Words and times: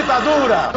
ditadura! 0.00 0.72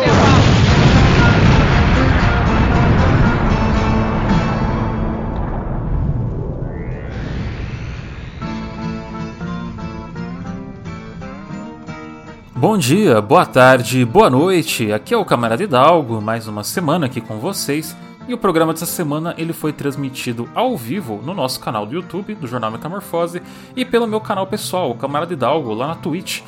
Bom 12.56 12.78
dia, 12.78 13.22
boa 13.22 13.46
tarde, 13.46 14.04
boa 14.06 14.30
noite. 14.30 14.92
Aqui 14.92 15.14
é 15.14 15.18
o 15.18 15.26
Camarada 15.26 15.64
Hidalgo, 15.64 16.20
mais 16.20 16.48
uma 16.48 16.64
semana 16.64 17.06
aqui 17.06 17.22
com 17.22 17.38
vocês. 17.38 17.96
E 18.28 18.34
o 18.34 18.38
programa 18.38 18.74
dessa 18.74 18.86
semana 18.86 19.36
ele 19.38 19.54
foi 19.54 19.74
transmitido 19.74 20.50
ao 20.56 20.76
vivo 20.76 21.22
no 21.24 21.34
nosso 21.34 21.60
canal 21.60 21.86
do 21.86 21.94
YouTube, 21.94 22.36
do 22.36 22.48
Jornal 22.48 22.72
Metamorfose, 22.72 23.42
e 23.76 23.84
pelo 23.84 24.08
meu 24.08 24.22
canal 24.22 24.48
pessoal, 24.48 24.90
o 24.90 24.96
Camarada 24.96 25.34
Hidalgo, 25.34 25.74
lá 25.74 25.88
na 25.88 25.96
Twitch. 25.96 26.42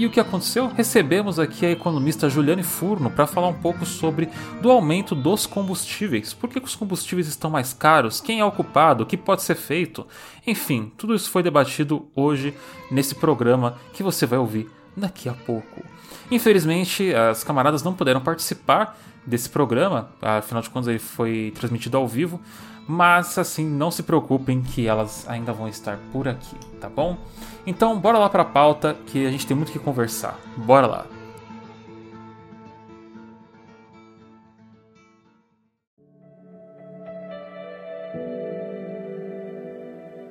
E 0.00 0.06
o 0.06 0.10
que 0.10 0.18
aconteceu? 0.18 0.66
Recebemos 0.66 1.38
aqui 1.38 1.66
a 1.66 1.70
economista 1.72 2.26
Juliane 2.26 2.62
Furno 2.62 3.10
para 3.10 3.26
falar 3.26 3.48
um 3.48 3.60
pouco 3.60 3.84
sobre 3.84 4.30
do 4.62 4.70
aumento 4.70 5.14
dos 5.14 5.44
combustíveis. 5.44 6.32
Por 6.32 6.48
que 6.48 6.58
os 6.58 6.74
combustíveis 6.74 7.28
estão 7.28 7.50
mais 7.50 7.74
caros? 7.74 8.18
Quem 8.18 8.40
é 8.40 8.44
o 8.46 8.50
culpado? 8.50 9.02
O 9.02 9.06
que 9.06 9.14
pode 9.14 9.42
ser 9.42 9.56
feito? 9.56 10.06
Enfim, 10.46 10.90
tudo 10.96 11.14
isso 11.14 11.28
foi 11.28 11.42
debatido 11.42 12.08
hoje 12.16 12.54
nesse 12.90 13.14
programa 13.14 13.76
que 13.92 14.02
você 14.02 14.24
vai 14.24 14.38
ouvir 14.38 14.70
daqui 14.96 15.28
a 15.28 15.34
pouco. 15.34 15.84
Infelizmente, 16.30 17.14
as 17.14 17.44
camaradas 17.44 17.82
não 17.82 17.92
puderam 17.92 18.22
participar 18.22 18.98
desse 19.26 19.50
programa, 19.50 20.08
afinal 20.22 20.62
de 20.62 20.70
contas 20.70 20.88
ele 20.88 20.98
foi 20.98 21.52
transmitido 21.54 21.98
ao 21.98 22.08
vivo, 22.08 22.40
mas 22.90 23.38
assim, 23.38 23.64
não 23.64 23.88
se 23.88 24.02
preocupem 24.02 24.60
que 24.60 24.88
elas 24.88 25.24
ainda 25.28 25.52
vão 25.52 25.68
estar 25.68 25.96
por 26.12 26.26
aqui, 26.26 26.56
tá 26.80 26.88
bom? 26.88 27.16
Então, 27.64 27.96
bora 28.00 28.18
lá 28.18 28.28
para 28.28 28.42
a 28.42 28.44
pauta 28.44 28.96
que 29.06 29.24
a 29.24 29.30
gente 29.30 29.46
tem 29.46 29.56
muito 29.56 29.70
que 29.70 29.78
conversar. 29.78 30.36
Bora 30.56 30.88
lá. 30.88 31.06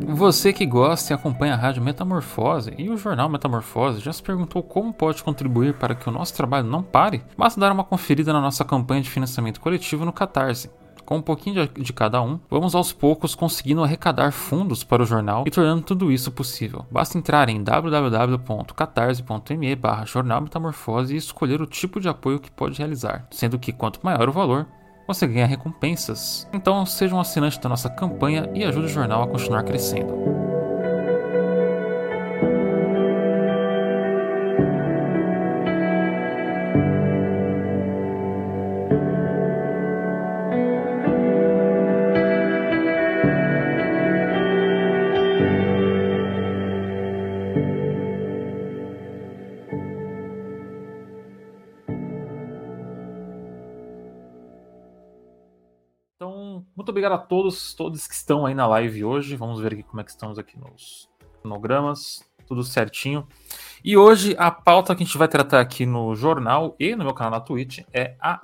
Você 0.02 0.52
que 0.52 0.66
gosta 0.66 1.14
e 1.14 1.16
acompanha 1.16 1.54
a 1.54 1.58
Rádio 1.58 1.82
Metamorfose 1.82 2.74
e 2.78 2.90
o 2.90 2.98
jornal 2.98 3.30
Metamorfose 3.30 4.02
já 4.02 4.12
se 4.12 4.22
perguntou 4.22 4.62
como 4.62 4.94
pode 4.94 5.24
contribuir 5.24 5.76
para 5.76 5.96
que 5.96 6.10
o 6.10 6.12
nosso 6.12 6.34
trabalho 6.34 6.68
não 6.68 6.84
pare? 6.84 7.24
Basta 7.38 7.58
dar 7.58 7.72
uma 7.72 7.86
conferida 7.86 8.34
na 8.34 8.42
nossa 8.42 8.66
campanha 8.66 9.02
de 9.02 9.10
financiamento 9.10 9.62
coletivo 9.62 10.04
no 10.04 10.12
Catarse. 10.12 10.70
Com 11.10 11.18
um 11.18 11.22
pouquinho 11.24 11.68
de, 11.68 11.82
de 11.82 11.92
cada 11.92 12.22
um, 12.22 12.40
vamos 12.48 12.76
aos 12.76 12.94
poucos 12.94 13.34
conseguindo 13.34 13.84
arrecadar 13.84 14.32
fundos 14.32 14.84
para 14.84 15.02
o 15.02 15.06
jornal 15.08 15.44
e 15.48 15.50
tornando 15.50 15.82
tudo 15.82 16.12
isso 16.12 16.32
possível. 16.32 16.86
Basta 16.92 17.18
entrar 17.18 17.50
em 17.50 17.64
www.catarse.me 17.64 19.76
barra 19.76 20.06
jornal 20.06 20.40
metamorfose 20.40 21.16
e 21.16 21.18
escolher 21.18 21.64
o 21.64 21.66
tipo 21.66 22.00
de 22.00 22.08
apoio 22.08 22.40
que 22.40 22.52
pode 22.52 22.78
realizar, 22.78 23.26
sendo 23.32 23.58
que 23.58 23.74
quanto 23.74 24.02
maior 24.04 24.30
o 24.30 24.32
valor, 24.32 24.68
você 25.08 25.26
ganha 25.26 25.48
recompensas. 25.48 26.48
Então 26.54 26.86
seja 26.86 27.16
um 27.16 27.20
assinante 27.20 27.60
da 27.60 27.70
nossa 27.70 27.90
campanha 27.90 28.48
e 28.54 28.64
ajude 28.64 28.86
o 28.86 28.90
jornal 28.90 29.24
a 29.24 29.28
continuar 29.28 29.64
crescendo. 29.64 30.49
Obrigado 57.00 57.14
a 57.14 57.18
todos, 57.18 57.74
todos 57.74 58.06
que 58.06 58.14
estão 58.14 58.46
aí 58.46 58.54
na 58.54 58.68
live 58.68 59.06
hoje. 59.06 59.38
Vamos 59.38 59.62
ver 59.62 59.72
aqui 59.72 59.84
como 59.84 60.02
é 60.02 60.04
que 60.04 60.12
estamos 60.12 60.38
aqui 60.38 60.60
nos 60.60 61.10
cronogramas, 61.40 62.30
tudo 62.46 62.62
certinho. 62.62 63.26
E 63.82 63.96
hoje 63.96 64.36
a 64.38 64.52
pauta 64.52 64.94
que 64.94 65.02
a 65.02 65.06
gente 65.06 65.18
vai 65.18 65.30
tratar 65.30 65.62
aqui 65.62 65.86
no 65.86 66.14
jornal 66.14 66.76
e 66.78 66.98
no 66.98 67.06
meu 67.06 67.14
canal 67.14 67.32
na 67.32 67.40
Twitch 67.40 67.80
é 67.94 68.18
a 68.20 68.42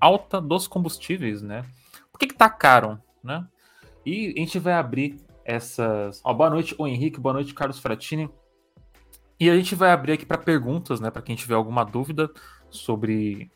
alta 0.00 0.40
dos 0.40 0.66
combustíveis, 0.66 1.42
né? 1.42 1.62
Por 2.10 2.18
que, 2.18 2.28
que 2.28 2.34
tá 2.34 2.48
caro, 2.48 2.98
né? 3.22 3.46
E 4.06 4.32
a 4.34 4.40
gente 4.40 4.58
vai 4.58 4.72
abrir 4.72 5.20
essas. 5.44 6.22
Boa 6.22 6.48
noite, 6.48 6.74
o 6.78 6.86
Henrique, 6.86 7.20
boa 7.20 7.34
noite, 7.34 7.52
Carlos 7.52 7.78
Fratini. 7.78 8.30
E 9.38 9.50
a 9.50 9.54
gente 9.54 9.74
vai 9.74 9.90
abrir 9.90 10.12
aqui 10.12 10.24
para 10.24 10.38
perguntas, 10.38 11.00
né? 11.00 11.10
Para 11.10 11.20
quem 11.20 11.36
tiver 11.36 11.54
alguma 11.54 11.84
dúvida 11.84 12.30
sobre. 12.70 13.50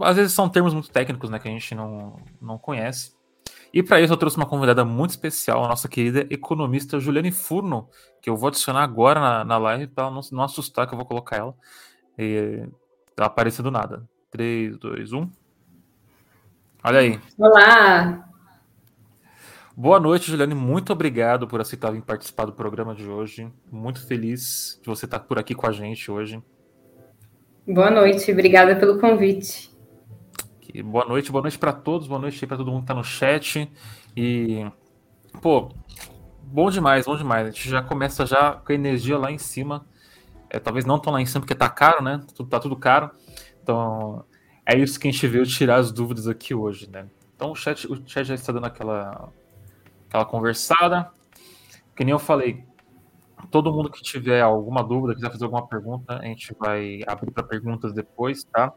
Às 0.00 0.16
vezes 0.16 0.32
são 0.32 0.48
termos 0.48 0.72
muito 0.72 0.90
técnicos, 0.90 1.28
né? 1.28 1.38
Que 1.38 1.48
a 1.48 1.50
gente 1.50 1.74
não, 1.74 2.16
não 2.40 2.56
conhece. 2.56 3.15
E 3.76 3.82
para 3.82 4.00
isso 4.00 4.10
eu 4.10 4.16
trouxe 4.16 4.38
uma 4.38 4.46
convidada 4.46 4.86
muito 4.86 5.10
especial, 5.10 5.62
a 5.62 5.68
nossa 5.68 5.86
querida 5.86 6.26
economista 6.30 6.98
Juliane 6.98 7.30
Furno, 7.30 7.90
que 8.22 8.30
eu 8.30 8.34
vou 8.34 8.48
adicionar 8.48 8.82
agora 8.82 9.20
na, 9.20 9.44
na 9.44 9.58
live 9.58 9.86
para 9.88 10.10
não, 10.10 10.22
não 10.32 10.44
assustar 10.44 10.86
que 10.86 10.94
eu 10.94 10.96
vou 10.96 11.04
colocar 11.04 11.36
ela. 11.36 11.54
E 12.18 12.66
aparecendo 13.18 13.64
do 13.64 13.70
nada. 13.70 14.08
3, 14.30 14.78
2, 14.78 15.12
1. 15.12 15.30
Olha 16.84 17.00
aí. 17.00 17.20
Olá! 17.38 18.26
Boa 19.76 20.00
noite, 20.00 20.30
Juliane. 20.30 20.54
Muito 20.54 20.90
obrigado 20.90 21.46
por 21.46 21.60
aceitar 21.60 21.90
vir 21.90 22.00
participar 22.00 22.46
do 22.46 22.54
programa 22.54 22.94
de 22.94 23.06
hoje. 23.06 23.52
Muito 23.70 24.06
feliz 24.06 24.80
de 24.82 24.88
você 24.88 25.04
estar 25.04 25.20
por 25.20 25.38
aqui 25.38 25.54
com 25.54 25.66
a 25.66 25.72
gente 25.72 26.10
hoje. 26.10 26.42
Boa 27.68 27.90
noite, 27.90 28.32
obrigada 28.32 28.74
pelo 28.74 28.98
convite 28.98 29.75
boa 30.82 31.04
noite, 31.04 31.30
boa 31.30 31.42
noite 31.42 31.58
para 31.58 31.72
todos, 31.72 32.06
boa 32.06 32.20
noite 32.20 32.46
para 32.46 32.56
todo 32.56 32.70
mundo 32.70 32.82
que 32.82 32.86
tá 32.88 32.94
no 32.94 33.04
chat. 33.04 33.70
E, 34.16 34.66
pô, 35.40 35.70
bom 36.42 36.70
demais, 36.70 37.06
bom 37.06 37.16
demais. 37.16 37.48
A 37.48 37.50
gente 37.50 37.68
já 37.68 37.82
começa 37.82 38.26
já 38.26 38.52
com 38.52 38.72
a 38.72 38.74
energia 38.74 39.18
lá 39.18 39.30
em 39.30 39.38
cima. 39.38 39.86
É, 40.50 40.58
talvez 40.58 40.84
não 40.84 40.98
tão 40.98 41.12
lá 41.12 41.20
em 41.20 41.26
cima 41.26 41.40
porque 41.40 41.54
tá 41.54 41.68
caro, 41.68 42.02
né? 42.02 42.22
Tudo, 42.34 42.48
tá 42.48 42.60
tudo 42.60 42.76
caro. 42.76 43.10
Então, 43.62 44.24
é 44.64 44.76
isso 44.78 44.98
que 44.98 45.08
a 45.08 45.10
gente 45.10 45.26
veio 45.26 45.46
tirar 45.46 45.76
as 45.76 45.92
dúvidas 45.92 46.28
aqui 46.28 46.54
hoje, 46.54 46.88
né? 46.90 47.08
Então, 47.34 47.52
o 47.52 47.54
chat, 47.54 47.86
o 47.90 47.96
chat 48.06 48.24
já 48.26 48.34
está 48.34 48.52
dando 48.52 48.66
aquela, 48.66 49.32
aquela 50.08 50.24
conversada. 50.24 51.10
Que 51.94 52.04
nem 52.04 52.12
eu 52.12 52.18
falei, 52.18 52.64
todo 53.50 53.72
mundo 53.72 53.90
que 53.90 54.02
tiver 54.02 54.40
alguma 54.40 54.82
dúvida, 54.82 55.14
quiser 55.14 55.30
fazer 55.30 55.44
alguma 55.44 55.66
pergunta, 55.66 56.18
a 56.18 56.24
gente 56.24 56.54
vai 56.58 57.00
abrir 57.06 57.30
para 57.30 57.42
perguntas 57.42 57.92
depois, 57.92 58.44
tá? 58.44 58.72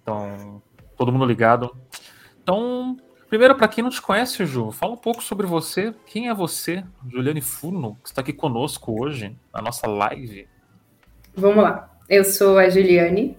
Então, 0.00 0.62
todo 0.96 1.12
mundo 1.12 1.24
ligado. 1.24 1.76
Então, 2.42 2.96
primeiro, 3.28 3.54
para 3.54 3.68
quem 3.68 3.82
não 3.82 3.90
te 3.90 4.00
conhece, 4.02 4.44
Ju, 4.46 4.70
fala 4.70 4.92
um 4.92 4.98
pouco 4.98 5.22
sobre 5.22 5.46
você. 5.46 5.94
Quem 6.06 6.28
é 6.28 6.34
você, 6.34 6.84
Juliane 7.08 7.40
Furno, 7.40 7.98
que 8.02 8.08
está 8.08 8.20
aqui 8.20 8.32
conosco 8.32 9.00
hoje, 9.00 9.36
na 9.52 9.62
nossa 9.62 9.86
live? 9.86 10.46
Vamos 11.34 11.62
lá. 11.62 11.90
Eu 12.08 12.24
sou 12.24 12.58
a 12.58 12.68
Juliane, 12.68 13.36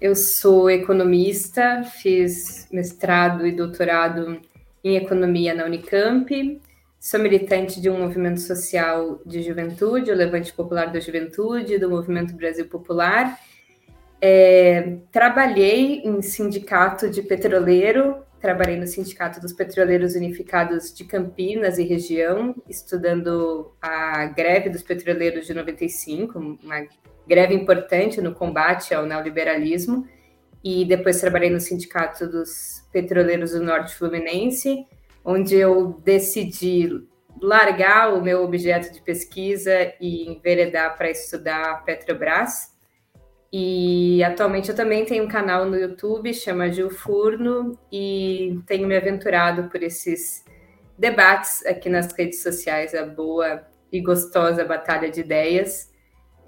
eu 0.00 0.14
sou 0.14 0.70
economista, 0.70 1.82
fiz 1.82 2.68
mestrado 2.70 3.46
e 3.46 3.52
doutorado 3.52 4.40
em 4.84 4.96
economia 4.96 5.54
na 5.54 5.64
Unicamp, 5.64 6.60
sou 7.00 7.18
militante 7.18 7.80
de 7.80 7.90
um 7.90 7.98
movimento 7.98 8.40
social 8.40 9.20
de 9.26 9.42
juventude, 9.42 10.10
o 10.10 10.14
Levante 10.14 10.52
Popular 10.52 10.92
da 10.92 11.00
Juventude, 11.00 11.78
do 11.78 11.90
Movimento 11.90 12.34
Brasil 12.36 12.66
Popular, 12.66 13.38
é, 14.20 14.98
trabalhei 15.12 16.00
em 16.00 16.22
sindicato 16.22 17.10
de 17.10 17.22
petroleiro, 17.22 18.22
trabalhei 18.40 18.76
no 18.76 18.86
Sindicato 18.86 19.40
dos 19.40 19.52
Petroleiros 19.52 20.14
Unificados 20.14 20.94
de 20.94 21.04
Campinas 21.04 21.78
e 21.78 21.84
região, 21.84 22.54
estudando 22.68 23.72
a 23.80 24.26
greve 24.26 24.70
dos 24.70 24.82
petroleiros 24.82 25.46
de 25.46 25.54
95, 25.54 26.38
uma 26.62 26.86
greve 27.26 27.54
importante 27.54 28.20
no 28.20 28.34
combate 28.34 28.94
ao 28.94 29.04
neoliberalismo, 29.04 30.06
e 30.62 30.84
depois 30.84 31.20
trabalhei 31.20 31.50
no 31.50 31.60
Sindicato 31.60 32.26
dos 32.26 32.84
Petroleiros 32.92 33.52
do 33.52 33.62
Norte 33.62 33.94
Fluminense, 33.94 34.86
onde 35.24 35.56
eu 35.56 36.00
decidi 36.04 36.88
largar 37.40 38.14
o 38.14 38.22
meu 38.22 38.42
objeto 38.42 38.92
de 38.92 39.00
pesquisa 39.02 39.92
e 40.00 40.30
enveredar 40.30 40.96
para 40.96 41.10
estudar 41.10 41.84
Petrobras 41.84 42.75
e 43.52 44.22
atualmente 44.24 44.68
eu 44.68 44.74
também 44.74 45.04
tenho 45.04 45.24
um 45.24 45.28
canal 45.28 45.64
no 45.66 45.76
YouTube, 45.76 46.32
chama 46.34 46.70
Gil 46.70 46.90
Furno, 46.90 47.78
e 47.90 48.60
tenho 48.66 48.86
me 48.86 48.96
aventurado 48.96 49.68
por 49.70 49.82
esses 49.82 50.44
debates 50.98 51.64
aqui 51.64 51.88
nas 51.88 52.12
redes 52.12 52.42
sociais, 52.42 52.94
a 52.94 53.04
boa 53.04 53.66
e 53.92 54.00
gostosa 54.00 54.64
batalha 54.64 55.10
de 55.10 55.20
ideias. 55.20 55.90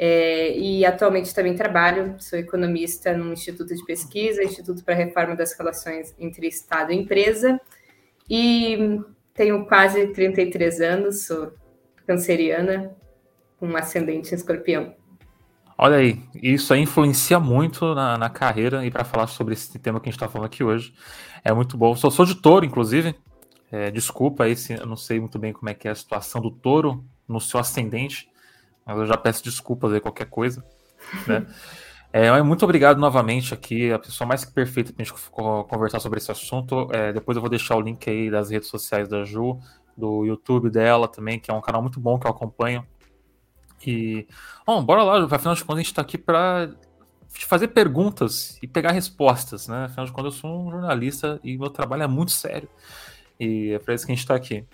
É, 0.00 0.56
e 0.56 0.84
atualmente 0.86 1.34
também 1.34 1.56
trabalho, 1.56 2.14
sou 2.18 2.38
economista 2.38 3.16
no 3.16 3.32
Instituto 3.32 3.74
de 3.74 3.84
Pesquisa, 3.84 4.44
Instituto 4.44 4.84
para 4.84 4.94
a 4.94 4.96
Reforma 4.96 5.34
das 5.34 5.52
Relações 5.54 6.14
entre 6.18 6.46
Estado 6.46 6.92
e 6.92 6.96
Empresa, 6.96 7.60
e 8.30 9.00
tenho 9.34 9.66
quase 9.66 10.06
33 10.08 10.80
anos, 10.80 11.26
sou 11.26 11.52
canceriana, 12.06 12.96
com 13.58 13.66
um 13.66 13.76
ascendente 13.76 14.32
em 14.32 14.36
escorpião. 14.36 14.97
Olha 15.80 15.98
aí, 15.98 16.20
isso 16.34 16.74
aí 16.74 16.80
influencia 16.80 17.38
muito 17.38 17.94
na, 17.94 18.18
na 18.18 18.28
carreira 18.28 18.84
e 18.84 18.90
para 18.90 19.04
falar 19.04 19.28
sobre 19.28 19.54
esse 19.54 19.78
tema 19.78 20.00
que 20.00 20.08
a 20.08 20.10
gente 20.10 20.16
está 20.16 20.28
falando 20.28 20.46
aqui 20.46 20.64
hoje. 20.64 20.92
É 21.44 21.52
muito 21.52 21.78
bom. 21.78 21.94
Sou, 21.94 22.10
sou 22.10 22.26
de 22.26 22.34
touro, 22.34 22.66
inclusive. 22.66 23.14
É, 23.70 23.88
desculpa 23.88 24.42
aí 24.42 24.56
se 24.56 24.72
eu 24.72 24.86
não 24.86 24.96
sei 24.96 25.20
muito 25.20 25.38
bem 25.38 25.52
como 25.52 25.68
é 25.68 25.74
que 25.74 25.86
é 25.86 25.92
a 25.92 25.94
situação 25.94 26.40
do 26.40 26.50
touro 26.50 27.04
no 27.28 27.40
seu 27.40 27.60
ascendente, 27.60 28.28
mas 28.84 28.98
eu 28.98 29.06
já 29.06 29.16
peço 29.16 29.44
desculpas 29.44 29.92
aí 29.92 30.00
qualquer 30.00 30.26
coisa. 30.26 30.64
Né? 31.28 31.46
é, 32.12 32.42
muito 32.42 32.64
obrigado 32.64 32.98
novamente 32.98 33.54
aqui, 33.54 33.92
a 33.92 34.00
pessoa 34.00 34.26
mais 34.26 34.44
que 34.44 34.52
perfeita 34.52 34.92
para 34.92 35.04
a 35.04 35.06
gente 35.06 35.30
conversar 35.30 36.00
sobre 36.00 36.18
esse 36.18 36.32
assunto. 36.32 36.88
É, 36.90 37.12
depois 37.12 37.36
eu 37.36 37.40
vou 37.40 37.50
deixar 37.50 37.76
o 37.76 37.80
link 37.80 38.10
aí 38.10 38.28
das 38.28 38.50
redes 38.50 38.68
sociais 38.68 39.08
da 39.08 39.22
Ju, 39.22 39.60
do 39.96 40.24
YouTube 40.24 40.70
dela 40.70 41.06
também, 41.06 41.38
que 41.38 41.52
é 41.52 41.54
um 41.54 41.60
canal 41.60 41.82
muito 41.82 42.00
bom 42.00 42.18
que 42.18 42.26
eu 42.26 42.32
acompanho. 42.32 42.84
E, 43.86 44.26
bom, 44.66 44.82
bora 44.84 45.02
lá, 45.02 45.24
afinal 45.24 45.54
de 45.54 45.62
contas 45.62 45.76
a 45.76 45.78
gente 45.80 45.86
está 45.86 46.02
aqui 46.02 46.18
para 46.18 46.70
fazer 47.28 47.68
perguntas 47.68 48.58
e 48.62 48.66
pegar 48.66 48.92
respostas, 48.92 49.68
né? 49.68 49.84
Afinal 49.84 50.06
de 50.06 50.12
contas 50.12 50.34
eu 50.34 50.40
sou 50.40 50.66
um 50.66 50.70
jornalista 50.70 51.38
e 51.44 51.56
meu 51.56 51.70
trabalho 51.70 52.02
é 52.02 52.06
muito 52.06 52.32
sério. 52.32 52.68
E 53.38 53.72
é 53.72 53.78
para 53.78 53.94
isso 53.94 54.04
que 54.04 54.12
a 54.12 54.14
gente 54.14 54.24
está 54.24 54.34
aqui. 54.34 54.64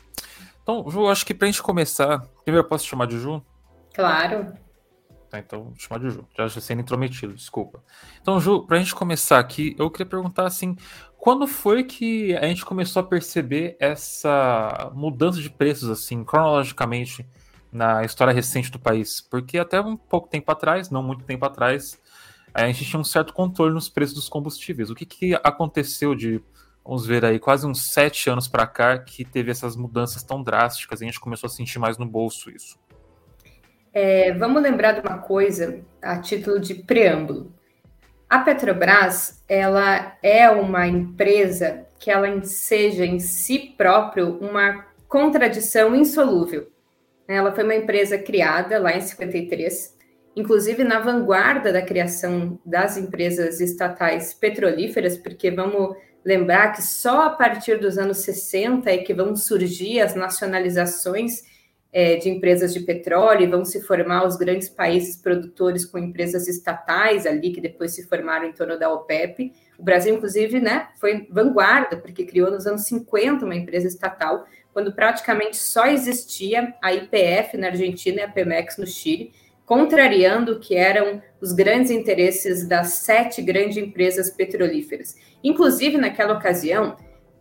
Então, 0.63 0.89
Ju, 0.89 1.09
acho 1.09 1.27
que 1.27 1.35
para 1.35 1.47
a 1.47 1.51
gente 1.51 1.63
começar, 1.63 2.21
primeiro 2.43 2.65
eu 2.65 2.69
posso 2.69 2.85
te 2.85 2.91
chamar 2.91 3.07
de 3.07 3.19
Ju? 3.19 3.43
Claro. 3.95 4.55
Tá, 5.29 5.39
então, 5.39 5.65
vou 5.65 5.75
chamar 5.77 6.01
de 6.01 6.11
Ju. 6.11 6.27
Já 6.37 6.49
sendo 6.49 6.81
intrometido, 6.81 7.35
desculpa. 7.35 7.83
Então, 8.23 8.41
Ju, 8.41 8.67
para 8.67 8.79
a 8.79 8.81
gente 8.81 8.95
começar 8.95 9.39
aqui, 9.39 9.77
eu 9.79 9.91
queria 9.91 10.07
perguntar 10.07 10.47
assim, 10.47 10.75
quando 11.19 11.47
foi 11.47 11.85
que 11.85 12.35
a 12.37 12.47
gente 12.47 12.65
começou 12.65 13.01
a 13.01 13.05
perceber 13.05 13.77
essa 13.79 14.91
mudança 14.95 15.41
de 15.41 15.51
preços, 15.51 15.91
assim, 15.91 16.25
cronologicamente, 16.25 17.27
na 17.75 18.05
história 18.05 18.33
recente 18.33 18.71
do 18.71 18.79
país, 18.79 19.21
porque 19.21 19.59
até 19.59 19.81
um 19.81 19.97
pouco 19.97 20.29
tempo 20.29 20.51
atrás, 20.53 20.91
não 20.91 21.03
muito 21.03 21.25
tempo 21.25 21.45
atrás, 21.45 22.01
a 22.55 22.67
gente 22.69 22.85
tinha 22.85 23.01
um 23.01 23.05
certo 23.05 23.35
controle 23.35 23.75
nos 23.75 23.89
preços 23.89 24.15
dos 24.15 24.29
combustíveis. 24.29 24.91
O 24.91 24.95
que, 24.95 25.05
que 25.05 25.35
aconteceu 25.43 26.15
de, 26.15 26.41
vamos 26.85 27.05
ver 27.05 27.25
aí, 27.25 27.41
quase 27.41 27.67
uns 27.67 27.93
sete 27.93 28.31
anos 28.31 28.47
para 28.47 28.65
cá 28.65 28.97
que 28.97 29.25
teve 29.25 29.51
essas 29.51 29.75
mudanças 29.75 30.23
tão 30.23 30.41
drásticas 30.41 31.01
e 31.01 31.05
a 31.05 31.07
gente 31.09 31.19
começou 31.19 31.49
a 31.49 31.51
sentir 31.51 31.81
mais 31.81 31.99
no 31.99 32.07
bolso 32.07 32.49
isso? 32.49 32.79
É, 33.93 34.33
vamos 34.33 34.63
lembrar 34.63 34.93
de 34.93 35.01
uma 35.01 35.19
coisa 35.19 35.81
a 36.01 36.19
título 36.19 36.61
de 36.61 36.75
preâmbulo. 36.75 37.53
A 38.31 38.39
Petrobras, 38.39 39.43
ela 39.49 40.17
é 40.23 40.49
uma 40.49 40.87
empresa 40.87 41.87
que 41.99 42.11
ela 42.11 42.43
seja 42.45 43.05
em 43.05 43.19
si 43.19 43.75
próprio 43.77 44.39
uma 44.39 44.87
contradição 45.09 45.95
insolúvel. 45.95 46.74
Ela 47.27 47.53
foi 47.53 47.65
uma 47.65 47.75
empresa 47.75 48.19
criada 48.19 48.79
lá 48.79 48.97
em 48.97 49.01
53, 49.01 49.97
inclusive 50.37 50.85
na 50.85 51.01
vanguarda 51.01 51.73
da 51.73 51.83
criação 51.83 52.59
das 52.65 52.97
empresas 52.97 53.61
estatais 53.61 54.35
petrolíferas, 54.35 55.17
porque 55.17 55.51
vamos 55.51 55.97
lembrar 56.25 56.73
que 56.73 56.83
só 56.83 57.27
a 57.27 57.31
partir 57.31 57.79
dos 57.79 57.99
anos 57.99 58.19
60 58.19 58.91
é 58.91 58.99
que 58.99 59.15
vão 59.15 59.37
surgir 59.37 60.01
as 60.01 60.15
nacionalizações 60.15 61.43
é, 61.95 62.17
de 62.17 62.29
empresas 62.29 62.75
de 62.75 62.81
petróleo 62.81 63.43
e 63.43 63.47
vão 63.47 63.65
se 63.65 63.81
formar 63.81 64.27
os 64.27 64.37
grandes 64.37 64.69
países 64.69 65.17
produtores 65.17 65.85
com 65.85 65.97
empresas 65.97 66.49
estatais 66.49 67.25
ali, 67.25 67.53
que 67.53 67.61
depois 67.61 67.95
se 67.95 68.09
formaram 68.09 68.47
em 68.47 68.53
torno 68.53 68.77
da 68.77 68.93
OPEP. 68.93 69.53
O 69.79 69.83
Brasil, 69.85 70.13
inclusive, 70.13 70.61
né, 70.61 70.89
foi 70.99 71.29
vanguarda, 71.31 71.97
porque 71.97 72.25
criou 72.25 72.51
nos 72.51 72.67
anos 72.67 72.83
50 72.87 73.45
uma 73.45 73.55
empresa 73.55 73.87
estatal 73.87 74.45
quando 74.75 74.93
praticamente 74.93 75.57
só 75.57 75.87
existia 75.87 76.75
a 76.83 76.93
IPF 76.93 77.57
na 77.57 77.69
Argentina 77.69 78.21
e 78.21 78.25
a 78.25 78.29
Pemex 78.29 78.77
no 78.77 78.87
Chile, 78.87 79.33
contrariando 79.65 80.53
o 80.53 80.61
que 80.61 80.75
eram 80.75 81.23
os 81.41 81.53
grandes 81.53 81.91
interesses 81.91 82.69
das 82.69 82.89
sete 82.95 83.41
grandes 83.41 83.77
empresas 83.77 84.31
petrolíferas. 84.31 85.17
Inclusive, 85.43 85.97
naquela 85.97 86.35
ocasião, 86.35 86.97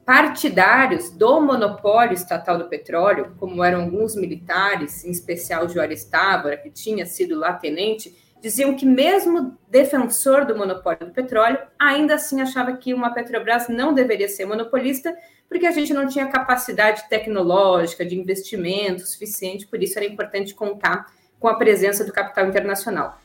partidários 0.06 1.10
do 1.10 1.42
monopólio 1.42 2.14
estatal 2.14 2.58
do 2.58 2.70
petróleo, 2.70 3.36
como 3.40 3.64
eram 3.64 3.82
alguns 3.82 4.16
militares, 4.16 5.04
em 5.04 5.12
especial 5.12 5.68
Juarez 5.68 6.06
Távora, 6.06 6.56
que 6.56 6.70
tinha 6.70 7.06
sido 7.06 7.38
lá 7.38 7.54
tenente, 7.54 8.16
diziam 8.42 8.76
que 8.76 8.86
mesmo 8.86 9.58
defensor 9.70 10.46
do 10.46 10.56
monopólio 10.56 11.08
do 11.08 11.14
petróleo, 11.14 11.58
ainda 11.80 12.16
assim 12.16 12.42
achava 12.42 12.76
que 12.76 12.94
uma 12.94 13.14
Petrobras 13.14 13.70
não 13.70 13.94
deveria 13.94 14.28
ser 14.28 14.46
monopolista, 14.46 15.16
porque 15.48 15.68
a 15.68 15.72
gente 15.72 15.94
não 15.94 16.08
tinha 16.08 16.28
capacidade 16.28 17.08
tecnológica 17.10 18.06
de 18.06 18.20
investimento 18.20 19.06
suficiente, 19.06 19.68
por 19.68 19.82
isso 19.82 19.98
era 19.98 20.06
importante 20.06 20.54
contar 20.54 21.12
com 21.40 21.48
a 21.48 21.56
presença 21.56 22.04
do 22.04 22.12
capital 22.12 22.48
internacional. 22.48 23.20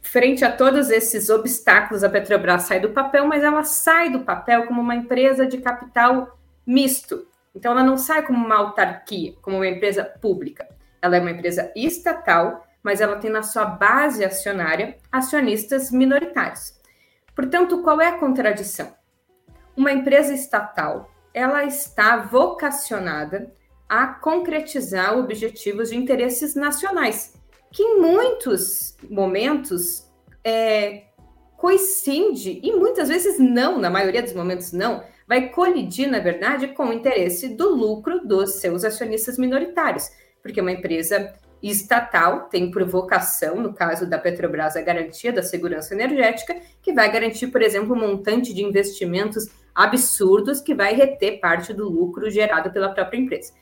Frente 0.00 0.44
a 0.44 0.50
todos 0.50 0.90
esses 0.90 1.28
obstáculos, 1.28 2.02
a 2.02 2.08
Petrobras 2.08 2.62
sai 2.62 2.80
do 2.80 2.90
papel, 2.90 3.26
mas 3.26 3.42
ela 3.42 3.62
sai 3.62 4.10
do 4.10 4.20
papel 4.20 4.66
como 4.66 4.80
uma 4.80 4.96
empresa 4.96 5.46
de 5.46 5.58
capital 5.58 6.38
misto. 6.66 7.26
Então, 7.54 7.72
ela 7.72 7.84
não 7.84 7.96
sai 7.96 8.26
como 8.26 8.44
uma 8.44 8.56
autarquia, 8.56 9.34
como 9.42 9.58
uma 9.58 9.68
empresa 9.68 10.04
pública. 10.04 10.66
Ela 11.00 11.16
é 11.16 11.20
uma 11.20 11.30
empresa 11.30 11.70
estatal 11.76 12.66
mas 12.82 13.00
ela 13.00 13.16
tem 13.16 13.30
na 13.30 13.42
sua 13.42 13.64
base 13.64 14.24
acionária 14.24 14.96
acionistas 15.10 15.90
minoritários. 15.90 16.74
Portanto, 17.34 17.82
qual 17.82 18.00
é 18.00 18.08
a 18.08 18.18
contradição? 18.18 18.94
Uma 19.76 19.92
empresa 19.92 20.34
estatal, 20.34 21.10
ela 21.34 21.64
está 21.64 22.18
vocacionada 22.18 23.52
a 23.88 24.06
concretizar 24.06 25.18
objetivos 25.18 25.90
de 25.90 25.96
interesses 25.96 26.54
nacionais, 26.54 27.34
que 27.70 27.82
em 27.82 28.00
muitos 28.00 28.96
momentos 29.08 30.10
é, 30.44 31.04
coincide, 31.56 32.60
e 32.62 32.72
muitas 32.72 33.08
vezes 33.08 33.38
não, 33.38 33.78
na 33.78 33.90
maioria 33.90 34.22
dos 34.22 34.32
momentos 34.32 34.72
não, 34.72 35.04
vai 35.28 35.48
colidir, 35.48 36.10
na 36.10 36.18
verdade, 36.18 36.68
com 36.68 36.86
o 36.86 36.92
interesse 36.92 37.48
do 37.48 37.68
lucro 37.74 38.26
dos 38.26 38.54
seus 38.54 38.84
acionistas 38.84 39.38
minoritários, 39.38 40.10
porque 40.42 40.60
uma 40.60 40.72
empresa 40.72 41.32
estatal 41.62 42.48
tem 42.48 42.70
por 42.70 42.84
vocação, 42.84 43.56
no 43.56 43.72
caso 43.72 44.04
da 44.04 44.18
Petrobras, 44.18 44.76
a 44.76 44.82
garantia 44.82 45.32
da 45.32 45.42
segurança 45.42 45.94
energética, 45.94 46.56
que 46.82 46.92
vai 46.92 47.10
garantir, 47.10 47.46
por 47.48 47.62
exemplo, 47.62 47.94
um 47.94 48.00
montante 48.00 48.52
de 48.52 48.64
investimentos 48.64 49.48
absurdos 49.74 50.60
que 50.60 50.74
vai 50.74 50.94
reter 50.94 51.40
parte 51.40 51.72
do 51.72 51.88
lucro 51.88 52.30
gerado 52.30 52.70
pela 52.70 52.92
própria 52.92 53.18
empresa. 53.18 53.52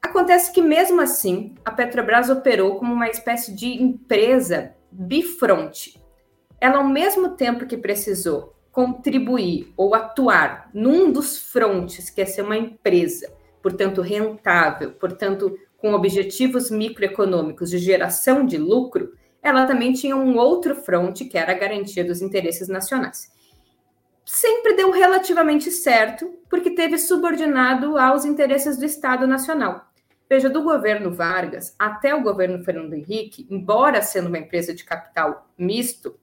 Acontece 0.00 0.52
que, 0.52 0.60
mesmo 0.60 1.00
assim, 1.00 1.54
a 1.64 1.70
Petrobras 1.70 2.28
operou 2.28 2.76
como 2.76 2.92
uma 2.92 3.08
espécie 3.08 3.54
de 3.54 3.82
empresa 3.82 4.74
bifronte. 4.90 6.00
Ela, 6.60 6.78
ao 6.78 6.88
mesmo 6.88 7.30
tempo 7.30 7.66
que 7.66 7.76
precisou 7.76 8.54
contribuir 8.72 9.72
ou 9.76 9.94
atuar 9.94 10.70
num 10.74 11.12
dos 11.12 11.38
frontes, 11.38 12.10
que 12.10 12.20
é 12.20 12.26
ser 12.26 12.42
uma 12.42 12.56
empresa, 12.56 13.32
portanto, 13.62 14.00
rentável, 14.00 14.92
portanto, 14.92 15.56
com 15.76 15.92
objetivos 15.92 16.70
microeconômicos 16.70 17.70
de 17.70 17.78
geração 17.78 18.44
de 18.44 18.56
lucro, 18.56 19.12
ela 19.42 19.66
também 19.66 19.92
tinha 19.92 20.16
um 20.16 20.36
outro 20.36 20.74
fronte, 20.74 21.24
que 21.24 21.36
era 21.36 21.52
a 21.52 21.58
garantia 21.58 22.04
dos 22.04 22.22
interesses 22.22 22.68
nacionais. 22.68 23.30
Sempre 24.24 24.74
deu 24.74 24.90
relativamente 24.90 25.70
certo, 25.70 26.38
porque 26.48 26.70
teve 26.70 26.98
subordinado 26.98 27.96
aos 27.98 28.24
interesses 28.24 28.76
do 28.78 28.84
Estado 28.84 29.26
Nacional. 29.26 29.92
Veja, 30.28 30.48
do 30.48 30.62
governo 30.62 31.12
Vargas 31.12 31.74
até 31.78 32.14
o 32.14 32.22
governo 32.22 32.64
Fernando 32.64 32.94
Henrique, 32.94 33.46
embora 33.50 34.00
sendo 34.00 34.28
uma 34.28 34.38
empresa 34.38 34.74
de 34.74 34.84
capital 34.84 35.46
misto, 35.58 36.18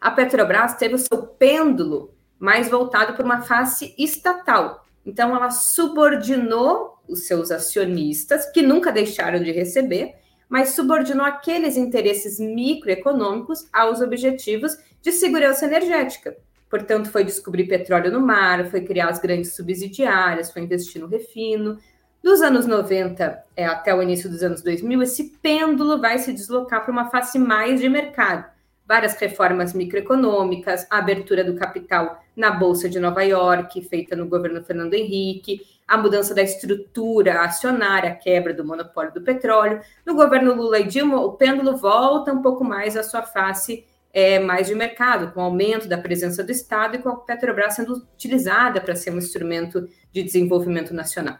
a 0.00 0.10
Petrobras 0.10 0.76
teve 0.76 0.94
o 0.94 0.98
seu 0.98 1.26
pêndulo 1.26 2.14
mais 2.38 2.68
voltado 2.68 3.14
para 3.14 3.24
uma 3.24 3.42
face 3.42 3.94
estatal. 3.98 4.86
Então, 5.04 5.34
ela 5.34 5.50
subordinou 5.50 6.98
os 7.08 7.26
seus 7.26 7.50
acionistas, 7.50 8.50
que 8.50 8.62
nunca 8.62 8.92
deixaram 8.92 9.42
de 9.42 9.52
receber, 9.52 10.14
mas 10.48 10.70
subordinou 10.70 11.24
aqueles 11.24 11.76
interesses 11.76 12.38
microeconômicos 12.38 13.68
aos 13.72 14.00
objetivos 14.00 14.76
de 15.02 15.12
segurança 15.12 15.66
energética. 15.66 16.36
Portanto, 16.68 17.10
foi 17.10 17.24
descobrir 17.24 17.64
petróleo 17.64 18.10
no 18.10 18.20
mar, 18.20 18.66
foi 18.66 18.80
criar 18.80 19.08
as 19.08 19.20
grandes 19.20 19.54
subsidiárias, 19.54 20.50
foi 20.50 20.62
investir 20.62 21.00
no 21.00 21.06
refino. 21.06 21.78
Dos 22.22 22.42
anos 22.42 22.66
90 22.66 23.44
é, 23.56 23.66
até 23.66 23.94
o 23.94 24.02
início 24.02 24.28
dos 24.28 24.42
anos 24.42 24.62
2000, 24.62 25.02
esse 25.02 25.24
pêndulo 25.40 26.00
vai 26.00 26.18
se 26.18 26.32
deslocar 26.32 26.82
para 26.82 26.90
uma 26.90 27.08
face 27.08 27.38
mais 27.38 27.80
de 27.80 27.88
mercado. 27.88 28.44
Várias 28.84 29.16
reformas 29.16 29.72
microeconômicas, 29.72 30.86
a 30.90 30.98
abertura 30.98 31.44
do 31.44 31.54
capital 31.54 32.22
na 32.34 32.50
Bolsa 32.50 32.88
de 32.88 32.98
Nova 32.98 33.22
York, 33.22 33.80
feita 33.82 34.16
no 34.16 34.26
governo 34.26 34.62
Fernando 34.64 34.94
Henrique, 34.94 35.60
a 35.86 35.96
mudança 35.96 36.34
da 36.34 36.42
estrutura 36.42 37.42
acionária, 37.42 38.10
a 38.10 38.14
quebra 38.14 38.52
do 38.52 38.64
monopólio 38.64 39.12
do 39.12 39.22
petróleo. 39.22 39.80
No 40.04 40.14
governo 40.16 40.54
Lula 40.54 40.80
e 40.80 40.84
Dilma, 40.84 41.20
o 41.20 41.34
pêndulo 41.34 41.76
volta 41.76 42.32
um 42.32 42.42
pouco 42.42 42.64
mais 42.64 42.96
à 42.96 43.04
sua 43.04 43.22
face 43.22 43.84
é, 44.16 44.38
mais 44.38 44.66
de 44.66 44.74
mercado, 44.74 45.30
com 45.30 45.40
o 45.40 45.42
aumento 45.42 45.86
da 45.86 45.98
presença 45.98 46.42
do 46.42 46.50
Estado 46.50 46.96
e 46.96 46.98
com 47.00 47.10
a 47.10 47.16
Petrobras 47.16 47.74
sendo 47.74 47.92
utilizada 48.14 48.80
para 48.80 48.96
ser 48.96 49.10
um 49.10 49.18
instrumento 49.18 49.86
de 50.10 50.22
desenvolvimento 50.22 50.94
nacional. 50.94 51.36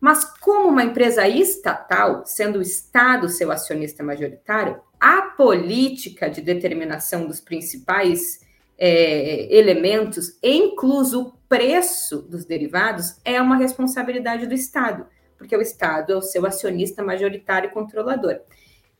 Mas 0.00 0.24
como 0.38 0.68
uma 0.68 0.84
empresa 0.84 1.26
estatal, 1.26 2.22
sendo 2.24 2.60
o 2.60 2.62
Estado 2.62 3.28
seu 3.28 3.50
acionista 3.50 4.04
majoritário, 4.04 4.80
a 5.00 5.22
política 5.22 6.30
de 6.30 6.40
determinação 6.40 7.26
dos 7.26 7.40
principais 7.40 8.46
é, 8.78 9.52
elementos, 9.52 10.38
incluso 10.40 11.20
o 11.22 11.32
preço 11.48 12.22
dos 12.22 12.44
derivados, 12.44 13.16
é 13.24 13.42
uma 13.42 13.56
responsabilidade 13.56 14.46
do 14.46 14.54
Estado, 14.54 15.04
porque 15.36 15.56
o 15.56 15.60
Estado 15.60 16.12
é 16.12 16.16
o 16.16 16.22
seu 16.22 16.46
acionista 16.46 17.02
majoritário 17.02 17.70
e 17.70 17.74
controlador. 17.74 18.38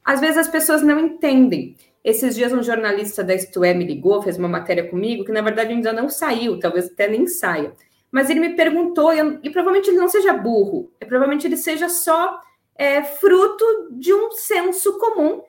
Às 0.04 0.18
vezes 0.20 0.38
as 0.38 0.48
pessoas 0.48 0.82
não 0.82 0.98
entendem. 0.98 1.76
Esses 2.02 2.34
dias 2.34 2.52
um 2.52 2.62
jornalista 2.62 3.22
da 3.22 3.34
Isto 3.34 3.62
é 3.62 3.74
me 3.74 3.84
ligou, 3.84 4.22
fez 4.22 4.38
uma 4.38 4.48
matéria 4.48 4.88
comigo, 4.88 5.24
que 5.24 5.32
na 5.32 5.42
verdade 5.42 5.72
ainda 5.72 5.92
não 5.92 6.08
saiu, 6.08 6.58
talvez 6.58 6.86
até 6.86 7.08
nem 7.08 7.26
saia. 7.26 7.72
Mas 8.10 8.28
ele 8.30 8.40
me 8.40 8.56
perguntou, 8.56 9.12
e 9.12 9.50
provavelmente 9.50 9.90
ele 9.90 9.98
não 9.98 10.08
seja 10.08 10.32
burro, 10.32 10.90
provavelmente 10.98 11.46
ele 11.46 11.56
seja 11.56 11.88
só 11.88 12.40
é, 12.74 13.02
fruto 13.04 13.88
de 13.92 14.12
um 14.12 14.32
senso 14.32 14.98
comum 14.98 15.42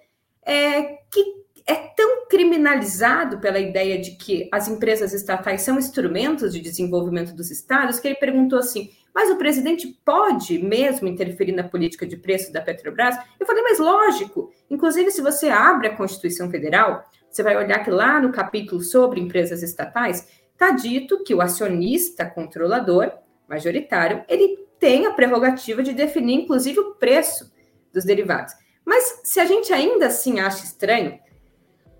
é, 0.45 0.97
que 1.09 1.40
é 1.67 1.75
tão 1.75 2.27
criminalizado 2.27 3.39
pela 3.39 3.59
ideia 3.59 3.99
de 3.99 4.11
que 4.11 4.49
as 4.51 4.67
empresas 4.67 5.13
estatais 5.13 5.61
são 5.61 5.77
instrumentos 5.77 6.53
de 6.53 6.61
desenvolvimento 6.61 7.33
dos 7.33 7.51
estados, 7.51 7.99
que 7.99 8.07
ele 8.07 8.15
perguntou 8.15 8.59
assim: 8.59 8.91
mas 9.13 9.29
o 9.29 9.37
presidente 9.37 9.87
pode 10.05 10.59
mesmo 10.59 11.07
interferir 11.07 11.51
na 11.51 11.63
política 11.63 12.05
de 12.05 12.17
preço 12.17 12.51
da 12.51 12.61
Petrobras? 12.61 13.17
Eu 13.39 13.45
falei, 13.45 13.61
mas 13.63 13.79
lógico. 13.79 14.51
Inclusive, 14.69 15.11
se 15.11 15.21
você 15.21 15.49
abre 15.49 15.87
a 15.87 15.95
Constituição 15.95 16.49
Federal, 16.49 17.05
você 17.29 17.43
vai 17.43 17.57
olhar 17.57 17.83
que 17.83 17.91
lá 17.91 18.19
no 18.21 18.31
capítulo 18.31 18.81
sobre 18.81 19.19
empresas 19.19 19.61
estatais, 19.63 20.27
está 20.53 20.71
dito 20.71 21.23
que 21.23 21.33
o 21.33 21.41
acionista 21.41 22.25
controlador 22.25 23.11
majoritário, 23.47 24.23
ele 24.29 24.65
tem 24.79 25.05
a 25.05 25.13
prerrogativa 25.13 25.83
de 25.83 25.93
definir, 25.93 26.41
inclusive, 26.41 26.79
o 26.79 26.95
preço 26.95 27.51
dos 27.93 28.05
derivados. 28.05 28.53
Mas 28.85 29.21
se 29.23 29.39
a 29.39 29.45
gente 29.45 29.71
ainda 29.73 30.07
assim 30.07 30.39
acha 30.39 30.63
estranho, 30.63 31.19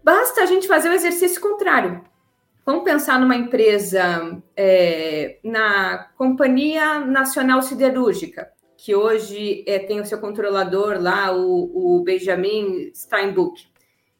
basta 0.04 0.42
a 0.42 0.46
gente 0.46 0.68
fazer 0.68 0.90
o 0.90 0.94
exercício 0.94 1.42
contrário. 1.42 2.04
Vamos 2.66 2.84
pensar 2.84 3.20
numa 3.20 3.36
empresa, 3.36 4.42
é, 4.56 5.40
na 5.44 6.10
Companhia 6.16 7.00
Nacional 7.00 7.62
Siderúrgica, 7.62 8.52
que 8.78 8.96
hoje 8.96 9.64
é, 9.68 9.80
tem 9.80 10.00
o 10.00 10.06
seu 10.06 10.20
controlador 10.20 11.02
lá, 11.02 11.36
o, 11.36 11.98
o 11.98 12.04
Benjamin 12.04 12.92
Steinbuch. 12.94 13.70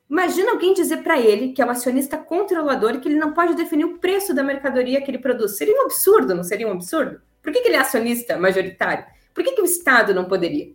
Imagina 0.10 0.52
alguém 0.52 0.74
dizer 0.74 0.98
para 0.98 1.20
ele, 1.20 1.54
que 1.54 1.62
é 1.62 1.66
o 1.66 1.70
acionista 1.70 2.18
controlador, 2.18 3.00
que 3.00 3.08
ele 3.08 3.18
não 3.18 3.32
pode 3.32 3.56
definir 3.56 3.86
o 3.86 3.98
preço 3.98 4.34
da 4.34 4.44
mercadoria 4.44 5.02
que 5.02 5.10
ele 5.10 5.20
produz. 5.20 5.56
Seria 5.56 5.76
um 5.80 5.86
absurdo, 5.86 6.36
não 6.36 6.44
seria 6.44 6.68
um 6.68 6.74
absurdo? 6.74 7.22
Por 7.42 7.54
que, 7.54 7.62
que 7.62 7.68
ele 7.70 7.78
é 7.78 7.80
acionista 7.80 8.38
majoritário? 8.38 9.06
Por 9.34 9.44
que, 9.44 9.54
que 9.54 9.62
o 9.62 9.66
Estado 9.66 10.14
não 10.14 10.26
poderia? 10.26 10.74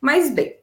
Mas 0.00 0.30
bem, 0.30 0.58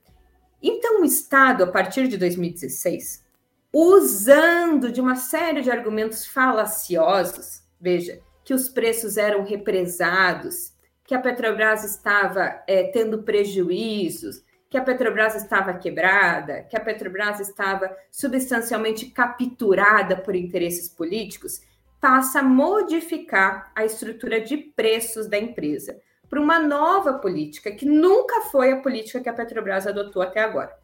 então 0.62 1.02
o 1.02 1.06
Estado, 1.06 1.64
a 1.64 1.68
partir 1.68 2.08
de 2.08 2.18
2016, 2.18 3.24
usando 3.74 4.92
de 4.92 5.00
uma 5.00 5.16
série 5.16 5.62
de 5.62 5.72
argumentos 5.72 6.26
falaciosos, 6.26 7.64
veja, 7.80 8.20
que 8.44 8.54
os 8.54 8.68
preços 8.68 9.18
eram 9.18 9.44
represados, 9.44 10.74
que 11.06 11.14
a 11.14 11.20
Petrobras 11.20 11.84
estava 11.84 12.62
é, 12.68 12.84
tendo 12.92 13.24
prejuízos, 13.24 14.44
que 14.70 14.78
a 14.78 14.84
Petrobras 14.84 15.36
estava 15.36 15.74
quebrada, 15.74 16.64
que 16.64 16.78
a 16.78 16.80
Petrobras 16.80 17.40
estava 17.40 17.96
substancialmente 18.12 19.08
capturada 19.08 20.16
por 20.16 20.36
interesses 20.36 20.90
políticos, 20.90 21.62
passa 22.00 22.40
a 22.40 22.44
modificar 22.44 23.72
a 23.76 23.84
estrutura 23.84 24.40
de 24.40 24.58
preços 24.58 25.28
da 25.28 25.38
empresa 25.38 26.00
para 26.30 26.40
uma 26.40 26.60
nova 26.60 27.14
política 27.14 27.72
que 27.72 27.86
nunca 27.86 28.42
foi 28.42 28.72
a 28.72 28.82
política 28.82 29.20
que 29.20 29.30
a 29.30 29.34
Petrobras 29.34 29.88
adotou 29.88 30.22
até 30.22 30.42
agora. 30.42 30.78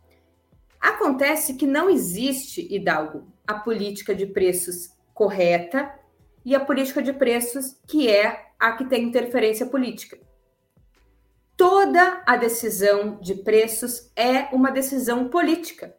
Acontece 0.86 1.56
que 1.56 1.66
não 1.66 1.90
existe, 1.90 2.72
Hidalgo, 2.72 3.28
a 3.48 3.56
política 3.56 4.14
de 4.14 4.28
preços 4.28 4.92
correta 5.16 5.92
e 6.46 6.54
a 6.54 6.60
política 6.60 7.02
de 7.02 7.12
preços 7.12 7.76
que 7.88 8.08
é 8.08 8.50
a 8.60 8.74
que 8.74 8.86
tem 8.86 9.02
interferência 9.02 9.66
política. 9.66 10.16
Toda 11.58 12.22
a 12.24 12.38
decisão 12.38 13.18
de 13.20 13.34
preços 13.34 14.12
é 14.16 14.54
uma 14.54 14.70
decisão 14.70 15.28
política. 15.28 15.96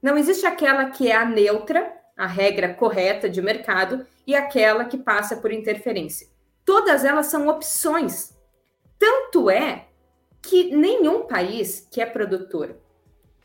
Não 0.00 0.16
existe 0.16 0.46
aquela 0.46 0.90
que 0.90 1.10
é 1.10 1.16
a 1.16 1.24
neutra, 1.24 1.92
a 2.16 2.28
regra 2.28 2.72
correta 2.72 3.28
de 3.28 3.42
mercado, 3.42 4.06
e 4.24 4.36
aquela 4.36 4.84
que 4.84 4.96
passa 4.96 5.38
por 5.38 5.50
interferência. 5.50 6.28
Todas 6.64 7.04
elas 7.04 7.26
são 7.26 7.48
opções. 7.48 8.32
Tanto 8.96 9.50
é 9.50 9.88
que 10.40 10.72
nenhum 10.72 11.26
país 11.26 11.88
que 11.90 12.00
é 12.00 12.06
produtor 12.06 12.78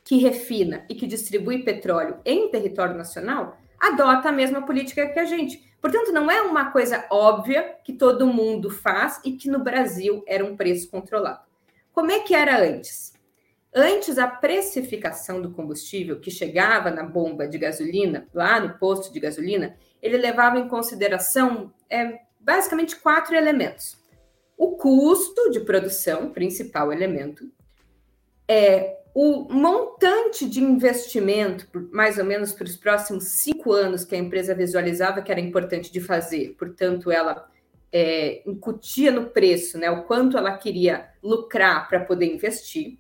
que 0.06 0.20
refina 0.20 0.86
e 0.88 0.94
que 0.94 1.08
distribui 1.08 1.64
petróleo 1.64 2.20
em 2.24 2.50
território 2.50 2.96
nacional 2.96 3.58
adota 3.80 4.30
a 4.30 4.32
mesma 4.32 4.66
política 4.66 5.08
que 5.10 5.20
a 5.20 5.26
gente. 5.26 5.76
Portanto, 5.82 6.12
não 6.12 6.32
é 6.32 6.42
uma 6.42 6.72
coisa 6.72 7.06
óbvia 7.12 7.76
que 7.84 7.92
todo 7.92 8.28
mundo 8.28 8.70
faz 8.70 9.20
e 9.26 9.34
que 9.34 9.50
no 9.50 9.60
Brasil 9.60 10.24
era 10.28 10.46
um 10.46 10.56
preço 10.56 10.90
controlado. 10.90 11.42
Como 11.92 12.12
é 12.12 12.20
que 12.20 12.34
era 12.34 12.62
antes? 12.62 13.14
Antes, 13.74 14.18
a 14.18 14.28
precificação 14.28 15.42
do 15.42 15.52
combustível 15.52 16.20
que 16.20 16.32
chegava 16.32 16.90
na 16.90 17.04
bomba 17.04 17.48
de 17.48 17.58
gasolina, 17.58 18.28
lá 18.34 18.60
no 18.60 18.78
posto 18.78 19.12
de 19.12 19.20
gasolina, 19.20 19.76
ele 20.02 20.18
levava 20.18 20.58
em 20.58 20.68
consideração 20.68 21.74
é, 21.90 22.20
basicamente 22.40 22.96
quatro 22.96 23.36
elementos. 23.36 23.98
O 24.58 24.78
custo 24.78 25.52
de 25.52 25.60
produção, 25.60 26.32
principal 26.32 26.94
elemento, 26.94 27.52
é 28.48 29.05
o 29.18 29.48
montante 29.50 30.46
de 30.46 30.62
investimento, 30.62 31.66
mais 31.90 32.18
ou 32.18 32.26
menos 32.26 32.52
para 32.52 32.66
os 32.66 32.76
próximos 32.76 33.24
cinco 33.30 33.72
anos, 33.72 34.04
que 34.04 34.14
a 34.14 34.18
empresa 34.18 34.54
visualizava 34.54 35.22
que 35.22 35.32
era 35.32 35.40
importante 35.40 35.90
de 35.90 36.02
fazer, 36.02 36.54
portanto, 36.60 37.10
ela 37.10 37.50
é, 37.94 38.44
incutia 38.46 39.12
no 39.12 39.28
preço 39.28 39.78
né, 39.78 39.90
o 39.90 40.04
quanto 40.04 40.38
ela 40.38 40.58
queria 40.58 41.08
lucrar 41.24 41.88
para 41.88 42.02
poder 42.02 42.26
investir, 42.26 42.98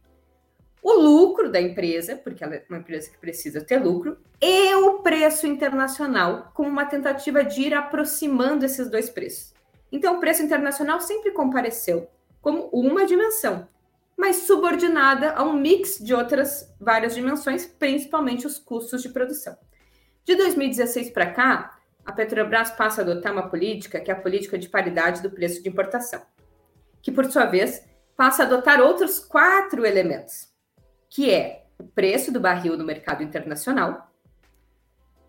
o 0.81 0.93
lucro 0.93 1.51
da 1.51 1.59
empresa, 1.59 2.15
porque 2.15 2.45
ela 2.45 2.55
é 2.55 2.65
uma 2.69 2.77
empresa 2.77 3.11
que 3.11 3.17
precisa 3.17 3.59
ter 3.59 3.83
lucro, 3.83 4.17
e 4.41 4.73
o 4.75 4.99
preço 4.99 5.45
internacional, 5.45 6.49
como 6.53 6.69
uma 6.69 6.85
tentativa 6.85 7.43
de 7.43 7.63
ir 7.63 7.73
aproximando 7.73 8.63
esses 8.63 8.89
dois 8.89 9.09
preços. 9.09 9.53
Então, 9.91 10.15
o 10.15 10.19
preço 10.21 10.43
internacional 10.43 11.01
sempre 11.01 11.31
compareceu 11.31 12.07
como 12.41 12.69
uma 12.71 13.05
dimensão 13.05 13.67
mas 14.17 14.37
subordinada 14.47 15.31
a 15.33 15.43
um 15.43 15.53
mix 15.53 15.97
de 15.99 16.13
outras 16.13 16.73
várias 16.79 17.13
dimensões, 17.13 17.65
principalmente 17.65 18.47
os 18.47 18.57
custos 18.57 19.01
de 19.01 19.09
produção. 19.09 19.57
De 20.23 20.35
2016 20.35 21.11
para 21.11 21.31
cá, 21.31 21.79
a 22.05 22.11
Petrobras 22.11 22.71
passa 22.71 23.01
a 23.01 23.03
adotar 23.03 23.33
uma 23.33 23.49
política 23.49 23.99
que 23.99 24.09
é 24.09 24.13
a 24.13 24.19
política 24.19 24.57
de 24.57 24.69
paridade 24.69 25.21
do 25.21 25.31
preço 25.31 25.61
de 25.61 25.69
importação, 25.69 26.21
que, 27.01 27.11
por 27.11 27.25
sua 27.31 27.45
vez, 27.45 27.83
passa 28.15 28.43
a 28.43 28.45
adotar 28.45 28.79
outros 28.79 29.19
quatro 29.19 29.85
elementos, 29.85 30.49
que 31.09 31.29
é 31.29 31.65
o 31.77 31.83
preço 31.83 32.31
do 32.31 32.39
barril 32.39 32.77
no 32.77 32.85
mercado 32.85 33.23
internacional, 33.23 34.11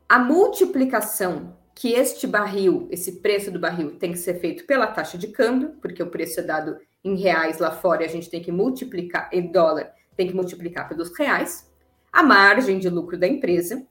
a 0.09 0.19
multiplicação 0.19 1.57
que 1.75 1.93
este 1.93 2.27
barril, 2.27 2.89
esse 2.91 3.21
preço 3.21 3.51
do 3.51 3.59
barril, 3.59 3.99
tem 3.99 4.13
que 4.13 4.19
ser 4.19 4.41
feito 4.41 4.65
pela 4.65 4.87
taxa 4.87 5.19
de 5.19 5.29
câmbio, 5.29 5.77
porque 5.83 6.03
o 6.03 6.11
preço 6.11 6.41
é 6.41 6.43
dado 6.43 6.79
em 7.07 7.15
reais 7.15 7.59
lá 7.59 7.71
fora 7.71 8.03
e 8.03 8.07
a 8.07 8.09
gente 8.09 8.29
tem 8.29 8.43
que 8.43 8.51
multiplicar, 8.51 9.31
em 9.33 9.47
dólar, 9.47 9.93
tem 10.17 10.27
que 10.27 10.35
multiplicar 10.35 10.89
pelos 10.89 11.17
reais, 11.17 11.71
a 12.13 12.23
margem 12.23 12.79
de 12.79 12.89
lucro 12.89 13.17
da 13.17 13.29
empresa 13.29 13.87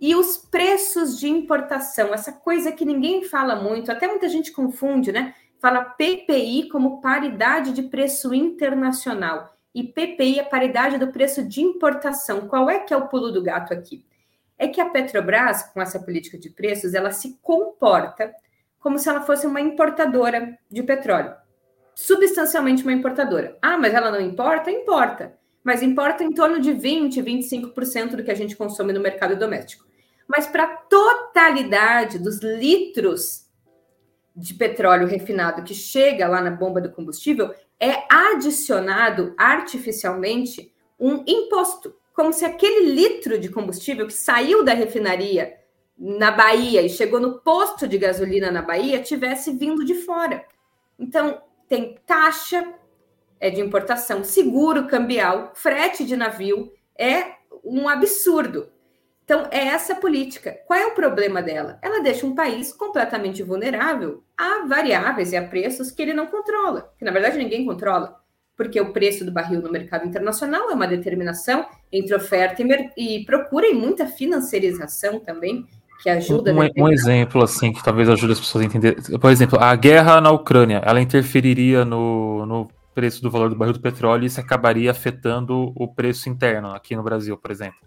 e 0.00 0.14
os 0.14 0.36
preços 0.36 1.18
de 1.18 1.28
importação, 1.28 2.14
essa 2.14 2.32
coisa 2.32 2.70
que 2.70 2.84
ninguém 2.84 3.24
fala 3.24 3.56
muito, 3.56 3.90
até 3.90 4.06
muita 4.06 4.28
gente 4.28 4.52
confunde, 4.52 5.10
né? 5.10 5.34
Fala 5.60 5.84
PPI 5.84 6.68
como 6.68 7.00
paridade 7.00 7.72
de 7.72 7.82
preço 7.82 8.34
internacional 8.34 9.56
e 9.74 9.84
PPI 9.84 10.40
a 10.40 10.44
paridade 10.44 10.98
do 10.98 11.08
preço 11.08 11.42
de 11.42 11.62
importação. 11.62 12.48
Qual 12.48 12.68
é 12.68 12.80
que 12.80 12.92
é 12.92 12.96
o 12.96 13.08
pulo 13.08 13.30
do 13.30 13.42
gato 13.42 13.72
aqui? 13.72 14.04
É 14.58 14.68
que 14.68 14.80
a 14.80 14.90
Petrobras, 14.90 15.62
com 15.72 15.80
essa 15.80 16.00
política 16.00 16.36
de 16.36 16.50
preços, 16.50 16.94
ela 16.94 17.10
se 17.10 17.38
comporta 17.40 18.32
como 18.78 18.98
se 18.98 19.08
ela 19.08 19.20
fosse 19.20 19.46
uma 19.46 19.60
importadora 19.60 20.58
de 20.68 20.82
petróleo 20.82 21.41
substancialmente 21.94 22.82
uma 22.82 22.92
importadora. 22.92 23.56
Ah, 23.60 23.78
mas 23.78 23.94
ela 23.94 24.10
não 24.10 24.20
importa? 24.20 24.70
Importa. 24.70 25.38
Mas 25.62 25.82
importa 25.82 26.24
em 26.24 26.32
torno 26.32 26.60
de 26.60 26.72
20, 26.72 27.22
25% 27.22 28.16
do 28.16 28.24
que 28.24 28.30
a 28.30 28.34
gente 28.34 28.56
consome 28.56 28.92
no 28.92 29.00
mercado 29.00 29.36
doméstico. 29.36 29.84
Mas 30.26 30.46
para 30.46 30.64
a 30.64 30.76
totalidade 30.76 32.18
dos 32.18 32.40
litros 32.40 33.46
de 34.34 34.54
petróleo 34.54 35.06
refinado 35.06 35.62
que 35.62 35.74
chega 35.74 36.26
lá 36.26 36.40
na 36.40 36.50
bomba 36.50 36.80
do 36.80 36.90
combustível, 36.90 37.54
é 37.78 38.04
adicionado 38.08 39.34
artificialmente 39.36 40.72
um 40.98 41.22
imposto, 41.26 41.94
como 42.14 42.32
se 42.32 42.44
aquele 42.44 42.90
litro 42.92 43.38
de 43.38 43.48
combustível 43.48 44.06
que 44.06 44.12
saiu 44.12 44.64
da 44.64 44.72
refinaria 44.72 45.58
na 45.98 46.30
Bahia 46.30 46.82
e 46.82 46.88
chegou 46.88 47.20
no 47.20 47.40
posto 47.40 47.86
de 47.86 47.98
gasolina 47.98 48.50
na 48.50 48.62
Bahia 48.62 49.02
tivesse 49.02 49.52
vindo 49.52 49.84
de 49.84 49.94
fora. 49.94 50.44
Então, 50.98 51.42
tem 51.72 51.96
taxa 52.04 52.70
é, 53.40 53.48
de 53.48 53.62
importação, 53.62 54.22
seguro 54.22 54.86
cambial, 54.86 55.52
frete 55.54 56.04
de 56.04 56.14
navio, 56.14 56.70
é 56.98 57.36
um 57.64 57.88
absurdo. 57.88 58.68
Então, 59.24 59.48
é 59.50 59.68
essa 59.68 59.94
política. 59.94 60.52
Qual 60.66 60.78
é 60.78 60.86
o 60.88 60.94
problema 60.94 61.40
dela? 61.40 61.78
Ela 61.80 62.02
deixa 62.02 62.26
um 62.26 62.34
país 62.34 62.74
completamente 62.74 63.42
vulnerável 63.42 64.22
a 64.36 64.66
variáveis 64.66 65.32
e 65.32 65.36
a 65.38 65.48
preços 65.48 65.90
que 65.90 66.02
ele 66.02 66.12
não 66.12 66.26
controla, 66.26 66.92
que 66.98 67.06
na 67.06 67.10
verdade 67.10 67.38
ninguém 67.38 67.64
controla, 67.64 68.20
porque 68.54 68.78
o 68.78 68.92
preço 68.92 69.24
do 69.24 69.32
barril 69.32 69.62
no 69.62 69.72
mercado 69.72 70.06
internacional 70.06 70.70
é 70.70 70.74
uma 70.74 70.86
determinação 70.86 71.66
entre 71.90 72.14
oferta 72.14 72.62
e, 72.62 72.90
e 72.98 73.24
procura 73.24 73.66
e 73.66 73.72
muita 73.72 74.06
financiarização 74.06 75.20
também, 75.20 75.66
que 76.02 76.10
ajuda. 76.10 76.52
Um, 76.52 76.84
um, 76.84 76.88
exemplo 76.88 77.42
assim 77.42 77.72
que 77.72 77.82
talvez 77.82 78.08
ajude 78.08 78.32
as 78.32 78.40
pessoas 78.40 78.62
a 78.62 78.66
entender. 78.66 78.96
Por 79.18 79.30
exemplo, 79.30 79.58
a 79.60 79.74
guerra 79.74 80.20
na 80.20 80.30
Ucrânia, 80.30 80.82
ela 80.84 81.00
interferiria 81.00 81.84
no, 81.84 82.44
no 82.46 82.68
preço 82.94 83.22
do 83.22 83.30
valor 83.30 83.48
do 83.48 83.56
barril 83.56 83.74
do 83.74 83.80
petróleo 83.80 84.24
e 84.24 84.26
isso 84.26 84.40
acabaria 84.40 84.90
afetando 84.90 85.72
o 85.76 85.88
preço 85.88 86.28
interno 86.28 86.68
aqui 86.68 86.96
no 86.96 87.02
Brasil, 87.02 87.36
por 87.36 87.50
exemplo 87.50 87.78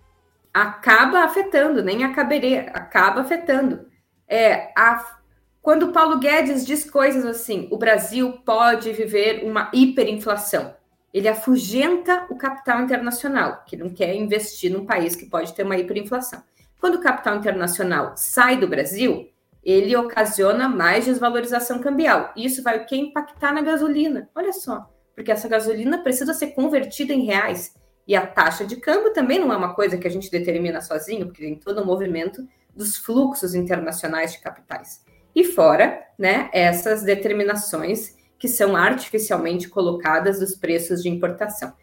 acaba 0.56 1.26
afetando, 1.26 1.84
nem 1.84 2.06
acabaria, 2.06 2.72
acaba 2.74 3.20
afetando. 3.20 3.88
É, 4.26 4.72
a, 4.74 5.18
quando 5.62 5.88
o 5.88 5.92
Paulo 5.92 6.18
Guedes 6.18 6.66
diz 6.66 6.90
coisas 6.90 7.26
assim, 7.26 7.68
o 7.70 7.78
Brasil 7.78 8.32
pode 8.46 8.94
viver 8.94 9.44
uma 9.44 9.70
hiperinflação, 9.74 10.74
ele 11.14 11.28
afugenta 11.28 12.26
o 12.30 12.38
capital 12.38 12.82
internacional, 12.82 13.66
que 13.68 13.76
não 13.76 13.90
quer 13.90 14.16
investir 14.16 14.72
num 14.72 14.86
país 14.86 15.14
que 15.14 15.26
pode 15.26 15.54
ter 15.54 15.64
uma 15.64 15.78
hiperinflação. 15.78 16.42
Quando 16.86 16.98
o 16.98 17.02
capital 17.02 17.38
internacional 17.38 18.14
sai 18.16 18.58
do 18.58 18.68
Brasil, 18.68 19.28
ele 19.64 19.96
ocasiona 19.96 20.70
mais 20.70 21.06
desvalorização 21.06 21.80
cambial. 21.80 22.32
Isso 22.38 22.62
vai 22.62 22.78
o 22.78 22.86
que 22.86 22.96
impactar 22.96 23.52
na 23.52 23.64
gasolina. 23.64 24.30
Olha 24.36 24.54
só, 24.54 24.88
porque 25.16 25.32
essa 25.32 25.48
gasolina 25.48 26.04
precisa 26.04 26.32
ser 26.32 26.52
convertida 26.52 27.12
em 27.12 27.26
reais. 27.26 27.74
E 28.08 28.16
a 28.16 28.24
taxa 28.28 28.64
de 28.64 28.76
câmbio 28.76 29.12
também 29.14 29.40
não 29.40 29.52
é 29.52 29.58
uma 29.58 29.74
coisa 29.74 29.98
que 29.98 30.08
a 30.08 30.12
gente 30.12 30.30
determina 30.30 30.80
sozinho, 30.80 31.26
porque 31.26 31.42
tem 31.42 31.56
todo 31.56 31.82
o 31.82 31.86
movimento 31.88 32.48
dos 32.76 32.98
fluxos 32.98 33.56
internacionais 33.56 34.34
de 34.34 34.42
capitais. 34.42 35.04
E 35.34 35.44
fora, 35.44 36.04
né, 36.20 36.52
essas 36.54 37.02
determinações 37.02 38.16
que 38.38 38.48
são 38.48 38.76
artificialmente 38.76 39.70
colocadas 39.70 40.40
dos 40.40 40.54
preços 40.54 41.02
de 41.02 41.10
importação. 41.10 41.74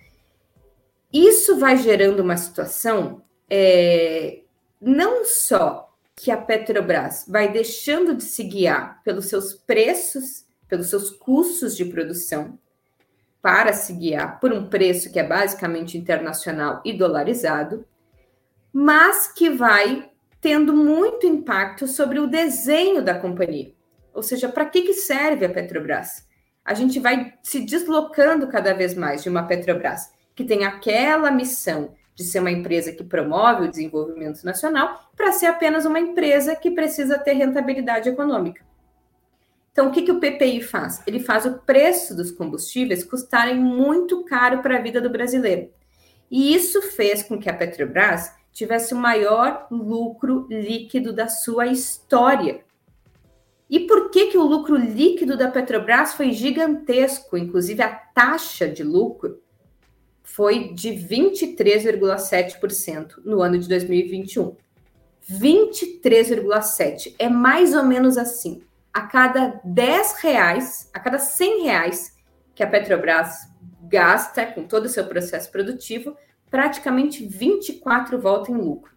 Isso 1.13 1.59
vai 1.59 1.77
gerando 1.77 2.21
uma 2.21 2.37
situação 2.37 3.21
é, 3.51 4.42
não 4.83 5.25
só 5.25 5.89
que 6.17 6.31
a 6.31 6.37
Petrobras 6.37 7.25
vai 7.29 7.53
deixando 7.53 8.17
de 8.17 8.25
se 8.25 8.43
guiar 8.43 9.01
pelos 9.05 9.27
seus 9.27 9.55
preços, 9.55 10.45
pelos 10.69 10.89
seus 10.89 11.11
custos 11.11 11.77
de 11.77 11.85
produção, 11.85 12.59
para 13.41 13.73
se 13.73 13.93
guiar 13.93 14.41
por 14.41 14.53
um 14.53 14.69
preço 14.69 15.13
que 15.13 15.21
é 15.21 15.23
basicamente 15.23 15.97
internacional 15.97 16.83
e 16.85 16.93
dolarizado, 16.93 17.85
mas 18.73 19.29
que 19.29 19.51
vai 19.51 20.11
tendo 20.41 20.75
muito 20.75 21.27
impacto 21.27 21.87
sobre 21.87 22.19
o 22.19 22.27
desenho 22.27 23.03
da 23.03 23.15
companhia. 23.15 23.73
Ou 24.13 24.23
seja, 24.23 24.49
para 24.49 24.67
que, 24.67 24.83
que 24.83 24.95
serve 24.95 25.47
a 25.47 25.49
Petrobras? 25.49 26.27
A 26.65 26.75
gente 26.75 26.99
vai 26.99 27.35
se 27.43 27.61
deslocando 27.61 28.49
cada 28.49 28.75
vez 28.75 28.95
mais 28.95 29.23
de 29.23 29.29
uma 29.29 29.47
Petrobras 29.47 30.13
que 30.35 30.45
tem 30.45 30.65
aquela 30.65 31.31
missão 31.31 31.95
de 32.15 32.25
ser 32.25 32.41
uma 32.41 32.51
empresa 32.51 32.93
que 32.93 33.05
promove 33.05 33.65
o 33.65 33.71
desenvolvimento 33.71 34.45
nacional 34.45 35.11
para 35.17 35.33
ser 35.33 35.47
apenas 35.47 35.85
uma 35.85 35.99
empresa 35.99 36.55
que 36.55 36.71
precisa 36.71 37.19
ter 37.19 37.33
rentabilidade 37.33 38.09
econômica. 38.09 38.65
Então, 39.73 39.89
o 39.89 39.91
que, 39.91 40.03
que 40.03 40.13
o 40.13 40.21
PPI 40.21 40.63
faz? 40.63 41.03
Ele 41.07 41.19
faz 41.19 41.47
o 41.47 41.59
preço 41.61 42.15
dos 42.15 42.31
combustíveis 42.31 43.03
custarem 43.03 43.59
muito 43.59 44.23
caro 44.25 44.61
para 44.61 44.77
a 44.77 44.83
vida 44.83 45.01
do 45.01 45.09
brasileiro. 45.09 45.71
E 46.31 46.55
isso 46.55 46.83
fez 46.83 47.23
com 47.23 47.39
que 47.39 47.49
a 47.49 47.55
Petrobras 47.55 48.33
tivesse 48.53 48.93
o 48.93 48.99
maior 48.99 49.67
lucro 49.71 50.47
líquido 50.51 51.13
da 51.13 51.27
sua 51.29 51.67
história. 51.67 52.63
E 53.69 53.81
por 53.81 54.11
que, 54.11 54.27
que 54.27 54.37
o 54.37 54.47
lucro 54.47 54.77
líquido 54.77 55.37
da 55.37 55.51
Petrobras 55.51 56.13
foi 56.13 56.33
gigantesco? 56.33 57.39
Inclusive, 57.39 57.83
a 57.83 57.89
taxa 57.89 58.69
de 58.69 58.85
lucro 58.85 59.42
foi 60.23 60.73
de 60.73 60.91
23,7% 60.91 63.17
no 63.25 63.43
ano 63.43 63.59
de 63.59 63.69
2021. 63.69 64.57
23,7% 65.31 67.15
é 67.19 67.29
mais 67.29 67.75
ou 67.75 67.85
menos 67.85 68.17
assim. 68.17 68.63
A 68.93 69.03
cada 69.03 69.61
10 69.65 70.13
reais, 70.21 70.89
a 70.93 71.01
cada 71.01 71.19
100 71.19 71.65
reais 71.65 72.17
que 72.55 72.63
a 72.63 72.67
Petrobras 72.67 73.51
gasta 73.83 74.47
com 74.47 74.65
todo 74.65 74.87
o 74.87 74.89
seu 74.89 75.07
processo 75.07 75.51
produtivo, 75.51 76.17
praticamente 76.51 77.27
24 77.27 78.21
voltam 78.21 78.57
em 78.57 78.61
lucro. 78.61 78.93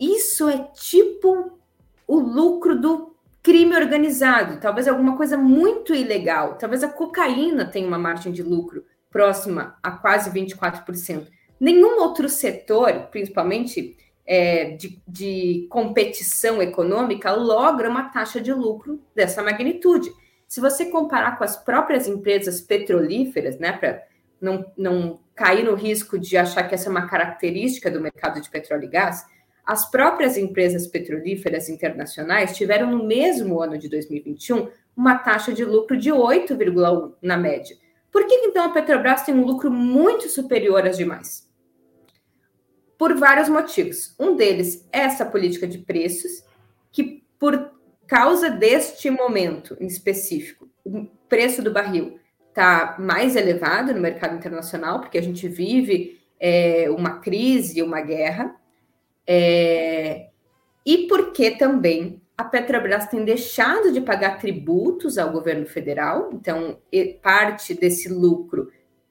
Isso 0.00 0.48
é 0.48 0.58
tipo 0.74 1.58
o 2.06 2.18
lucro 2.18 2.80
do 2.80 3.14
crime 3.42 3.76
organizado, 3.76 4.60
talvez 4.60 4.86
alguma 4.86 5.16
coisa 5.16 5.36
muito 5.36 5.94
ilegal, 5.94 6.56
talvez 6.56 6.84
a 6.84 6.88
cocaína 6.88 7.64
tenha 7.64 7.86
uma 7.86 7.98
margem 7.98 8.32
de 8.32 8.42
lucro 8.42 8.84
próxima 9.12 9.76
a 9.82 9.92
quase 9.92 10.30
24%. 10.30 11.28
Nenhum 11.60 12.00
outro 12.00 12.28
setor, 12.28 13.08
principalmente 13.10 13.96
é, 14.26 14.70
de, 14.70 15.00
de 15.06 15.66
competição 15.70 16.60
econômica 16.62 17.30
logra 17.32 17.88
uma 17.88 18.08
taxa 18.08 18.40
de 18.40 18.52
lucro 18.52 19.00
dessa 19.14 19.42
magnitude. 19.42 20.10
Se 20.48 20.60
você 20.60 20.86
comparar 20.86 21.38
com 21.38 21.44
as 21.44 21.56
próprias 21.56 22.08
empresas 22.08 22.60
petrolíferas, 22.60 23.58
né, 23.58 23.72
para 23.72 24.02
não, 24.40 24.66
não 24.76 25.20
cair 25.34 25.64
no 25.64 25.74
risco 25.74 26.18
de 26.18 26.36
achar 26.36 26.64
que 26.64 26.74
essa 26.74 26.88
é 26.88 26.90
uma 26.90 27.06
característica 27.06 27.90
do 27.90 28.00
mercado 28.00 28.40
de 28.40 28.50
petróleo 28.50 28.84
e 28.84 28.88
gás, 28.88 29.24
as 29.64 29.88
próprias 29.90 30.36
empresas 30.36 30.86
petrolíferas 30.86 31.68
internacionais 31.68 32.56
tiveram 32.56 32.90
no 32.90 33.06
mesmo 33.06 33.62
ano 33.62 33.78
de 33.78 33.88
2021 33.88 34.68
uma 34.96 35.16
taxa 35.16 35.52
de 35.52 35.64
lucro 35.64 35.96
de 35.96 36.10
8,1 36.10 37.14
na 37.22 37.36
média. 37.36 37.76
Por 38.12 38.26
que 38.26 38.34
então 38.34 38.66
a 38.66 38.68
Petrobras 38.68 39.24
tem 39.24 39.34
um 39.34 39.44
lucro 39.44 39.70
muito 39.70 40.28
superior 40.28 40.86
às 40.86 40.96
demais? 40.96 41.50
por 43.02 43.16
vários 43.16 43.48
motivos. 43.48 44.14
Um 44.16 44.36
deles 44.36 44.88
é 44.92 45.00
essa 45.00 45.26
política 45.26 45.66
de 45.66 45.78
preços, 45.78 46.44
que 46.92 47.24
por 47.36 47.72
causa 48.06 48.48
deste 48.48 49.10
momento 49.10 49.76
em 49.80 49.88
específico, 49.88 50.70
o 50.84 51.06
preço 51.28 51.60
do 51.60 51.72
barril 51.72 52.20
está 52.48 52.94
mais 53.00 53.34
elevado 53.34 53.92
no 53.92 54.00
mercado 54.00 54.36
internacional, 54.36 55.00
porque 55.00 55.18
a 55.18 55.22
gente 55.22 55.48
vive 55.48 56.20
é, 56.38 56.88
uma 56.90 57.18
crise, 57.18 57.82
uma 57.82 58.00
guerra, 58.00 58.54
é, 59.26 60.28
e 60.86 61.08
porque 61.08 61.50
também 61.50 62.21
a 62.42 62.44
Petrobras 62.44 63.06
tem 63.06 63.24
deixado 63.24 63.92
de 63.92 64.00
pagar 64.00 64.38
tributos 64.38 65.16
ao 65.16 65.30
governo 65.30 65.64
federal, 65.64 66.30
então 66.32 66.78
parte 67.22 67.72
desse 67.72 68.08
lucro 68.08 68.68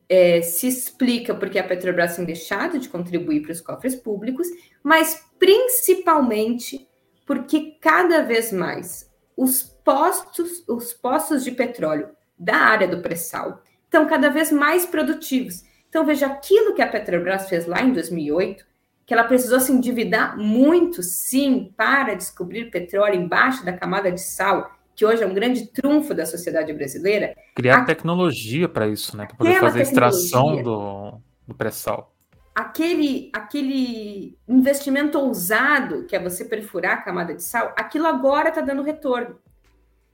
é, 0.10 0.41
se 0.41 0.67
explica 0.67 1.34
porque 1.34 1.58
a 1.58 1.63
Petrobras 1.63 2.17
tem 2.17 2.26
deixado 2.26 2.78
de 2.78 2.89
contribuir 2.89 3.41
para 3.41 3.54
os 3.54 3.62
cofres 3.62 3.96
públicos, 3.96 4.48
mas 4.84 5.26
principalmente 5.39 6.89
porque 7.26 7.78
cada 7.80 8.22
vez 8.22 8.52
mais 8.52 9.10
os 9.38 9.63
postos, 9.63 10.65
os 10.67 10.94
postos 10.94 11.41
de 11.46 11.52
petróleo 11.52 12.10
da 12.38 12.58
área 12.58 12.88
do 12.88 13.02
pré-sal 13.02 13.63
estão 13.86 14.06
cada 14.08 14.30
vez 14.30 14.52
mais 14.52 14.86
produtivos. 14.86 15.63
Então 15.88 16.06
veja 16.06 16.28
aquilo 16.28 16.76
que 16.76 16.82
a 16.82 16.88
Petrobras 16.88 17.48
fez 17.48 17.65
lá 17.65 17.82
em 17.82 17.94
2008, 17.94 18.65
que 19.12 19.13
ela 19.13 19.26
precisou 19.26 19.60
se 19.60 19.74
endividar 19.74 20.38
muito, 20.38 21.04
sim, 21.04 21.74
para 21.76 22.13
descobrir 22.13 22.71
petróleo 22.71 23.15
embaixo 23.15 23.65
da 23.65 23.74
camada 23.74 24.10
de 24.10 24.21
sal 24.21 24.71
que 24.95 25.06
hoje 25.06 25.21
é 25.21 25.28
um 25.28 25.34
grande 25.34 25.67
trunfo 25.67 26.13
da 26.13 26.26
sociedade 26.26 26.71
brasileira. 26.71 27.36
Criar 27.54 27.80
a... 27.80 27.84
tecnologia 27.84 28.69
para 28.69 28.88
isso, 28.88 29.17
né? 29.17 29.26
Para 29.26 29.36
poder 29.36 29.60
fazer 29.60 29.80
a 29.80 29.82
extração 29.82 30.63
do, 30.63 31.19
do 31.45 31.54
pré-sal. 31.54 32.15
Aquele, 32.56 33.30
aquele 33.34 34.38
investimento 34.47 35.19
ousado, 35.19 36.06
que 36.06 36.15
é 36.15 36.19
você 36.24 36.45
perfurar 36.45 37.00
a 37.00 37.02
camada 37.02 37.36
de 37.36 37.43
sal, 37.43 37.74
aquilo 37.78 38.08
agora 38.08 38.47
está 38.47 38.62
dando 38.62 38.82
retorno. 38.82 39.38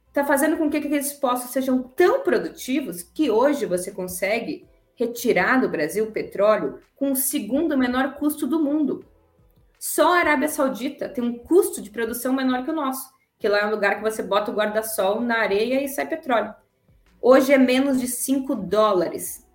Está 0.08 0.26
fazendo 0.26 0.58
com 0.58 0.72
que 0.72 0.78
aqueles 0.78 1.14
poços 1.14 1.52
sejam 1.52 1.84
tão 1.84 2.22
produtivos 2.22 3.04
que 3.04 3.30
hoje 3.30 3.68
você 3.68 3.92
consegue 3.92 4.66
retirar 4.98 5.62
do 5.62 5.70
Brasil 5.70 6.12
petróleo 6.12 6.80
com 6.96 7.14
o 7.14 7.16
segundo 7.16 7.78
menor 7.78 8.16
custo 8.16 8.46
do 8.46 8.62
mundo. 8.62 9.06
Só 9.80 10.14
a 10.14 10.20
Arábia 10.20 10.50
Saudita 10.50 11.08
tem 11.08 11.24
um 11.24 11.38
custo 11.38 11.82
de 11.82 11.90
produção 11.90 12.34
menor 12.34 12.66
que 12.66 12.72
o 12.72 12.76
nosso 12.76 13.16
que 13.40 13.48
lá 13.48 13.60
é 13.60 13.66
um 13.66 13.72
lugar 13.72 13.98
que 13.98 14.02
você 14.02 14.24
bota 14.24 14.52
o 14.52 14.54
guarda-sol 14.54 15.22
na 15.22 15.38
areia 15.40 15.84
e 15.84 15.88
sai 15.88 16.08
petróleo. 16.08 16.54
Hoje 17.22 17.54
é 17.54 17.58
menos 17.58 18.00
de 18.00 18.08
5 18.08 18.56
dólares 18.56 19.46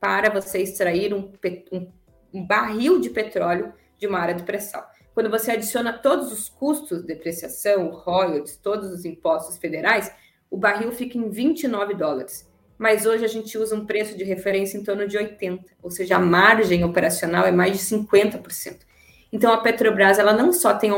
para 0.00 0.30
você 0.30 0.60
extrair 0.60 1.12
um, 1.12 1.32
um, 1.72 1.92
um 2.32 2.46
barril 2.46 3.00
de 3.00 3.10
petróleo 3.10 3.72
de 3.98 4.06
uma 4.06 4.18
área 4.18 4.34
de 4.34 4.44
pré-sal. 4.44 4.88
Quando 5.14 5.30
você 5.30 5.52
adiciona 5.52 5.92
todos 5.92 6.30
os 6.30 6.48
custos, 6.48 7.02
depreciação, 7.02 7.90
royalties, 7.90 8.56
todos 8.58 8.90
os 8.90 9.04
impostos 9.04 9.56
federais, 9.56 10.12
o 10.50 10.56
barril 10.56 10.92
fica 10.92 11.16
em 11.16 11.30
29 11.30 11.94
dólares. 11.94 12.45
Mas 12.78 13.06
hoje 13.06 13.24
a 13.24 13.28
gente 13.28 13.56
usa 13.56 13.74
um 13.74 13.86
preço 13.86 14.16
de 14.16 14.24
referência 14.24 14.78
em 14.78 14.84
torno 14.84 15.06
de 15.06 15.16
80%, 15.18 15.60
ou 15.82 15.90
seja, 15.90 16.16
a 16.16 16.18
margem 16.18 16.84
operacional 16.84 17.44
é 17.44 17.52
mais 17.52 17.72
de 17.72 17.78
50%. 17.78 18.80
Então, 19.32 19.52
a 19.52 19.60
Petrobras 19.60 20.18
ela 20.18 20.32
não 20.32 20.52
só 20.52 20.74
tem 20.74 20.92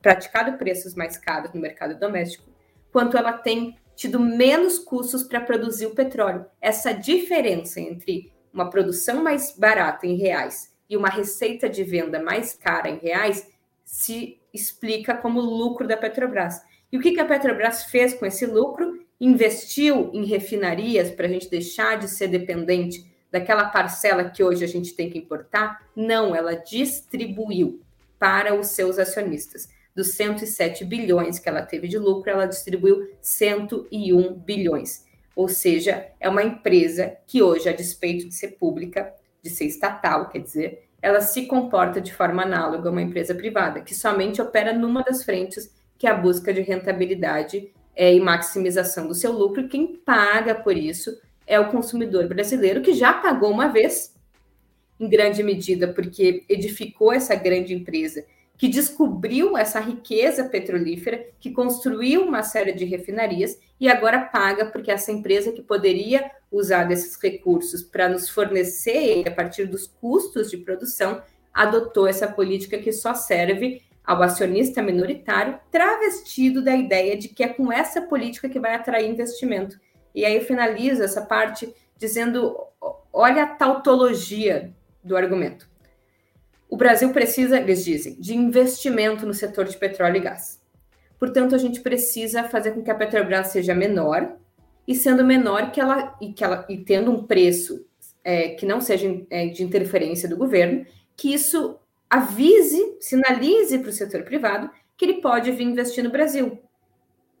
praticado 0.00 0.58
preços 0.58 0.94
mais 0.94 1.16
caros 1.16 1.52
no 1.52 1.60
mercado 1.60 1.98
doméstico, 1.98 2.50
quanto 2.90 3.16
ela 3.16 3.32
tem 3.32 3.76
tido 3.94 4.18
menos 4.18 4.78
custos 4.78 5.22
para 5.22 5.40
produzir 5.40 5.86
o 5.86 5.94
petróleo. 5.94 6.44
Essa 6.60 6.92
diferença 6.92 7.80
entre 7.80 8.32
uma 8.52 8.68
produção 8.68 9.22
mais 9.22 9.56
barata 9.56 10.06
em 10.06 10.16
reais 10.16 10.72
e 10.88 10.96
uma 10.96 11.08
receita 11.08 11.68
de 11.68 11.84
venda 11.84 12.22
mais 12.22 12.52
cara 12.54 12.90
em 12.90 12.98
reais 12.98 13.48
se 13.84 14.40
explica 14.52 15.16
como 15.16 15.40
lucro 15.40 15.86
da 15.86 15.96
Petrobras. 15.96 16.60
E 16.90 16.98
o 16.98 17.00
que, 17.00 17.18
a 17.18 17.24
Petrobras 17.24 17.84
fez 17.84 18.12
com 18.12 18.26
esse 18.26 18.44
lucro? 18.44 19.01
Investiu 19.24 20.10
em 20.12 20.24
refinarias 20.24 21.12
para 21.12 21.26
a 21.26 21.28
gente 21.28 21.48
deixar 21.48 21.96
de 21.96 22.08
ser 22.08 22.26
dependente 22.26 23.06
daquela 23.30 23.66
parcela 23.66 24.28
que 24.28 24.42
hoje 24.42 24.64
a 24.64 24.66
gente 24.66 24.94
tem 24.94 25.08
que 25.08 25.16
importar? 25.16 25.80
Não, 25.94 26.34
ela 26.34 26.54
distribuiu 26.56 27.80
para 28.18 28.52
os 28.52 28.70
seus 28.70 28.98
acionistas. 28.98 29.68
Dos 29.94 30.14
107 30.14 30.84
bilhões 30.84 31.38
que 31.38 31.48
ela 31.48 31.62
teve 31.62 31.86
de 31.86 31.98
lucro, 31.98 32.32
ela 32.32 32.46
distribuiu 32.46 33.12
101 33.20 34.34
bilhões. 34.40 35.06
Ou 35.36 35.48
seja, 35.48 36.08
é 36.18 36.28
uma 36.28 36.42
empresa 36.42 37.16
que 37.24 37.40
hoje, 37.40 37.68
a 37.68 37.72
despeito 37.72 38.28
de 38.28 38.34
ser 38.34 38.56
pública, 38.58 39.14
de 39.40 39.50
ser 39.50 39.66
estatal, 39.66 40.30
quer 40.30 40.40
dizer, 40.40 40.88
ela 41.00 41.20
se 41.20 41.46
comporta 41.46 42.00
de 42.00 42.12
forma 42.12 42.42
análoga 42.42 42.88
a 42.88 42.92
uma 42.92 43.00
empresa 43.00 43.36
privada, 43.36 43.82
que 43.82 43.94
somente 43.94 44.42
opera 44.42 44.72
numa 44.72 45.04
das 45.04 45.22
frentes, 45.22 45.72
que 45.96 46.08
é 46.08 46.10
a 46.10 46.16
busca 46.16 46.52
de 46.52 46.60
rentabilidade 46.60 47.72
é, 47.94 48.14
e 48.14 48.20
maximização 48.20 49.06
do 49.06 49.14
seu 49.14 49.32
lucro. 49.32 49.68
Quem 49.68 49.96
paga 49.96 50.54
por 50.54 50.76
isso 50.76 51.18
é 51.46 51.58
o 51.58 51.70
consumidor 51.70 52.26
brasileiro, 52.26 52.82
que 52.82 52.94
já 52.94 53.12
pagou 53.12 53.50
uma 53.50 53.68
vez, 53.68 54.14
em 54.98 55.08
grande 55.08 55.42
medida, 55.42 55.88
porque 55.88 56.44
edificou 56.48 57.12
essa 57.12 57.34
grande 57.34 57.74
empresa 57.74 58.24
que 58.56 58.68
descobriu 58.68 59.56
essa 59.56 59.80
riqueza 59.80 60.44
petrolífera, 60.44 61.26
que 61.40 61.50
construiu 61.50 62.22
uma 62.22 62.44
série 62.44 62.72
de 62.72 62.84
refinarias 62.84 63.58
e 63.80 63.88
agora 63.88 64.20
paga 64.20 64.66
porque 64.66 64.90
essa 64.90 65.10
empresa 65.10 65.50
que 65.50 65.60
poderia 65.60 66.30
usar 66.50 66.84
desses 66.84 67.20
recursos 67.20 67.82
para 67.82 68.08
nos 68.08 68.28
fornecer 68.28 69.26
a 69.26 69.32
partir 69.32 69.66
dos 69.66 69.88
custos 69.88 70.48
de 70.48 70.58
produção, 70.58 71.20
adotou 71.52 72.06
essa 72.06 72.28
política 72.28 72.78
que 72.78 72.92
só 72.92 73.14
serve 73.14 73.82
ao 74.04 74.22
acionista 74.22 74.82
minoritário, 74.82 75.58
travestido 75.70 76.62
da 76.62 76.74
ideia 76.74 77.16
de 77.16 77.28
que 77.28 77.42
é 77.42 77.48
com 77.48 77.72
essa 77.72 78.02
política 78.02 78.48
que 78.48 78.60
vai 78.60 78.74
atrair 78.74 79.08
investimento. 79.08 79.78
E 80.14 80.24
aí 80.24 80.40
finaliza 80.40 81.04
essa 81.04 81.22
parte 81.22 81.72
dizendo: 81.96 82.56
olha 83.12 83.44
a 83.44 83.46
tautologia 83.46 84.72
do 85.02 85.16
argumento. 85.16 85.70
O 86.68 86.76
Brasil 86.76 87.10
precisa, 87.12 87.58
eles 87.58 87.84
dizem, 87.84 88.18
de 88.18 88.34
investimento 88.34 89.26
no 89.26 89.34
setor 89.34 89.66
de 89.66 89.76
petróleo 89.76 90.16
e 90.16 90.20
gás. 90.20 90.60
Portanto, 91.18 91.54
a 91.54 91.58
gente 91.58 91.80
precisa 91.80 92.44
fazer 92.44 92.72
com 92.72 92.82
que 92.82 92.90
a 92.90 92.94
Petrobras 92.94 93.48
seja 93.48 93.74
menor, 93.74 94.36
e 94.86 94.94
sendo 94.94 95.24
menor 95.24 95.70
que 95.70 95.80
ela 95.80 96.16
e, 96.20 96.32
que 96.32 96.42
ela, 96.42 96.66
e 96.68 96.78
tendo 96.78 97.12
um 97.12 97.24
preço 97.24 97.86
é, 98.24 98.48
que 98.50 98.66
não 98.66 98.80
seja 98.80 99.22
é, 99.30 99.46
de 99.46 99.62
interferência 99.62 100.28
do 100.28 100.36
governo, 100.36 100.84
que 101.16 101.32
isso 101.32 101.78
avise, 102.12 102.98
sinalize 103.00 103.78
para 103.78 103.88
o 103.88 103.92
setor 103.92 104.22
privado 104.22 104.70
que 104.98 105.06
ele 105.06 105.22
pode 105.22 105.50
vir 105.50 105.64
investir 105.64 106.04
no 106.04 106.10
Brasil, 106.10 106.62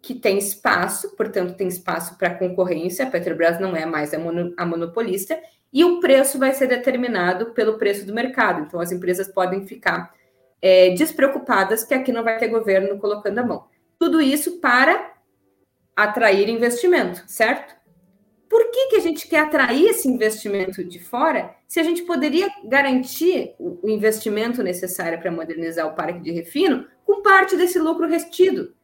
que 0.00 0.14
tem 0.14 0.38
espaço, 0.38 1.14
portanto, 1.14 1.54
tem 1.54 1.68
espaço 1.68 2.16
para 2.16 2.34
concorrência. 2.34 3.06
A 3.06 3.10
Petrobras 3.10 3.60
não 3.60 3.76
é 3.76 3.84
mais 3.84 4.14
a, 4.14 4.18
mono, 4.18 4.54
a 4.56 4.64
monopolista 4.64 5.38
e 5.70 5.84
o 5.84 6.00
preço 6.00 6.38
vai 6.38 6.54
ser 6.54 6.68
determinado 6.68 7.52
pelo 7.52 7.76
preço 7.76 8.06
do 8.06 8.14
mercado. 8.14 8.62
Então, 8.62 8.80
as 8.80 8.90
empresas 8.90 9.28
podem 9.28 9.66
ficar 9.66 10.10
é, 10.62 10.90
despreocupadas 10.94 11.84
que 11.84 11.92
aqui 11.92 12.10
não 12.10 12.24
vai 12.24 12.38
ter 12.38 12.48
governo 12.48 12.98
colocando 12.98 13.40
a 13.40 13.46
mão. 13.46 13.66
Tudo 13.98 14.22
isso 14.22 14.58
para 14.58 15.12
atrair 15.94 16.48
investimento, 16.48 17.22
certo? 17.26 17.74
Por 18.52 18.70
que, 18.70 18.88
que 18.88 18.96
a 18.96 19.00
gente 19.00 19.26
quer 19.26 19.38
atrair 19.38 19.86
esse 19.86 20.06
investimento 20.06 20.84
de 20.84 20.98
fora 20.98 21.56
se 21.66 21.80
a 21.80 21.82
gente 21.82 22.02
poderia 22.02 22.50
garantir 22.62 23.54
o 23.58 23.88
investimento 23.88 24.62
necessário 24.62 25.18
para 25.18 25.32
modernizar 25.32 25.86
o 25.86 25.94
parque 25.94 26.20
de 26.20 26.32
refino 26.32 26.86
com 27.02 27.22
parte 27.22 27.56
desse 27.56 27.78
lucro 27.78 28.06
restido? 28.06 28.74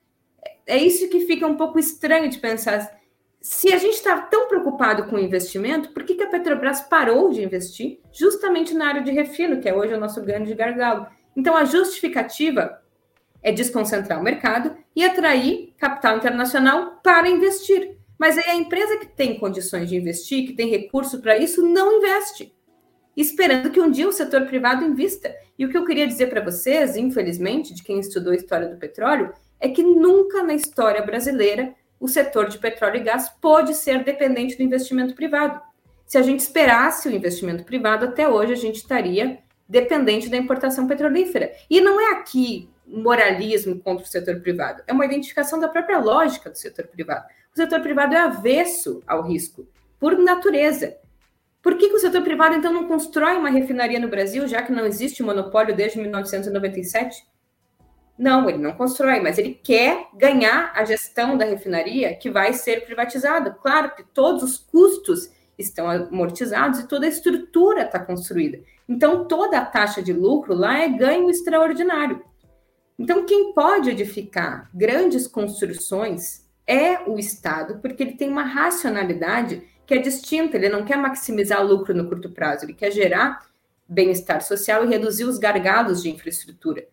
É 0.67 0.79
isso 0.79 1.11
que 1.11 1.27
fica 1.27 1.47
um 1.47 1.55
pouco 1.55 1.79
estranho 1.79 2.31
de 2.31 2.39
pensar 2.39 2.99
se 3.43 3.71
a 3.71 3.77
gente 3.77 3.97
está 3.97 4.19
tão 4.23 4.49
preocupado 4.49 5.05
com 5.05 5.17
o 5.17 5.21
investimento, 5.21 5.91
por 5.91 6.03
que, 6.03 6.15
que 6.15 6.23
a 6.23 6.31
Petrobras 6.31 6.81
parou 6.81 7.29
de 7.29 7.45
investir 7.45 8.01
justamente 8.11 8.73
na 8.73 8.89
área 8.89 9.03
de 9.03 9.11
refino, 9.11 9.61
que 9.61 9.69
é 9.69 9.75
hoje 9.75 9.93
o 9.93 10.01
nosso 10.01 10.23
grande 10.23 10.55
gargalo? 10.55 11.07
Então, 11.37 11.55
a 11.55 11.67
justificativa 11.67 12.81
é 13.43 13.53
desconcentrar 13.53 14.19
o 14.19 14.25
mercado 14.25 14.75
e 14.97 15.05
atrair 15.05 15.75
capital 15.77 16.17
internacional 16.17 17.03
para 17.03 17.29
investir. 17.29 17.98
Mas 18.19 18.37
aí 18.37 18.51
a 18.51 18.57
empresa 18.57 18.97
que 18.99 19.07
tem 19.07 19.39
condições 19.39 19.89
de 19.89 19.97
investir, 19.97 20.47
que 20.47 20.53
tem 20.53 20.69
recurso 20.69 21.21
para 21.21 21.39
isso, 21.39 21.63
não 21.63 21.99
investe, 21.99 22.53
esperando 23.17 23.71
que 23.71 23.81
um 23.81 23.91
dia 23.91 24.09
o 24.09 24.13
setor 24.13 24.47
privado 24.47 24.85
invista. 24.85 25.35
E 25.59 25.65
o 25.65 25.69
que 25.69 25.77
eu 25.77 25.85
queria 25.85 26.07
dizer 26.07 26.29
para 26.29 26.45
vocês, 26.45 26.97
infelizmente, 26.97 27.75
de 27.75 27.83
quem 27.83 28.01
estudou 28.01 28.33
a 28.33 28.37
história 28.37 28.69
do 28.69 28.77
petróleo, 28.77 29.33
é 29.61 29.69
que 29.69 29.83
nunca 29.83 30.43
na 30.43 30.55
história 30.55 31.03
brasileira 31.03 31.75
o 32.01 32.09
setor 32.09 32.49
de 32.49 32.59
petróleo 32.59 32.97
e 32.97 33.05
gás 33.05 33.29
pode 33.41 33.75
ser 33.75 34.05
dependente 34.05 34.57
do 34.57 34.63
investimento 34.63 35.15
privado. 35.15 35.61
Se 36.07 36.17
a 36.17 36.23
gente 36.23 36.41
esperasse 36.41 37.09
o 37.09 37.13
investimento 37.13 37.65
privado, 37.65 38.07
até 38.07 38.29
hoje 38.29 38.53
a 38.53 38.57
gente 38.57 38.77
estaria 38.77 39.39
dependente 39.69 40.29
da 40.29 40.37
importação 40.37 40.87
petrolífera. 40.87 41.53
E 41.69 41.81
não 41.81 42.01
é 42.01 42.13
aqui 42.13 42.71
moralismo 42.87 43.79
contra 43.81 44.05
o 44.05 44.09
setor 44.09 44.41
privado, 44.41 44.83
é 44.87 44.93
uma 44.93 45.05
identificação 45.05 45.61
da 45.61 45.69
própria 45.69 45.99
lógica 45.99 46.49
do 46.49 46.57
setor 46.57 46.87
privado. 46.87 47.27
O 47.53 47.57
setor 47.57 47.81
privado 47.81 48.15
é 48.15 48.19
avesso 48.19 49.03
ao 49.07 49.23
risco, 49.23 49.69
por 49.99 50.17
natureza. 50.19 50.97
Por 51.63 51.77
que, 51.77 51.89
que 51.89 51.97
o 51.97 51.99
setor 51.99 52.23
privado, 52.23 52.55
então, 52.55 52.73
não 52.73 52.87
constrói 52.87 53.37
uma 53.37 53.51
refinaria 53.51 53.99
no 53.99 54.09
Brasil, 54.09 54.47
já 54.47 54.63
que 54.63 54.73
não 54.73 54.87
existe 54.87 55.23
monopólio 55.23 55.75
desde 55.75 55.99
1997? 55.99 57.27
Não, 58.19 58.49
ele 58.49 58.59
não 58.59 58.73
constrói, 58.73 59.21
mas 59.21 59.39
ele 59.39 59.55
quer 59.55 60.09
ganhar 60.15 60.73
a 60.75 60.85
gestão 60.85 61.37
da 61.37 61.45
refinaria 61.45 62.15
que 62.17 62.31
vai 62.31 62.53
ser 62.53 62.85
privatizada. 62.85 63.51
Claro 63.51 63.95
que 63.95 64.03
todos 64.03 64.43
os 64.43 64.59
custos 64.59 65.31
estão 65.59 65.89
amortizados 65.89 66.81
e 66.81 66.89
toda 66.89 67.07
a 67.07 67.09
estrutura 67.09 67.83
está 67.83 67.99
construída. 67.99 68.61
Então, 68.89 69.27
toda 69.27 69.59
a 69.59 69.65
taxa 69.65 70.03
de 70.03 70.13
lucro 70.13 70.55
lá 70.55 70.79
é 70.79 70.89
ganho 70.89 71.29
extraordinário. 71.31 72.25
Então, 72.99 73.25
quem 73.25 73.53
pode 73.53 73.91
edificar 73.91 74.69
grandes 74.75 75.29
construções 75.29 76.48
é 76.69 77.01
o 77.09 77.19
Estado, 77.19 77.79
porque 77.81 78.03
ele 78.03 78.13
tem 78.13 78.29
uma 78.29 78.43
racionalidade 78.43 79.67
que 79.87 79.95
é 79.95 79.99
distinta, 79.99 80.59
ele 80.59 80.69
não 80.69 80.85
quer 80.85 80.99
maximizar 80.99 81.65
lucro 81.65 81.95
no 81.95 82.07
curto 82.07 82.31
prazo, 82.31 82.67
ele 82.67 82.75
quer 82.75 82.93
gerar 82.93 83.49
bem-estar 83.89 84.43
social 84.43 84.85
e 84.85 84.89
reduzir 84.89 85.25
os 85.25 85.39
gargalos 85.39 86.03
de 86.03 86.11
infraestrutura. 86.11 86.87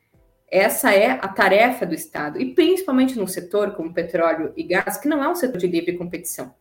Essa 0.50 0.94
é 0.94 1.12
a 1.12 1.28
tarefa 1.28 1.86
do 1.86 1.94
Estado, 1.94 2.42
e 2.42 2.56
principalmente 2.56 3.20
num 3.20 3.28
setor 3.28 3.72
como 3.76 3.94
petróleo 3.94 4.54
e 4.56 4.64
gás, 4.64 4.96
que 4.96 5.10
não 5.10 5.22
é 5.22 5.28
um 5.28 5.36
setor 5.36 5.58
de 5.58 5.68
livre 5.68 5.98
competição. 5.98 6.56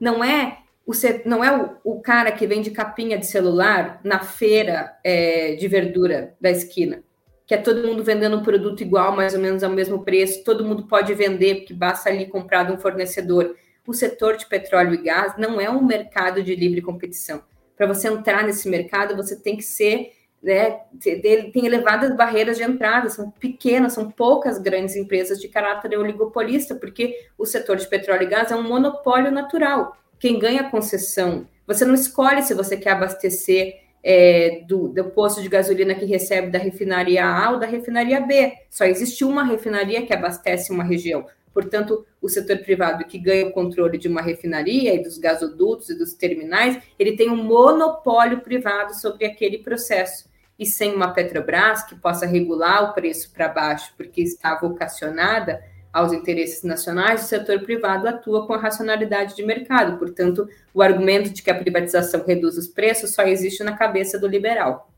Não 0.00 0.24
é 0.24 0.58
o, 0.84 0.92
não 1.24 1.44
é 1.44 1.56
o, 1.56 1.76
o 1.84 2.00
cara 2.00 2.32
que 2.32 2.48
vende 2.48 2.72
capinha 2.72 3.16
de 3.16 3.26
celular 3.26 4.00
na 4.02 4.18
feira 4.18 4.98
é, 5.04 5.54
de 5.54 5.68
verdura 5.68 6.34
da 6.40 6.50
esquina, 6.50 7.04
que 7.46 7.54
é 7.54 7.58
todo 7.58 7.86
mundo 7.86 8.02
vendendo 8.02 8.36
um 8.36 8.42
produto 8.42 8.80
igual, 8.82 9.14
mais 9.14 9.34
ou 9.34 9.40
menos 9.40 9.62
ao 9.62 9.70
mesmo 9.70 10.02
preço, 10.02 10.42
todo 10.44 10.64
mundo 10.64 10.86
pode 10.86 11.12
vender, 11.14 11.56
porque 11.56 11.74
basta 11.74 12.08
ali 12.08 12.26
comprar 12.26 12.64
de 12.64 12.72
um 12.72 12.78
fornecedor. 12.78 13.54
O 13.86 13.92
setor 13.92 14.36
de 14.36 14.46
petróleo 14.46 14.94
e 14.94 15.02
gás 15.02 15.34
não 15.36 15.60
é 15.60 15.68
um 15.68 15.84
mercado 15.84 16.42
de 16.42 16.54
livre 16.56 16.80
competição. 16.80 17.42
Para 17.76 17.86
você 17.86 18.08
entrar 18.08 18.44
nesse 18.44 18.68
mercado, 18.68 19.14
você 19.14 19.36
tem 19.36 19.56
que 19.56 19.62
ser 19.62 20.12
né, 20.44 20.80
tem 21.02 21.64
elevadas 21.64 22.14
barreiras 22.14 22.58
de 22.58 22.62
entrada, 22.62 23.08
são 23.08 23.30
pequenas, 23.30 23.94
são 23.94 24.10
poucas 24.10 24.58
grandes 24.58 24.94
empresas 24.94 25.40
de 25.40 25.48
caráter 25.48 25.98
oligopolista, 25.98 26.74
porque 26.74 27.16
o 27.38 27.46
setor 27.46 27.78
de 27.78 27.88
petróleo 27.88 28.24
e 28.24 28.26
gás 28.26 28.52
é 28.52 28.54
um 28.54 28.62
monopólio 28.62 29.32
natural. 29.32 29.96
Quem 30.18 30.38
ganha 30.38 30.68
concessão, 30.70 31.48
você 31.66 31.86
não 31.86 31.94
escolhe 31.94 32.42
se 32.42 32.52
você 32.52 32.76
quer 32.76 32.90
abastecer 32.90 33.83
é, 34.04 34.62
do, 34.68 34.88
do 34.88 35.04
posto 35.06 35.40
de 35.40 35.48
gasolina 35.48 35.94
que 35.94 36.04
recebe 36.04 36.50
da 36.50 36.58
refinaria 36.58 37.24
A 37.24 37.52
ou 37.52 37.58
da 37.58 37.66
refinaria 37.66 38.20
B. 38.20 38.52
Só 38.68 38.84
existe 38.84 39.24
uma 39.24 39.42
refinaria 39.42 40.04
que 40.04 40.12
abastece 40.12 40.70
uma 40.70 40.84
região. 40.84 41.26
Portanto, 41.54 42.04
o 42.20 42.28
setor 42.28 42.58
privado 42.58 43.04
que 43.04 43.18
ganha 43.18 43.46
o 43.46 43.52
controle 43.52 43.96
de 43.96 44.08
uma 44.08 44.20
refinaria 44.20 44.94
e 44.94 45.02
dos 45.02 45.16
gasodutos 45.16 45.88
e 45.88 45.96
dos 45.96 46.12
terminais, 46.12 46.78
ele 46.98 47.16
tem 47.16 47.30
um 47.30 47.42
monopólio 47.42 48.40
privado 48.40 48.92
sobre 48.94 49.24
aquele 49.24 49.58
processo 49.58 50.28
e 50.58 50.66
sem 50.66 50.94
uma 50.94 51.12
Petrobras 51.12 51.84
que 51.84 51.94
possa 51.94 52.26
regular 52.26 52.90
o 52.90 52.92
preço 52.92 53.32
para 53.32 53.48
baixo, 53.48 53.94
porque 53.96 54.20
está 54.20 54.54
vocacionada 54.56 55.62
aos 55.94 56.12
interesses 56.12 56.64
nacionais, 56.64 57.22
o 57.22 57.28
setor 57.28 57.60
privado 57.60 58.08
atua 58.08 58.48
com 58.48 58.52
a 58.52 58.58
racionalidade 58.58 59.36
de 59.36 59.46
mercado. 59.46 59.96
Portanto, 59.96 60.48
o 60.74 60.82
argumento 60.82 61.30
de 61.30 61.40
que 61.40 61.50
a 61.50 61.54
privatização 61.54 62.24
reduz 62.26 62.58
os 62.58 62.66
preços 62.66 63.14
só 63.14 63.22
existe 63.22 63.62
na 63.62 63.76
cabeça 63.76 64.18
do 64.18 64.26
liberal. 64.26 64.90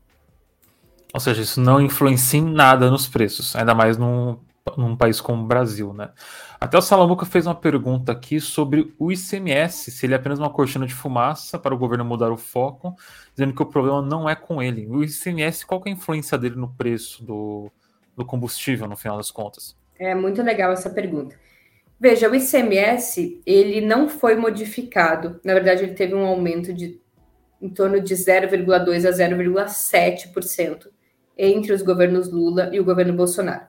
Ou 1.13 1.19
seja, 1.19 1.43
isso 1.43 1.61
não 1.61 1.79
influencia 1.79 2.39
em 2.39 2.51
nada 2.51 2.89
nos 2.89 3.07
preços, 3.07 3.55
ainda 3.55 3.75
mais 3.75 3.95
num, 3.95 4.39
num 4.75 4.95
país 4.95 5.21
como 5.21 5.43
o 5.43 5.45
Brasil, 5.45 5.93
né? 5.93 6.09
Até 6.59 6.75
o 6.75 6.81
Salamuca 6.81 7.27
fez 7.27 7.45
uma 7.45 7.53
pergunta 7.53 8.11
aqui 8.11 8.41
sobre 8.41 8.91
o 8.97 9.11
ICMS, 9.11 9.91
se 9.91 10.05
ele 10.07 10.13
é 10.13 10.17
apenas 10.17 10.39
uma 10.39 10.49
cortina 10.49 10.87
de 10.87 10.95
fumaça 10.95 11.59
para 11.59 11.75
o 11.75 11.77
governo 11.77 12.03
mudar 12.03 12.31
o 12.31 12.37
foco, 12.37 12.95
dizendo 13.35 13.53
que 13.53 13.61
o 13.61 13.67
problema 13.67 14.01
não 14.01 14.27
é 14.27 14.35
com 14.35 14.63
ele. 14.63 14.87
O 14.87 15.03
ICMS, 15.03 15.63
qual 15.63 15.83
é 15.85 15.89
a 15.89 15.93
influência 15.93 16.39
dele 16.39 16.55
no 16.55 16.69
preço 16.69 17.23
do, 17.23 17.71
do 18.15 18.25
combustível, 18.25 18.87
no 18.87 18.97
final 18.97 19.17
das 19.17 19.29
contas? 19.29 19.77
É 19.99 20.13
muito 20.13 20.41
legal 20.41 20.71
essa 20.71 20.89
pergunta. 20.89 21.35
Veja, 21.99 22.29
o 22.29 22.35
ICMS, 22.35 23.41
ele 23.45 23.81
não 23.81 24.07
foi 24.07 24.35
modificado. 24.35 25.39
Na 25.43 25.53
verdade, 25.53 25.83
ele 25.83 25.93
teve 25.93 26.13
um 26.13 26.25
aumento 26.25 26.73
de 26.73 27.01
em 27.59 27.69
torno 27.69 27.99
de 27.99 28.13
0,2 28.13 29.05
a 29.05 29.11
0,7% 29.11 30.89
entre 31.37 31.73
os 31.73 31.81
governos 31.81 32.31
Lula 32.31 32.69
e 32.71 32.79
o 32.79 32.85
governo 32.85 33.13
Bolsonaro. 33.13 33.65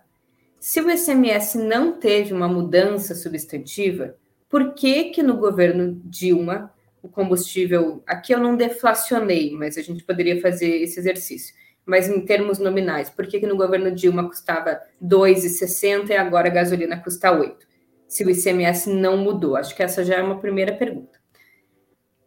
Se 0.60 0.80
o 0.80 0.90
ICMS 0.90 1.56
não 1.58 1.92
teve 1.98 2.34
uma 2.34 2.48
mudança 2.48 3.14
substantiva, 3.14 4.16
por 4.48 4.74
que 4.74 5.04
que 5.04 5.22
no 5.22 5.36
governo 5.36 6.00
Dilma 6.04 6.72
o 7.00 7.08
combustível, 7.08 8.02
aqui 8.06 8.34
eu 8.34 8.40
não 8.40 8.56
deflacionei, 8.56 9.52
mas 9.52 9.78
a 9.78 9.82
gente 9.82 10.02
poderia 10.02 10.40
fazer 10.40 10.82
esse 10.82 10.98
exercício, 10.98 11.54
mas 11.88 12.07
em 12.07 12.20
termos 12.20 12.59
nominais, 12.59 13.09
por 13.09 13.27
que 13.27 13.40
que 13.40 13.46
no 13.46 13.57
governo 13.57 13.90
Dilma 13.90 14.29
custava 14.29 14.79
2,60 15.03 16.11
e 16.11 16.16
agora 16.16 16.48
a 16.48 16.53
gasolina 16.53 17.03
custa 17.03 17.33
8? 17.33 17.66
Se 18.07 18.22
o 18.24 18.31
ICMS 18.31 18.90
não 18.90 19.16
mudou, 19.16 19.57
acho 19.57 19.74
que 19.74 19.83
essa 19.83 20.05
já 20.05 20.16
é 20.16 20.22
uma 20.22 20.38
primeira 20.38 20.74
pergunta. 20.74 21.18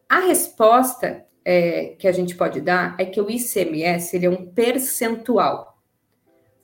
A 0.09 0.21
resposta 0.21 1.23
é, 1.45 1.95
que 1.99 2.07
a 2.07 2.11
gente 2.11 2.35
pode 2.35 2.59
dar 2.59 2.95
é 2.97 3.05
que 3.05 3.21
o 3.21 3.29
ICMS 3.29 4.15
ele 4.15 4.25
é 4.25 4.29
um 4.31 4.47
percentual. 4.47 5.77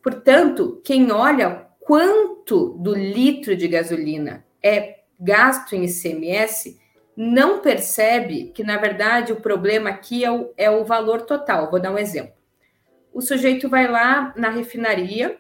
Portanto, 0.02 0.82
quem 0.84 1.12
olha 1.12 1.68
quanto 1.80 2.80
do 2.80 2.96
litro 2.96 3.56
de 3.56 3.68
gasolina 3.68 4.44
é 4.62 5.02
gasto 5.20 5.76
em 5.76 5.86
ICMS 5.86 6.80
não 7.16 7.62
percebe 7.62 8.52
que, 8.56 8.64
na 8.64 8.78
verdade, 8.78 9.32
o 9.34 9.42
problema 9.42 9.92
aqui 9.92 10.26
é 10.26 10.32
o, 10.32 10.52
é 10.58 10.72
o 10.72 10.84
valor 10.84 11.22
total. 11.22 11.70
Vou 11.70 11.80
dar 11.80 11.92
um 11.92 12.00
exemplo. 12.00 12.37
O 13.18 13.22
sujeito 13.24 13.68
vai 13.68 13.88
lá 13.88 14.32
na 14.38 14.48
refinaria, 14.48 15.40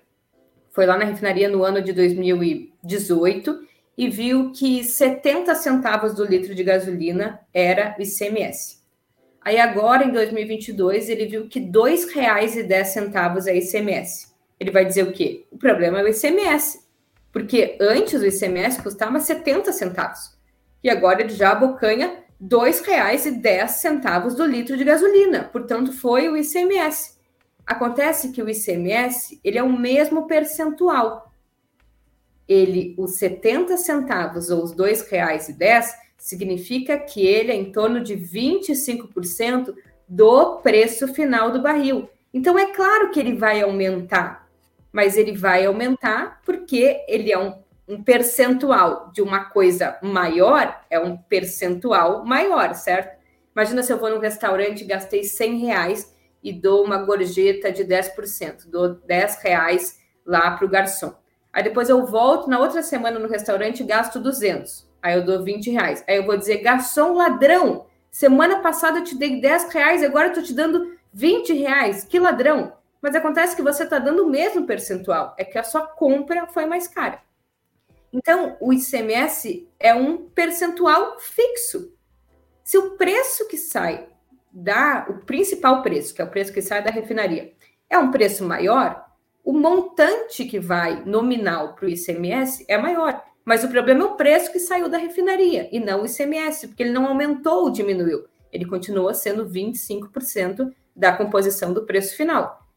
foi 0.71 0.87
lá 0.87 0.97
na 0.97 1.05
refinaria 1.05 1.47
no 1.47 1.63
ano 1.63 1.79
de 1.79 1.93
2018 1.93 3.67
e 3.95 4.09
viu 4.09 4.51
que 4.51 4.83
70 4.83 5.53
centavos 5.53 6.15
do 6.15 6.25
litro 6.25 6.55
de 6.55 6.63
gasolina 6.63 7.39
era 7.53 7.95
o 7.99 8.01
ICMS. 8.01 8.79
Aí 9.39 9.59
agora, 9.59 10.03
em 10.03 10.11
2022, 10.11 11.07
ele 11.07 11.27
viu 11.27 11.47
que 11.47 11.59
R$ 11.59 11.67
2,10 11.67 13.45
é 13.45 13.57
ICMS. 13.57 14.33
Ele 14.59 14.71
vai 14.71 14.83
dizer 14.83 15.03
o 15.03 15.11
quê? 15.11 15.45
O 15.51 15.57
problema 15.59 15.99
é 15.99 16.03
o 16.03 16.07
ICMS. 16.07 16.79
Porque 17.31 17.77
antes 17.79 18.19
o 18.19 18.25
ICMS 18.25 18.81
custava 18.81 19.19
70 19.19 19.71
centavos. 19.71 20.35
E 20.83 20.89
agora 20.89 21.21
ele 21.21 21.29
já 21.29 21.51
abocanha 21.51 22.07
R$ 22.07 22.47
2,10 22.47 24.33
do 24.33 24.45
litro 24.47 24.75
de 24.75 24.83
gasolina. 24.83 25.43
Portanto, 25.43 25.93
foi 25.93 26.27
o 26.27 26.35
ICMS. 26.35 27.16
Acontece 27.67 28.31
que 28.31 28.41
o 28.41 28.49
ICMS 28.49 29.41
ele 29.43 29.57
é 29.57 29.63
o 29.63 29.77
mesmo 29.77 30.25
percentual. 30.25 31.33
Ele, 32.47 32.95
os 32.97 33.15
70 33.15 33.75
centavos 33.75 34.49
ou 34.49 34.63
os 34.63 34.71
R$ 34.71 34.77
2,10 34.77 35.89
significa 36.17 36.97
que 36.97 37.27
ele 37.27 37.51
é 37.51 37.55
em 37.55 37.69
torno 37.69 38.01
de 38.01 38.15
25% 38.15 39.75
do 40.07 40.59
preço 40.59 41.13
final 41.13 41.51
do 41.51 41.61
barril. 41.61 42.09
Então, 42.33 42.57
é 42.57 42.67
claro 42.67 43.11
que 43.11 43.19
ele 43.19 43.35
vai 43.35 43.61
aumentar, 43.61 44.47
mas 44.89 45.17
ele 45.17 45.35
vai 45.35 45.65
aumentar 45.65 46.41
porque 46.45 47.03
ele 47.05 47.33
é 47.33 47.37
um, 47.37 47.53
um 47.85 48.01
percentual 48.01 49.11
de 49.13 49.21
uma 49.21 49.43
coisa 49.43 49.97
maior, 50.01 50.85
é 50.89 50.97
um 50.97 51.17
percentual 51.17 52.23
maior, 52.23 52.73
certo? 52.75 53.17
Imagina 53.53 53.83
se 53.83 53.91
eu 53.91 53.97
vou 53.97 54.09
num 54.09 54.19
restaurante 54.19 54.81
e 54.81 54.87
gastei 54.87 55.25
100 55.25 55.57
reais 55.57 56.16
e 56.47 56.53
dou 56.53 56.85
uma 56.85 56.99
gorjeta 56.99 57.69
de 57.69 57.83
10%, 57.83 58.69
dou 58.69 58.93
10 58.93 59.43
reais 59.43 59.99
lá 60.25 60.51
para 60.51 60.65
o 60.65 60.69
garçom. 60.69 61.13
Aí 61.51 61.61
depois 61.61 61.89
eu 61.89 62.05
volto 62.05 62.49
na 62.49 62.57
outra 62.57 62.81
semana 62.81 63.19
no 63.19 63.27
restaurante 63.27 63.81
e 63.81 63.85
gasto 63.85 64.17
200. 64.17 64.87
Aí 65.01 65.15
eu 65.15 65.25
dou 65.25 65.43
20 65.43 65.69
reais. 65.71 66.05
Aí 66.07 66.15
eu 66.15 66.25
vou 66.25 66.37
dizer, 66.37 66.59
garçom 66.59 67.15
ladrão, 67.15 67.85
semana 68.09 68.59
passada 68.61 68.99
eu 68.99 69.03
te 69.03 69.17
dei 69.17 69.41
10 69.41 69.73
reais, 69.73 70.01
agora 70.01 70.29
eu 70.29 70.33
tô 70.35 70.41
te 70.41 70.53
dando 70.53 70.95
20 71.11 71.51
reais. 71.51 72.05
Que 72.05 72.17
ladrão! 72.17 72.77
Mas 73.01 73.13
acontece 73.13 73.53
que 73.53 73.61
você 73.61 73.83
está 73.83 73.99
dando 73.99 74.23
o 74.23 74.29
mesmo 74.29 74.65
percentual, 74.65 75.35
é 75.37 75.43
que 75.43 75.57
a 75.57 75.63
sua 75.63 75.85
compra 75.85 76.47
foi 76.47 76.65
mais 76.65 76.87
cara. 76.87 77.21
Então, 78.13 78.55
o 78.61 78.71
ICMS 78.71 79.67
é 79.77 79.93
um 79.93 80.29
percentual 80.29 81.19
fixo. 81.19 81.93
Se 82.63 82.77
o 82.77 82.91
preço 82.91 83.49
que 83.49 83.57
sai 83.57 84.07
da 84.51 85.05
o 85.09 85.25
principal 85.25 85.81
preço, 85.81 86.13
que 86.13 86.21
é 86.21 86.25
o 86.25 86.29
preço 86.29 86.53
que 86.53 86.61
sai 86.61 86.83
da 86.83 86.89
refinaria, 86.89 87.53
é 87.89 87.97
um 87.97 88.11
preço 88.11 88.43
maior, 88.43 89.05
o 89.43 89.53
montante 89.53 90.43
que 90.45 90.59
vai 90.59 91.05
nominal 91.05 91.73
para 91.73 91.85
o 91.85 91.89
ICMS 91.89 92.65
é 92.67 92.77
maior. 92.77 93.23
Mas 93.45 93.63
o 93.63 93.69
problema 93.69 94.01
é 94.01 94.05
o 94.05 94.15
preço 94.15 94.51
que 94.51 94.59
saiu 94.59 94.89
da 94.89 94.97
refinaria 94.97 95.69
e 95.71 95.79
não 95.79 96.01
o 96.01 96.05
ICMS, 96.05 96.67
porque 96.67 96.83
ele 96.83 96.91
não 96.91 97.05
aumentou 97.05 97.63
ou 97.63 97.71
diminuiu. 97.71 98.25
Ele 98.51 98.65
continua 98.65 99.13
sendo 99.13 99.47
25% 99.47 100.69
da 100.93 101.13
composição 101.13 101.73
do 101.73 101.85
preço 101.85 102.17
final. 102.17 102.67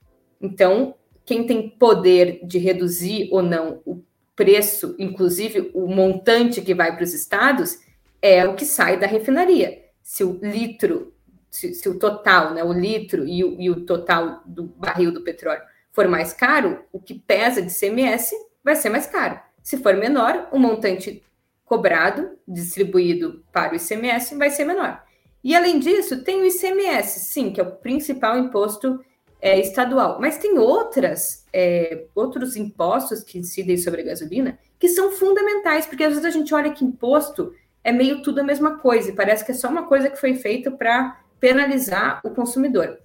Então, 0.40 0.94
quem 1.24 1.44
tem 1.44 1.68
poder 1.70 2.40
de 2.46 2.59
reduzir 2.59 3.28
ou 3.33 3.42
não 3.42 3.83
o 3.85 4.02
preço, 4.37 4.94
inclusive 4.98 5.72
o 5.74 5.88
montante 5.88 6.62
que 6.62 6.72
vai 6.74 6.94
para 6.94 7.04
os 7.04 7.12
estados, 7.12 7.80
é 8.22 8.46
o 8.46 8.54
que 8.54 8.64
sai 8.64 8.96
da 8.96 9.09
refinaria. 9.09 9.83
Se 10.02 10.22
o 10.22 10.38
litro, 10.40 11.12
se, 11.50 11.74
se 11.74 11.88
o 11.88 11.98
total, 11.98 12.54
né, 12.54 12.62
o 12.62 12.72
litro 12.72 13.26
e 13.26 13.42
o, 13.44 13.60
e 13.60 13.70
o 13.70 13.84
total 13.84 14.42
do 14.46 14.64
barril 14.64 15.12
do 15.12 15.22
petróleo 15.22 15.62
for 15.92 16.06
mais 16.06 16.32
caro, 16.32 16.84
o 16.92 17.00
que 17.00 17.14
pesa 17.14 17.60
de 17.60 17.72
CMS 17.72 18.30
vai 18.62 18.76
ser 18.76 18.90
mais 18.90 19.06
caro. 19.06 19.40
Se 19.62 19.78
for 19.78 19.94
menor, 19.94 20.48
o 20.52 20.58
montante 20.58 21.22
cobrado, 21.64 22.30
distribuído 22.46 23.44
para 23.52 23.72
o 23.72 23.76
ICMS, 23.76 24.36
vai 24.36 24.50
ser 24.50 24.64
menor. 24.64 25.02
E 25.42 25.54
além 25.54 25.78
disso, 25.78 26.22
tem 26.22 26.40
o 26.40 26.44
ICMS, 26.44 27.20
sim, 27.20 27.50
que 27.50 27.60
é 27.60 27.64
o 27.64 27.76
principal 27.76 28.38
imposto 28.38 29.00
é, 29.40 29.58
estadual. 29.58 30.18
Mas 30.20 30.38
tem 30.38 30.58
outras, 30.58 31.46
é, 31.52 32.06
outros 32.14 32.56
impostos 32.56 33.22
que 33.22 33.38
incidem 33.38 33.76
sobre 33.76 34.02
a 34.02 34.04
gasolina 34.04 34.58
que 34.78 34.88
são 34.88 35.12
fundamentais, 35.12 35.86
porque 35.86 36.04
às 36.04 36.10
vezes 36.10 36.24
a 36.24 36.30
gente 36.30 36.54
olha 36.54 36.72
que 36.72 36.84
imposto 36.84 37.52
é 37.82 37.92
meio 37.92 38.22
tudo 38.22 38.40
a 38.40 38.44
mesma 38.44 38.78
coisa, 38.78 39.10
e 39.10 39.14
parece 39.14 39.44
que 39.44 39.52
é 39.52 39.54
só 39.54 39.68
uma 39.68 39.86
coisa 39.86 40.10
que 40.10 40.20
foi 40.20 40.34
feita 40.34 40.70
para 40.70 41.20
penalizar 41.40 42.20
o 42.24 42.31
consumidor. 42.31 42.98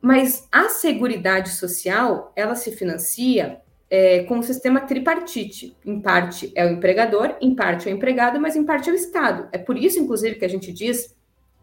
Mas 0.00 0.46
a 0.52 0.68
Seguridade 0.68 1.50
Social, 1.50 2.32
ela 2.36 2.54
se 2.54 2.72
financia 2.72 3.60
é, 3.88 4.24
com 4.24 4.38
o 4.38 4.42
sistema 4.42 4.80
tripartite. 4.80 5.76
Em 5.84 6.00
parte 6.00 6.52
é 6.54 6.66
o 6.66 6.70
empregador, 6.70 7.36
em 7.40 7.54
parte 7.54 7.88
é 7.88 7.92
o 7.92 7.94
empregado, 7.94 8.40
mas 8.40 8.56
em 8.56 8.64
parte 8.64 8.90
é 8.90 8.92
o 8.92 8.96
Estado. 8.96 9.48
É 9.52 9.58
por 9.58 9.76
isso, 9.76 10.00
inclusive, 10.00 10.36
que 10.36 10.44
a 10.44 10.48
gente 10.48 10.72
diz 10.72 11.14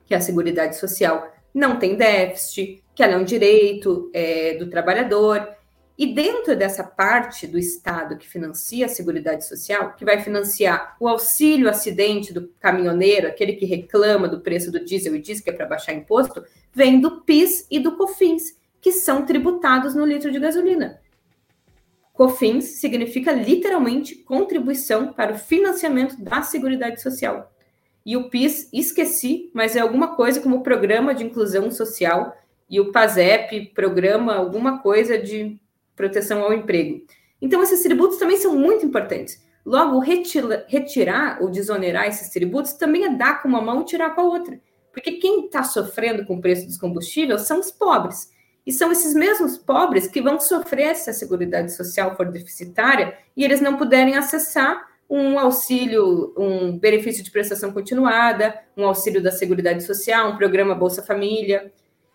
que 0.05 0.15
a 0.15 0.21
Seguridade 0.21 0.77
Social 0.77 1.31
não 1.53 1.77
tem 1.77 1.95
déficit, 1.95 2.83
que 2.95 3.03
ela 3.03 3.13
é 3.13 3.17
um 3.17 3.23
direito 3.23 4.09
é, 4.13 4.55
do 4.55 4.69
trabalhador. 4.69 5.47
E 5.99 6.13
dentro 6.13 6.55
dessa 6.55 6.81
parte 6.81 7.45
do 7.45 7.59
Estado 7.59 8.15
que 8.15 8.25
financia 8.25 8.85
a 8.85 8.89
Seguridade 8.89 9.45
Social, 9.45 9.95
que 9.97 10.05
vai 10.05 10.21
financiar 10.21 10.95
o 10.97 11.09
auxílio 11.09 11.69
acidente 11.69 12.33
do 12.33 12.47
caminhoneiro, 12.57 13.27
aquele 13.27 13.51
que 13.51 13.65
reclama 13.65 14.25
do 14.25 14.39
preço 14.39 14.71
do 14.71 14.79
diesel 14.79 15.13
e 15.13 15.19
diz 15.19 15.41
que 15.41 15.49
é 15.49 15.53
para 15.53 15.65
baixar 15.65 15.91
imposto, 15.91 16.41
vem 16.71 17.01
do 17.01 17.19
PIS 17.23 17.67
e 17.69 17.79
do 17.79 17.97
COFINS, 17.97 18.57
que 18.79 18.93
são 18.93 19.25
tributados 19.25 19.93
no 19.93 20.05
litro 20.05 20.31
de 20.31 20.39
gasolina. 20.39 21.01
COFINS 22.13 22.79
significa 22.79 23.33
literalmente 23.33 24.15
contribuição 24.15 25.11
para 25.11 25.33
o 25.33 25.37
financiamento 25.37 26.15
da 26.23 26.41
Seguridade 26.43 27.01
Social. 27.01 27.53
E 28.05 28.15
o 28.15 28.29
PIS, 28.29 28.69
esqueci, 28.71 29.51
mas 29.53 29.75
é 29.75 29.81
alguma 29.81 30.15
coisa 30.15 30.39
como 30.39 30.63
Programa 30.63 31.13
de 31.13 31.25
Inclusão 31.25 31.69
Social, 31.69 32.37
e 32.69 32.79
o 32.79 32.93
PASEP, 32.93 33.73
Programa 33.75 34.35
alguma 34.35 34.79
coisa 34.79 35.17
de 35.17 35.59
proteção 35.99 36.41
ao 36.41 36.53
emprego. 36.53 37.05
Então, 37.41 37.61
esses 37.61 37.83
tributos 37.83 38.17
também 38.17 38.37
são 38.37 38.55
muito 38.55 38.85
importantes. 38.85 39.43
Logo, 39.65 39.99
retira, 39.99 40.65
retirar 40.69 41.39
ou 41.41 41.51
desonerar 41.51 42.07
esses 42.07 42.29
tributos 42.29 42.71
também 42.71 43.03
é 43.03 43.09
dar 43.09 43.41
com 43.41 43.49
uma 43.49 43.61
mão 43.61 43.81
e 43.81 43.85
tirar 43.85 44.15
com 44.15 44.21
a 44.21 44.23
outra. 44.23 44.57
Porque 44.93 45.11
quem 45.13 45.45
está 45.45 45.61
sofrendo 45.61 46.25
com 46.25 46.35
o 46.35 46.41
preço 46.41 46.65
dos 46.65 46.77
combustíveis 46.77 47.41
são 47.41 47.59
os 47.59 47.69
pobres. 47.69 48.31
E 48.65 48.71
são 48.71 48.93
esses 48.93 49.13
mesmos 49.13 49.57
pobres 49.57 50.07
que 50.07 50.21
vão 50.21 50.39
sofrer 50.39 50.95
se 50.95 51.09
a 51.09 51.13
Seguridade 51.13 51.75
Social 51.75 52.15
for 52.15 52.31
deficitária 52.31 53.17
e 53.35 53.43
eles 53.43 53.59
não 53.59 53.75
puderem 53.75 54.15
acessar 54.15 54.87
um 55.09 55.37
auxílio, 55.37 56.33
um 56.37 56.77
benefício 56.77 57.23
de 57.23 57.31
prestação 57.31 57.73
continuada, 57.73 58.57
um 58.77 58.85
auxílio 58.85 59.21
da 59.21 59.31
Seguridade 59.31 59.83
Social, 59.83 60.31
um 60.31 60.37
programa 60.37 60.75
Bolsa 60.75 61.03
Família. 61.03 61.73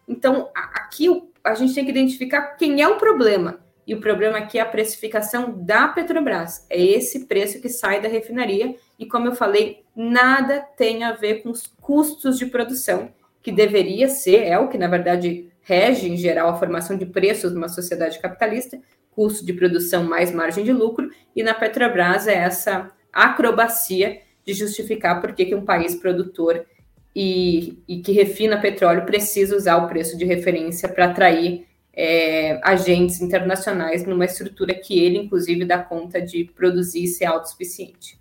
Então, 0.08 0.48
aqui 0.54 1.08
a 1.42 1.54
gente 1.54 1.74
tem 1.74 1.84
que 1.84 1.90
identificar 1.90 2.56
quem 2.56 2.80
é 2.80 2.88
o 2.88 2.96
problema. 2.96 3.63
E 3.86 3.94
o 3.94 4.00
problema 4.00 4.38
aqui 4.38 4.58
é 4.58 4.62
a 4.62 4.66
precificação 4.66 5.54
da 5.64 5.88
Petrobras. 5.88 6.66
É 6.70 6.82
esse 6.82 7.26
preço 7.26 7.60
que 7.60 7.68
sai 7.68 8.00
da 8.00 8.08
refinaria. 8.08 8.74
E 8.98 9.06
como 9.06 9.26
eu 9.26 9.34
falei, 9.34 9.84
nada 9.94 10.60
tem 10.76 11.04
a 11.04 11.12
ver 11.12 11.42
com 11.42 11.50
os 11.50 11.66
custos 11.80 12.38
de 12.38 12.46
produção, 12.46 13.12
que 13.42 13.52
deveria 13.52 14.08
ser, 14.08 14.44
é 14.44 14.58
o 14.58 14.68
que 14.68 14.78
na 14.78 14.88
verdade 14.88 15.50
rege 15.60 16.08
em 16.08 16.16
geral 16.16 16.48
a 16.48 16.58
formação 16.58 16.96
de 16.96 17.06
preços 17.06 17.52
numa 17.52 17.68
sociedade 17.68 18.18
capitalista, 18.18 18.80
custo 19.10 19.44
de 19.44 19.52
produção 19.52 20.04
mais 20.04 20.32
margem 20.32 20.64
de 20.64 20.72
lucro, 20.72 21.10
e 21.34 21.42
na 21.42 21.54
Petrobras 21.54 22.26
é 22.26 22.34
essa 22.34 22.90
acrobacia 23.12 24.20
de 24.44 24.52
justificar 24.52 25.20
por 25.20 25.32
que, 25.32 25.54
um 25.54 25.64
país 25.64 25.94
produtor 25.94 26.66
e, 27.14 27.78
e, 27.86 28.00
que 28.00 28.12
refina 28.12 28.60
petróleo 28.60 29.06
precisa 29.06 29.56
usar 29.56 29.76
o 29.76 29.88
preço 29.88 30.18
de 30.18 30.24
referência 30.24 30.88
para 30.88 31.06
atrair 31.06 31.66
é, 31.96 32.60
agentes 32.62 33.20
internacionais 33.20 34.04
numa 34.04 34.24
estrutura 34.24 34.74
que 34.74 34.98
ele, 34.98 35.18
inclusive, 35.18 35.64
dá 35.64 35.78
conta 35.78 36.20
de 36.20 36.44
produzir 36.44 37.04
e 37.04 37.08
ser 37.08 37.26
autossuficiente. 37.26 38.18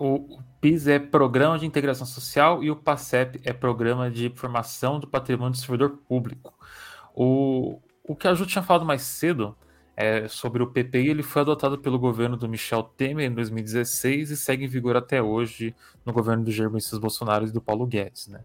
O 0.00 0.38
PIS 0.60 0.86
é 0.88 0.98
Programa 0.98 1.58
de 1.58 1.66
Integração 1.66 2.06
Social 2.06 2.64
e 2.64 2.70
o 2.70 2.76
PASEP 2.76 3.40
é 3.44 3.52
Programa 3.52 4.10
de 4.10 4.30
Formação 4.34 4.98
do 4.98 5.06
Patrimônio 5.06 5.52
do 5.52 5.58
Servidor 5.58 5.98
Público. 6.08 6.52
O, 7.14 7.78
o 8.02 8.16
que 8.16 8.26
a 8.26 8.34
Ju 8.34 8.46
tinha 8.46 8.62
falado 8.62 8.84
mais 8.84 9.02
cedo 9.02 9.56
é, 9.96 10.28
sobre 10.28 10.62
o 10.62 10.66
PPI, 10.66 11.08
ele 11.08 11.22
foi 11.22 11.42
adotado 11.42 11.78
pelo 11.78 11.98
governo 11.98 12.36
do 12.36 12.48
Michel 12.48 12.82
Temer 12.82 13.30
em 13.30 13.34
2016 13.34 14.30
e 14.30 14.36
segue 14.36 14.64
em 14.64 14.68
vigor 14.68 14.96
até 14.96 15.22
hoje 15.22 15.74
no 16.04 16.12
governo 16.12 16.44
do 16.44 16.50
Jair 16.50 16.70
Messias 16.70 16.98
Bolsonaro 16.98 17.46
e 17.46 17.50
do 17.50 17.62
Paulo 17.62 17.86
Guedes, 17.86 18.28
né? 18.28 18.40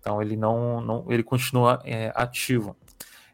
Então 0.00 0.20
ele 0.20 0.36
não, 0.36 0.80
não 0.80 1.04
ele 1.08 1.22
continua 1.22 1.80
é, 1.84 2.10
ativo. 2.14 2.76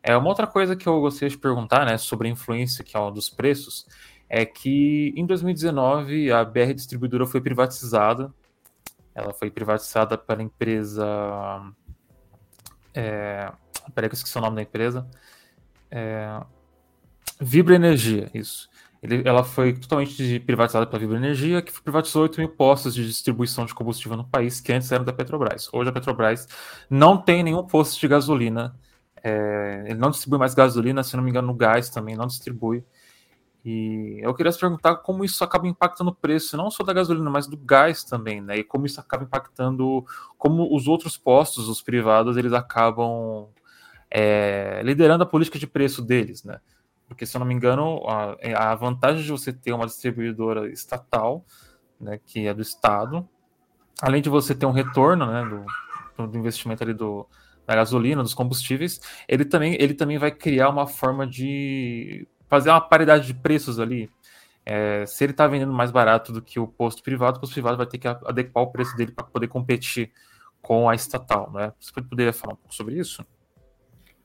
É 0.07 0.15
uma 0.15 0.29
outra 0.29 0.47
coisa 0.47 0.77
que 0.77 0.87
eu 0.87 1.01
gostaria 1.01 1.31
de 1.31 1.39
perguntar, 1.39 1.87
né, 1.87 1.97
sobre 1.97 2.29
a 2.29 2.31
influência 2.31 2.85
que 2.85 2.95
é 2.95 3.11
dos 3.11 3.31
preços, 3.31 3.87
é 4.29 4.45
que 4.45 5.15
em 5.17 5.25
2019 5.25 6.31
a 6.31 6.45
BR 6.45 6.75
Distribuidora 6.75 7.25
foi 7.25 7.41
privatizada. 7.41 8.31
Ela 9.15 9.33
foi 9.33 9.51
privatizada 9.51 10.19
pela 10.19 10.43
empresa. 10.43 11.07
É, 12.93 13.51
peraí 13.95 14.11
que 14.11 14.15
eu 14.15 14.19
esqueci 14.19 14.37
o 14.37 14.43
nome 14.43 14.57
da 14.57 14.63
empresa. 14.63 15.09
É, 15.91 16.39
Vibra 17.41 17.75
Energia, 17.75 18.31
isso. 18.35 18.69
Ele, 19.03 19.27
ela 19.27 19.43
foi 19.43 19.73
totalmente 19.73 20.39
privatizada 20.41 20.87
pela 20.87 20.99
Vibra 20.99 21.17
Energia, 21.17 21.63
que 21.63 21.73
privatizou 21.81 22.25
8 22.25 22.41
mil 22.41 22.51
postos 22.51 22.95
de 22.95 23.07
distribuição 23.07 23.65
de 23.65 23.75
combustível 23.75 24.19
no 24.19 24.25
país, 24.25 24.61
que 24.61 24.71
antes 24.71 24.93
eram 24.93 25.05
da 25.05 25.15
Petrobras. 25.15 25.69
Hoje 25.73 25.89
a 25.89 25.93
Petrobras 25.93 26.47
não 26.91 27.17
tem 27.17 27.43
nenhum 27.43 27.67
posto 27.67 27.99
de 27.99 28.07
gasolina. 28.07 28.79
É, 29.27 29.85
ele 29.87 29.99
não 29.99 30.11
distribui 30.11 30.39
mais 30.39 30.55
gasolina, 30.55 31.03
se 31.03 31.17
não 31.17 31.25
me 31.25 31.31
engano, 31.31 31.49
no 31.49 31.55
gás 31.55 31.89
também 31.89 32.15
não 32.15 32.27
distribui. 32.27 32.85
E 33.65 34.19
eu 34.21 34.35
queria 34.35 34.53
te 34.53 34.61
perguntar 34.61 34.97
como 34.97 35.25
isso 35.25 35.43
acaba 35.43 35.67
impactando 35.67 36.11
o 36.11 36.15
preço, 36.15 36.55
não 36.55 36.71
só 36.71 36.85
da 36.85 36.93
gasolina, 36.93 37.31
mas 37.31 37.47
do 37.47 37.57
gás 37.57 38.05
também, 38.05 38.43
né? 38.43 38.59
E 38.59 38.65
como 38.65 38.85
isso 38.85 39.01
acaba 39.01 39.25
impactando, 39.25 40.05
como 40.37 40.77
os 40.77 40.87
outros 40.87 41.17
postos, 41.17 41.67
os 41.67 41.81
privados, 41.81 42.37
eles 42.37 42.53
acabam 42.53 43.49
é, 44.11 44.83
liderando 44.85 45.25
a 45.25 45.27
política 45.27 45.59
de 45.59 45.67
preço 45.67 46.03
deles, 46.03 46.45
né? 46.45 46.61
Porque, 47.09 47.25
se 47.25 47.35
eu 47.35 47.39
não 47.39 47.47
me 47.47 47.55
engano, 47.55 48.03
a, 48.07 48.73
a 48.73 48.75
vantagem 48.75 49.23
de 49.23 49.31
você 49.31 49.51
ter 49.53 49.73
uma 49.73 49.87
distribuidora 49.87 50.71
estatal, 50.71 51.45
né, 51.99 52.19
que 52.27 52.47
é 52.47 52.53
do 52.53 52.61
Estado, 52.61 53.27
além 54.03 54.21
de 54.21 54.29
você 54.29 54.55
ter 54.55 54.67
um 54.67 54.73
retorno 54.73 55.27
né, 55.27 55.67
do, 56.17 56.27
do 56.27 56.39
investimento 56.39 56.83
ali 56.83 56.93
do, 56.93 57.27
da 57.67 57.75
gasolina, 57.75 58.23
dos 58.23 58.35
combustíveis, 58.35 59.01
ele 59.29 59.45
também, 59.45 59.77
ele 59.81 59.95
também 59.95 60.19
vai 60.19 60.31
criar 60.31 60.69
uma 60.69 60.87
forma 60.87 61.27
de 61.27 62.27
fazer 62.49 62.71
uma 62.71 62.81
paridade 62.81 63.27
de 63.27 63.35
preços 63.35 63.81
ali. 63.81 64.11
É, 64.67 65.05
se 65.07 65.25
ele 65.25 65.33
está 65.33 65.47
vendendo 65.47 65.73
mais 65.73 65.91
barato 65.91 66.33
do 66.33 66.41
que 66.41 66.59
o 66.59 66.67
posto 66.67 67.03
privado, 67.03 67.37
o 67.37 67.41
posto 67.41 67.53
privado 67.53 67.77
vai 67.77 67.87
ter 67.87 67.99
que 67.99 68.09
adequar 68.09 68.65
o 68.65 68.71
preço 68.71 68.97
dele 68.97 69.13
para 69.13 69.25
poder 69.25 69.49
competir 69.49 70.11
com 70.63 70.89
a 70.89 70.95
estatal. 70.95 71.51
Né? 71.53 71.73
Você 71.79 71.93
poderia 72.01 72.33
falar 72.33 72.55
um 72.55 72.57
pouco 72.57 72.75
sobre 72.75 72.99
isso? 72.99 73.25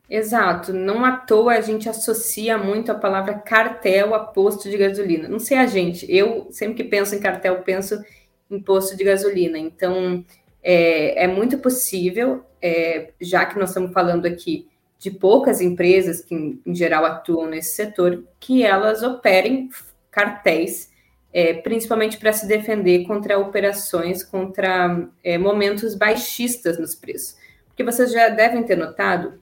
Exato, 0.09 0.73
não 0.73 1.05
à 1.05 1.17
toa 1.17 1.53
a 1.53 1.61
gente 1.61 1.87
associa 1.87 2.57
muito 2.57 2.91
a 2.91 2.95
palavra 2.95 3.35
cartel 3.35 4.15
a 4.15 4.19
posto 4.19 4.67
de 4.67 4.75
gasolina. 4.75 5.27
Não 5.27 5.37
sei 5.37 5.57
a 5.57 5.67
gente, 5.67 6.11
eu 6.11 6.47
sempre 6.49 6.83
que 6.83 6.89
penso 6.89 7.13
em 7.13 7.19
cartel, 7.19 7.61
penso 7.61 8.01
em 8.49 8.59
posto 8.59 8.97
de 8.97 9.03
gasolina. 9.03 9.59
Então, 9.59 10.25
é, 10.63 11.23
é 11.23 11.27
muito 11.27 11.57
possível, 11.59 12.43
é, 12.61 13.11
já 13.19 13.45
que 13.45 13.57
nós 13.57 13.69
estamos 13.69 13.91
falando 13.93 14.25
aqui 14.25 14.67
de 14.97 15.09
poucas 15.09 15.61
empresas 15.61 16.21
que, 16.21 16.35
em, 16.35 16.61
em 16.65 16.75
geral, 16.75 17.05
atuam 17.05 17.47
nesse 17.47 17.75
setor, 17.75 18.23
que 18.39 18.63
elas 18.63 19.01
operem 19.01 19.69
cartéis, 20.11 20.91
é, 21.31 21.53
principalmente 21.53 22.17
para 22.17 22.33
se 22.33 22.47
defender 22.47 23.05
contra 23.05 23.39
operações, 23.39 24.23
contra 24.23 25.07
é, 25.23 25.37
momentos 25.37 25.95
baixistas 25.95 26.77
nos 26.77 26.95
preços. 26.95 27.37
Porque 27.67 27.83
vocês 27.83 28.11
já 28.11 28.27
devem 28.27 28.63
ter 28.63 28.75
notado 28.75 29.39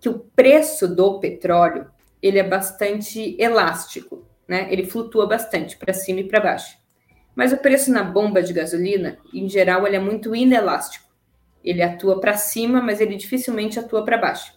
que 0.00 0.08
o 0.08 0.18
preço 0.18 0.88
do 0.88 1.20
petróleo 1.20 1.86
ele 2.20 2.38
é 2.38 2.42
bastante 2.42 3.36
elástico, 3.38 4.26
né? 4.48 4.66
Ele 4.70 4.86
flutua 4.86 5.26
bastante 5.26 5.76
para 5.76 5.92
cima 5.92 6.20
e 6.20 6.24
para 6.24 6.40
baixo. 6.40 6.76
Mas 7.34 7.52
o 7.52 7.56
preço 7.56 7.90
na 7.90 8.02
bomba 8.02 8.42
de 8.42 8.52
gasolina, 8.52 9.18
em 9.32 9.48
geral, 9.48 9.86
ele 9.86 9.96
é 9.96 10.00
muito 10.00 10.34
inelástico. 10.34 11.04
Ele 11.62 11.82
atua 11.82 12.20
para 12.20 12.36
cima, 12.36 12.80
mas 12.80 13.00
ele 13.00 13.16
dificilmente 13.16 13.78
atua 13.78 14.04
para 14.04 14.18
baixo. 14.18 14.54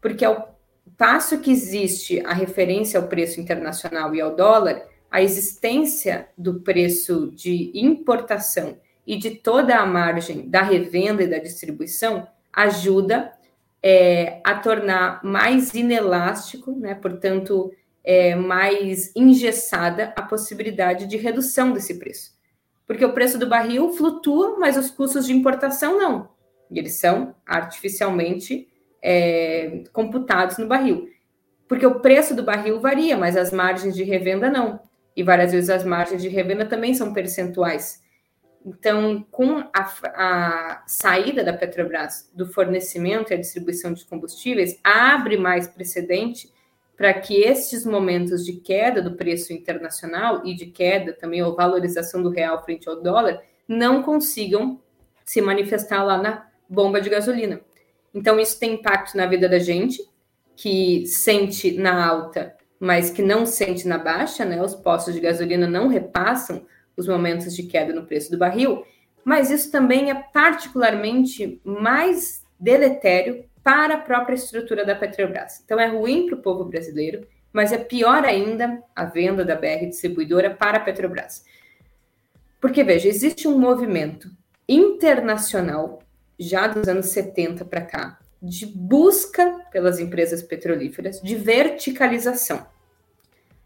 Porque 0.00 0.24
ao 0.24 0.58
passo 0.96 1.40
que 1.40 1.50
existe 1.50 2.20
a 2.26 2.32
referência 2.32 3.00
ao 3.00 3.08
preço 3.08 3.40
internacional 3.40 4.14
e 4.14 4.20
ao 4.20 4.36
dólar, 4.36 4.82
a 5.10 5.22
existência 5.22 6.28
do 6.36 6.60
preço 6.60 7.32
de 7.34 7.72
importação 7.74 8.78
e 9.06 9.16
de 9.16 9.30
toda 9.30 9.76
a 9.76 9.86
margem 9.86 10.48
da 10.48 10.62
revenda 10.62 11.22
e 11.22 11.26
da 11.26 11.38
distribuição 11.38 12.28
ajuda 12.52 13.32
é, 13.82 14.40
a 14.44 14.54
tornar 14.54 15.24
mais 15.24 15.74
inelástico, 15.74 16.72
né, 16.72 16.94
portanto, 16.94 17.72
é, 18.04 18.34
mais 18.34 19.14
engessada 19.14 20.12
a 20.16 20.22
possibilidade 20.22 21.06
de 21.06 21.16
redução 21.16 21.72
desse 21.72 21.98
preço. 21.98 22.32
Porque 22.86 23.04
o 23.04 23.12
preço 23.12 23.38
do 23.38 23.48
barril 23.48 23.92
flutua, 23.92 24.58
mas 24.58 24.76
os 24.76 24.90
custos 24.90 25.26
de 25.26 25.32
importação 25.32 25.98
não. 25.98 26.28
E 26.70 26.78
eles 26.78 26.94
são 26.94 27.34
artificialmente 27.46 28.68
é, 29.02 29.84
computados 29.92 30.58
no 30.58 30.66
barril. 30.66 31.08
Porque 31.68 31.86
o 31.86 32.00
preço 32.00 32.34
do 32.34 32.42
barril 32.42 32.80
varia, 32.80 33.16
mas 33.16 33.36
as 33.36 33.52
margens 33.52 33.94
de 33.94 34.02
revenda 34.02 34.50
não. 34.50 34.80
E 35.14 35.22
várias 35.22 35.52
vezes 35.52 35.70
as 35.70 35.84
margens 35.84 36.22
de 36.22 36.28
revenda 36.28 36.66
também 36.66 36.94
são 36.94 37.12
percentuais. 37.12 38.02
Então, 38.64 39.24
com 39.30 39.58
a, 39.72 39.92
a, 40.14 40.82
saída 40.86 41.42
da 41.42 41.52
Petrobras 41.52 42.30
do 42.34 42.46
fornecimento 42.46 43.30
e 43.30 43.34
a 43.34 43.40
distribuição 43.40 43.92
de 43.92 44.04
combustíveis, 44.04 44.78
abre 44.84 45.36
mais 45.36 45.66
precedente 45.66 46.52
para 47.00 47.14
que 47.14 47.42
estes 47.42 47.86
momentos 47.86 48.44
de 48.44 48.52
queda 48.52 49.00
do 49.00 49.16
preço 49.16 49.54
internacional 49.54 50.42
e 50.44 50.54
de 50.54 50.66
queda 50.66 51.14
também 51.14 51.42
ou 51.42 51.56
valorização 51.56 52.22
do 52.22 52.28
real 52.28 52.62
frente 52.62 52.86
ao 52.90 53.00
dólar 53.00 53.40
não 53.66 54.02
consigam 54.02 54.78
se 55.24 55.40
manifestar 55.40 56.04
lá 56.04 56.18
na 56.18 56.46
bomba 56.68 57.00
de 57.00 57.08
gasolina. 57.08 57.62
Então, 58.12 58.38
isso 58.38 58.60
tem 58.60 58.74
impacto 58.74 59.16
na 59.16 59.24
vida 59.24 59.48
da 59.48 59.58
gente, 59.58 59.98
que 60.54 61.06
sente 61.06 61.72
na 61.72 62.06
alta, 62.06 62.54
mas 62.78 63.08
que 63.08 63.22
não 63.22 63.46
sente 63.46 63.88
na 63.88 63.96
baixa, 63.96 64.44
né? 64.44 64.62
Os 64.62 64.74
postos 64.74 65.14
de 65.14 65.20
gasolina 65.20 65.66
não 65.66 65.88
repassam 65.88 66.66
os 66.98 67.08
momentos 67.08 67.56
de 67.56 67.62
queda 67.62 67.94
no 67.94 68.04
preço 68.04 68.30
do 68.30 68.36
barril, 68.36 68.84
mas 69.24 69.50
isso 69.50 69.72
também 69.72 70.10
é 70.10 70.14
particularmente 70.14 71.62
mais 71.64 72.44
deletério 72.58 73.46
para 73.62 73.94
a 73.94 74.00
própria 74.00 74.34
estrutura 74.34 74.84
da 74.84 74.94
Petrobras. 74.94 75.62
Então 75.64 75.78
é 75.78 75.86
ruim 75.86 76.26
para 76.26 76.36
o 76.36 76.42
povo 76.42 76.64
brasileiro, 76.64 77.26
mas 77.52 77.72
é 77.72 77.78
pior 77.78 78.24
ainda 78.24 78.82
a 78.94 79.04
venda 79.04 79.44
da 79.44 79.56
BR 79.56 79.86
distribuidora 79.88 80.50
para 80.50 80.78
a 80.78 80.80
Petrobras. 80.80 81.44
Porque 82.60 82.84
veja, 82.84 83.08
existe 83.08 83.48
um 83.48 83.58
movimento 83.58 84.30
internacional 84.68 86.02
já 86.38 86.66
dos 86.66 86.88
anos 86.88 87.06
70 87.06 87.64
para 87.64 87.82
cá 87.82 88.18
de 88.42 88.66
busca 88.66 89.66
pelas 89.70 89.98
empresas 89.98 90.42
petrolíferas 90.42 91.20
de 91.20 91.34
verticalização. 91.34 92.66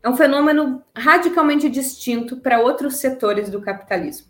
É 0.03 0.09
um 0.09 0.17
fenômeno 0.17 0.83
radicalmente 0.95 1.69
distinto 1.69 2.39
para 2.39 2.61
outros 2.61 2.97
setores 2.97 3.49
do 3.49 3.61
capitalismo. 3.61 4.27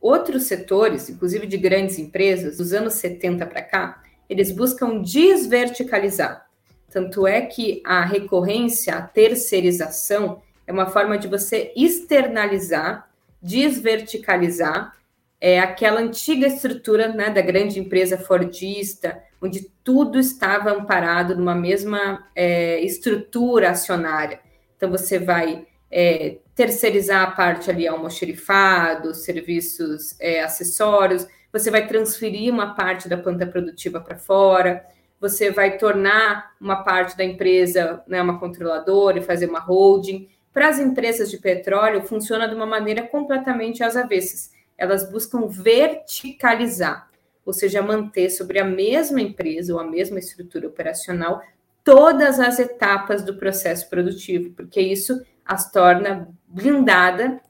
Outros 0.00 0.44
setores, 0.44 1.08
inclusive 1.08 1.46
de 1.46 1.56
grandes 1.56 1.98
empresas, 1.98 2.58
dos 2.58 2.72
anos 2.72 2.94
70 2.94 3.46
para 3.46 3.62
cá, 3.62 4.02
eles 4.32 4.50
buscam 4.50 5.02
desverticalizar. 5.02 6.46
Tanto 6.90 7.26
é 7.26 7.42
que 7.42 7.82
a 7.84 8.02
recorrência, 8.02 8.94
a 8.94 9.02
terceirização, 9.02 10.40
é 10.66 10.72
uma 10.72 10.86
forma 10.86 11.18
de 11.18 11.28
você 11.28 11.70
externalizar, 11.76 13.10
desverticalizar 13.42 14.94
é, 15.38 15.60
aquela 15.60 16.00
antiga 16.00 16.46
estrutura 16.46 17.08
né, 17.08 17.28
da 17.28 17.42
grande 17.42 17.78
empresa 17.78 18.16
fordista, 18.16 19.22
onde 19.40 19.70
tudo 19.84 20.18
estava 20.18 20.70
amparado 20.70 21.36
numa 21.36 21.54
mesma 21.54 22.26
é, 22.34 22.80
estrutura 22.80 23.70
acionária. 23.70 24.40
Então, 24.76 24.90
você 24.90 25.18
vai 25.18 25.66
é, 25.90 26.38
terceirizar 26.54 27.22
a 27.22 27.30
parte 27.32 27.70
ali 27.70 27.86
almoxerifado, 27.86 29.14
serviços 29.14 30.14
é, 30.18 30.42
acessórios, 30.42 31.26
você 31.52 31.70
vai 31.70 31.86
transferir 31.86 32.52
uma 32.52 32.74
parte 32.74 33.08
da 33.08 33.16
planta 33.16 33.46
produtiva 33.46 34.00
para 34.00 34.16
fora, 34.16 34.84
você 35.20 35.50
vai 35.50 35.76
tornar 35.76 36.52
uma 36.60 36.82
parte 36.82 37.16
da 37.16 37.22
empresa 37.22 38.02
né, 38.08 38.20
uma 38.20 38.40
controladora 38.40 39.18
e 39.18 39.22
fazer 39.22 39.48
uma 39.48 39.60
holding. 39.60 40.28
Para 40.52 40.68
as 40.68 40.80
empresas 40.80 41.30
de 41.30 41.38
petróleo, 41.38 42.02
funciona 42.02 42.48
de 42.48 42.54
uma 42.54 42.66
maneira 42.66 43.02
completamente 43.02 43.84
às 43.84 43.96
avessas. 43.96 44.50
Elas 44.76 45.08
buscam 45.08 45.46
verticalizar, 45.46 47.08
ou 47.44 47.52
seja, 47.52 47.82
manter 47.82 48.30
sobre 48.30 48.58
a 48.58 48.64
mesma 48.64 49.20
empresa 49.20 49.74
ou 49.74 49.78
a 49.78 49.84
mesma 49.84 50.18
estrutura 50.18 50.66
operacional 50.66 51.42
todas 51.84 52.40
as 52.40 52.58
etapas 52.58 53.22
do 53.22 53.36
processo 53.36 53.88
produtivo, 53.88 54.50
porque 54.54 54.80
isso 54.80 55.20
as 55.44 55.70
torna 55.70 56.28
blindada 56.46 57.40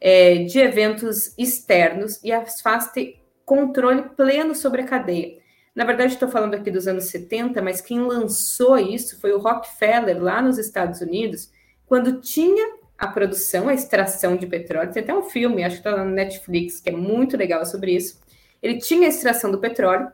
é, 0.00 0.44
de 0.44 0.58
eventos 0.58 1.36
externos 1.38 2.18
e 2.24 2.32
as 2.32 2.60
faz 2.60 2.90
ter 2.90 3.21
controle 3.44 4.02
pleno 4.16 4.54
sobre 4.54 4.82
a 4.82 4.86
cadeia. 4.86 5.38
Na 5.74 5.84
verdade, 5.84 6.12
estou 6.12 6.28
falando 6.28 6.54
aqui 6.54 6.70
dos 6.70 6.86
anos 6.86 7.04
70, 7.04 7.62
mas 7.62 7.80
quem 7.80 8.00
lançou 8.00 8.76
isso 8.78 9.20
foi 9.20 9.32
o 9.32 9.38
Rockefeller, 9.38 10.22
lá 10.22 10.42
nos 10.42 10.58
Estados 10.58 11.00
Unidos, 11.00 11.50
quando 11.86 12.20
tinha 12.20 12.76
a 12.98 13.06
produção, 13.06 13.68
a 13.68 13.74
extração 13.74 14.36
de 14.36 14.46
petróleo. 14.46 14.92
Tem 14.92 15.02
até 15.02 15.14
um 15.14 15.22
filme, 15.22 15.64
acho 15.64 15.80
que 15.80 15.88
está 15.88 15.96
na 15.96 16.04
Netflix, 16.04 16.80
que 16.80 16.90
é 16.90 16.92
muito 16.92 17.36
legal 17.36 17.64
sobre 17.64 17.96
isso. 17.96 18.20
Ele 18.62 18.78
tinha 18.78 19.06
a 19.06 19.10
extração 19.10 19.50
do 19.50 19.58
petróleo, 19.58 20.10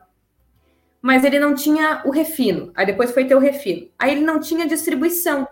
mas 1.01 1.23
ele 1.23 1.39
não 1.39 1.53
tinha 1.53 2.01
o 2.05 2.09
refino. 2.09 2.71
Aí 2.73 2.85
depois 2.85 3.11
foi 3.11 3.25
ter 3.25 3.35
o 3.35 3.39
refino. 3.39 3.89
Aí 3.99 4.13
ele 4.13 4.21
não 4.21 4.39
tinha 4.39 4.65
distribuição 4.65 5.47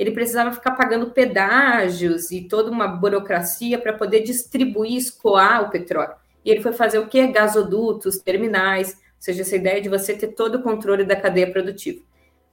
ele 0.00 0.12
precisava 0.12 0.50
ficar 0.50 0.70
pagando 0.70 1.10
pedágios 1.10 2.30
e 2.30 2.48
toda 2.48 2.70
uma 2.70 2.88
burocracia 2.88 3.78
para 3.78 3.92
poder 3.92 4.20
distribuir, 4.22 4.96
escoar 4.96 5.62
o 5.62 5.68
petróleo. 5.68 6.14
E 6.44 6.50
ele 6.50 6.60
foi 6.60 6.72
fazer 6.72 6.98
o 6.98 7.08
quê? 7.08 7.26
Gasodutos, 7.28 8.18
terminais, 8.18 8.92
ou 8.92 8.98
seja, 9.18 9.42
essa 9.42 9.56
ideia 9.56 9.80
de 9.80 9.88
você 9.88 10.16
ter 10.16 10.28
todo 10.28 10.56
o 10.56 10.62
controle 10.62 11.04
da 11.04 11.16
cadeia 11.16 11.50
produtiva. 11.50 12.02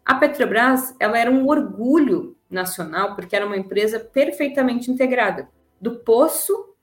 A 0.06 0.16
Petrobras, 0.16 0.96
ela 1.00 1.18
era 1.18 1.32
um 1.32 1.48
orgulho 1.48 2.36
nacional, 2.50 3.16
porque 3.16 3.36
era 3.36 3.46
uma 3.46 3.58
empresa 3.58 4.00
perfeitamente 4.00 4.90
integrada, 4.90 5.50
do 5.80 5.98
poço 5.98 6.76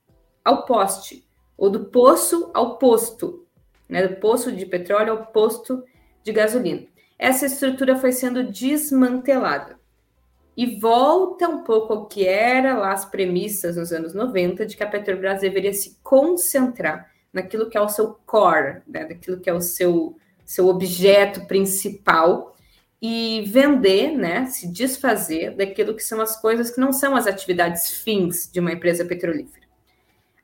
ao 0.45 0.65
poste, 0.65 1.27
ou 1.57 1.71
do 1.71 1.87
poço 1.87 2.51
ao 2.53 2.79
posto, 2.79 3.47
né? 3.89 4.07
do 4.07 4.17
poço 4.17 4.53
de 4.53 4.67
petróleo 4.67 5.13
ao 5.13 5.27
posto 5.27 5.83
de 6.23 6.33
gasolina. 6.33 6.87
Essa 7.19 7.47
estrutura 7.47 7.97
foi 7.97 8.13
sendo 8.13 8.45
desmantelada 8.45 9.79
e 10.57 10.79
volta 10.79 11.49
um 11.49 11.65
pouco 11.65 11.93
ao 11.93 12.07
que 12.07 12.27
era 12.27 12.77
lá 12.77 12.93
as 12.93 13.05
premissas 13.05 13.77
nos 13.77 13.93
anos 13.93 14.15
90 14.15 14.67
de 14.67 14.77
que 14.77 14.83
a 14.83 14.89
Petrobras 14.89 15.41
deveria 15.41 15.73
se 15.73 15.99
concentrar 16.03 17.11
naquilo 17.33 17.69
que 17.69 17.77
é 17.77 17.81
o 17.81 17.89
seu 17.89 18.17
core, 18.25 18.83
né, 18.87 19.05
daquilo 19.05 19.41
que 19.41 19.51
é 19.51 19.53
o 19.53 19.61
seu, 19.61 20.17
seu 20.45 20.69
objeto 20.69 21.47
principal 21.47 22.55
e 23.03 23.45
vender, 23.49 24.13
né, 24.17 24.47
se 24.47 24.71
desfazer 24.73 25.57
daquilo 25.57 25.95
que 25.95 26.05
são 26.05 26.21
as 26.21 26.41
coisas 26.41 26.71
que 26.71 26.81
não 26.81 26.93
são 26.93 27.17
as 27.17 27.27
atividades 27.27 27.91
fins 27.91 28.49
de 28.51 28.61
uma 28.61 28.73
empresa 28.73 29.05
petrolífera. 29.05 29.65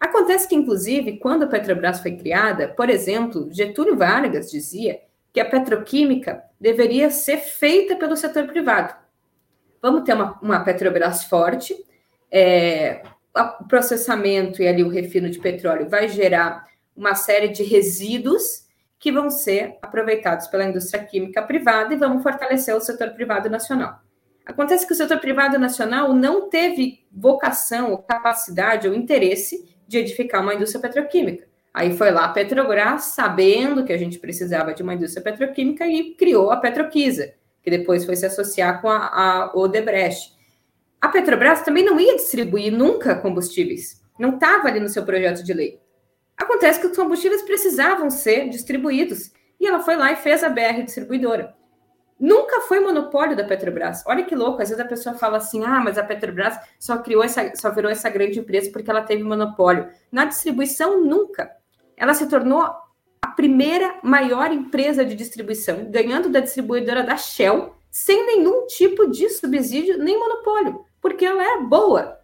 Acontece 0.01 0.49
que, 0.49 0.55
inclusive, 0.55 1.19
quando 1.19 1.45
a 1.45 1.47
Petrobras 1.47 2.01
foi 2.01 2.17
criada, 2.17 2.69
por 2.69 2.89
exemplo, 2.89 3.49
Getúlio 3.53 3.97
Vargas 3.97 4.51
dizia 4.51 4.99
que 5.33 5.39
a 5.39 5.49
petroquímica 5.49 6.43
deveria 6.61 7.11
ser 7.11 7.37
feita 7.37 7.95
pelo 7.97 8.17
setor 8.17 8.47
privado, 8.47 8.95
vamos 9.83 10.03
ter 10.03 10.15
uma, 10.15 10.39
uma 10.41 10.61
Petrobras 10.61 11.25
forte, 11.25 11.75
é, 12.31 13.03
o 13.61 13.65
processamento 13.65 14.63
e 14.63 14.69
ali 14.69 14.83
o 14.83 14.89
refino 14.89 15.31
de 15.31 15.39
petróleo 15.39 15.89
vai 15.89 16.09
gerar 16.09 16.67
uma 16.97 17.15
série 17.15 17.49
de 17.49 17.63
resíduos 17.63 18.69
que 18.99 19.11
vão 19.11 19.31
ser 19.31 19.79
aproveitados 19.81 20.47
pela 20.49 20.65
indústria 20.65 21.03
química 21.03 21.43
privada 21.43 21.95
e 21.95 21.97
vamos 21.97 22.23
fortalecer 22.23 22.75
o 22.75 22.81
setor 22.81 23.11
privado 23.11 23.49
nacional. 23.49 24.01
Acontece 24.45 24.87
que 24.87 24.93
o 24.93 24.97
setor 24.97 25.19
privado 25.19 25.59
nacional 25.59 26.13
não 26.13 26.51
teve 26.51 27.07
vocação, 27.11 27.93
ou 27.93 27.99
capacidade 27.99 28.89
ou 28.89 28.95
interesse 28.95 29.65
de 29.87 29.99
edificar 29.99 30.43
uma 30.43 30.55
indústria 30.55 30.83
petroquímica. 30.83 31.49
Aí 31.73 31.97
foi 31.97 32.11
lá 32.11 32.25
a 32.25 32.29
Petrobras, 32.31 33.05
sabendo 33.05 33.85
que 33.85 33.93
a 33.93 33.97
gente 33.97 34.19
precisava 34.19 34.75
de 34.75 34.83
uma 34.83 34.95
indústria 34.95 35.23
petroquímica, 35.23 35.87
e 35.87 36.15
criou 36.15 36.51
a 36.51 36.57
Petroquisa, 36.57 37.33
que 37.63 37.71
depois 37.71 38.05
foi 38.05 38.17
se 38.17 38.27
associar 38.27 38.81
com 38.81 38.89
a, 38.89 38.97
a 38.97 39.53
Odebrecht. 39.55 40.35
A 41.01 41.09
Petrobras 41.09 41.63
também 41.63 41.85
não 41.85 41.99
ia 41.99 42.17
distribuir 42.17 42.73
nunca 42.73 43.15
combustíveis, 43.15 44.03
não 44.19 44.35
estava 44.35 44.69
ali 44.69 44.81
no 44.81 44.89
seu 44.89 45.05
projeto 45.05 45.43
de 45.43 45.53
lei. 45.53 45.81
Acontece 46.37 46.81
que 46.81 46.87
os 46.87 46.97
combustíveis 46.97 47.43
precisavam 47.43 48.11
ser 48.11 48.49
distribuídos 48.49 49.31
e 49.59 49.67
ela 49.67 49.81
foi 49.81 49.97
lá 49.97 50.13
e 50.13 50.17
fez 50.17 50.43
a 50.43 50.49
BR 50.49 50.83
distribuidora. 50.85 51.55
Nunca 52.19 52.61
foi 52.63 52.81
monopólio 52.81 53.35
da 53.35 53.45
Petrobras. 53.45 54.03
Olha 54.07 54.25
que 54.25 54.35
louco, 54.35 54.61
às 54.61 54.69
vezes 54.69 54.85
a 54.85 54.89
pessoa 54.89 55.15
fala 55.15 55.39
assim: 55.39 55.65
"Ah, 55.65 55.81
mas 55.81 55.97
a 55.97 56.05
Petrobras 56.05 56.59
só 56.79 56.99
criou 56.99 57.25
essa 57.25 57.51
só 57.57 57.71
virou 57.71 57.91
essa 57.91 58.11
grande 58.11 58.39
empresa 58.39 58.71
porque 58.71 58.91
ela 58.91 59.01
teve 59.01 59.23
monopólio". 59.23 59.89
Na 60.13 60.27
distribuição 60.27 61.03
nunca. 61.03 61.51
Ela 61.97 62.13
se 62.13 62.29
tornou 62.29 62.63
primeira 63.37 63.99
maior 64.03 64.53
empresa 64.53 65.05
de 65.05 65.15
distribuição, 65.15 65.91
ganhando 65.91 66.29
da 66.29 66.41
distribuidora 66.41 67.03
da 67.03 67.17
Shell, 67.17 67.75
sem 67.91 68.27
nenhum 68.27 68.67
tipo 68.67 69.11
de 69.11 69.29
subsídio 69.31 69.99
nem 69.99 70.19
monopólio, 70.19 70.85
porque 71.01 71.25
ela 71.25 71.43
é 71.43 71.63
boa. 71.63 72.21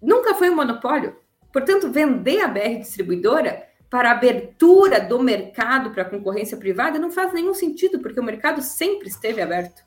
Nunca 0.00 0.34
foi 0.34 0.50
um 0.50 0.56
monopólio. 0.56 1.16
Portanto, 1.52 1.90
vender 1.90 2.40
a 2.42 2.48
BR 2.48 2.80
distribuidora 2.80 3.66
para 3.88 4.10
abertura 4.10 5.00
do 5.00 5.22
mercado 5.22 5.90
para 5.90 6.04
concorrência 6.04 6.56
privada 6.56 6.98
não 6.98 7.10
faz 7.10 7.32
nenhum 7.32 7.54
sentido, 7.54 8.00
porque 8.00 8.20
o 8.20 8.24
mercado 8.24 8.60
sempre 8.60 9.08
esteve 9.08 9.40
aberto. 9.40 9.82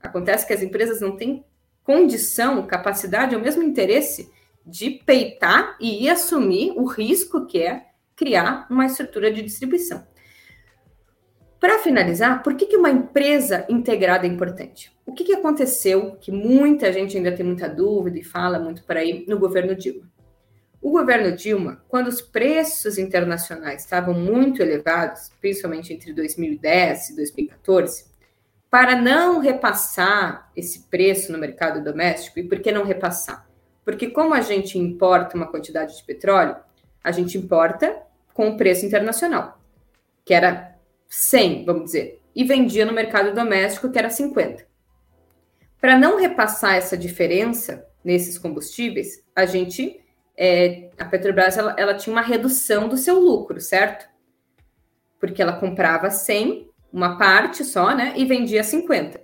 Acontece 0.00 0.46
que 0.46 0.52
as 0.52 0.62
empresas 0.62 1.00
não 1.00 1.16
têm 1.16 1.44
condição, 1.84 2.66
capacidade 2.66 3.36
ou 3.36 3.40
mesmo 3.40 3.62
interesse 3.62 4.30
de 4.66 4.90
peitar 4.90 5.76
e 5.80 6.08
assumir 6.08 6.72
o 6.76 6.84
risco 6.84 7.46
que 7.46 7.62
é 7.62 7.86
criar 8.16 8.66
uma 8.70 8.86
estrutura 8.86 9.30
de 9.30 9.42
distribuição. 9.42 10.04
Para 11.60 11.78
finalizar, 11.78 12.42
por 12.42 12.54
que, 12.54 12.66
que 12.66 12.76
uma 12.76 12.90
empresa 12.90 13.66
integrada 13.68 14.26
é 14.26 14.30
importante? 14.30 14.92
O 15.04 15.12
que, 15.12 15.24
que 15.24 15.34
aconteceu 15.34 16.16
que 16.20 16.32
muita 16.32 16.92
gente 16.92 17.16
ainda 17.16 17.32
tem 17.32 17.44
muita 17.44 17.68
dúvida 17.68 18.18
e 18.18 18.24
fala 18.24 18.58
muito 18.58 18.82
por 18.84 18.96
aí 18.96 19.24
no 19.28 19.38
governo 19.38 19.74
Dilma? 19.74 20.10
O 20.80 20.90
governo 20.90 21.34
Dilma, 21.34 21.82
quando 21.88 22.08
os 22.08 22.20
preços 22.20 22.98
internacionais 22.98 23.82
estavam 23.82 24.14
muito 24.14 24.62
elevados, 24.62 25.32
principalmente 25.40 25.92
entre 25.92 26.12
2010 26.12 27.10
e 27.10 27.16
2014, 27.16 28.06
para 28.70 28.94
não 28.94 29.40
repassar 29.40 30.50
esse 30.54 30.88
preço 30.88 31.32
no 31.32 31.38
mercado 31.38 31.82
doméstico, 31.82 32.38
e 32.38 32.44
por 32.44 32.60
que 32.60 32.70
não 32.70 32.84
repassar? 32.84 33.48
Porque 33.84 34.10
como 34.10 34.34
a 34.34 34.40
gente 34.40 34.78
importa 34.78 35.36
uma 35.36 35.46
quantidade 35.46 35.96
de 35.96 36.04
petróleo, 36.04 36.56
a 37.02 37.10
gente 37.10 37.38
importa 37.38 38.05
com 38.36 38.50
o 38.50 38.56
preço 38.58 38.84
internacional, 38.84 39.58
que 40.22 40.34
era 40.34 40.76
100, 41.08 41.64
vamos 41.64 41.84
dizer, 41.84 42.20
e 42.34 42.44
vendia 42.44 42.84
no 42.84 42.92
mercado 42.92 43.34
doméstico, 43.34 43.90
que 43.90 43.98
era 43.98 44.10
50. 44.10 44.66
Para 45.80 45.98
não 45.98 46.20
repassar 46.20 46.74
essa 46.74 46.98
diferença 46.98 47.88
nesses 48.04 48.36
combustíveis, 48.36 49.24
a 49.34 49.46
gente, 49.46 49.98
é, 50.36 50.90
a 50.98 51.06
Petrobras, 51.06 51.56
ela, 51.56 51.74
ela 51.78 51.94
tinha 51.94 52.14
uma 52.14 52.20
redução 52.20 52.88
do 52.88 52.98
seu 52.98 53.18
lucro, 53.18 53.58
certo? 53.58 54.06
Porque 55.18 55.40
ela 55.40 55.58
comprava 55.58 56.10
100, 56.10 56.70
uma 56.92 57.16
parte 57.16 57.64
só, 57.64 57.96
né, 57.96 58.12
e 58.16 58.26
vendia 58.26 58.62
50. 58.62 59.18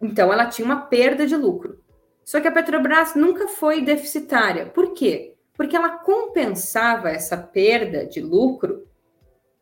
Então, 0.00 0.32
ela 0.32 0.46
tinha 0.46 0.66
uma 0.66 0.80
perda 0.86 1.28
de 1.28 1.36
lucro. 1.36 1.80
Só 2.24 2.40
que 2.40 2.48
a 2.48 2.52
Petrobras 2.52 3.14
nunca 3.14 3.46
foi 3.46 3.82
deficitária. 3.82 4.66
Por 4.66 4.94
quê? 4.94 5.31
Porque 5.62 5.76
ela 5.76 5.90
compensava 5.90 7.08
essa 7.08 7.36
perda 7.36 8.04
de 8.04 8.20
lucro 8.20 8.84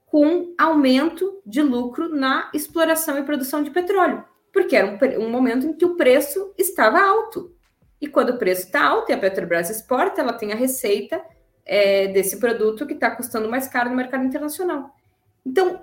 com 0.06 0.54
aumento 0.56 1.42
de 1.44 1.60
lucro 1.60 2.08
na 2.08 2.50
exploração 2.54 3.18
e 3.18 3.22
produção 3.22 3.62
de 3.62 3.70
petróleo, 3.70 4.24
porque 4.50 4.74
era 4.74 4.86
um, 4.86 5.26
um 5.26 5.28
momento 5.28 5.66
em 5.66 5.74
que 5.74 5.84
o 5.84 5.96
preço 5.96 6.54
estava 6.56 6.98
alto. 7.02 7.54
E 8.00 8.08
quando 8.08 8.30
o 8.30 8.38
preço 8.38 8.62
está 8.62 8.82
alto 8.82 9.10
e 9.10 9.14
a 9.14 9.18
Petrobras 9.18 9.68
exporta, 9.68 10.22
ela 10.22 10.32
tem 10.32 10.54
a 10.54 10.56
receita 10.56 11.22
é, 11.66 12.06
desse 12.06 12.40
produto 12.40 12.86
que 12.86 12.94
está 12.94 13.10
custando 13.10 13.50
mais 13.50 13.68
caro 13.68 13.90
no 13.90 13.96
mercado 13.96 14.24
internacional. 14.24 14.96
Então, 15.44 15.82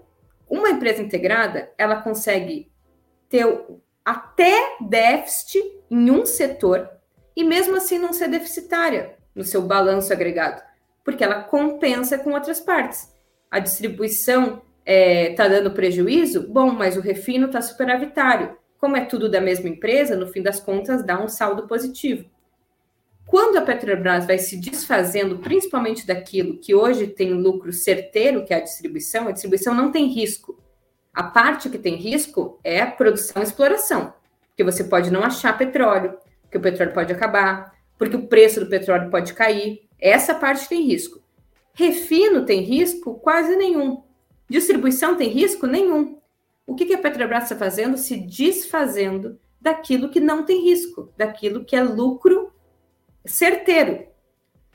uma 0.50 0.72
empresa 0.72 1.00
integrada, 1.00 1.72
ela 1.78 2.02
consegue 2.02 2.72
ter 3.30 3.46
até 4.04 4.78
déficit 4.82 5.62
em 5.92 6.10
um 6.10 6.26
setor 6.26 6.90
e 7.36 7.44
mesmo 7.44 7.78
assim 7.78 8.00
não 8.00 8.12
ser 8.12 8.30
deficitária 8.30 9.16
no 9.38 9.44
seu 9.44 9.62
balanço 9.62 10.12
agregado, 10.12 10.62
porque 11.06 11.24
ela 11.24 11.44
compensa 11.44 12.18
com 12.18 12.34
outras 12.34 12.60
partes. 12.60 13.14
A 13.50 13.60
distribuição 13.60 14.62
está 14.84 14.92
é, 14.92 15.34
tá 15.34 15.48
dando 15.48 15.72
prejuízo? 15.72 16.48
Bom, 16.50 16.72
mas 16.72 16.98
o 16.98 17.02
refino 17.02 17.46
está 17.46 17.62
superavitário. 17.62 18.58
Como 18.80 18.98
é 18.98 19.06
tudo 19.06 19.30
da 19.30 19.40
mesma 19.40 19.70
empresa, 19.70 20.16
no 20.16 20.28
fim 20.28 20.42
das 20.42 20.60
contas 20.60 21.04
dá 21.04 21.22
um 21.22 21.28
saldo 21.28 21.68
positivo. 21.68 22.30
Quando 23.28 23.58
a 23.58 23.62
Petrobras 23.62 24.26
vai 24.26 24.38
se 24.38 24.58
desfazendo, 24.58 25.40
principalmente 25.40 26.08
daquilo 26.08 26.58
que 26.58 26.74
hoje 26.74 27.08
tem 27.08 27.34
lucro 27.34 27.74
certeiro, 27.74 28.46
que 28.46 28.54
é 28.54 28.58
a 28.58 28.64
distribuição, 28.64 29.28
a 29.28 29.32
distribuição 29.32 29.74
não 29.74 29.92
tem 29.92 30.08
risco. 30.08 30.58
A 31.14 31.24
parte 31.24 31.70
que 31.70 31.78
tem 31.78 31.96
risco 31.96 32.60
é 32.64 32.82
a 32.82 32.90
produção 32.90 33.42
e 33.42 33.46
exploração, 33.46 34.14
porque 34.48 34.64
você 34.64 34.84
pode 34.84 35.12
não 35.12 35.24
achar 35.24 35.58
petróleo, 35.58 36.18
porque 36.44 36.58
o 36.58 36.62
petróleo 36.62 36.94
pode 36.94 37.12
acabar, 37.12 37.77
porque 37.98 38.16
o 38.16 38.28
preço 38.28 38.60
do 38.60 38.70
petróleo 38.70 39.10
pode 39.10 39.34
cair. 39.34 39.88
Essa 40.00 40.36
parte 40.36 40.70
tem 40.70 40.84
risco. 40.84 41.22
Refino 41.74 42.46
tem 42.46 42.62
risco? 42.62 43.16
Quase 43.16 43.56
nenhum. 43.56 44.04
Distribuição 44.50 45.16
tem 45.16 45.30
risco? 45.30 45.68
Nenhum. 45.68 46.18
O 46.66 46.76
que, 46.76 46.94
a 46.94 46.98
Petrobras 46.98 47.44
está 47.44 47.56
fazendo? 47.56 47.98
Se 47.98 48.18
desfazendo 48.18 49.40
daquilo 49.60 50.10
que 50.10 50.20
não 50.20 50.44
tem 50.44 50.64
risco, 50.64 51.14
daquilo 51.18 51.64
que 51.64 51.76
é 51.76 51.84
lucro 51.84 52.54
certeiro. 53.26 54.06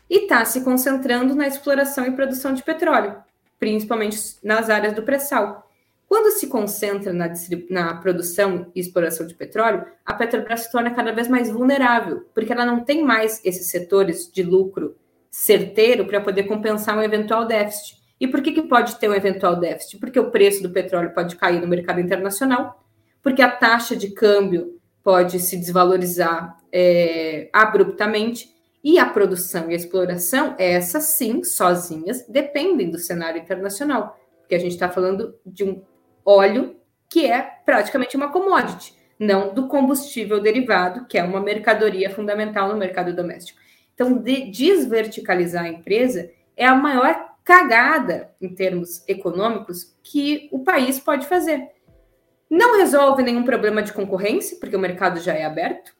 E 0.09 0.25
está 0.25 0.45
se 0.45 0.62
concentrando 0.62 1.35
na 1.35 1.47
exploração 1.47 2.07
e 2.07 2.12
produção 2.12 2.53
de 2.53 2.62
petróleo, 2.62 3.23
principalmente 3.59 4.18
nas 4.43 4.70
áreas 4.70 4.95
do 4.95 5.03
pré-sal. 5.03 5.70
Quando 6.13 6.31
se 6.31 6.47
concentra 6.47 7.11
na, 7.11 7.33
na, 7.71 7.95
produção 7.95 8.71
e 8.75 8.81
exploração 8.81 9.27
de 9.27 9.35
petróleo, 9.35 9.87
a 10.05 10.13
Petrobras 10.13 10.61
se 10.61 10.71
torna 10.71 10.91
cada 10.91 11.11
vez 11.11 11.27
mais 11.27 11.51
vulnerável, 11.51 12.27
porque 12.35 12.53
ela 12.53 12.67
não 12.67 12.85
tem 12.85 13.03
mais 13.03 13.43
esses 13.43 13.71
setores 13.71 14.31
de 14.31 14.43
lucro 14.43 14.95
certeiro 15.31 16.07
para 16.07 16.21
poder 16.21 16.43
compensar 16.43 16.99
um 16.99 17.03
eventual 17.03 17.47
déficit. 17.47 17.97
E 18.21 18.29
por 18.29 18.43
que, 18.43 18.53
que 18.53 18.61
pode 18.61 18.97
ter 18.97 19.09
um 19.09 19.15
eventual 19.15 19.59
déficit? 19.59 19.99
Porque 19.99 20.21
o 20.21 20.31
preço 20.31 20.63
do 20.63 20.69
petróleo 20.69 21.15
pode 21.15 21.35
cair 21.35 21.63
no 21.63 21.67
mercado 21.67 21.99
internacional, 21.99 22.85
porque 23.23 23.41
a 23.41 23.51
taxa 23.51 23.97
de 23.97 24.11
câmbio 24.11 24.79
pode 25.03 25.39
se 25.39 25.57
desvalorizar 25.57 26.59
é, 26.71 27.49
abruptamente, 27.55 28.51
e 28.85 28.99
a 28.99 29.07
produção 29.07 29.71
e 29.71 29.73
a 29.73 29.77
exploração, 29.77 30.57
essas 30.59 31.05
sim, 31.05 31.43
sozinhas, 31.43 32.27
dependem 32.29 32.91
do 32.91 32.99
cenário 32.99 33.41
internacional, 33.41 34.21
porque 34.41 34.55
a 34.55 34.59
gente 34.59 34.73
está 34.73 34.91
falando 34.91 35.35
de 35.47 35.65
um 35.65 35.83
óleo, 36.25 36.77
que 37.09 37.27
é 37.27 37.43
praticamente 37.64 38.16
uma 38.16 38.31
commodity, 38.31 38.95
não 39.18 39.53
do 39.53 39.68
combustível 39.68 40.41
derivado, 40.41 41.07
que 41.07 41.18
é 41.18 41.23
uma 41.23 41.41
mercadoria 41.41 42.11
fundamental 42.11 42.68
no 42.68 42.77
mercado 42.77 43.14
doméstico. 43.14 43.61
Então, 43.95 44.18
de 44.18 44.51
desverticalizar 44.51 45.64
a 45.64 45.68
empresa 45.68 46.31
é 46.57 46.66
a 46.66 46.75
maior 46.75 47.33
cagada 47.45 48.31
em 48.41 48.55
termos 48.55 49.07
econômicos 49.09 49.97
que 50.03 50.49
o 50.51 50.61
país 50.61 50.99
pode 50.99 51.27
fazer. 51.27 51.68
Não 52.49 52.77
resolve 52.77 53.23
nenhum 53.23 53.45
problema 53.45 53.83
de 53.83 53.93
concorrência, 53.93 54.59
porque 54.59 54.77
o 54.77 54.81
mercado 54.81 55.20
já 55.20 55.35
é 55.35 55.45
aberto. 55.45 55.95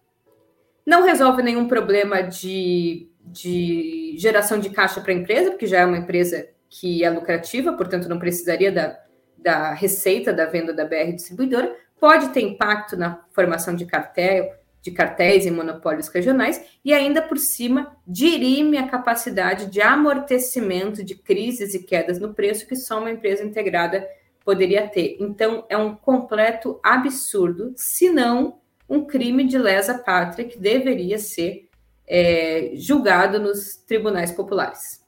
Não 0.85 1.03
resolve 1.03 1.43
nenhum 1.43 1.66
problema 1.66 2.23
de, 2.23 3.09
de 3.20 4.14
geração 4.18 4.59
de 4.59 4.70
caixa 4.70 5.01
para 5.01 5.12
a 5.12 5.16
empresa, 5.16 5.51
porque 5.51 5.66
já 5.66 5.81
é 5.81 5.87
uma 5.87 5.99
empresa 5.99 6.49
que 6.68 7.05
é 7.05 7.11
lucrativa, 7.11 7.73
portanto, 7.73 8.09
não 8.09 8.18
precisaria 8.18 8.73
da, 8.73 8.99
da 9.43 9.74
receita 9.74 10.32
da 10.32 10.47
venda 10.47 10.72
da 10.72 10.84
BR 10.84 11.12
distribuidora, 11.14 11.74
pode 12.01 12.28
ter 12.30 12.40
impacto 12.40 12.97
na 12.97 13.24
formação 13.32 13.74
de 13.74 13.86
cartel, 13.86 14.53
de 14.80 14.90
cartéis 14.90 15.47
e 15.47 15.51
monopólios 15.51 16.09
regionais, 16.09 16.61
e 16.84 16.93
ainda 16.93 17.22
por 17.22 17.38
cima 17.38 17.97
dirime 18.07 18.76
a 18.76 18.88
capacidade 18.88 19.66
de 19.66 19.80
amortecimento 19.80 21.05
de 21.05 21.14
crises 21.14 21.74
e 21.74 21.82
quedas 21.82 22.18
no 22.18 22.34
preço 22.34 22.66
que 22.66 22.74
só 22.74 22.99
uma 22.99 23.11
empresa 23.11 23.45
integrada 23.45 24.07
poderia 24.45 24.88
ter. 24.88 25.16
Então, 25.20 25.64
é 25.68 25.76
um 25.76 25.95
completo 25.95 26.80
absurdo, 26.82 27.72
se 27.76 28.11
não 28.11 28.59
um 28.88 29.07
crime 29.07 29.45
de 29.45 29.57
lesa 29.57 29.99
pátria 29.99 30.47
que 30.47 30.59
deveria 30.59 31.18
ser 31.18 31.68
é, 32.07 32.72
julgado 32.74 33.38
nos 33.38 33.76
tribunais 33.76 34.32
populares. 34.32 35.01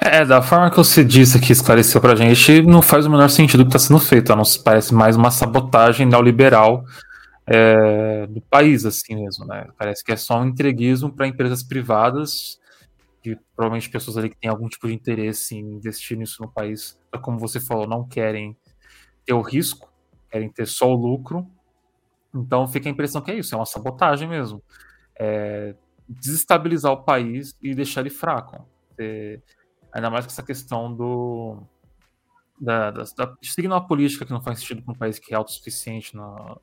É, 0.00 0.24
da 0.24 0.42
forma 0.42 0.70
que 0.70 0.76
você 0.76 1.04
disse 1.04 1.38
aqui, 1.38 1.52
esclareceu 1.52 2.00
pra 2.00 2.14
gente, 2.14 2.62
não 2.62 2.82
faz 2.82 3.06
o 3.06 3.10
menor 3.10 3.28
sentido 3.28 3.60
o 3.60 3.62
que 3.64 3.68
está 3.68 3.78
sendo 3.78 4.00
feito. 4.00 4.34
Não 4.34 4.42
parece 4.64 4.92
mais 4.92 5.16
uma 5.16 5.30
sabotagem 5.30 6.06
neoliberal 6.06 6.84
é, 7.46 8.26
do 8.26 8.40
país, 8.40 8.84
assim 8.84 9.14
mesmo, 9.14 9.44
né? 9.46 9.68
Parece 9.78 10.02
que 10.02 10.12
é 10.12 10.16
só 10.16 10.40
um 10.40 10.46
entreguismo 10.46 11.12
para 11.12 11.26
empresas 11.26 11.62
privadas, 11.62 12.58
que 13.22 13.38
provavelmente 13.54 13.90
pessoas 13.90 14.16
ali 14.16 14.30
que 14.30 14.36
têm 14.36 14.50
algum 14.50 14.68
tipo 14.68 14.88
de 14.88 14.94
interesse 14.94 15.54
em 15.54 15.74
investir 15.74 16.18
nisso 16.18 16.42
no 16.42 16.48
país, 16.48 16.98
como 17.22 17.38
você 17.38 17.60
falou, 17.60 17.86
não 17.86 18.06
querem 18.06 18.56
ter 19.24 19.34
o 19.34 19.40
risco, 19.40 19.88
querem 20.30 20.48
ter 20.48 20.66
só 20.66 20.90
o 20.90 20.96
lucro. 20.96 21.46
Então 22.34 22.66
fica 22.66 22.88
a 22.88 22.92
impressão 22.92 23.20
que 23.20 23.30
é 23.30 23.36
isso, 23.36 23.54
é 23.54 23.58
uma 23.58 23.66
sabotagem 23.66 24.28
mesmo. 24.28 24.62
É 25.18 25.74
desestabilizar 26.08 26.92
o 26.92 27.04
país 27.04 27.56
e 27.62 27.74
deixar 27.74 28.00
ele 28.00 28.10
fraco. 28.10 28.66
É, 29.02 29.40
Ainda 29.92 30.08
mais 30.08 30.24
com 30.24 30.32
essa 30.32 30.42
questão 30.42 30.92
do. 30.92 31.58
Da, 32.58 32.90
da, 32.90 33.02
da, 33.16 33.80
política 33.80 34.24
que 34.24 34.30
não 34.30 34.40
faz 34.40 34.60
sentido 34.60 34.82
para 34.82 34.92
um 34.92 34.96
país 34.96 35.18
que 35.18 35.34
é 35.34 35.36
autossuficiente 35.36 36.16
na, 36.16 36.56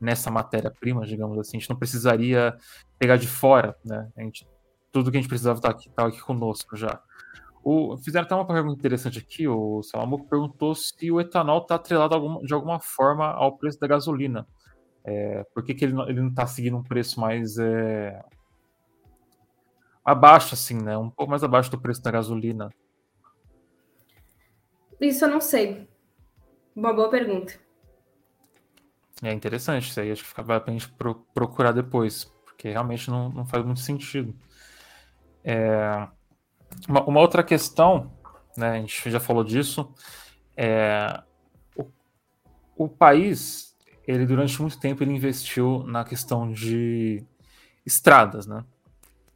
nessa 0.00 0.30
matéria-prima, 0.30 1.04
digamos 1.04 1.38
assim. 1.38 1.56
A 1.56 1.60
gente 1.60 1.68
não 1.68 1.76
precisaria 1.76 2.56
pegar 2.98 3.16
de 3.16 3.26
fora, 3.26 3.76
né? 3.84 4.10
A 4.16 4.22
gente, 4.22 4.48
tudo 4.90 5.10
que 5.10 5.18
a 5.18 5.20
gente 5.20 5.28
precisava 5.28 5.58
estar 5.58 5.72
tá 5.72 5.74
aqui, 5.74 5.90
tá 5.90 6.06
aqui 6.06 6.20
conosco 6.20 6.76
já. 6.76 7.02
O, 7.62 7.98
fizeram 7.98 8.24
até 8.24 8.34
uma 8.34 8.46
pergunta 8.46 8.78
interessante 8.78 9.18
aqui, 9.18 9.46
o 9.46 9.82
Salamuco 9.82 10.26
perguntou 10.28 10.74
se 10.74 11.10
o 11.10 11.20
etanol 11.20 11.60
está 11.60 11.74
atrelado 11.74 12.14
alguma, 12.14 12.40
de 12.40 12.54
alguma 12.54 12.80
forma 12.80 13.26
ao 13.26 13.58
preço 13.58 13.78
da 13.78 13.86
gasolina. 13.86 14.46
É, 15.04 15.44
por 15.52 15.62
que, 15.64 15.74
que 15.74 15.84
ele, 15.84 16.00
ele 16.02 16.20
não 16.20 16.28
está 16.28 16.46
seguindo 16.46 16.78
um 16.78 16.82
preço 16.82 17.20
mais 17.20 17.58
é, 17.58 18.18
abaixo, 20.10 20.54
assim, 20.54 20.80
né? 20.80 20.96
Um 20.96 21.10
pouco 21.10 21.30
mais 21.30 21.42
abaixo 21.42 21.70
do 21.70 21.80
preço 21.80 22.02
da 22.02 22.10
gasolina. 22.10 22.70
Isso 25.00 25.24
eu 25.24 25.30
não 25.30 25.40
sei. 25.40 25.88
Uma 26.74 26.92
boa 26.92 27.08
pergunta. 27.08 27.54
É 29.22 29.32
interessante 29.32 29.88
isso 29.88 30.00
aí. 30.00 30.10
Acho 30.10 30.22
que 30.22 30.28
fica 30.28 30.42
pra 30.42 30.72
gente 30.72 30.92
procurar 31.34 31.72
depois, 31.72 32.24
porque 32.44 32.70
realmente 32.70 33.10
não, 33.10 33.28
não 33.30 33.46
faz 33.46 33.64
muito 33.64 33.80
sentido. 33.80 34.34
É... 35.44 36.08
Uma, 36.88 37.04
uma, 37.04 37.20
outra 37.20 37.42
questão, 37.42 38.12
né? 38.56 38.72
A 38.72 38.80
gente 38.80 39.10
já 39.10 39.20
falou 39.20 39.42
disso. 39.42 39.92
É... 40.56 41.22
O, 41.76 41.86
o 42.76 42.88
país, 42.88 43.76
ele 44.06 44.26
durante 44.26 44.60
muito 44.60 44.78
tempo 44.78 45.02
ele 45.02 45.12
investiu 45.12 45.82
na 45.86 46.04
questão 46.04 46.50
de 46.50 47.24
estradas, 47.84 48.46
né? 48.46 48.64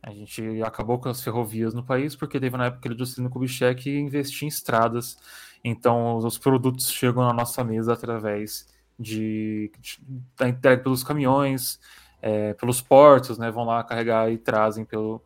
A 0.06 0.10
gente 0.10 0.62
acabou 0.62 0.98
com 0.98 1.08
as 1.08 1.22
ferrovias 1.22 1.72
no 1.72 1.82
país 1.82 2.14
porque 2.14 2.38
teve 2.38 2.54
na 2.58 2.66
época 2.66 2.86
ele 2.86 2.98
Juscelino 2.98 3.30
Kubitschek 3.30 3.88
investir 3.88 4.44
em 4.44 4.48
estradas. 4.48 5.16
Então 5.64 6.18
os 6.18 6.36
produtos 6.36 6.90
chegam 6.90 7.24
na 7.24 7.32
nossa 7.32 7.64
mesa 7.64 7.94
através 7.94 8.68
de, 9.00 9.72
de 9.80 9.98
da 10.36 10.46
entrega 10.46 10.82
pelos 10.82 11.02
caminhões, 11.02 11.80
é, 12.20 12.52
pelos 12.52 12.82
portos, 12.82 13.38
né? 13.38 13.50
Vão 13.50 13.64
lá 13.64 13.82
carregar 13.82 14.30
e 14.30 14.36
trazem 14.36 14.84
pelo, 14.84 15.22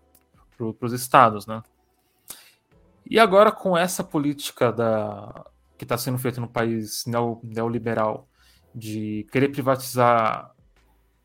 pro, 0.56 0.94
estados, 0.94 1.44
né? 1.44 1.60
E 3.04 3.18
agora 3.18 3.50
com 3.50 3.76
essa 3.76 4.04
política 4.04 4.70
da 4.70 5.44
que 5.76 5.84
está 5.84 5.98
sendo 5.98 6.18
feita 6.18 6.40
no 6.40 6.48
país 6.48 7.04
neoliberal 7.42 8.28
de 8.72 9.26
querer 9.32 9.48
privatizar 9.48 10.54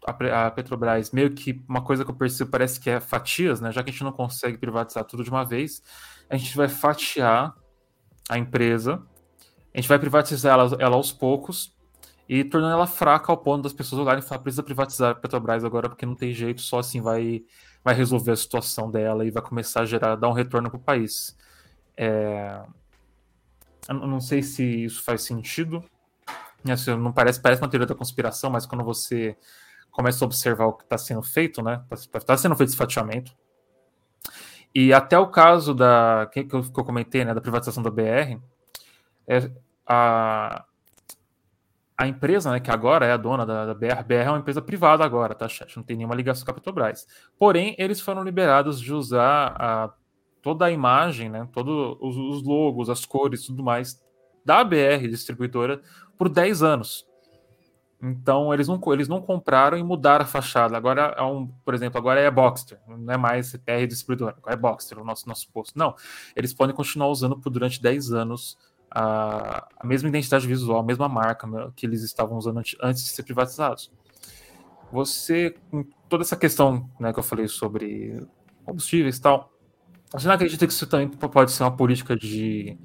a, 0.05 0.51
Petrobras, 0.51 1.11
meio 1.11 1.31
que 1.31 1.63
uma 1.67 1.81
coisa 1.81 2.03
que 2.03 2.11
eu 2.11 2.15
percebo 2.15 2.51
parece 2.51 2.79
que 2.79 2.89
é 2.89 2.99
fatias, 2.99 3.61
né? 3.61 3.71
Já 3.71 3.83
que 3.83 3.89
a 3.89 3.93
gente 3.93 4.03
não 4.03 4.11
consegue 4.11 4.57
privatizar 4.57 5.03
tudo 5.05 5.23
de 5.23 5.29
uma 5.29 5.43
vez, 5.43 5.81
a 6.29 6.37
gente 6.37 6.55
vai 6.55 6.67
fatiar 6.67 7.55
a 8.29 8.37
empresa, 8.37 9.01
a 9.73 9.77
gente 9.77 9.87
vai 9.87 9.99
privatizar 9.99 10.53
ela, 10.53 10.77
ela 10.79 10.95
aos 10.95 11.11
poucos 11.11 11.73
e 12.27 12.43
tornando 12.43 12.73
ela 12.73 12.87
fraca 12.87 13.31
ao 13.31 13.37
ponto 13.37 13.63
das 13.63 13.73
pessoas 13.73 14.01
olharem 14.01 14.23
e 14.23 14.25
falar, 14.25 14.41
precisa 14.41 14.63
privatizar 14.63 15.11
a 15.11 15.15
Petrobras 15.15 15.63
agora 15.63 15.89
porque 15.89 16.05
não 16.05 16.15
tem 16.15 16.33
jeito, 16.33 16.61
só 16.61 16.79
assim 16.79 17.01
vai, 17.01 17.43
vai 17.83 17.93
resolver 17.93 18.31
a 18.31 18.35
situação 18.35 18.89
dela 18.89 19.25
e 19.25 19.31
vai 19.31 19.43
começar 19.43 19.81
a 19.81 19.85
gerar, 19.85 20.15
dar 20.15 20.29
um 20.29 20.33
retorno 20.33 20.69
para 20.69 20.77
o 20.77 20.81
país. 20.81 21.37
É... 21.97 22.61
Eu 23.87 23.95
não 23.95 24.21
sei 24.21 24.41
se 24.41 24.85
isso 24.85 25.03
faz 25.03 25.23
sentido. 25.23 25.83
Assim, 26.71 26.95
não 26.95 27.11
parece, 27.11 27.41
parece 27.41 27.61
uma 27.61 27.67
teoria 27.67 27.85
da 27.85 27.93
conspiração, 27.93 28.49
mas 28.49 28.65
quando 28.65 28.83
você 28.85 29.35
começa 29.93 30.25
a 30.25 30.27
observar 30.27 30.65
o 30.65 30.73
que 30.73 30.83
está 30.83 30.97
sendo 30.97 31.21
feito, 31.21 31.61
né? 31.61 31.81
Está 31.91 32.19
tá 32.19 32.35
sendo 32.35 32.55
feito 32.55 32.69
esse 32.69 32.77
fatiamento. 32.77 33.31
E 34.75 34.91
até 34.91 35.17
o 35.17 35.27
caso 35.27 35.73
da 35.73 36.27
que, 36.33 36.39
eu, 36.39 36.63
que 36.63 36.79
eu 36.79 36.83
comentei, 36.83 37.23
né, 37.23 37.33
da 37.33 37.39
privatização 37.39 37.83
da 37.83 37.91
BR, 37.91 38.41
é, 39.27 39.51
a, 39.85 40.65
a 41.95 42.07
empresa, 42.07 42.51
né, 42.51 42.59
que 42.59 42.71
agora 42.71 43.05
é 43.05 43.11
a 43.11 43.17
dona 43.17 43.45
da, 43.45 43.67
da 43.67 43.73
BR, 43.75 44.03
BR 44.03 44.13
é 44.13 44.29
uma 44.29 44.39
empresa 44.39 44.63
privada 44.63 45.05
agora, 45.05 45.35
tá? 45.35 45.47
Não 45.75 45.83
tem 45.83 45.95
nenhuma 45.95 46.15
ligação 46.15 46.43
com 46.43 46.51
a 46.51 46.55
Petrobras. 46.55 47.05
Porém, 47.37 47.75
eles 47.77 48.01
foram 48.01 48.23
liberados 48.23 48.81
de 48.81 48.91
usar 48.91 49.55
a, 49.59 49.93
toda 50.41 50.65
a 50.65 50.71
imagem, 50.71 51.29
né, 51.29 51.47
todos 51.53 51.97
os, 52.01 52.17
os 52.17 52.43
logos, 52.43 52.89
as 52.89 53.05
cores 53.05 53.45
tudo 53.45 53.61
mais 53.61 54.03
da 54.43 54.63
BR 54.63 55.07
distribuidora 55.07 55.79
por 56.17 56.29
10 56.29 56.63
anos. 56.63 57.12
Então 58.05 58.53
eles 58.53 58.67
não, 58.67 58.81
eles 58.91 59.07
não 59.07 59.21
compraram 59.21 59.77
e 59.77 59.83
mudaram 59.83 60.25
a 60.25 60.27
fachada. 60.27 60.75
Agora 60.75 61.15
é 61.17 61.23
um, 61.23 61.47
por 61.47 61.73
exemplo, 61.73 61.97
agora 61.97 62.19
é 62.19 62.29
Boxster, 62.29 62.77
não 62.85 63.13
é 63.13 63.15
mais 63.15 63.55
BR 63.55 63.87
distribuidora, 63.87 64.35
agora 64.37 64.53
é 64.53 64.57
Boxster, 64.57 64.99
o 64.99 65.05
nosso, 65.05 65.25
nosso 65.25 65.49
posto. 65.49 65.79
Não, 65.79 65.95
eles 66.35 66.53
podem 66.53 66.75
continuar 66.75 67.07
usando 67.07 67.39
por 67.39 67.49
durante 67.49 67.81
10 67.81 68.11
anos 68.11 68.57
a, 68.91 69.65
a 69.79 69.87
mesma 69.87 70.09
identidade 70.09 70.45
visual, 70.45 70.79
a 70.79 70.83
mesma 70.83 71.07
marca 71.07 71.47
que 71.77 71.85
eles 71.85 72.03
estavam 72.03 72.37
usando 72.37 72.61
antes 72.81 73.05
de 73.05 73.09
ser 73.09 73.23
privatizados. 73.23 73.89
Você, 74.91 75.55
com 75.71 75.85
toda 76.09 76.23
essa 76.23 76.35
questão 76.35 76.89
né, 76.99 77.13
que 77.13 77.19
eu 77.19 77.23
falei 77.23 77.47
sobre 77.47 78.21
combustíveis 78.65 79.15
e 79.15 79.21
tal, 79.21 79.49
você 80.11 80.27
não 80.27 80.35
acredita 80.35 80.67
que 80.67 80.73
isso 80.73 80.85
também 80.87 81.07
pode 81.07 81.53
ser 81.53 81.63
uma 81.63 81.75
política 81.75 82.17
de 82.17 82.77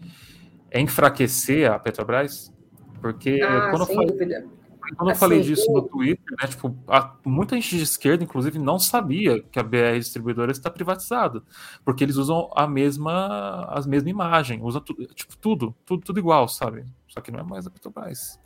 enfraquecer 0.73 1.71
a 1.71 1.77
Petrobras? 1.79 2.55
Porque 3.01 3.41
ah, 3.43 3.71
quando, 3.71 3.83
eu 3.83 3.87
falei, 3.87 4.49
quando 4.97 5.09
eu 5.09 5.12
assim, 5.12 5.20
falei 5.20 5.41
disso 5.41 5.70
no 5.72 5.82
Twitter, 5.82 6.36
né, 6.41 6.49
tipo, 6.49 6.76
a, 6.86 7.14
muita 7.24 7.55
gente 7.57 7.76
de 7.76 7.82
esquerda, 7.82 8.24
inclusive, 8.24 8.59
não 8.59 8.78
sabia 8.78 9.43
que 9.43 9.59
a 9.59 9.62
BR 9.62 9.99
Distribuidora 9.99 10.53
está 10.53 10.70
privatizada, 10.70 11.43
porque 11.84 12.05
eles 12.05 12.16
usam 12.16 12.51
a 12.55 12.66
mesma, 12.66 13.66
as 13.70 13.86
mesma 13.86 14.11
imagem, 14.11 14.61
usam 14.62 14.80
tu, 14.80 14.95
tipo, 15.14 15.36
tudo, 15.36 15.74
tudo, 15.84 16.05
tudo 16.05 16.18
igual, 16.18 16.49
sabe? 16.49 16.84
Só 17.09 17.20
que 17.20 17.30
não 17.30 17.41
é 17.41 17.43
mais 17.43 17.66
a 17.66 17.70
Petrobras. 17.70 18.39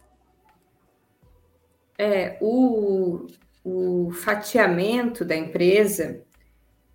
É, 1.99 2.39
o, 2.41 3.27
o 3.65 4.11
fatiamento 4.13 5.25
da 5.25 5.37
empresa 5.37 6.21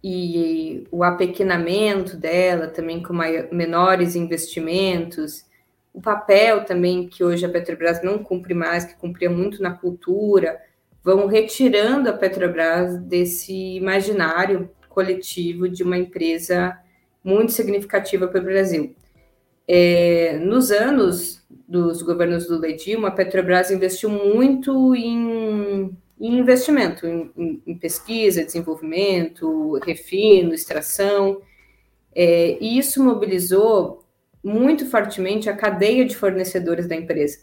e 0.03 0.87
o 0.91 1.03
apequenamento 1.03 2.17
dela, 2.17 2.67
também 2.67 3.01
com 3.01 3.13
maior, 3.13 3.47
menores 3.51 4.15
investimentos, 4.15 5.46
o 5.97 6.01
papel 6.01 6.63
também 6.63 7.07
que 7.07 7.23
hoje 7.23 7.43
a 7.43 7.49
Petrobras 7.49 8.03
não 8.03 8.19
cumpre 8.19 8.53
mais, 8.53 8.85
que 8.85 8.93
cumpria 8.95 9.31
muito 9.31 9.63
na 9.63 9.71
cultura, 9.71 10.61
vão 11.03 11.25
retirando 11.25 12.07
a 12.07 12.13
Petrobras 12.13 12.99
desse 12.99 13.75
imaginário 13.75 14.69
coletivo 14.89 15.67
de 15.67 15.81
uma 15.81 15.97
empresa 15.97 16.77
muito 17.23 17.51
significativa 17.51 18.27
para 18.27 18.39
o 18.39 18.43
Brasil. 18.43 18.95
É, 19.67 20.37
nos 20.37 20.69
anos 20.69 21.43
dos 21.67 22.03
governos 22.03 22.45
do 22.45 22.61
Dilma, 22.75 23.07
a 23.07 23.11
Petrobras 23.11 23.71
investiu 23.71 24.11
muito 24.11 24.95
em 24.95 25.97
em 26.19 26.39
investimento, 26.39 27.05
em, 27.05 27.31
em, 27.37 27.61
em 27.67 27.77
pesquisa, 27.77 28.43
desenvolvimento, 28.43 29.77
refino, 29.83 30.51
extração. 30.51 31.43
É, 32.15 32.57
e 32.59 32.79
isso 32.79 33.03
mobilizou 33.03 34.03
muito 34.43 34.89
fortemente 34.89 35.49
a 35.49 35.55
cadeia 35.55 36.05
de 36.05 36.15
fornecedores 36.15 36.87
da 36.87 36.95
empresa. 36.95 37.39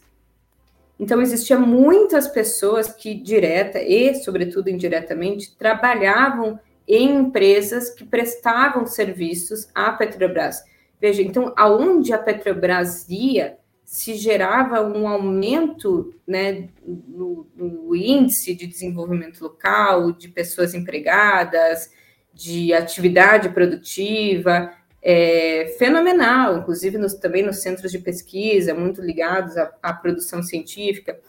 Então, 0.99 1.21
existiam 1.21 1.61
muitas 1.61 2.27
pessoas 2.27 2.93
que, 2.93 3.13
direta 3.13 3.81
e, 3.81 4.15
sobretudo, 4.15 4.69
indiretamente, 4.69 5.55
trabalhavam 5.57 6.59
em 6.87 7.15
empresas 7.15 7.89
que 7.89 8.05
prestavam 8.05 8.85
serviços 8.85 9.67
à 9.73 9.91
Petrobras. 9.91 10.63
Veja, 10.99 11.21
então, 11.21 11.53
aonde 11.57 12.13
a 12.13 12.17
Petrobras 12.17 13.09
ia, 13.09 13.57
se 13.83 14.15
gerava 14.15 14.81
um 14.81 15.07
aumento 15.07 16.13
né, 16.25 16.69
no, 16.85 17.47
no, 17.55 17.95
índice 17.95 18.55
de 18.55 18.65
desenvolvimento 18.65 19.41
local, 19.41 20.11
de 20.11 20.27
pessoas 20.27 20.73
empregadas, 20.73 21.91
de 22.33 22.73
atividade 22.73 23.49
produtiva, 23.49 24.73
é, 25.07 25.75
fenomenal, 25.77 26.57
inclusive 26.57 26.97
nos, 26.97 27.13
também 27.13 27.43
nos 27.43 27.57
centros 27.61 27.91
de 27.91 27.99
pesquisa, 27.99 28.73
muito 28.73 29.03
ligados 29.03 29.55
à, 29.55 29.71
à 29.83 29.93
produção 29.93 30.41
científica. 30.41 31.19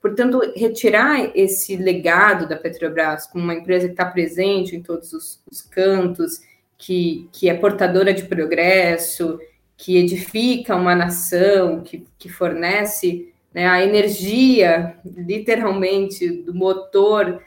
Portanto, 0.00 0.40
retirar 0.56 1.32
esse 1.34 1.76
legado 1.76 2.48
da 2.48 2.56
Petrobras 2.56 3.26
como 3.26 3.44
uma 3.44 3.54
empresa 3.54 3.88
que 3.88 3.92
está 3.92 4.06
presente 4.06 4.74
em 4.74 4.82
todos 4.82 5.12
os, 5.12 5.42
os 5.52 5.60
cantos, 5.60 6.40
que, 6.78 7.28
que 7.30 7.50
é 7.50 7.54
portadora 7.54 8.14
de 8.14 8.22
progresso, 8.22 9.38
que 9.76 9.98
edifica 9.98 10.74
uma 10.74 10.94
nação, 10.94 11.82
que, 11.82 12.06
que 12.18 12.30
fornece 12.30 13.34
né, 13.52 13.66
a 13.68 13.84
energia, 13.84 14.96
literalmente, 15.04 16.26
do 16.26 16.54
motor 16.54 17.42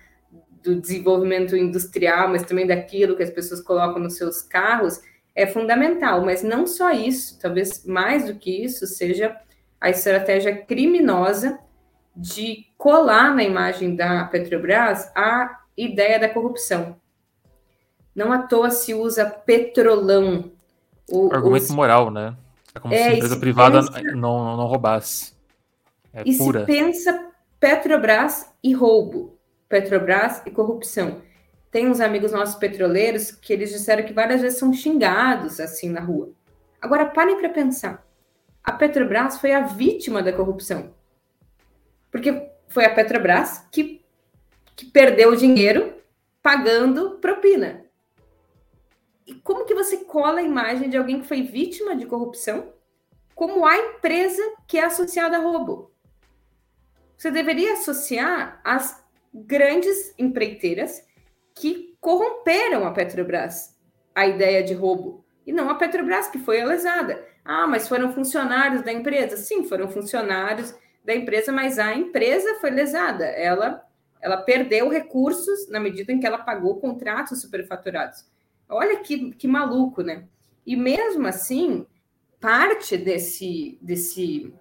do 0.61 0.79
desenvolvimento 0.79 1.55
industrial, 1.55 2.29
mas 2.29 2.43
também 2.43 2.67
daquilo 2.67 3.15
que 3.15 3.23
as 3.23 3.31
pessoas 3.31 3.61
colocam 3.61 3.99
nos 3.99 4.17
seus 4.17 4.43
carros, 4.43 4.99
é 5.39 5.47
fundamental. 5.47 6.23
Mas 6.23 6.43
não 6.43 6.67
só 6.67 6.91
isso, 6.91 7.39
talvez 7.39 7.85
mais 7.85 8.25
do 8.25 8.35
que 8.35 8.63
isso, 8.63 8.85
seja 8.85 9.35
a 9.79 9.89
estratégia 9.89 10.55
criminosa 10.55 11.57
de 12.15 12.65
colar 12.77 13.33
na 13.33 13.43
imagem 13.43 13.95
da 13.95 14.25
Petrobras 14.25 15.09
a 15.15 15.61
ideia 15.77 16.19
da 16.19 16.27
corrupção. 16.27 16.97
Não 18.13 18.33
à 18.33 18.39
toa 18.39 18.69
se 18.69 18.93
usa 18.93 19.25
petrolão 19.25 20.51
o, 21.09 21.33
Argumento 21.33 21.63
os... 21.63 21.71
moral, 21.71 22.11
né? 22.11 22.35
É 22.75 22.79
como 22.79 22.93
é, 22.93 22.97
se 22.97 23.03
a 23.03 23.13
empresa 23.13 23.37
privada 23.37 23.79
pensa... 23.83 24.01
não, 24.15 24.57
não 24.57 24.65
roubasse. 24.65 25.33
É 26.13 26.23
e 26.25 26.37
pura. 26.37 26.61
se 26.61 26.65
pensa 26.65 27.29
Petrobras 27.59 28.51
e 28.61 28.73
roubo, 28.73 29.37
Petrobras 29.69 30.41
e 30.45 30.51
corrupção. 30.51 31.21
Tem 31.71 31.87
uns 31.87 31.99
amigos 31.99 32.31
nossos 32.31 32.55
petroleiros 32.55 33.31
que 33.31 33.53
eles 33.53 33.69
disseram 33.71 34.03
que 34.03 34.13
várias 34.13 34.41
vezes 34.41 34.57
são 34.57 34.73
xingados 34.73 35.59
assim 35.59 35.89
na 35.89 36.01
rua. 36.01 36.31
Agora 36.81 37.05
parem 37.05 37.37
para 37.37 37.49
pensar. 37.49 38.05
A 38.63 38.71
Petrobras 38.71 39.37
foi 39.37 39.51
a 39.51 39.61
vítima 39.61 40.23
da 40.23 40.33
corrupção. 40.33 40.93
Porque 42.11 42.49
foi 42.67 42.85
a 42.85 42.93
Petrobras 42.93 43.67
que, 43.71 44.03
que 44.75 44.85
perdeu 44.85 45.31
o 45.31 45.35
dinheiro 45.35 45.93
pagando 46.41 47.19
propina. 47.19 47.85
E 49.27 49.35
como 49.35 49.65
que 49.65 49.75
você 49.75 49.97
cola 49.97 50.39
a 50.39 50.43
imagem 50.43 50.89
de 50.89 50.97
alguém 50.97 51.21
que 51.21 51.27
foi 51.27 51.43
vítima 51.43 51.95
de 51.95 52.07
corrupção 52.07 52.73
como 53.35 53.65
a 53.65 53.77
empresa 53.77 54.41
que 54.67 54.79
é 54.79 54.85
associada 54.85 55.37
a 55.37 55.39
roubo? 55.39 55.91
Você 57.15 57.29
deveria 57.29 57.73
associar 57.73 58.59
as 58.63 59.03
grandes 59.33 60.13
empreiteiras 60.17 61.03
que 61.59 61.97
corromperam 61.99 62.85
a 62.85 62.91
Petrobras, 62.91 63.77
a 64.15 64.25
ideia 64.25 64.63
de 64.63 64.73
roubo, 64.73 65.25
e 65.45 65.51
não 65.51 65.69
a 65.69 65.75
Petrobras 65.75 66.27
que 66.29 66.39
foi 66.39 66.63
lesada. 66.63 67.21
Ah, 67.43 67.67
mas 67.67 67.87
foram 67.87 68.13
funcionários 68.13 68.81
da 68.81 68.93
empresa? 68.93 69.35
Sim, 69.35 69.65
foram 69.65 69.89
funcionários 69.89 70.73
da 71.03 71.13
empresa, 71.13 71.51
mas 71.51 71.77
a 71.77 71.93
empresa 71.93 72.59
foi 72.61 72.69
lesada. 72.69 73.25
Ela, 73.25 73.83
ela 74.21 74.37
perdeu 74.37 74.87
recursos 74.89 75.67
na 75.69 75.79
medida 75.79 76.13
em 76.13 76.19
que 76.19 76.27
ela 76.27 76.37
pagou 76.37 76.79
contratos 76.79 77.41
superfaturados. 77.41 78.25
Olha 78.69 78.99
que, 78.99 79.31
que 79.31 79.47
maluco, 79.47 80.01
né? 80.01 80.25
E 80.65 80.75
mesmo 80.75 81.27
assim, 81.27 81.85
parte 82.39 82.95
desse, 82.95 83.77
desse 83.81 84.53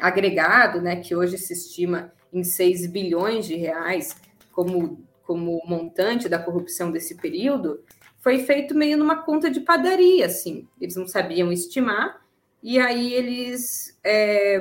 agregado, 0.00 0.80
né, 0.80 0.96
que 0.96 1.14
hoje 1.14 1.36
se 1.36 1.52
estima 1.52 2.12
em 2.32 2.44
6 2.44 2.86
bilhões 2.86 3.46
de 3.46 3.56
reais 3.56 4.16
como, 4.52 5.04
como 5.28 5.60
montante 5.66 6.26
da 6.26 6.38
corrupção 6.38 6.90
desse 6.90 7.14
período, 7.16 7.84
foi 8.18 8.38
feito 8.38 8.74
meio 8.74 8.96
numa 8.96 9.22
conta 9.22 9.50
de 9.50 9.60
padaria, 9.60 10.24
assim. 10.24 10.66
Eles 10.80 10.96
não 10.96 11.06
sabiam 11.06 11.52
estimar, 11.52 12.18
e 12.62 12.78
aí 12.78 13.12
eles 13.12 14.00
é, 14.02 14.58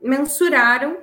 mensuraram 0.00 0.96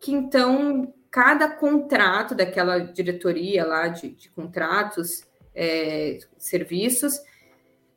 que 0.00 0.12
então 0.12 0.94
cada 1.10 1.50
contrato 1.50 2.32
daquela 2.32 2.78
diretoria 2.78 3.66
lá 3.66 3.88
de, 3.88 4.10
de 4.10 4.30
contratos 4.30 5.24
é, 5.52 6.20
serviços. 6.38 7.18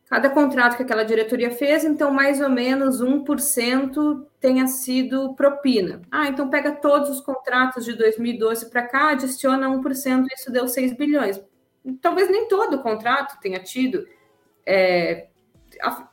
Cada 0.07 0.29
contrato 0.29 0.77
que 0.77 0.83
aquela 0.83 1.03
diretoria 1.03 1.49
fez, 1.49 1.83
então 1.83 2.11
mais 2.11 2.39
ou 2.39 2.49
menos 2.49 3.01
1% 3.01 4.25
tenha 4.39 4.67
sido 4.67 5.33
propina. 5.33 6.01
Ah, 6.11 6.27
então 6.27 6.49
pega 6.49 6.71
todos 6.73 7.09
os 7.09 7.21
contratos 7.21 7.83
de 7.83 7.93
2012 7.93 8.69
para 8.69 8.83
cá, 8.83 9.09
adiciona 9.09 9.67
1%, 9.67 10.25
isso 10.37 10.51
deu 10.51 10.67
6 10.67 10.93
bilhões. 10.93 11.41
Talvez 12.01 12.29
nem 12.29 12.47
todo 12.47 12.83
contrato 12.83 13.39
tenha 13.41 13.59
tido. 13.59 14.07
É, 14.63 15.27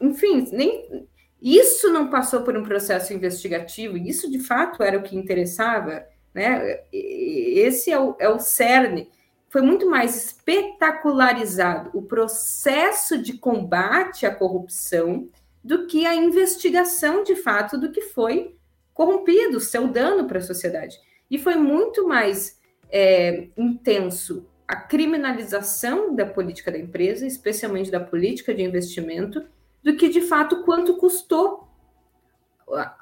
enfim, 0.00 0.48
nem, 0.52 1.06
isso 1.40 1.92
não 1.92 2.08
passou 2.08 2.42
por 2.42 2.56
um 2.56 2.62
processo 2.62 3.12
investigativo, 3.12 3.98
isso 3.98 4.30
de 4.30 4.38
fato 4.38 4.82
era 4.82 4.98
o 4.98 5.02
que 5.02 5.16
interessava, 5.16 6.02
né? 6.34 6.80
Esse 6.90 7.92
é 7.92 8.00
o, 8.00 8.16
é 8.18 8.28
o 8.28 8.38
cerne 8.38 9.10
foi 9.52 9.60
muito 9.60 9.86
mais 9.86 10.16
espetacularizado 10.16 11.90
o 11.92 12.00
processo 12.00 13.18
de 13.18 13.34
combate 13.34 14.24
à 14.24 14.34
corrupção 14.34 15.28
do 15.62 15.86
que 15.86 16.06
a 16.06 16.14
investigação 16.14 17.22
de 17.22 17.36
fato 17.36 17.76
do 17.76 17.92
que 17.92 18.00
foi 18.00 18.56
corrompido, 18.94 19.60
seu 19.60 19.88
dano 19.88 20.26
para 20.26 20.38
a 20.38 20.42
sociedade. 20.42 20.98
E 21.30 21.38
foi 21.38 21.56
muito 21.56 22.08
mais 22.08 22.58
é, 22.90 23.48
intenso 23.54 24.46
a 24.66 24.74
criminalização 24.74 26.16
da 26.16 26.24
política 26.24 26.72
da 26.72 26.78
empresa, 26.78 27.26
especialmente 27.26 27.90
da 27.90 28.00
política 28.00 28.54
de 28.54 28.62
investimento, 28.62 29.44
do 29.82 29.94
que 29.98 30.08
de 30.08 30.22
fato 30.22 30.64
quanto 30.64 30.96
custou 30.96 31.68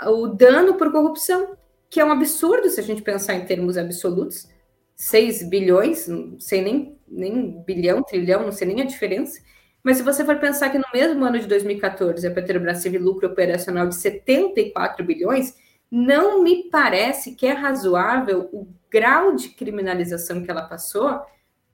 o 0.04 0.26
dano 0.26 0.74
por 0.74 0.90
corrupção, 0.90 1.56
que 1.88 2.00
é 2.00 2.04
um 2.04 2.10
absurdo 2.10 2.68
se 2.68 2.80
a 2.80 2.82
gente 2.82 3.02
pensar 3.02 3.34
em 3.34 3.46
termos 3.46 3.78
absolutos. 3.78 4.48
6 5.00 5.48
bilhões, 5.48 6.06
não 6.06 6.38
sei 6.38 6.60
nem, 6.60 6.98
nem 7.08 7.64
bilhão, 7.64 8.02
trilhão, 8.02 8.42
não 8.42 8.52
sei 8.52 8.68
nem 8.68 8.82
a 8.82 8.84
diferença. 8.84 9.40
Mas 9.82 9.96
se 9.96 10.02
você 10.02 10.22
for 10.26 10.38
pensar 10.38 10.68
que 10.68 10.76
no 10.76 10.84
mesmo 10.92 11.24
ano 11.24 11.38
de 11.38 11.46
2014 11.46 12.26
a 12.26 12.30
Petrobras 12.30 12.82
teve 12.82 12.98
lucro 12.98 13.26
operacional 13.26 13.88
de 13.88 13.94
74 13.94 15.02
bilhões, 15.02 15.56
não 15.90 16.42
me 16.42 16.68
parece 16.68 17.34
que 17.34 17.46
é 17.46 17.52
razoável 17.52 18.50
o 18.52 18.68
grau 18.90 19.34
de 19.34 19.48
criminalização 19.48 20.42
que 20.42 20.50
ela 20.50 20.68
passou 20.68 21.18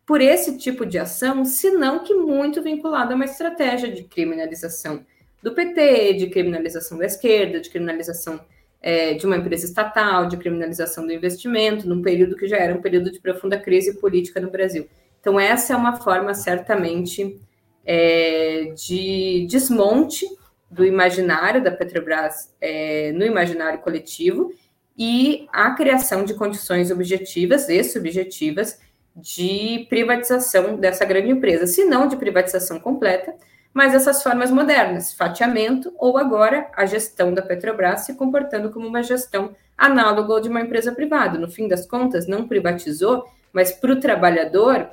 por 0.07 0.21
esse 0.21 0.57
tipo 0.57 0.87
de 0.87 0.97
ação, 0.97 1.45
senão 1.45 2.05
que 2.05 2.15
muito 2.15 2.63
vinculado 2.63 3.13
a 3.13 3.17
uma 3.17 3.25
estratégia 3.25 3.91
de 3.91 4.05
criminalização 4.05 5.05
do 5.43 5.53
PT, 5.53 6.13
de 6.13 6.27
criminalização 6.29 6.97
da 6.97 7.07
esquerda, 7.07 7.61
de 7.61 7.71
criminalização 7.71 8.41
é, 8.87 9.15
de 9.15 9.27
uma 9.27 9.37
empresa 9.37 9.67
estatal, 9.67 10.29
de 10.29 10.37
criminalização 10.37 11.05
do 11.05 11.13
investimento, 11.13 11.89
num 11.89 12.01
período 12.01 12.37
que 12.37 12.47
já 12.47 12.57
era 12.57 12.73
um 12.73 12.81
período 12.81 13.11
de 13.11 13.19
profunda 13.19 13.59
crise 13.59 13.99
política 13.99 14.39
no 14.39 14.49
Brasil. 14.49 14.87
Então, 15.19 15.41
essa 15.41 15.73
é 15.73 15.77
uma 15.77 15.97
forma, 15.97 16.33
certamente, 16.35 17.37
é, 17.85 18.73
de 18.77 19.45
desmonte 19.51 20.25
do 20.71 20.85
imaginário 20.85 21.65
da 21.65 21.73
Petrobras 21.73 22.55
é, 22.61 23.11
no 23.11 23.27
imaginário 23.27 23.81
coletivo 23.81 24.53
e 24.97 25.49
a 25.53 25.73
criação 25.73 26.25
de 26.25 26.35
condições 26.35 26.93
objetivas 26.93 27.69
e 27.69 27.83
subjetivas 27.83 28.79
de 29.17 29.85
privatização 29.89 30.77
dessa 30.77 31.05
grande 31.05 31.33
empresa, 31.33 31.67
se 31.67 31.85
não 31.85 32.07
de 32.07 32.15
privatização 32.15 32.79
completa, 32.79 33.35
mas 33.77 33.93
essas 33.93 34.23
formas 34.23 34.51
modernas, 34.51 35.13
fatiamento 35.13 35.93
ou 35.99 36.17
agora 36.17 36.67
a 36.75 36.87
gestão 36.87 37.35
da 37.35 37.43
Petrobras 37.43 38.07
se 38.07 38.15
comportando 38.15 38.71
como 38.71 38.89
uma 38.89 39.03
gestão 39.03 39.55
análoga 39.77 40.41
de 40.41 40.49
uma 40.49 40.63
empresa 40.63 40.93
privada. 40.93 41.39
No 41.39 41.51
fim 41.51 41.69
das 41.69 41.87
contas, 41.87 42.27
não 42.27 42.49
privatizou, 42.49 43.27
mas 43.53 43.73
para 43.73 43.93
o 43.93 44.01
trabalhador 44.01 44.89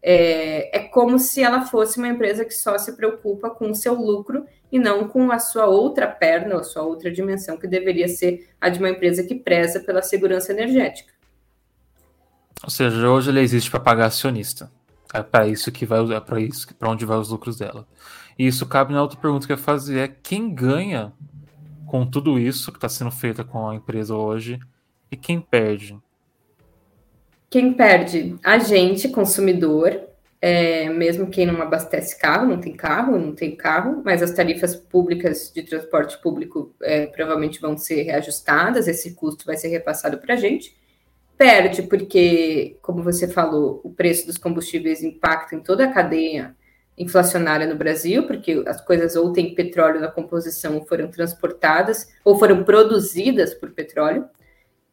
é, 0.00 0.78
é 0.78 0.78
como 0.84 1.18
se 1.18 1.42
ela 1.42 1.62
fosse 1.62 1.98
uma 1.98 2.06
empresa 2.06 2.44
que 2.44 2.54
só 2.54 2.78
se 2.78 2.92
preocupa 2.92 3.50
com 3.50 3.72
o 3.72 3.74
seu 3.74 3.94
lucro 3.94 4.46
e 4.70 4.78
não 4.78 5.08
com 5.08 5.32
a 5.32 5.40
sua 5.40 5.66
outra 5.66 6.06
perna, 6.06 6.60
a 6.60 6.62
sua 6.62 6.84
outra 6.84 7.10
dimensão, 7.10 7.56
que 7.56 7.66
deveria 7.66 8.06
ser 8.06 8.48
a 8.60 8.68
de 8.68 8.78
uma 8.78 8.90
empresa 8.90 9.24
que 9.24 9.34
preza 9.34 9.80
pela 9.80 10.00
segurança 10.00 10.52
energética. 10.52 11.12
Ou 12.62 12.70
seja, 12.70 13.10
hoje 13.10 13.30
ele 13.30 13.40
existe 13.40 13.68
para 13.68 13.80
pagar 13.80 14.06
acionista. 14.06 14.70
É 15.12 15.22
para 15.22 15.48
isso 15.48 15.72
que 15.72 15.84
vai, 15.84 16.00
é 16.14 16.20
para 16.20 16.38
isso, 16.38 16.72
para 16.76 16.88
onde 16.88 17.04
vai 17.04 17.18
os 17.18 17.30
lucros 17.30 17.56
dela. 17.56 17.84
E 18.38 18.46
isso 18.46 18.66
cabe 18.66 18.92
na 18.92 19.02
outra 19.02 19.18
pergunta 19.18 19.46
que 19.46 19.52
eu 19.52 19.56
ia 19.56 19.62
fazer, 19.62 19.98
é 19.98 20.08
quem 20.08 20.54
ganha 20.54 21.12
com 21.86 22.06
tudo 22.06 22.38
isso 22.38 22.70
que 22.70 22.78
está 22.78 22.88
sendo 22.88 23.10
feito 23.10 23.44
com 23.44 23.68
a 23.68 23.74
empresa 23.74 24.14
hoje 24.14 24.60
e 25.10 25.16
quem 25.16 25.40
perde? 25.40 25.98
Quem 27.50 27.72
perde? 27.72 28.36
A 28.44 28.58
gente, 28.58 29.08
consumidor, 29.08 29.98
é, 30.40 30.88
mesmo 30.90 31.28
quem 31.28 31.46
não 31.46 31.60
abastece 31.60 32.18
carro, 32.18 32.46
não 32.46 32.60
tem 32.60 32.76
carro, 32.76 33.18
não 33.18 33.34
tem 33.34 33.56
carro, 33.56 34.02
mas 34.04 34.22
as 34.22 34.32
tarifas 34.32 34.76
públicas 34.76 35.50
de 35.52 35.62
transporte 35.62 36.20
público 36.20 36.74
é, 36.82 37.06
provavelmente 37.06 37.60
vão 37.60 37.76
ser 37.76 38.02
reajustadas, 38.02 38.86
esse 38.86 39.14
custo 39.14 39.46
vai 39.46 39.56
ser 39.56 39.68
repassado 39.68 40.18
para 40.18 40.34
a 40.34 40.36
gente. 40.36 40.76
Perde 41.36 41.82
porque, 41.82 42.76
como 42.82 43.02
você 43.02 43.26
falou, 43.26 43.80
o 43.82 43.90
preço 43.90 44.26
dos 44.26 44.36
combustíveis 44.36 45.02
impacta 45.02 45.56
em 45.56 45.60
toda 45.60 45.84
a 45.84 45.92
cadeia 45.92 46.54
inflacionária 46.98 47.66
no 47.66 47.76
Brasil, 47.76 48.26
porque 48.26 48.62
as 48.66 48.80
coisas 48.80 49.14
ou 49.14 49.32
têm 49.32 49.54
petróleo 49.54 50.00
na 50.00 50.08
composição 50.08 50.76
ou 50.76 50.84
foram 50.84 51.08
transportadas 51.08 52.08
ou 52.24 52.38
foram 52.38 52.64
produzidas 52.64 53.54
por 53.54 53.70
petróleo. 53.70 54.28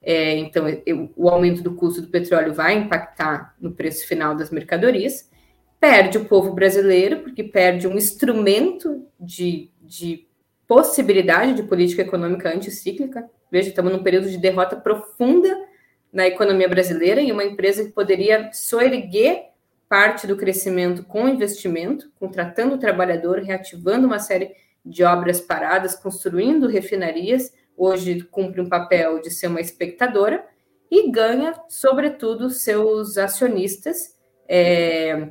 É, 0.02 0.38
então, 0.38 0.66
eu, 0.86 1.12
o 1.16 1.28
aumento 1.28 1.64
do 1.64 1.74
custo 1.74 2.02
do 2.02 2.08
petróleo 2.10 2.54
vai 2.54 2.76
impactar 2.78 3.56
no 3.60 3.72
preço 3.72 4.08
final 4.08 4.36
das 4.36 4.52
mercadorias. 4.52 5.32
Perde 5.80 6.20
o 6.20 6.26
povo 6.26 6.54
brasileiro, 6.54 7.22
porque 7.22 7.44
perde 7.44 7.88
um 7.88 7.96
instrumento 7.96 9.08
de, 9.20 9.72
de 9.82 10.28
possibilidade 10.68 11.54
de 11.54 11.64
política 11.64 12.04
econômica 12.04 12.54
anticíclica. 12.54 13.28
Veja, 13.52 13.70
estamos 13.70 13.92
num 13.92 14.04
período 14.04 14.30
de 14.30 14.38
derrota 14.38 14.76
profunda 14.76 15.58
na 16.14 16.28
economia 16.28 16.70
brasileira 16.70 17.20
e 17.20 17.32
uma 17.32 17.44
empresa 17.44 17.84
que 17.84 17.92
poderia 17.92 18.52
soerguer 18.54 19.55
parte 19.96 20.28
do 20.28 20.36
crescimento 20.36 21.06
com 21.06 21.26
investimento, 21.26 22.12
contratando 22.20 22.76
o 22.76 22.78
trabalhador, 22.78 23.40
reativando 23.40 24.06
uma 24.06 24.20
série 24.20 24.52
de 24.86 25.06
obras 25.06 25.40
paradas, 25.40 25.96
construindo 25.96 26.68
refinarias, 26.68 27.54
hoje 27.78 28.22
cumpre 28.24 28.60
um 28.60 28.68
papel 28.68 29.22
de 29.22 29.32
ser 29.32 29.48
uma 29.48 29.62
espectadora 29.62 30.46
e 30.92 31.10
ganha, 31.10 31.54
sobretudo, 31.70 32.50
seus 32.50 33.18
acionistas, 33.18 34.18
é, 34.50 35.30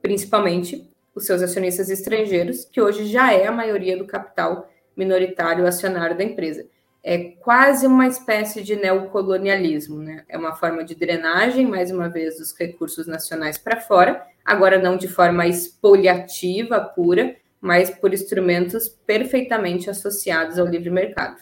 principalmente 0.00 0.90
os 1.14 1.26
seus 1.26 1.42
acionistas 1.42 1.90
estrangeiros, 1.90 2.64
que 2.64 2.80
hoje 2.80 3.04
já 3.04 3.34
é 3.34 3.46
a 3.46 3.52
maioria 3.52 3.98
do 3.98 4.06
capital 4.06 4.66
minoritário 4.96 5.66
acionário 5.66 6.16
da 6.16 6.24
empresa. 6.24 6.66
É 7.08 7.18
quase 7.18 7.86
uma 7.86 8.08
espécie 8.08 8.64
de 8.64 8.74
neocolonialismo, 8.74 10.00
né? 10.00 10.24
É 10.28 10.36
uma 10.36 10.56
forma 10.56 10.82
de 10.82 10.92
drenagem, 10.92 11.64
mais 11.64 11.92
uma 11.92 12.08
vez, 12.08 12.38
dos 12.38 12.52
recursos 12.58 13.06
nacionais 13.06 13.56
para 13.56 13.80
fora, 13.80 14.26
agora 14.44 14.76
não 14.82 14.96
de 14.96 15.06
forma 15.06 15.46
expoliativa 15.46 16.80
pura, 16.80 17.36
mas 17.60 17.90
por 17.90 18.12
instrumentos 18.12 18.88
perfeitamente 18.88 19.88
associados 19.88 20.58
ao 20.58 20.66
livre 20.66 20.90
mercado. 20.90 21.40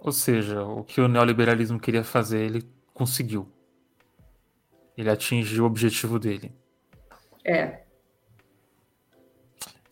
Ou 0.00 0.10
seja, 0.10 0.60
o 0.64 0.82
que 0.82 1.00
o 1.00 1.06
neoliberalismo 1.06 1.78
queria 1.78 2.02
fazer, 2.02 2.40
ele 2.40 2.68
conseguiu. 2.92 3.48
Ele 4.96 5.08
atingiu 5.08 5.62
o 5.62 5.66
objetivo 5.68 6.18
dele. 6.18 6.52
É. 7.44 7.82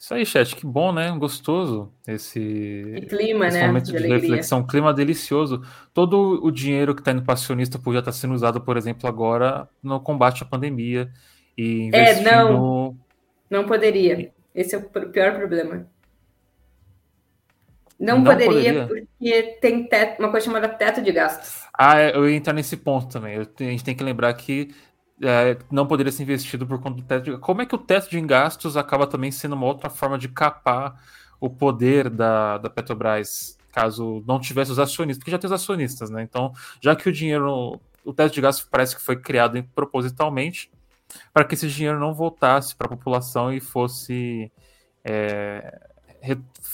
Isso 0.06 0.14
aí, 0.14 0.24
chat, 0.24 0.54
que 0.54 0.64
bom, 0.64 0.92
né? 0.92 1.10
Gostoso 1.18 1.92
esse, 2.06 2.38
e 2.38 3.06
clima, 3.06 3.48
esse 3.48 3.58
né? 3.58 3.66
momento 3.66 3.86
de, 3.86 3.98
de 3.98 4.06
reflexão, 4.06 4.64
clima 4.64 4.94
delicioso. 4.94 5.62
Todo 5.92 6.38
o 6.44 6.52
dinheiro 6.52 6.94
que 6.94 7.00
está 7.00 7.10
indo 7.10 7.24
para 7.24 7.34
acionista 7.34 7.76
podia 7.76 7.98
estar 7.98 8.12
tá 8.12 8.16
sendo 8.16 8.32
usado, 8.32 8.60
por 8.60 8.76
exemplo, 8.76 9.08
agora 9.08 9.68
no 9.82 9.98
combate 9.98 10.44
à 10.44 10.46
pandemia 10.46 11.10
e 11.58 11.86
investindo... 11.86 12.28
É, 12.28 12.32
não, 12.32 12.96
não 13.50 13.64
poderia. 13.64 14.30
Esse 14.54 14.76
é 14.76 14.78
o 14.78 14.82
pior 14.84 15.34
problema. 15.34 15.88
Não, 17.98 18.18
não 18.18 18.24
poderia, 18.24 18.86
poderia, 18.86 18.86
porque 18.86 19.58
tem 19.60 19.88
teto, 19.88 20.20
uma 20.20 20.30
coisa 20.30 20.46
chamada 20.46 20.68
teto 20.68 21.02
de 21.02 21.10
gastos. 21.10 21.66
Ah, 21.76 21.98
é, 21.98 22.16
eu 22.16 22.30
ia 22.30 22.36
entrar 22.36 22.52
nesse 22.52 22.76
ponto 22.76 23.08
também. 23.08 23.34
Eu, 23.34 23.42
a 23.42 23.62
gente 23.64 23.82
tem 23.82 23.96
que 23.96 24.04
lembrar 24.04 24.32
que 24.34 24.72
é, 25.22 25.56
não 25.70 25.86
poderia 25.86 26.12
ser 26.12 26.22
investido 26.22 26.66
por 26.66 26.80
conta 26.80 26.96
do 26.96 27.02
teto 27.02 27.24
de 27.24 27.38
Como 27.38 27.62
é 27.62 27.66
que 27.66 27.74
o 27.74 27.78
teto 27.78 28.10
de 28.10 28.20
gastos 28.20 28.76
acaba 28.76 29.06
também 29.06 29.30
sendo 29.30 29.54
uma 29.54 29.66
outra 29.66 29.88
forma 29.88 30.18
de 30.18 30.28
capar 30.28 31.00
o 31.40 31.48
poder 31.48 32.08
da, 32.08 32.58
da 32.58 32.70
Petrobras, 32.70 33.58
caso 33.72 34.22
não 34.26 34.40
tivesse 34.40 34.72
os 34.72 34.78
acionistas, 34.78 35.18
porque 35.18 35.30
já 35.30 35.38
tem 35.38 35.48
os 35.48 35.52
acionistas, 35.52 36.10
né? 36.10 36.22
Então, 36.22 36.52
já 36.80 36.96
que 36.96 37.08
o 37.08 37.12
dinheiro, 37.12 37.80
o 38.04 38.12
teto 38.12 38.32
de 38.32 38.40
gastos 38.40 38.66
parece 38.70 38.96
que 38.96 39.02
foi 39.02 39.16
criado 39.16 39.62
propositalmente 39.74 40.70
para 41.32 41.44
que 41.44 41.54
esse 41.54 41.68
dinheiro 41.68 41.98
não 41.98 42.14
voltasse 42.14 42.74
para 42.74 42.86
a 42.86 42.90
população 42.90 43.52
e 43.52 43.60
fosse 43.60 44.50
é, 45.04 45.78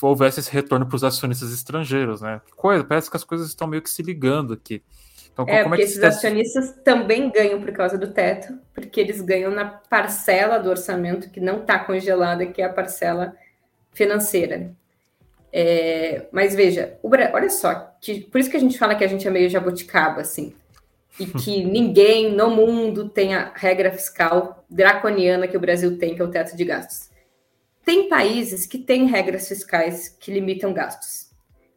houvesse 0.01 0.41
esse 0.41 0.51
retorno 0.51 0.87
para 0.87 0.97
os 0.97 1.05
acionistas 1.05 1.53
estrangeiros, 1.53 2.21
né? 2.21 2.41
Que 2.47 2.53
coisa, 2.53 2.85
parece 2.85 3.11
que 3.11 3.17
as 3.17 3.25
coisas 3.25 3.49
estão 3.49 3.69
meio 3.69 3.83
que 3.83 3.91
se 3.91 4.03
ligando 4.03 4.53
aqui. 4.53 4.83
Então, 5.33 5.47
é, 5.49 5.65
porque 5.65 5.83
é 5.83 5.85
esses 5.85 5.99
teto... 5.99 6.09
acionistas 6.09 6.75
também 6.85 7.31
ganham 7.31 7.61
por 7.61 7.73
causa 7.73 7.97
do 7.97 8.13
teto, 8.13 8.59
porque 8.75 9.01
eles 9.01 9.21
ganham 9.21 9.51
na 9.51 9.65
parcela 9.65 10.59
do 10.59 10.69
orçamento 10.69 11.31
que 11.31 11.41
não 11.41 11.61
está 11.61 11.79
congelada, 11.79 12.47
que 12.47 12.61
é 12.61 12.67
a 12.67 12.73
parcela 12.73 13.35
financeira. 13.93 14.73
É, 15.53 16.27
mas 16.33 16.55
veja, 16.55 16.99
o, 17.03 17.09
olha 17.09 17.51
só, 17.51 17.95
que, 18.01 18.21
por 18.21 18.41
isso 18.41 18.51
que 18.51 18.57
a 18.57 18.61
gente 18.61 18.79
fala 18.79 18.95
que 18.95 19.05
a 19.05 19.09
gente 19.09 19.27
é 19.27 19.31
meio 19.31 19.51
jabuticaba, 19.51 20.23
assim, 20.23 20.55
e 21.21 21.27
que 21.41 21.65
ninguém 21.65 22.35
no 22.35 22.51
mundo 22.51 23.09
tem 23.09 23.35
a 23.35 23.53
regra 23.55 23.93
fiscal 23.93 24.65
draconiana 24.69 25.49
que 25.49 25.57
o 25.57 25.61
Brasil 25.61 25.99
tem, 25.99 26.15
que 26.15 26.23
é 26.23 26.25
o 26.25 26.31
teto 26.31 26.57
de 26.57 26.65
gastos. 26.65 27.11
Tem 27.85 28.09
países 28.09 28.65
que 28.65 28.79
têm 28.79 29.07
regras 29.07 29.49
fiscais 29.49 30.09
que 30.09 30.33
limitam 30.33 30.73
gastos, 30.73 31.31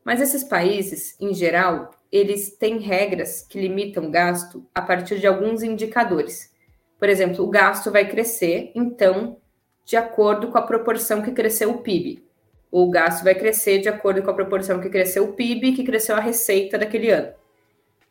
mas 0.04 0.22
esses 0.22 0.44
países, 0.44 1.16
em 1.20 1.34
geral, 1.34 1.92
eles 2.12 2.56
têm 2.56 2.80
regras 2.80 3.46
que 3.48 3.60
limitam 3.60 4.10
gasto 4.10 4.66
a 4.74 4.82
partir 4.82 5.20
de 5.20 5.28
alguns 5.28 5.64
indicadores. 5.64 6.54
Por 6.98 7.10
exemplo, 7.10 7.44
o 7.44 7.50
gasto 7.50 7.92
vai 7.92 8.08
crescer, 8.08 8.72
então, 8.74 9.38
de 9.84 9.98
acordo 9.98 10.48
com 10.48 10.58
a 10.58 10.62
proporção 10.62 11.22
que 11.22 11.32
cresceu 11.32 11.72
o 11.72 11.78
PIB. 11.80 12.24
o 12.72 12.90
gasto 12.90 13.24
vai 13.24 13.36
crescer 13.36 13.80
de 13.80 13.88
acordo 13.88 14.22
com 14.22 14.32
a 14.32 14.34
proporção 14.34 14.82
que 14.82 14.90
cresceu 14.90 15.24
o 15.24 15.34
PIB 15.34 15.68
e 15.68 15.74
que 15.76 15.84
cresceu 15.84 16.16
a 16.16 16.20
receita 16.20 16.78
daquele 16.78 17.10
ano. 17.10 17.32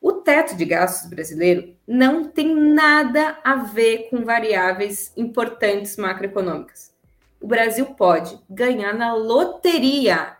O 0.01 0.13
teto 0.13 0.57
de 0.57 0.65
gastos 0.65 1.09
brasileiro 1.11 1.75
não 1.87 2.25
tem 2.25 2.55
nada 2.55 3.39
a 3.43 3.57
ver 3.57 4.09
com 4.11 4.25
variáveis 4.25 5.13
importantes 5.17 5.97
macroeconômicas. 5.97 6.95
O 7.41 7.47
Brasil 7.47 7.87
pode 7.87 8.39
ganhar 8.49 8.95
na 8.95 9.15
loteria 9.15 10.37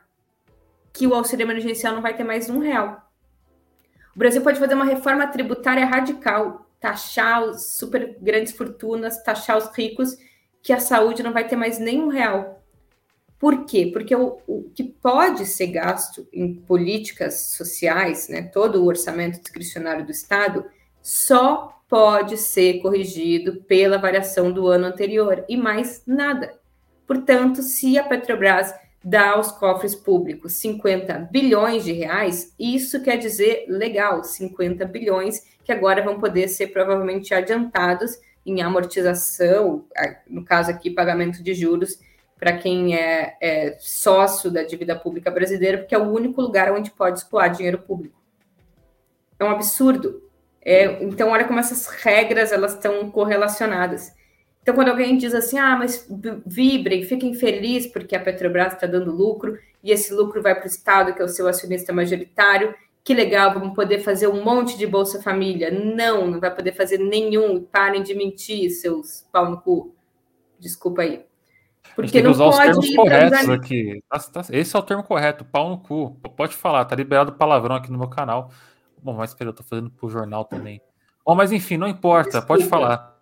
que 0.93 1.07
o 1.07 1.15
auxílio 1.15 1.45
emergencial 1.45 1.95
não 1.95 2.01
vai 2.01 2.17
ter 2.17 2.25
mais 2.25 2.49
um 2.49 2.61
real. 2.61 3.11
O 4.15 4.19
Brasil 4.19 4.43
pode 4.43 4.59
fazer 4.59 4.75
uma 4.75 4.85
reforma 4.85 5.27
tributária 5.27 5.85
radical, 5.85 6.67
taxar 6.81 7.43
os 7.43 7.77
super 7.77 8.17
grandes 8.21 8.53
fortunas, 8.53 9.23
taxar 9.23 9.59
os 9.59 9.67
ricos, 9.77 10.17
que 10.63 10.73
a 10.73 10.81
saúde 10.81 11.23
não 11.23 11.33
vai 11.33 11.47
ter 11.47 11.57
mais 11.57 11.79
nenhum 11.79 12.09
real. 12.09 12.63
Por 13.39 13.65
quê? 13.67 13.91
Porque 13.93 14.15
o, 14.15 14.39
o, 14.47 14.71
que 14.75 14.85
pode 14.85 15.45
ser 15.45 15.67
gasto 15.67 16.27
em 16.33 16.55
políticas 16.55 17.55
sociais, 17.57 18.29
né, 18.29 18.43
todo 18.43 18.83
o 18.83 18.87
orçamento 18.87 19.41
discricionário 19.41 20.05
do 20.05 20.13
Estado, 20.13 20.65
só 21.03 21.83
pode 21.89 22.39
ser 22.39 22.81
corrigido 22.81 23.63
pela 23.65 23.99
variação 23.99 24.51
do 24.51 24.67
ano 24.69 24.87
anterior 24.87 25.45
e 25.49 25.57
mais 25.57 26.03
nada. 26.07 26.59
Portanto, 27.07 27.63
se 27.63 27.99
a 27.99 28.05
Petrobras 28.05 28.75
dá 29.05 29.33
aos 29.33 29.53
cofres 29.53 29.95
públicos 29.95 30.55
50 30.55 31.29
bilhões 31.31 31.85
de 31.85 31.93
reais, 31.93 32.55
isso 32.59 33.03
quer 33.03 33.19
dizer 33.19 33.67
legal, 33.69 34.25
50 34.25 34.85
bilhões 34.87 35.43
que 35.63 35.71
agora 35.71 36.03
vão 36.03 36.19
poder 36.19 36.49
ser 36.49 36.69
provavelmente 36.69 37.35
adiantados 37.35 38.19
em 38.47 38.63
amortização, 38.63 39.85
no 40.29 40.45
caso 40.45 40.71
aqui, 40.71 40.91
pagamento 40.91 41.43
de 41.43 41.55
juros 41.55 41.99
para 42.39 42.57
quem 42.59 42.95
é, 42.95 43.37
é, 43.41 43.77
sócio 43.79 44.51
da 44.51 44.63
dívida 44.63 44.95
pública 44.95 45.31
brasileira, 45.31 45.79
porque 45.79 45.95
é 45.95 45.99
o 45.99 46.11
único 46.11 46.43
lugar 46.43 46.73
onde 46.73 46.91
pode 46.91 47.19
escoar 47.19 47.51
dinheiro 47.51 47.79
público. 47.79 48.21
É 49.39 49.45
um 49.45 49.51
absurdo. 49.51 50.23
É, 50.61 51.03
então, 51.03 51.31
olha 51.31 51.45
como 51.45 51.59
essas 51.59 51.87
regras 51.87 52.53
elas 52.53 52.75
estão 52.75 53.11
correlacionadas. 53.11 54.13
Então, 54.65 54.75
quando 54.75 54.89
alguém 54.89 55.19
diz 55.19 55.35
assim, 55.35 55.59
ah, 55.59 55.77
mas 55.77 56.09
vibrem, 56.47 57.03
fiquem 57.03 57.35
felizes 57.35 57.93
porque 57.93 58.17
a 58.17 58.21
Petrobras 58.21 58.73
está 58.73 58.87
dando 58.87 59.15
lucro 59.15 59.59
e 59.83 59.93
esse 59.93 60.15
lucro 60.15 60.41
vai 60.41 60.55
para 60.55 60.65
o 60.65 60.67
Estado, 60.67 61.15
que 61.15 61.21
é 61.21 61.25
o 61.25 61.29
seu 61.29 61.47
acionista 61.47 61.93
majoritário, 61.93 62.75
que 63.05 63.13
legal, 63.13 63.53
vamos 63.53 63.75
poder 63.75 63.99
fazer 63.99 64.27
um 64.27 64.43
monte 64.43 64.79
de 64.79 64.87
Bolsa 64.87 65.21
Família. 65.21 65.71
Não, 65.71 66.27
não 66.27 66.41
vai 66.41 66.51
poder 66.55 66.73
fazer 66.73 66.97
nenhum. 66.97 67.63
Parem 67.63 68.03
de 68.03 68.15
mentir, 68.15 68.71
seus 68.71 69.29
pau 69.31 69.51
no 69.51 69.61
cu. 69.61 69.95
Desculpa 70.59 71.03
aí. 71.03 71.23
Porque 71.95 72.23
não 72.23 72.31
usar 72.31 72.45
pode 72.45 72.71
os 72.71 72.89
termos 72.89 72.97
corretos 72.97 73.51
aqui. 73.51 74.03
Tá, 74.09 74.19
tá, 74.19 74.41
esse 74.51 74.75
é 74.75 74.79
o 74.79 74.83
termo 74.83 75.05
correto, 75.05 75.45
pau 75.45 75.69
no 75.69 75.79
cu. 75.79 76.19
Pode 76.35 76.57
falar, 76.57 76.87
tá 76.87 76.97
liberado 76.97 77.35
palavrão 77.35 77.77
aqui 77.77 77.93
no 77.93 77.99
meu 77.99 78.09
canal. 78.09 78.51
Bom, 79.03 79.13
mas 79.13 79.33
espera, 79.33 79.51
eu 79.51 79.55
tô 79.55 79.63
fazendo 79.63 79.91
pro 79.91 80.09
jornal 80.09 80.47
também. 80.47 80.81
Bom, 81.27 81.35
mas 81.35 81.53
enfim, 81.53 81.77
não 81.77 81.87
importa, 81.87 82.39
Desculpa. 82.39 82.47
pode 82.47 82.65
falar. 82.65 83.14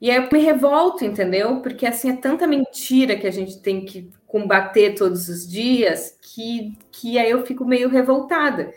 E 0.00 0.10
aí 0.10 0.16
eu 0.16 0.28
me 0.30 0.38
revolto, 0.38 1.04
entendeu? 1.04 1.60
Porque 1.60 1.84
assim 1.84 2.10
é 2.10 2.16
tanta 2.16 2.46
mentira 2.46 3.16
que 3.16 3.26
a 3.26 3.32
gente 3.32 3.60
tem 3.60 3.84
que 3.84 4.10
combater 4.26 4.94
todos 4.94 5.28
os 5.28 5.48
dias 5.48 6.16
que, 6.20 6.78
que 6.92 7.18
aí 7.18 7.30
eu 7.30 7.44
fico 7.44 7.64
meio 7.64 7.88
revoltada. 7.88 8.72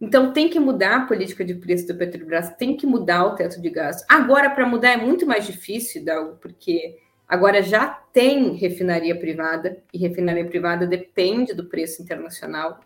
Então 0.00 0.32
tem 0.32 0.48
que 0.48 0.58
mudar 0.58 0.96
a 0.96 1.06
política 1.06 1.44
de 1.44 1.54
preço 1.54 1.86
do 1.86 1.94
Petrobras, 1.94 2.50
tem 2.56 2.76
que 2.76 2.86
mudar 2.86 3.24
o 3.24 3.34
teto 3.34 3.60
de 3.60 3.70
gastos. 3.70 4.04
Agora, 4.08 4.50
para 4.50 4.66
mudar 4.66 4.90
é 4.90 4.96
muito 4.96 5.24
mais 5.24 5.46
difícil, 5.46 6.04
Dalgo, 6.04 6.36
porque 6.40 6.98
agora 7.28 7.62
já 7.62 7.86
tem 7.86 8.54
refinaria 8.54 9.16
privada, 9.16 9.78
e 9.92 9.98
refinaria 9.98 10.44
privada 10.44 10.86
depende 10.86 11.54
do 11.54 11.66
preço 11.66 12.02
internacional. 12.02 12.80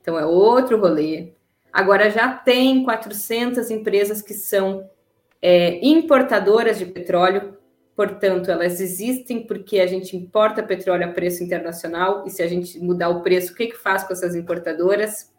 Então 0.00 0.18
é 0.18 0.26
outro 0.26 0.78
rolê. 0.78 1.32
Agora 1.72 2.10
já 2.10 2.32
tem 2.32 2.82
400 2.82 3.70
empresas 3.70 4.20
que 4.20 4.34
são 4.34 4.88
é, 5.40 5.78
importadoras 5.86 6.78
de 6.78 6.86
petróleo, 6.86 7.56
portanto, 7.96 8.50
elas 8.50 8.80
existem 8.80 9.46
porque 9.46 9.80
a 9.80 9.86
gente 9.86 10.16
importa 10.16 10.62
petróleo 10.62 11.06
a 11.06 11.12
preço 11.12 11.42
internacional, 11.42 12.24
e 12.26 12.30
se 12.30 12.42
a 12.42 12.46
gente 12.46 12.78
mudar 12.78 13.08
o 13.08 13.22
preço, 13.22 13.52
o 13.52 13.56
que, 13.56 13.68
que 13.68 13.76
faz 13.76 14.04
com 14.04 14.12
essas 14.12 14.34
importadoras? 14.34 15.32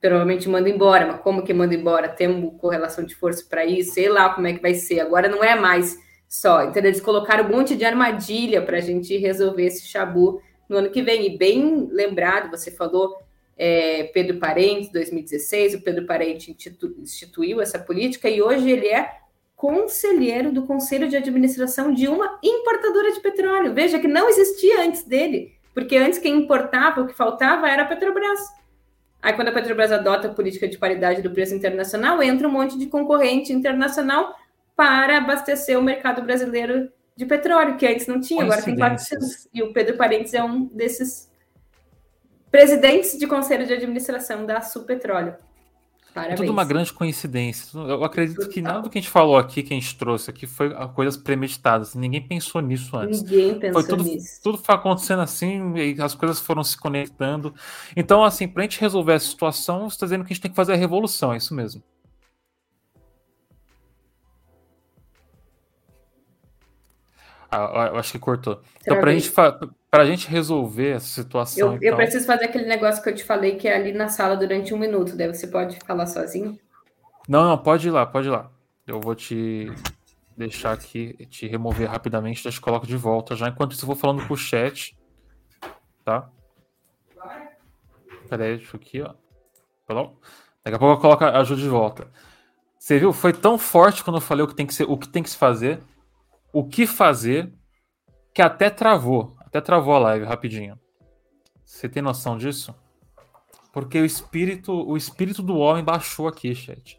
Provavelmente 0.00 0.48
manda 0.48 0.68
embora, 0.68 1.06
mas 1.06 1.20
como 1.20 1.44
que 1.44 1.54
manda 1.54 1.74
embora? 1.74 2.08
Temos 2.08 2.60
correlação 2.60 3.04
de 3.04 3.14
força 3.14 3.44
para 3.48 3.64
isso, 3.64 3.94
sei 3.94 4.08
lá 4.08 4.30
como 4.30 4.46
é 4.46 4.52
que 4.52 4.60
vai 4.60 4.74
ser. 4.74 5.00
Agora 5.00 5.28
não 5.28 5.44
é 5.44 5.54
mais 5.54 5.96
só, 6.28 6.64
entendeu? 6.64 6.90
Eles 6.90 7.00
colocaram 7.00 7.44
um 7.44 7.56
monte 7.56 7.76
de 7.76 7.84
armadilha 7.84 8.62
para 8.62 8.78
a 8.78 8.80
gente 8.80 9.16
resolver 9.16 9.66
esse 9.66 9.86
chabu 9.86 10.40
no 10.68 10.78
ano 10.78 10.90
que 10.90 11.02
vem. 11.02 11.26
E 11.26 11.38
bem 11.38 11.88
lembrado, 11.92 12.50
você 12.50 12.70
falou 12.70 13.16
é, 13.56 14.04
Pedro 14.04 14.38
Parente, 14.38 14.92
2016, 14.92 15.74
o 15.74 15.82
Pedro 15.82 16.06
Parente 16.06 16.50
institu 16.50 16.94
instituiu 16.98 17.60
essa 17.60 17.78
política 17.78 18.28
e 18.28 18.42
hoje 18.42 18.70
ele 18.70 18.88
é 18.88 19.22
conselheiro 19.54 20.50
do 20.50 20.66
conselho 20.66 21.08
de 21.08 21.16
administração 21.16 21.92
de 21.92 22.08
uma 22.08 22.38
importadora 22.42 23.12
de 23.12 23.20
petróleo. 23.20 23.72
Veja 23.72 23.98
que 23.98 24.08
não 24.08 24.28
existia 24.28 24.82
antes 24.82 25.04
dele, 25.04 25.54
porque 25.72 25.96
antes 25.96 26.18
quem 26.18 26.36
importava, 26.36 27.00
o 27.00 27.06
que 27.06 27.14
faltava 27.14 27.68
era 27.68 27.82
a 27.82 27.86
Petrobras. 27.86 28.40
Aí, 29.22 29.32
quando 29.34 29.48
a 29.48 29.52
Petrobras 29.52 29.92
adota 29.92 30.26
a 30.26 30.34
política 30.34 30.66
de 30.66 30.76
paridade 30.76 31.22
do 31.22 31.30
preço 31.30 31.54
internacional, 31.54 32.20
entra 32.20 32.48
um 32.48 32.50
monte 32.50 32.76
de 32.76 32.86
concorrente 32.86 33.52
internacional 33.52 34.34
para 34.74 35.18
abastecer 35.18 35.78
o 35.78 35.82
mercado 35.82 36.22
brasileiro 36.22 36.90
de 37.14 37.24
petróleo, 37.24 37.76
que 37.76 37.86
antes 37.86 38.06
não 38.08 38.20
tinha, 38.20 38.42
agora 38.42 38.62
tem 38.62 38.74
400. 38.74 39.48
E 39.54 39.62
o 39.62 39.72
Pedro 39.72 39.96
Parentes 39.96 40.34
é 40.34 40.42
um 40.42 40.64
desses 40.64 41.30
presidentes 42.52 43.18
de 43.18 43.26
conselho 43.26 43.66
de 43.66 43.72
administração 43.72 44.44
da 44.44 44.60
Supetróleo. 44.60 45.34
Parabéns. 46.14 46.38
É 46.38 46.42
tudo 46.42 46.52
uma 46.52 46.64
grande 46.64 46.92
coincidência. 46.92 47.78
Eu 47.78 48.04
acredito 48.04 48.46
que 48.50 48.60
nada 48.60 48.82
do 48.82 48.90
que 48.90 48.98
a 48.98 49.00
gente 49.00 49.10
falou 49.10 49.38
aqui, 49.38 49.62
que 49.62 49.72
a 49.72 49.76
gente 49.76 49.96
trouxe 49.96 50.28
aqui, 50.28 50.46
foi 50.46 50.70
coisas 50.88 51.16
premeditadas. 51.16 51.94
Ninguém 51.94 52.20
pensou 52.20 52.60
nisso 52.60 52.94
antes. 52.94 53.22
Ninguém 53.22 53.58
pensou 53.58 53.80
foi 53.80 53.88
tudo, 53.88 54.04
nisso. 54.04 54.42
Tudo 54.42 54.58
foi 54.58 54.74
acontecendo 54.74 55.22
assim 55.22 55.74
e 55.74 56.00
as 56.02 56.14
coisas 56.14 56.38
foram 56.38 56.62
se 56.62 56.76
conectando. 56.76 57.54
Então, 57.96 58.22
assim, 58.22 58.46
para 58.46 58.60
a 58.60 58.64
gente 58.64 58.78
resolver 58.78 59.14
essa 59.14 59.26
situação, 59.26 59.88
você 59.88 59.96
está 59.96 60.04
dizendo 60.04 60.22
que 60.22 60.32
a 60.32 60.34
gente 60.34 60.42
tem 60.42 60.50
que 60.50 60.56
fazer 60.56 60.74
a 60.74 60.76
revolução, 60.76 61.32
é 61.32 61.38
isso 61.38 61.54
mesmo. 61.54 61.82
Ah, 67.50 67.88
eu 67.90 67.96
acho 67.98 68.12
que 68.12 68.18
cortou. 68.18 68.60
Então, 68.82 69.00
para 69.00 69.12
gente, 69.12 69.32
a 69.92 70.04
gente 70.06 70.28
resolver 70.28 70.92
essa 70.92 71.06
situação. 71.06 71.74
Eu, 71.74 71.82
eu, 71.82 71.96
preciso 71.96 72.26
fazer 72.26 72.46
aquele 72.46 72.66
negócio 72.66 73.02
que 73.02 73.08
eu 73.08 73.14
te 73.14 73.24
falei 73.24 73.56
que 73.56 73.68
é 73.68 73.76
ali 73.76 73.92
na 73.92 74.08
sala 74.08 74.36
durante 74.36 74.72
um 74.72 74.78
minuto. 74.78 75.16
Daí 75.16 75.28
você 75.28 75.46
pode 75.46 75.78
falar 75.84 76.06
sozinho? 76.06 76.58
Não, 77.28 77.44
não, 77.44 77.58
pode 77.58 77.88
ir 77.88 77.90
lá, 77.90 78.06
pode 78.06 78.28
ir 78.28 78.30
lá. 78.30 78.50
Eu 78.86 79.00
vou 79.00 79.14
te 79.14 79.70
deixar 80.36 80.72
aqui, 80.72 81.14
te 81.26 81.46
remover 81.46 81.88
rapidamente, 81.88 82.42
já 82.42 82.50
te 82.50 82.60
coloco 82.60 82.86
de 82.86 82.96
volta 82.96 83.36
já. 83.36 83.48
Enquanto 83.48 83.72
isso, 83.72 83.84
eu 83.84 83.86
vou 83.86 83.96
falando 83.96 84.26
com 84.26 84.34
o 84.34 84.36
chat. 84.36 84.96
Tá? 86.04 86.28
Peraí, 88.28 88.56
deixa 88.56 88.76
aqui, 88.76 89.02
ó. 89.02 89.14
Falou? 89.86 90.18
Daqui 90.64 90.76
a 90.76 90.78
pouco 90.78 90.94
eu 90.94 91.00
coloco 91.00 91.24
a 91.24 91.42
de 91.42 91.68
volta. 91.68 92.10
Você 92.78 92.98
viu? 92.98 93.12
Foi 93.12 93.32
tão 93.32 93.58
forte 93.58 94.02
quando 94.02 94.16
eu 94.16 94.20
falei 94.20 94.44
o 94.44 94.48
que 94.48 94.54
tem 94.54 94.66
que 94.66 94.74
ser, 94.74 94.84
o 94.84 94.96
que 94.96 95.08
tem 95.08 95.22
que 95.22 95.30
se 95.30 95.36
fazer 95.36 95.80
o 96.52 96.62
que 96.62 96.86
fazer 96.86 97.52
que 98.34 98.42
até 98.42 98.68
travou. 98.68 99.34
Até 99.52 99.60
travou 99.60 99.94
a 99.94 99.98
live 99.98 100.24
rapidinho. 100.24 100.80
Você 101.62 101.86
tem 101.86 102.02
noção 102.02 102.38
disso? 102.38 102.74
Porque 103.70 104.00
o 104.00 104.04
espírito, 104.04 104.72
o 104.72 104.96
espírito 104.96 105.42
do 105.42 105.58
homem 105.58 105.84
baixou 105.84 106.26
aqui, 106.26 106.54
chat. 106.54 106.98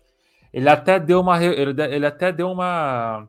Ele 0.54 0.70
até 0.70 1.00
deu 1.00 1.20
uma 1.20 1.44
ele, 1.44 2.06
até 2.06 2.32
deu 2.32 2.52
uma 2.52 3.28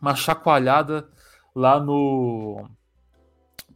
uma 0.00 0.14
chacoalhada 0.14 1.06
lá 1.54 1.78
no 1.78 2.66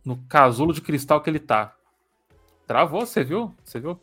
no 0.03 0.17
casulo 0.27 0.73
de 0.73 0.81
cristal 0.81 1.21
que 1.21 1.29
ele 1.29 1.39
tá. 1.39 1.77
Travou, 2.67 3.05
você 3.05 3.23
viu? 3.23 3.55
Você 3.63 3.79
viu? 3.79 4.01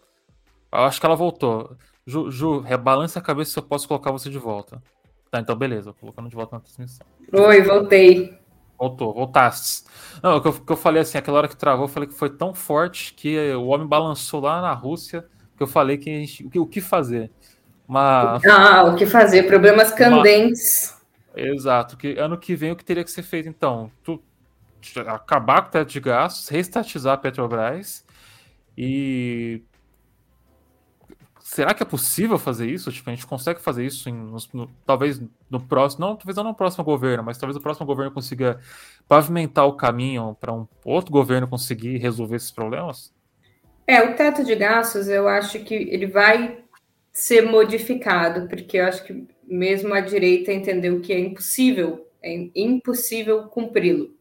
Eu 0.72 0.82
acho 0.82 0.99
que 0.99 1.05
ela 1.07 1.15
voltou. 1.15 1.76
Ju, 2.05 2.30
Ju, 2.30 2.59
rebalança 2.59 3.17
a 3.17 3.24
cabeça 3.24 3.53
se 3.53 3.57
eu 3.57 3.63
posso 3.63 3.88
colocar 3.88 4.11
você 4.11 4.30
de 4.30 4.38
volta. 4.38 4.84
Tá, 5.32 5.39
então 5.39 5.55
beleza, 5.55 5.93
colocando 5.93 6.30
de 6.30 6.36
volta 6.36 6.57
na 6.57 6.61
transmissão. 6.61 7.07
Oi, 7.34 7.61
voltei. 7.63 8.38
Voltou, 8.80 9.13
voltaste. 9.13 9.84
Não, 10.23 10.38
o 10.38 10.41
que 10.41 10.47
eu, 10.47 10.53
que 10.53 10.71
eu 10.71 10.77
falei 10.77 11.01
assim, 11.01 11.17
aquela 11.17 11.39
hora 11.39 11.47
que 11.49 11.57
travou, 11.57 11.84
eu 11.84 11.89
falei 11.89 12.07
que 12.07 12.15
foi 12.15 12.30
tão 12.30 12.53
forte 12.53 13.13
que 13.13 13.38
o 13.53 13.65
homem 13.65 13.86
balançou 13.86 14.39
lá 14.39 14.61
na 14.61 14.71
Rússia, 14.71 15.25
que 15.57 15.63
eu 15.63 15.67
falei 15.67 15.97
que 15.97 16.09
a 16.09 16.13
gente, 16.13 16.45
o, 16.45 16.49
que, 16.49 16.59
o 16.59 16.65
que 16.65 16.80
fazer. 16.80 17.30
Uma, 17.86 18.39
ah, 18.47 18.84
o 18.86 18.95
que 18.95 19.05
fazer? 19.05 19.43
Problemas 19.43 19.91
candentes. 19.91 20.97
Uma, 21.36 21.47
exato, 21.47 21.97
que 21.97 22.17
ano 22.17 22.38
que 22.38 22.55
vem 22.55 22.71
o 22.71 22.75
que 22.75 22.86
teria 22.86 23.03
que 23.03 23.11
ser 23.11 23.23
feito, 23.23 23.49
então? 23.49 23.91
Tu, 24.01 24.21
acabar 25.07 25.63
com 25.63 25.67
o 25.67 25.71
teto 25.71 25.89
de 25.89 25.99
gastos, 25.99 26.47
reestatizar 26.47 27.15
a 27.15 27.17
Petrobras 27.17 28.05
e 28.77 29.61
será 31.49 31.73
que 31.73 31.81
é 31.81 31.85
possível 31.85 32.37
fazer 32.37 32.69
isso? 32.69 32.91
Tipo, 32.91 33.09
a 33.09 33.15
gente 33.15 33.25
consegue 33.25 33.59
fazer 33.59 33.83
isso 33.83 34.07
em, 34.07 34.13
no, 34.53 34.69
talvez 34.85 35.19
no 35.49 35.59
próximo, 35.59 36.05
não, 36.05 36.15
talvez 36.15 36.37
não 36.37 36.43
no 36.43 36.53
próximo 36.53 36.83
governo, 36.83 37.23
mas 37.23 37.39
talvez 37.39 37.57
o 37.57 37.61
próximo 37.61 37.87
governo 37.87 38.11
consiga 38.11 38.59
pavimentar 39.07 39.65
o 39.65 39.73
caminho 39.73 40.37
para 40.39 40.53
um 40.53 40.67
outro 40.85 41.11
governo 41.11 41.47
conseguir 41.47 41.97
resolver 41.97 42.35
esses 42.35 42.51
problemas? 42.51 43.11
É, 43.87 43.99
o 44.03 44.15
teto 44.15 44.43
de 44.43 44.53
gastos, 44.53 45.07
eu 45.07 45.27
acho 45.27 45.59
que 45.63 45.73
ele 45.73 46.05
vai 46.05 46.59
ser 47.11 47.41
modificado, 47.41 48.47
porque 48.47 48.77
eu 48.77 48.85
acho 48.85 49.03
que 49.03 49.27
mesmo 49.43 49.91
a 49.95 50.01
direita 50.01 50.53
entendeu 50.53 51.01
que 51.01 51.11
é 51.11 51.19
impossível, 51.19 52.07
é 52.21 52.47
impossível 52.53 53.45
cumpri-lo. 53.45 54.13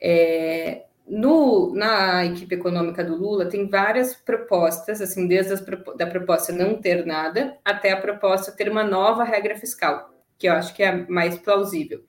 É, 0.00 0.86
no, 1.06 1.74
na 1.74 2.24
equipe 2.24 2.54
econômica 2.54 3.04
do 3.04 3.14
Lula 3.14 3.46
tem 3.46 3.68
várias 3.68 4.14
propostas, 4.14 5.00
assim, 5.00 5.28
desde 5.28 5.52
a 5.52 5.94
da 5.96 6.06
proposta 6.06 6.52
não 6.52 6.80
ter 6.80 7.04
nada 7.04 7.58
até 7.64 7.92
a 7.92 8.00
proposta 8.00 8.52
ter 8.52 8.70
uma 8.70 8.82
nova 8.82 9.22
regra 9.22 9.56
fiscal, 9.56 10.10
que 10.38 10.48
eu 10.48 10.52
acho 10.54 10.74
que 10.74 10.82
é 10.82 11.06
mais 11.06 11.36
plausível, 11.38 12.02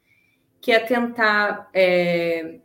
que 0.62 0.72
é 0.72 0.80
tentar 0.80 1.70
é, 1.74 2.60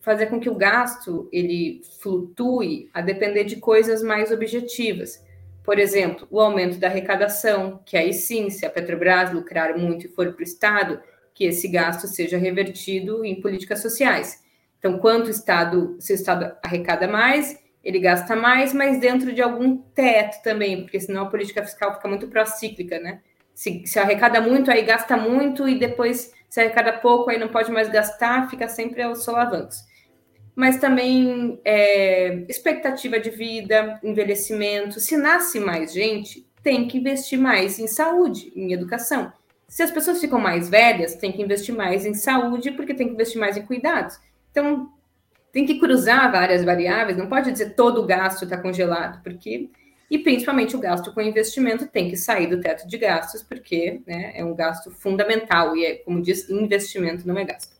fazer 0.00 0.26
com 0.26 0.40
que 0.40 0.50
o 0.50 0.56
gasto 0.56 1.28
ele 1.32 1.80
flutue 2.00 2.90
a 2.92 3.00
depender 3.00 3.44
de 3.44 3.56
coisas 3.56 4.02
mais 4.02 4.32
objetivas. 4.32 5.24
Por 5.62 5.78
exemplo, 5.78 6.26
o 6.28 6.40
aumento 6.40 6.76
da 6.76 6.88
arrecadação, 6.88 7.80
que 7.86 7.96
aí 7.96 8.12
sim, 8.12 8.50
se 8.50 8.66
a 8.66 8.70
Petrobras 8.70 9.32
lucrar 9.32 9.78
muito 9.78 10.06
e 10.06 10.08
for 10.08 10.32
para 10.32 10.40
o 10.40 10.42
Estado, 10.42 11.00
que 11.32 11.44
esse 11.44 11.68
gasto 11.68 12.08
seja 12.08 12.36
revertido 12.36 13.24
em 13.24 13.40
políticas 13.40 13.80
sociais. 13.80 14.41
Então, 14.82 14.98
quanto 14.98 15.28
o 15.28 15.30
Estado, 15.30 15.96
se 16.00 16.12
o 16.12 16.16
Estado 16.16 16.56
arrecada 16.60 17.06
mais, 17.06 17.56
ele 17.84 18.00
gasta 18.00 18.34
mais, 18.34 18.74
mas 18.74 18.98
dentro 18.98 19.32
de 19.32 19.40
algum 19.40 19.76
teto 19.76 20.42
também, 20.42 20.82
porque 20.82 20.98
senão 20.98 21.22
a 21.22 21.30
política 21.30 21.62
fiscal 21.62 21.94
fica 21.94 22.08
muito 22.08 22.26
procíclica, 22.26 22.98
né? 22.98 23.20
Se, 23.54 23.86
se 23.86 24.00
arrecada 24.00 24.40
muito, 24.40 24.72
aí 24.72 24.82
gasta 24.82 25.16
muito, 25.16 25.68
e 25.68 25.78
depois, 25.78 26.32
se 26.50 26.60
arrecada 26.60 26.94
pouco, 26.94 27.30
aí 27.30 27.38
não 27.38 27.46
pode 27.46 27.70
mais 27.70 27.88
gastar, 27.88 28.50
fica 28.50 28.66
sempre 28.66 29.00
aos 29.02 29.22
solavancos. 29.22 29.76
Mas 30.52 30.78
também 30.78 31.60
é, 31.64 32.44
expectativa 32.48 33.20
de 33.20 33.30
vida, 33.30 34.00
envelhecimento. 34.02 34.98
Se 34.98 35.16
nasce 35.16 35.60
mais 35.60 35.92
gente, 35.92 36.44
tem 36.60 36.88
que 36.88 36.98
investir 36.98 37.38
mais 37.38 37.78
em 37.78 37.86
saúde, 37.86 38.52
em 38.56 38.72
educação. 38.72 39.32
Se 39.68 39.80
as 39.80 39.92
pessoas 39.92 40.20
ficam 40.20 40.40
mais 40.40 40.68
velhas, 40.68 41.14
tem 41.14 41.30
que 41.30 41.40
investir 41.40 41.72
mais 41.72 42.04
em 42.04 42.14
saúde, 42.14 42.72
porque 42.72 42.94
tem 42.94 43.06
que 43.06 43.14
investir 43.14 43.40
mais 43.40 43.56
em 43.56 43.64
cuidados. 43.64 44.18
Então, 44.52 44.92
tem 45.50 45.66
que 45.66 45.80
cruzar 45.80 46.30
várias 46.30 46.64
variáveis, 46.64 47.18
não 47.18 47.28
pode 47.28 47.50
dizer 47.50 47.74
todo 47.74 48.00
o 48.00 48.06
gasto 48.06 48.44
está 48.44 48.56
congelado, 48.56 49.22
porque. 49.22 49.68
E 50.10 50.18
principalmente 50.18 50.76
o 50.76 50.78
gasto 50.78 51.10
com 51.14 51.22
investimento 51.22 51.86
tem 51.86 52.10
que 52.10 52.18
sair 52.18 52.46
do 52.46 52.60
teto 52.60 52.86
de 52.86 52.98
gastos, 52.98 53.42
porque 53.42 54.02
né, 54.06 54.32
é 54.34 54.44
um 54.44 54.54
gasto 54.54 54.90
fundamental, 54.90 55.74
e 55.74 55.86
é, 55.86 55.94
como 55.96 56.20
diz, 56.20 56.50
investimento 56.50 57.26
não 57.26 57.38
é 57.38 57.44
gasto. 57.46 57.74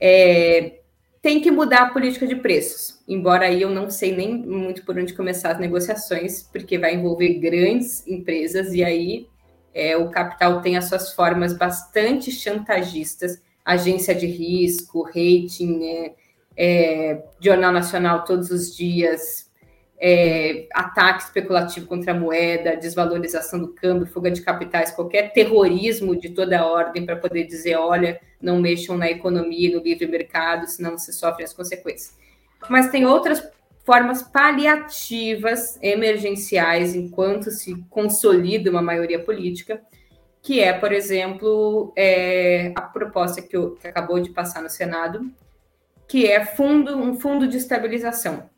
É, 0.00 0.80
tem 1.22 1.40
que 1.40 1.50
mudar 1.52 1.82
a 1.82 1.90
política 1.90 2.26
de 2.26 2.34
preços, 2.34 3.00
embora 3.06 3.46
aí 3.46 3.62
eu 3.62 3.70
não 3.70 3.88
sei 3.88 4.14
nem 4.14 4.36
muito 4.36 4.84
por 4.84 4.98
onde 4.98 5.14
começar 5.14 5.52
as 5.52 5.60
negociações, 5.60 6.42
porque 6.42 6.78
vai 6.78 6.96
envolver 6.96 7.34
grandes 7.34 8.04
empresas, 8.08 8.74
e 8.74 8.82
aí 8.82 9.28
é, 9.72 9.96
o 9.96 10.10
capital 10.10 10.60
tem 10.60 10.76
as 10.76 10.86
suas 10.86 11.12
formas 11.12 11.56
bastante 11.56 12.32
chantagistas 12.32 13.40
agência 13.66 14.14
de 14.14 14.26
risco, 14.26 15.02
rating, 15.02 15.78
né? 15.78 16.12
é, 16.56 17.22
Jornal 17.40 17.72
Nacional 17.72 18.24
todos 18.24 18.50
os 18.50 18.74
dias, 18.74 19.50
é, 19.98 20.66
ataque 20.74 21.24
especulativo 21.24 21.86
contra 21.86 22.12
a 22.12 22.14
moeda, 22.14 22.76
desvalorização 22.76 23.58
do 23.58 23.68
câmbio, 23.68 24.06
fuga 24.06 24.30
de 24.30 24.42
capitais, 24.42 24.90
qualquer 24.90 25.32
terrorismo 25.32 26.16
de 26.16 26.30
toda 26.30 26.58
a 26.58 26.66
ordem 26.66 27.04
para 27.04 27.16
poder 27.16 27.44
dizer, 27.44 27.76
olha, 27.76 28.20
não 28.40 28.60
mexam 28.60 28.96
na 28.96 29.10
economia, 29.10 29.74
no 29.74 29.82
livre 29.82 30.06
mercado, 30.06 30.66
senão 30.66 30.96
você 30.96 31.12
sofre 31.12 31.44
as 31.44 31.52
consequências. 31.52 32.16
Mas 32.68 32.90
tem 32.90 33.06
outras 33.06 33.42
formas 33.84 34.22
paliativas, 34.22 35.78
emergenciais, 35.80 36.94
enquanto 36.94 37.50
se 37.50 37.76
consolida 37.88 38.70
uma 38.70 38.82
maioria 38.82 39.20
política, 39.20 39.80
que 40.46 40.60
é, 40.60 40.72
por 40.72 40.92
exemplo, 40.92 41.92
é, 41.96 42.72
a 42.76 42.80
proposta 42.80 43.42
que, 43.42 43.56
eu, 43.56 43.72
que, 43.74 43.88
acabou 43.88 44.20
de 44.20 44.30
passar 44.30 44.62
no 44.62 44.70
Senado, 44.70 45.28
que 46.06 46.24
é 46.24 46.46
fundo, 46.46 46.96
um 46.96 47.18
fundo 47.18 47.48
de 47.48 47.56
estabilização, 47.56 48.48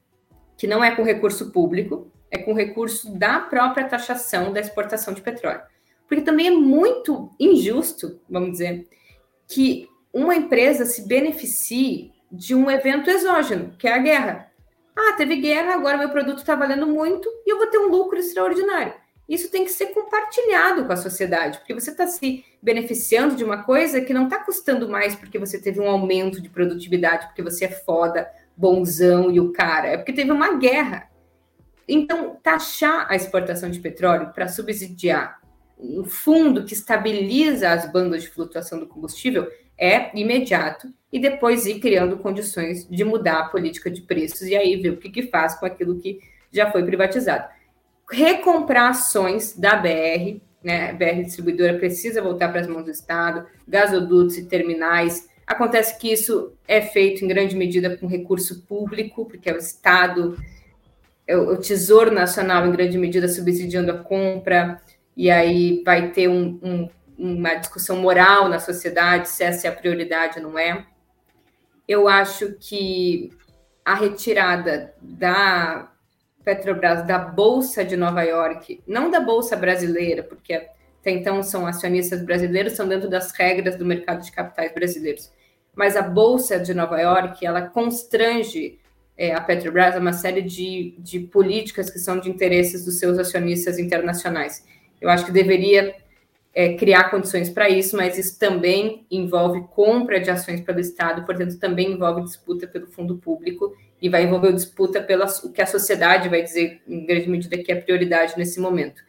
que 0.55 0.67
não 0.67 0.85
é 0.85 0.95
com 0.95 1.03
recurso 1.03 1.51
público, 1.51 2.13
é 2.31 2.37
com 2.37 2.53
recurso 2.53 3.11
da 3.17 3.41
própria 3.41 3.89
taxação 3.89 4.53
da 4.53 4.61
exportação 4.61 5.15
de 5.15 5.23
petróleo. 5.23 5.63
Porque 6.07 6.23
também 6.23 6.49
é 6.49 6.51
muito 6.51 7.35
injusto, 7.41 8.21
vamos 8.29 8.53
dizer, 8.53 8.87
que 9.47 9.89
uma 10.13 10.37
empresa 10.37 10.85
se 10.85 11.09
beneficie 11.09 12.13
de 12.31 12.55
um 12.55 12.71
evento 12.71 13.09
exógeno, 13.09 13.75
que 13.79 13.89
é 13.89 13.95
a 13.95 13.99
guerra. 13.99 14.53
Ah, 14.95 15.15
teve 15.17 15.37
guerra, 15.37 15.73
agora 15.73 15.97
meu 15.97 16.11
produto 16.11 16.41
está 16.41 16.55
valendo 16.55 16.87
muito 16.87 17.31
e 17.47 17.51
eu 17.51 17.57
vou 17.57 17.69
ter 17.69 17.79
um 17.79 17.89
lucro 17.89 18.19
extraordinário 18.19 18.93
isso 19.29 19.51
tem 19.51 19.65
que 19.65 19.71
ser 19.71 19.89
compartilhado 19.89 20.87
com 20.87 20.93
a 20.93 20.97
sociedade, 20.97 21.59
porque 21.59 21.75
você 21.75 21.91
está 21.91 22.07
se 22.07 22.45
beneficiando 22.63 23.37
de 23.37 23.45
uma 23.45 23.63
coisa 23.63 24.01
que 24.01 24.15
não 24.15 24.25
está 24.25 24.39
custando 24.39 24.89
mais 24.89 25.15
porque 25.15 25.39
você 25.39 25.61
teve 25.61 25.79
um 25.81 25.89
aumento 25.89 26.41
de 26.41 26.49
produtividade, 26.49 27.27
porque 27.27 27.43
você 27.43 27.67
é 27.67 27.71
foda, 27.71 28.27
bonzão 28.57 29.31
e 29.31 29.39
o 29.39 29.53
cara, 29.53 29.89
é 29.89 29.97
porque 29.99 30.15
teve 30.15 30.33
uma 30.33 30.57
guerra. 30.57 31.11
Então, 31.87 32.39
taxar 32.43 33.07
a 33.09 33.17
exportação 33.17 33.71
de 33.71 33.81
petróleo 33.81 34.33
para 34.33 34.49
subsidiar 34.49 35.39
um 35.79 36.05
fundo 36.05 36.65
que 36.65 36.73
estabiliza 36.73 37.71
as 37.71 37.91
bandas 37.91 38.23
de 38.23 38.31
flutuação 38.31 38.81
do 38.81 38.87
combustível 38.87 39.47
é 39.77 40.11
imediato 40.19 40.89
e 41.13 41.21
depois 41.21 41.67
ir 41.67 41.79
criando 41.79 42.19
condições 42.19 42.89
de 42.89 43.05
mudar 43.05 43.41
a 43.41 43.49
política 43.49 43.91
de 43.91 44.03
preços 44.03 44.43
e 44.43 44.57
aí 44.57 44.75
ver 44.77 44.91
o 44.91 44.97
que, 44.97 45.09
que 45.09 45.23
faz 45.25 45.55
com 45.55 45.67
aquilo 45.67 46.01
que 46.01 46.19
já 46.51 46.71
foi 46.73 46.83
privatizado 46.83 47.58
recomprar 48.11 48.91
ações 48.91 49.57
da 49.57 49.77
BR, 49.77 50.41
né? 50.63 50.91
A 50.91 50.93
BR 50.93 51.23
distribuidora 51.25 51.79
precisa 51.79 52.23
voltar 52.23 52.49
para 52.49 52.61
as 52.61 52.67
mãos 52.67 52.85
do 52.85 52.91
Estado, 52.91 53.47
gasodutos 53.67 54.37
e 54.37 54.45
terminais. 54.47 55.29
Acontece 55.47 55.99
que 55.99 56.13
isso 56.13 56.53
é 56.67 56.81
feito 56.81 57.25
em 57.25 57.29
grande 57.29 57.57
medida 57.57 57.97
com 57.97 58.07
recurso 58.07 58.63
público, 58.63 59.27
porque 59.27 59.49
é 59.49 59.55
o 59.55 59.59
Estado, 59.59 60.37
é 61.27 61.37
o 61.37 61.57
Tesouro 61.57 62.11
Nacional, 62.11 62.67
em 62.67 62.73
grande 62.73 62.99
medida, 62.99 63.29
subsidiando 63.29 63.93
a 63.93 63.99
compra, 63.99 64.81
e 65.17 65.31
aí 65.31 65.83
vai 65.85 66.11
ter 66.11 66.29
um, 66.29 66.59
um, 66.63 66.89
uma 67.19 67.55
discussão 67.55 67.97
moral 67.97 68.49
na 68.49 68.61
sociedade 68.61 69.29
se 69.29 69.43
essa 69.43 69.67
é 69.67 69.71
a 69.71 69.75
prioridade 69.75 70.39
ou 70.39 70.51
não 70.51 70.59
é. 70.59 70.87
Eu 71.87 72.07
acho 72.07 72.55
que 72.61 73.31
a 73.85 73.95
retirada 73.95 74.95
da 75.01 75.91
Petrobras 76.49 77.07
da 77.07 77.19
Bolsa 77.19 77.85
de 77.85 77.95
Nova 77.95 78.23
York, 78.23 78.81
não 78.87 79.11
da 79.11 79.21
Bolsa 79.21 79.55
brasileira, 79.55 80.23
porque 80.23 80.55
até 80.55 81.11
então 81.11 81.43
são 81.43 81.67
acionistas 81.67 82.23
brasileiros, 82.23 82.73
são 82.73 82.89
dentro 82.89 83.07
das 83.07 83.33
regras 83.33 83.77
do 83.77 83.85
mercado 83.85 84.25
de 84.25 84.33
capitais 84.33 84.73
brasileiros. 84.73 85.31
Mas 85.77 85.95
a 85.95 86.01
Bolsa 86.01 86.59
de 86.59 86.73
Nova 86.73 86.99
York, 86.99 87.45
ela 87.45 87.61
constrange 87.61 88.79
é, 89.15 89.35
a 89.35 89.43
Petrobras 89.43 89.95
a 89.95 89.99
uma 89.99 90.15
série 90.15 90.41
de, 90.41 90.95
de 90.99 91.21
políticas 91.21 91.91
que 91.91 91.99
são 91.99 92.19
de 92.19 92.31
interesses 92.31 92.83
dos 92.83 92.99
seus 92.99 93.19
acionistas 93.19 93.79
internacionais. 93.79 94.65
Eu 94.99 95.11
acho 95.11 95.27
que 95.27 95.33
deveria 95.33 95.95
é, 96.55 96.73
criar 96.79 97.11
condições 97.11 97.51
para 97.51 97.69
isso, 97.69 97.95
mas 97.95 98.17
isso 98.17 98.39
também 98.39 99.05
envolve 99.11 99.61
compra 99.75 100.19
de 100.19 100.31
ações 100.31 100.63
pelo 100.63 100.81
Estado, 100.81 101.27
portanto, 101.27 101.59
também 101.59 101.93
envolve 101.93 102.23
disputa 102.23 102.67
pelo 102.67 102.87
fundo 102.87 103.19
público 103.19 103.77
e 104.01 104.09
vai 104.09 104.25
envolver 104.25 104.53
disputa 104.53 105.03
pela 105.03 105.27
o 105.45 105.53
que 105.53 105.61
a 105.61 105.67
sociedade 105.67 106.29
vai 106.29 106.43
dizer, 106.43 106.81
em 106.87 107.05
grande 107.05 107.29
medida, 107.29 107.59
que 107.59 107.73
é 107.73 107.75
prioridade 107.75 108.35
nesse 108.37 108.61
momento. 108.61 109.03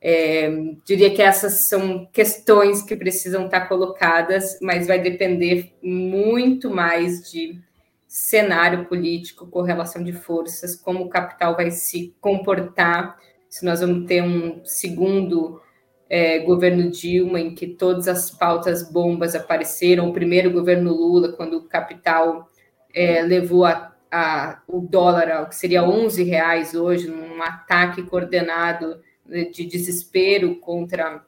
É, 0.00 0.48
diria 0.84 1.12
que 1.12 1.20
essas 1.20 1.68
são 1.68 2.06
questões 2.12 2.82
que 2.82 2.96
precisam 2.96 3.46
estar 3.46 3.62
colocadas, 3.68 4.58
mas 4.60 4.86
vai 4.86 5.00
depender 5.00 5.72
muito 5.82 6.70
mais 6.70 7.30
de 7.30 7.60
cenário 8.06 8.86
político, 8.86 9.46
correlação 9.46 10.02
de 10.02 10.12
forças, 10.12 10.74
como 10.74 11.04
o 11.04 11.08
capital 11.08 11.54
vai 11.54 11.70
se 11.70 12.14
comportar, 12.20 13.18
se 13.48 13.64
nós 13.64 13.80
vamos 13.80 14.06
ter 14.06 14.22
um 14.22 14.64
segundo 14.64 15.60
é, 16.08 16.38
governo 16.38 16.90
Dilma, 16.90 17.40
em 17.40 17.54
que 17.54 17.66
todas 17.66 18.08
as 18.08 18.30
pautas 18.30 18.90
bombas 18.90 19.34
apareceram, 19.34 20.08
o 20.08 20.12
primeiro 20.12 20.50
governo 20.50 20.92
Lula, 20.92 21.32
quando 21.32 21.58
o 21.58 21.68
capital 21.68 22.48
é, 22.94 23.22
levou 23.22 23.64
a 23.64 23.87
a, 24.10 24.60
o 24.66 24.80
dólar 24.80 25.30
ao 25.30 25.48
que 25.48 25.56
seria 25.56 25.82
11 25.82 26.22
reais 26.22 26.74
hoje, 26.74 27.08
num 27.08 27.42
ataque 27.42 28.02
coordenado 28.02 29.00
de 29.26 29.64
desespero 29.66 30.56
contra 30.56 31.22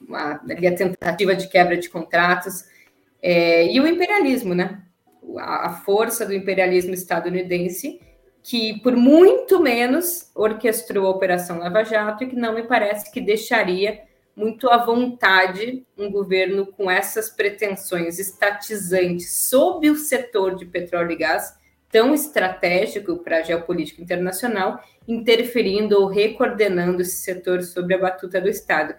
uma, 0.00 0.32
a 0.32 0.76
tentativa 0.76 1.34
de 1.34 1.48
quebra 1.48 1.76
de 1.76 1.88
contratos, 1.88 2.64
é, 3.22 3.72
e 3.72 3.80
o 3.80 3.86
imperialismo, 3.86 4.54
né? 4.54 4.82
A, 5.38 5.68
a 5.68 5.72
força 5.72 6.24
do 6.24 6.34
imperialismo 6.34 6.94
estadunidense 6.94 8.00
que 8.46 8.80
por 8.80 8.94
muito 8.94 9.60
menos 9.60 10.30
orquestrou 10.32 11.08
a 11.08 11.10
Operação 11.10 11.58
Lava 11.58 11.82
Jato 11.82 12.22
e 12.22 12.28
que 12.28 12.36
não 12.36 12.54
me 12.54 12.62
parece 12.62 13.10
que 13.10 13.20
deixaria 13.20 14.02
muito 14.36 14.70
à 14.70 14.76
vontade 14.76 15.84
um 15.98 16.08
governo 16.08 16.66
com 16.66 16.88
essas 16.88 17.28
pretensões 17.28 18.20
estatizantes 18.20 19.48
sob 19.48 19.90
o 19.90 19.96
setor 19.96 20.54
de 20.54 20.64
petróleo 20.64 21.10
e 21.10 21.16
gás, 21.16 21.54
tão 21.90 22.14
estratégico 22.14 23.16
para 23.18 23.38
a 23.38 23.42
geopolítica 23.42 24.02
internacional, 24.02 24.80
interferindo 25.06 26.00
ou 26.00 26.08
recoordenando 26.08 27.02
esse 27.02 27.16
setor 27.16 27.62
sobre 27.62 27.94
a 27.94 27.98
batuta 27.98 28.40
do 28.40 28.48
Estado. 28.48 28.94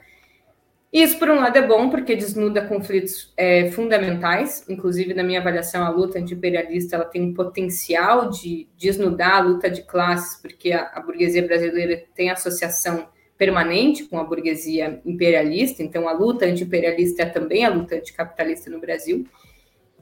Isso, 0.92 1.20
por 1.20 1.30
um 1.30 1.36
lado, 1.36 1.58
é 1.58 1.62
bom, 1.62 1.90
porque 1.90 2.16
desnuda 2.16 2.66
conflitos 2.66 3.34
é, 3.36 3.70
fundamentais, 3.72 4.66
inclusive, 4.70 5.14
na 5.14 5.22
minha 5.22 5.42
avaliação, 5.42 5.84
a 5.84 5.90
luta 5.90 6.18
anti-imperialista 6.18 6.96
ela 6.96 7.06
tem 7.06 7.22
um 7.22 7.34
potencial 7.34 8.30
de 8.30 8.68
desnudar 8.78 9.36
a 9.36 9.40
luta 9.42 9.70
de 9.70 9.84
classes, 9.84 10.42
porque 10.42 10.72
a, 10.72 10.84
a 10.94 11.02
burguesia 11.02 11.46
brasileira 11.46 12.04
tem 12.16 12.30
associação 12.30 13.10
permanente 13.38 14.06
com 14.06 14.18
a 14.18 14.24
burguesia 14.24 15.02
imperialista, 15.06 15.84
então 15.84 16.08
a 16.08 16.14
luta 16.14 16.46
anti-imperialista 16.46 17.24
é 17.24 17.26
também 17.26 17.66
a 17.66 17.70
luta 17.70 17.96
anticapitalista 17.96 18.70
no 18.70 18.80
Brasil. 18.80 19.28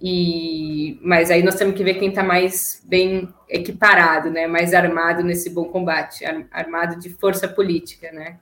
E, 0.02 1.00
mas 1.02 1.32
aí 1.32 1.42
nós 1.42 1.56
temos 1.56 1.76
que 1.76 1.84
ver 1.84 1.96
quem 1.96 2.10
está 2.10 2.24
mais 2.24 2.84
bem 2.86 3.30
equiparado, 3.50 4.30
né? 4.30 4.46
mais 4.46 4.74
armado 4.74 5.24
nesse 5.24 5.50
bom 5.50 5.66
combate, 5.66 6.26
armado 6.52 7.00
de 7.00 7.10
força 7.10 7.48
política, 7.48 8.12
né? 8.12 8.38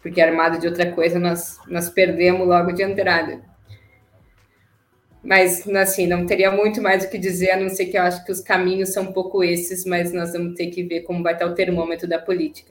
Porque 0.00 0.20
armado 0.20 0.58
de 0.58 0.68
outra 0.68 0.92
coisa 0.92 1.18
nós, 1.18 1.58
nós 1.66 1.90
perdemos 1.90 2.46
logo 2.46 2.70
de 2.72 2.82
entrada. 2.82 3.42
Mas, 5.26 5.66
assim, 5.68 6.06
não 6.06 6.24
teria 6.24 6.52
muito 6.52 6.80
mais 6.80 7.04
o 7.04 7.10
que 7.10 7.18
dizer, 7.18 7.50
a 7.50 7.56
não 7.56 7.68
ser 7.68 7.86
que 7.86 7.98
eu 7.98 8.02
acho 8.02 8.24
que 8.24 8.30
os 8.30 8.40
caminhos 8.40 8.92
são 8.92 9.02
um 9.02 9.12
pouco 9.12 9.42
esses, 9.42 9.84
mas 9.84 10.12
nós 10.12 10.32
vamos 10.32 10.54
ter 10.54 10.68
que 10.68 10.84
ver 10.84 11.00
como 11.00 11.24
vai 11.24 11.32
estar 11.32 11.46
o 11.46 11.54
termômetro 11.54 12.08
da 12.08 12.20
política. 12.20 12.70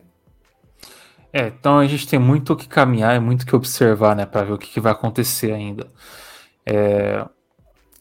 É, 1.33 1.47
então 1.47 1.79
a 1.79 1.85
gente 1.85 2.07
tem 2.07 2.17
muito 2.17 2.53
o 2.53 2.55
que 2.55 2.65
caminhar 2.65 3.13
e 3.13 3.19
muito 3.19 3.41
o 3.41 3.45
que 3.45 3.53
observar, 3.53 4.15
né, 4.15 4.25
para 4.25 4.45
ver 4.45 4.53
o 4.53 4.57
que, 4.57 4.69
que, 4.71 4.79
vai 4.79 4.93
acontecer 4.93 5.51
ainda. 5.51 5.91
É, 6.65 7.25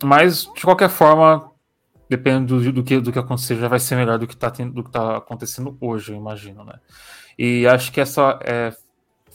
mas, 0.05 0.49
de 0.55 0.63
qualquer 0.63 0.89
forma, 0.89 1.51
dependendo 2.09 2.61
do, 2.61 2.73
do, 2.73 2.85
que, 2.85 3.01
do 3.01 3.13
que 3.13 3.19
acontecer, 3.19 3.57
já 3.57 3.69
vai 3.69 3.79
ser 3.79 3.97
melhor 3.97 4.19
do 4.19 4.27
que 4.27 4.35
está 4.35 4.51
tá 4.51 5.17
acontecendo 5.17 5.77
hoje, 5.81 6.13
eu 6.13 6.17
imagino, 6.17 6.65
né? 6.65 6.79
E 7.39 7.67
acho 7.67 7.91
que 7.91 8.01
essa 8.01 8.39
é, 8.45 8.73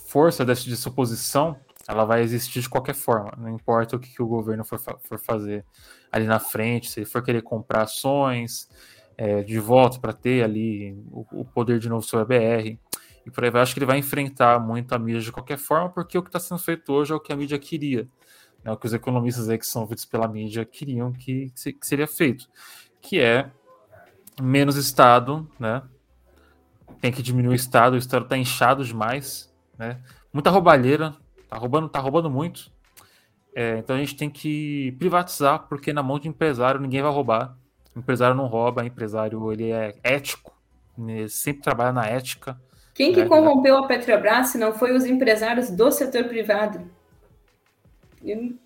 força 0.08 0.46
dessa, 0.46 0.70
dessa 0.70 0.90
oposição, 0.90 1.58
ela 1.88 2.06
vai 2.06 2.22
existir 2.22 2.62
de 2.62 2.70
qualquer 2.70 2.96
forma, 2.96 3.34
não 3.38 3.50
importa 3.50 3.96
o 3.96 4.00
que, 4.00 4.14
que 4.14 4.22
o 4.22 4.28
governo 4.28 4.64
for, 4.64 4.80
for 4.80 5.20
fazer 5.20 5.66
ali 6.12 6.26
na 6.26 6.40
frente, 6.40 6.90
se 6.90 7.00
ele 7.00 7.06
for 7.06 7.24
querer 7.24 7.42
comprar 7.42 7.84
ações 7.84 8.70
é, 9.18 9.44
de 9.44 9.60
volta 9.60 10.00
para 10.00 10.14
ter 10.14 10.44
ali 10.44 10.94
o, 11.12 11.42
o, 11.42 11.46
poder 11.46 11.80
de 11.80 11.90
novo 11.90 12.02
sobre 12.06 12.36
a 12.36 12.40
BR 12.40 12.80
e 13.26 13.32
por 13.32 13.44
aí. 13.44 13.52
Acho 13.56 13.74
que 13.74 13.80
ele 13.80 13.86
vai 13.86 13.98
enfrentar 13.98 14.60
muito 14.60 14.94
a 14.94 15.00
mídia 15.00 15.22
de 15.22 15.32
qualquer 15.32 15.58
forma, 15.58 15.90
porque 15.90 16.18
o 16.18 16.24
que 16.24 16.30
está 16.30 16.40
sendo 16.40 16.60
feito 16.60 16.94
hoje 16.94 17.12
é 17.12 17.16
o 17.16 17.20
que 17.20 17.34
a 17.34 17.36
mídia 17.36 17.60
queria. 17.60 18.08
Né, 18.64 18.72
o 18.72 18.78
que 18.78 18.86
os 18.86 18.94
economistas 18.94 19.50
aí 19.50 19.58
que 19.58 19.68
são 19.68 19.84
ouvidos 19.84 20.06
pela 20.06 20.28
mídia 20.28 20.66
queriam 20.66 21.12
que, 21.12 21.52
que 21.52 21.88
seria 21.88 22.08
feito, 22.08 22.48
que 23.02 23.20
é 23.20 23.50
menos 24.42 24.76
Estado, 24.76 25.50
né? 25.60 25.82
Tem 27.02 27.12
que 27.12 27.22
diminuir 27.22 27.54
o 27.54 27.56
Estado, 27.56 27.94
o 27.94 27.98
Estado 27.98 28.24
está 28.24 28.38
inchado 28.38 28.84
demais, 28.84 29.54
né? 29.78 30.00
Muita 30.34 30.50
roubalheira, 30.50 31.16
tá 31.48 31.58
roubando, 31.58 31.90
tá 31.90 32.00
roubando 32.00 32.30
muito. 32.30 32.72
É, 33.56 33.78
então 33.78 33.96
a 33.96 34.00
gente 34.00 34.16
tem 34.16 34.30
que 34.30 34.96
privatizar, 35.00 35.68
porque 35.68 35.92
na 35.92 36.04
mão 36.04 36.20
de 36.20 36.28
empresário 36.28 36.80
ninguém 36.80 37.02
vai 37.02 37.12
roubar. 37.12 37.58
O 37.96 38.00
empresário 38.00 38.36
não 38.36 38.48
rouba, 38.48 38.86
empresário 38.86 39.52
ele 39.52 39.72
é 39.72 39.96
ético, 40.04 40.54
ele 40.98 41.28
sempre 41.28 41.64
trabalha 41.64 41.92
na 41.92 42.06
ética. 42.06 42.60
Quem 42.94 43.14
que 43.14 43.22
né? 43.22 43.28
corrompeu 43.28 43.78
a 43.78 43.88
Petrobras 43.88 44.48
se 44.48 44.58
não 44.58 44.74
foi 44.74 44.96
os 44.96 45.06
empresários 45.06 45.70
do 45.70 45.92
setor 45.92 46.26
privado? 46.26 46.82
Eu... 48.24 48.58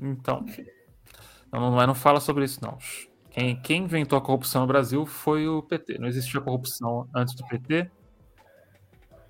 Então, 0.00 0.44
não, 1.52 1.70
não, 1.70 1.86
não 1.86 1.94
fala 1.94 2.20
sobre 2.20 2.44
isso, 2.44 2.60
não. 2.62 2.78
Quem, 3.30 3.60
quem 3.60 3.84
inventou 3.84 4.18
a 4.18 4.22
corrupção 4.22 4.62
no 4.62 4.66
Brasil 4.66 5.06
foi 5.06 5.48
o 5.48 5.62
PT. 5.62 5.98
Não 5.98 6.08
existia 6.08 6.40
corrupção 6.40 7.08
antes 7.14 7.34
do 7.34 7.46
PT. 7.46 7.90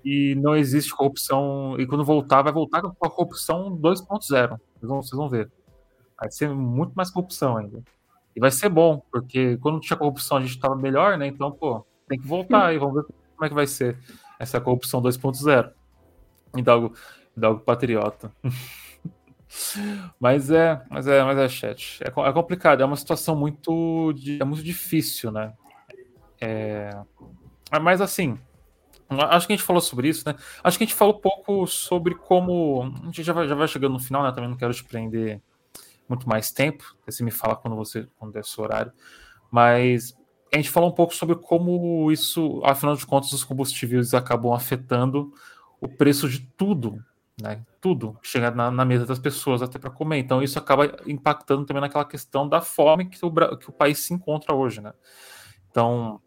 E 0.03 0.35
não 0.35 0.55
existe 0.55 0.95
corrupção. 0.95 1.75
E 1.79 1.85
quando 1.85 2.03
voltar, 2.03 2.41
vai 2.41 2.53
voltar 2.53 2.81
com 2.81 3.05
a 3.05 3.09
corrupção 3.09 3.75
2.0. 3.77 3.99
Vocês 4.19 4.59
vão, 4.81 5.01
vocês 5.01 5.17
vão 5.17 5.29
ver. 5.29 5.51
Vai 6.19 6.31
ser 6.31 6.49
muito 6.49 6.93
mais 6.93 7.09
corrupção 7.09 7.57
ainda. 7.57 7.83
E 8.35 8.39
vai 8.39 8.51
ser 8.51 8.69
bom, 8.69 9.01
porque 9.11 9.57
quando 9.57 9.79
tinha 9.79 9.97
corrupção 9.97 10.37
a 10.37 10.41
gente 10.41 10.55
estava 10.55 10.75
melhor, 10.75 11.17
né? 11.17 11.27
Então, 11.27 11.51
pô, 11.51 11.85
tem 12.07 12.19
que 12.19 12.27
voltar 12.27 12.73
e 12.73 12.77
vamos 12.77 12.95
ver 12.95 13.03
como 13.03 13.45
é 13.45 13.49
que 13.49 13.55
vai 13.55 13.67
ser 13.67 13.97
essa 14.39 14.61
corrupção 14.61 15.01
2.0. 15.01 15.71
Hidalgo, 16.57 16.93
Hidalgo 17.39 17.61
patriota. 17.61 18.31
mas 20.19 20.51
é, 20.51 20.81
mas 20.89 21.07
é, 21.07 21.23
mas 21.23 21.37
é 21.37 21.49
chat. 21.49 21.99
É, 22.03 22.07
é, 22.07 22.33
complicado, 22.33 22.81
é 22.81 22.85
uma 22.85 22.95
situação 22.95 23.35
muito, 23.35 24.13
é 24.39 24.43
muito 24.43 24.63
difícil, 24.63 25.31
né? 25.31 25.53
É, 26.39 26.91
mas 27.81 28.01
assim, 28.01 28.37
acho 29.09 29.47
que 29.47 29.53
a 29.53 29.55
gente 29.55 29.65
falou 29.65 29.81
sobre 29.81 30.09
isso, 30.09 30.23
né? 30.27 30.35
Acho 30.63 30.77
que 30.77 30.83
a 30.83 30.87
gente 30.87 30.95
falou 30.95 31.19
pouco 31.19 31.65
sobre 31.65 32.15
como. 32.15 32.93
A 33.01 33.05
gente 33.05 33.23
já 33.23 33.33
vai, 33.33 33.47
já 33.47 33.55
vai 33.55 33.67
chegando 33.67 33.93
no 33.93 33.99
final, 33.99 34.23
né? 34.23 34.31
Também 34.31 34.49
não 34.49 34.57
quero 34.57 34.73
te 34.73 34.83
prender 34.83 35.41
muito 36.07 36.27
mais 36.27 36.51
tempo. 36.51 36.83
Você 37.05 37.23
me 37.23 37.31
fala 37.31 37.55
quando 37.55 37.75
você 37.75 38.07
quando 38.17 38.35
é 38.37 38.43
seu 38.43 38.63
horário. 38.63 38.91
Mas 39.51 40.15
a 40.53 40.57
gente 40.57 40.69
falou 40.69 40.89
um 40.89 40.93
pouco 40.93 41.13
sobre 41.13 41.35
como 41.35 42.11
isso, 42.11 42.61
afinal 42.63 42.95
de 42.95 43.05
contas, 43.05 43.31
os 43.31 43.43
combustíveis 43.43 44.13
acabam 44.13 44.53
afetando 44.53 45.31
o 45.79 45.87
preço 45.87 46.27
de 46.27 46.39
tudo, 46.57 47.03
né? 47.41 47.63
Tudo 47.81 48.17
chega 48.21 48.51
na, 48.51 48.69
na 48.69 48.85
mesa 48.85 49.05
das 49.05 49.19
pessoas 49.19 49.61
até 49.61 49.79
para 49.79 49.89
comer. 49.89 50.17
Então 50.19 50.41
isso 50.43 50.57
acaba 50.59 50.97
impactando 51.07 51.65
também 51.65 51.81
naquela 51.81 52.05
questão 52.05 52.47
da 52.47 52.61
fome 52.61 53.09
que 53.09 53.23
o, 53.25 53.57
que 53.57 53.69
o 53.69 53.73
país 53.73 54.05
se 54.05 54.13
encontra 54.13 54.53
hoje, 54.53 54.81
né? 54.81 54.93
Então 55.69 56.21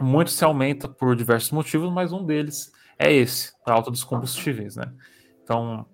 muito 0.00 0.30
se 0.30 0.44
aumenta 0.44 0.88
por 0.88 1.14
diversos 1.14 1.50
motivos, 1.50 1.92
mas 1.92 2.12
um 2.12 2.24
deles 2.24 2.72
é 2.98 3.12
esse, 3.12 3.52
a 3.66 3.72
alta 3.72 3.90
dos 3.90 4.04
combustíveis, 4.04 4.76
né? 4.76 4.92
Então 5.42 5.86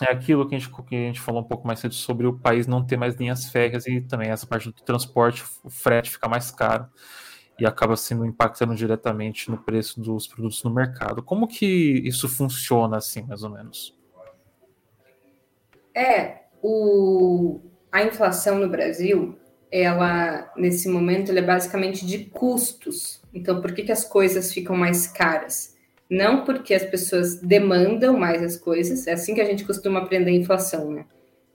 é 0.00 0.10
aquilo 0.12 0.48
que 0.48 0.54
a, 0.54 0.58
gente, 0.58 0.70
que 0.84 0.96
a 0.96 0.98
gente 0.98 1.20
falou 1.20 1.42
um 1.42 1.46
pouco 1.46 1.66
mais 1.66 1.78
cedo 1.78 1.94
sobre 1.94 2.26
o 2.26 2.38
país 2.38 2.66
não 2.66 2.84
ter 2.84 2.96
mais 2.96 3.16
linhas 3.16 3.50
férreas 3.50 3.86
e 3.86 4.00
também 4.00 4.30
essa 4.30 4.46
parte 4.46 4.68
do 4.68 4.72
transporte, 4.72 5.44
o 5.62 5.68
frete 5.68 6.10
fica 6.10 6.28
mais 6.28 6.50
caro 6.50 6.88
e 7.60 7.66
acaba 7.66 7.96
sendo 7.96 8.24
impactando 8.24 8.74
diretamente 8.74 9.50
no 9.50 9.58
preço 9.58 10.00
dos 10.00 10.26
produtos 10.26 10.62
no 10.64 10.70
mercado. 10.72 11.22
Como 11.22 11.46
que 11.46 12.00
isso 12.04 12.28
funciona 12.28 12.96
assim, 12.96 13.22
mais 13.22 13.42
ou 13.42 13.50
menos? 13.50 13.94
É, 15.94 16.44
o, 16.62 17.60
a 17.92 18.02
inflação 18.02 18.58
no 18.58 18.68
Brasil, 18.68 19.38
ela 19.70 20.50
nesse 20.56 20.88
momento 20.88 21.30
ela 21.30 21.40
é 21.40 21.42
basicamente 21.42 22.06
de 22.06 22.24
custos. 22.24 23.20
Então, 23.34 23.60
por 23.60 23.72
que, 23.72 23.82
que 23.82 23.92
as 23.92 24.04
coisas 24.04 24.52
ficam 24.52 24.74
mais 24.74 25.06
caras? 25.06 25.76
Não 26.08 26.44
porque 26.44 26.74
as 26.74 26.84
pessoas 26.84 27.40
demandam 27.40 28.16
mais 28.16 28.42
as 28.42 28.56
coisas, 28.56 29.06
é 29.06 29.12
assim 29.12 29.34
que 29.34 29.40
a 29.40 29.44
gente 29.44 29.64
costuma 29.64 30.00
aprender 30.00 30.32
inflação, 30.32 30.90
né? 30.90 31.04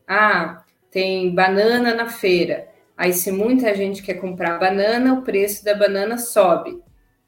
Ah, 0.08 0.64
tem 0.92 1.34
banana 1.34 1.94
na 1.94 2.08
feira. 2.08 2.70
Aí, 2.98 3.12
se 3.14 3.32
muita 3.32 3.76
gente 3.76 4.02
quer 4.02 4.16
comprar 4.16 4.58
banana, 4.58 5.14
o 5.14 5.22
preço 5.22 5.64
da 5.66 5.76
banana 5.76 6.18
sobe. 6.18 6.82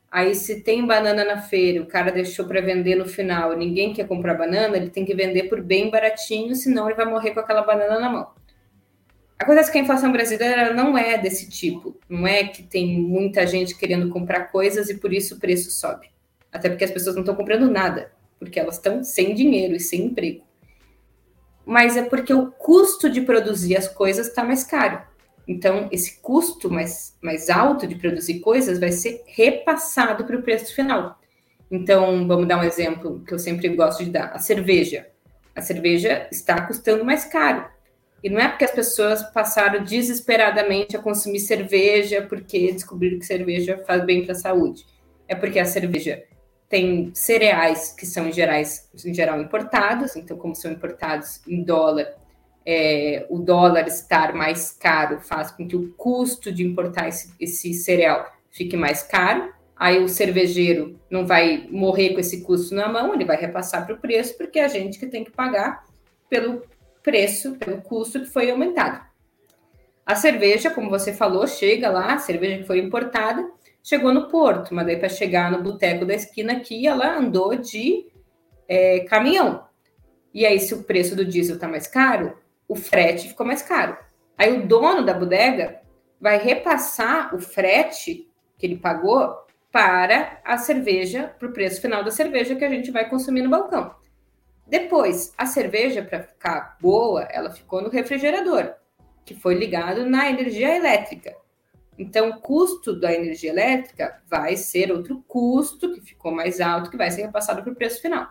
Aí, 0.10 0.34
se 0.34 0.62
tem 0.62 0.86
banana 0.86 1.26
na 1.26 1.42
feira, 1.42 1.84
o 1.84 1.86
cara 1.86 2.12
deixou 2.12 2.46
para 2.46 2.62
vender 2.62 2.96
no 2.96 3.06
final, 3.06 3.56
ninguém 3.58 3.94
quer 3.94 4.08
comprar 4.08 4.36
banana, 4.36 4.78
ele 4.78 4.90
tem 4.90 5.04
que 5.04 5.14
vender 5.14 5.44
por 5.44 5.62
bem 5.62 5.90
baratinho, 5.90 6.56
senão 6.56 6.88
ele 6.88 6.96
vai 6.96 7.06
morrer 7.06 7.32
com 7.32 7.42
aquela 7.42 7.62
banana 7.62 8.00
na 8.00 8.10
mão. 8.10 8.28
Acontece 9.38 9.72
que 9.72 9.78
a 9.78 9.82
inflação 9.82 10.12
brasileira 10.12 10.74
não 10.74 10.98
é 10.98 11.18
desse 11.18 11.48
tipo. 11.48 11.96
Não 12.10 12.26
é 12.26 12.46
que 12.46 12.64
tem 12.64 13.00
muita 13.00 13.46
gente 13.46 13.78
querendo 13.78 14.10
comprar 14.10 14.46
coisas 14.46 14.90
e 14.90 14.96
por 14.96 15.14
isso 15.14 15.36
o 15.36 15.40
preço 15.40 15.70
sobe. 15.70 16.10
Até 16.52 16.70
porque 16.70 16.86
as 16.86 16.92
pessoas 16.92 17.16
não 17.16 17.22
estão 17.22 17.36
comprando 17.36 17.70
nada, 17.70 18.12
porque 18.40 18.60
elas 18.60 18.76
estão 18.76 19.04
sem 19.04 19.36
dinheiro 19.36 19.76
e 19.76 19.80
sem 19.80 20.06
emprego. 20.06 20.44
Mas 21.64 21.96
é 21.98 22.02
porque 22.02 22.34
o 22.34 22.50
custo 22.50 23.10
de 23.10 23.22
produzir 23.22 23.78
as 23.78 23.88
coisas 23.88 24.28
está 24.28 24.44
mais 24.44 24.64
caro. 24.64 25.02
Então, 25.48 25.88
esse 25.92 26.20
custo 26.20 26.70
mais, 26.70 27.16
mais 27.22 27.50
alto 27.50 27.88
de 27.88 27.96
produzir 27.96 28.40
coisas 28.42 28.80
vai 28.80 28.92
ser 28.92 29.24
repassado 29.28 30.26
para 30.26 30.38
o 30.38 30.42
preço 30.42 30.76
final. 30.76 31.18
Então, 31.72 32.28
vamos 32.28 32.48
dar 32.48 32.60
um 32.60 32.64
exemplo 32.64 33.22
que 33.26 33.34
eu 33.34 33.40
sempre 33.40 33.70
gosto 33.70 34.04
de 34.04 34.12
dar: 34.12 34.32
a 34.34 34.40
cerveja. 34.40 35.08
A 35.56 35.62
cerveja 35.62 36.28
está 36.32 36.62
custando 36.68 37.04
mais 37.04 37.26
caro. 37.26 37.66
E 38.24 38.30
não 38.30 38.40
é 38.40 38.48
porque 38.48 38.66
as 38.66 38.72
pessoas 38.72 39.24
passaram 39.32 39.84
desesperadamente 39.84 40.98
a 40.98 41.00
consumir 41.00 41.40
cerveja 41.40 42.26
porque 42.28 42.72
descobriram 42.74 43.20
que 43.20 43.26
cerveja 43.26 43.84
faz 43.86 44.04
bem 44.04 44.24
para 44.24 44.34
a 44.34 44.36
saúde. 44.36 44.86
É 45.28 45.36
porque 45.36 45.60
a 45.60 45.66
cerveja 45.66 46.24
tem 46.68 47.12
cereais 47.14 47.94
que 47.94 48.06
são 48.06 48.28
em, 48.28 48.32
gerais, 48.32 48.90
em 49.06 49.14
geral 49.14 49.42
importados, 49.42 50.16
então, 50.16 50.36
como 50.38 50.56
são 50.56 50.72
importados 50.72 51.42
em 51.48 51.64
dólar, 51.64 52.14
é, 52.70 53.26
o 53.30 53.40
dólar 53.40 53.88
estar 53.88 54.34
mais 54.34 54.72
caro 54.74 55.22
faz 55.22 55.52
com 55.52 55.66
que 55.66 55.78
o 55.78 55.94
custo 55.94 56.52
de 56.52 56.66
importar 56.66 57.08
esse, 57.08 57.34
esse 57.40 57.74
cereal 57.74 58.30
fique 58.52 58.76
mais 58.76 59.02
caro. 59.02 59.54
Aí 59.74 60.04
o 60.04 60.10
cervejeiro 60.10 61.00
não 61.10 61.26
vai 61.26 61.66
morrer 61.72 62.14
com 62.14 62.20
esse 62.20 62.42
custo 62.42 62.76
na 62.76 62.90
mão, 62.90 63.14
ele 63.14 63.24
vai 63.24 63.38
repassar 63.38 63.86
para 63.86 63.96
o 63.96 64.00
preço, 64.00 64.38
porque 64.38 64.60
é 64.60 64.66
a 64.66 64.68
gente 64.68 65.00
que 65.00 65.08
tem 65.08 65.24
que 65.24 65.32
pagar 65.32 65.86
pelo 66.30 66.62
preço, 67.02 67.56
pelo 67.56 67.82
custo 67.82 68.20
que 68.20 68.26
foi 68.26 68.52
aumentado. 68.52 69.02
A 70.06 70.16
cerveja, 70.16 70.70
como 70.70 70.90
você 70.90 71.14
falou, 71.14 71.48
chega 71.48 71.90
lá, 71.90 72.16
a 72.16 72.18
cerveja 72.18 72.58
que 72.58 72.68
foi 72.68 72.80
importada, 72.80 73.50
chegou 73.82 74.14
no 74.14 74.28
porto, 74.28 74.76
mas 74.76 74.86
daí 74.86 74.98
para 74.98 75.08
chegar 75.08 75.50
no 75.50 75.64
boteco 75.64 76.06
da 76.06 76.16
esquina 76.16 76.54
aqui, 76.54 76.86
ela 76.86 77.18
andou 77.18 77.56
de 77.56 78.08
é, 78.68 79.02
caminhão. 79.02 79.64
E 80.34 80.46
aí, 80.46 80.60
se 80.60 80.74
o 80.74 80.84
preço 80.84 81.16
do 81.16 81.24
diesel 81.24 81.56
está 81.56 81.68
mais 81.68 81.88
caro, 81.88 82.36
o 82.68 82.76
frete 82.76 83.30
ficou 83.30 83.46
mais 83.46 83.62
caro. 83.62 83.98
Aí 84.38 84.60
o 84.60 84.68
dono 84.68 85.06
da 85.06 85.14
bodega 85.14 85.82
vai 86.20 86.38
repassar 86.38 87.34
o 87.34 87.40
frete 87.40 88.30
que 88.58 88.66
ele 88.66 88.78
pagou 88.78 89.36
para 89.72 90.42
a 90.44 90.58
cerveja, 90.58 91.36
para 91.38 91.48
o 91.48 91.54
preço 91.54 91.82
final 91.82 92.04
da 92.04 92.12
cerveja 92.12 92.56
que 92.56 92.66
a 92.66 92.70
gente 92.70 92.92
vai 92.92 93.10
consumir 93.10 93.42
no 93.42 93.50
balcão. 93.50 93.96
Depois, 94.66 95.34
a 95.38 95.46
cerveja, 95.46 96.04
para 96.04 96.24
ficar 96.24 96.78
boa, 96.82 97.24
ela 97.24 97.52
ficou 97.52 97.82
no 97.82 97.90
refrigerador, 97.90 98.74
que 99.24 99.34
foi 99.34 99.56
ligado 99.56 100.06
na 100.06 100.30
energia 100.30 100.76
elétrica. 100.76 101.36
Então, 101.98 102.30
o 102.30 102.40
custo 102.42 103.00
da 103.00 103.14
energia 103.14 103.50
elétrica 103.50 104.22
vai 104.28 104.56
ser 104.56 104.92
outro 104.92 105.24
custo 105.28 105.94
que 105.94 106.02
ficou 106.02 106.32
mais 106.32 106.60
alto, 106.60 106.90
que 106.92 106.98
vai 106.98 107.10
ser 107.10 107.24
repassado 107.24 107.64
para 107.64 107.72
o 107.72 107.76
preço 107.76 108.02
final. 108.02 108.28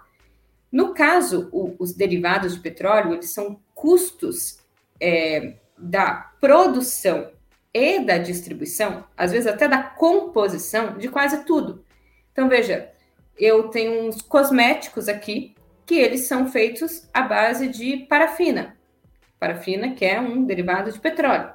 No 0.70 0.92
caso, 0.94 1.48
o, 1.52 1.74
os 1.78 1.94
derivados 1.94 2.54
de 2.54 2.60
petróleo, 2.60 3.14
eles 3.14 3.32
são 3.32 3.60
custos 3.76 4.58
é, 4.98 5.52
da 5.78 6.32
produção 6.40 7.30
e 7.72 8.00
da 8.00 8.16
distribuição, 8.16 9.04
às 9.14 9.32
vezes 9.32 9.46
até 9.46 9.68
da 9.68 9.82
composição 9.82 10.96
de 10.96 11.08
quase 11.08 11.44
tudo. 11.44 11.84
Então, 12.32 12.48
veja, 12.48 12.90
eu 13.38 13.68
tenho 13.68 14.08
uns 14.08 14.22
cosméticos 14.22 15.08
aqui 15.08 15.54
que 15.84 15.94
eles 15.94 16.22
são 16.22 16.48
feitos 16.48 17.06
à 17.12 17.20
base 17.20 17.68
de 17.68 17.98
parafina. 18.08 18.76
Parafina, 19.38 19.94
que 19.94 20.06
é 20.06 20.18
um 20.18 20.44
derivado 20.44 20.90
de 20.90 20.98
petróleo. 20.98 21.52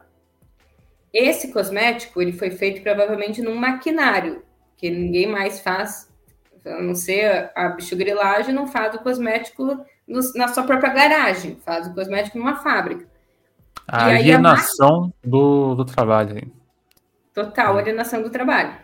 Esse 1.12 1.52
cosmético, 1.52 2.22
ele 2.22 2.32
foi 2.32 2.52
feito 2.52 2.84
provavelmente 2.84 3.42
num 3.42 3.56
maquinário, 3.56 4.44
que 4.78 4.90
ninguém 4.92 5.28
mais 5.28 5.60
faz, 5.60 6.10
a 6.64 6.82
não 6.82 6.94
ser 6.94 7.52
a 7.56 7.70
bichogrilagem, 7.70 8.54
não 8.54 8.68
faz 8.68 8.94
o 8.94 9.00
cosmético 9.00 9.84
no, 10.12 10.20
na 10.36 10.48
sua 10.50 10.64
própria 10.64 10.94
garagem, 10.94 11.58
faz 11.64 11.88
o 11.88 11.94
cosmético 11.94 12.38
numa 12.38 12.58
fábrica. 12.58 13.10
A 13.88 14.08
alienação 14.08 15.02
máquina... 15.02 15.14
do, 15.24 15.76
do 15.76 15.86
trabalho. 15.86 16.52
Total, 17.34 17.78
é. 17.78 17.82
alienação 17.82 18.22
do 18.22 18.30
trabalho. 18.30 18.76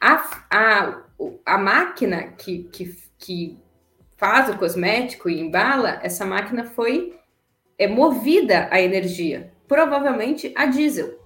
A, 0.00 0.24
a, 0.50 1.02
a 1.44 1.58
máquina 1.58 2.28
que, 2.28 2.64
que, 2.64 2.96
que 3.18 3.58
faz 4.16 4.48
o 4.48 4.58
cosmético 4.58 5.28
e 5.28 5.40
embala, 5.40 5.98
essa 6.02 6.24
máquina 6.24 6.64
foi 6.64 7.18
é, 7.78 7.88
movida 7.88 8.68
a 8.70 8.80
energia, 8.80 9.52
provavelmente 9.66 10.52
a 10.56 10.66
diesel. 10.66 11.18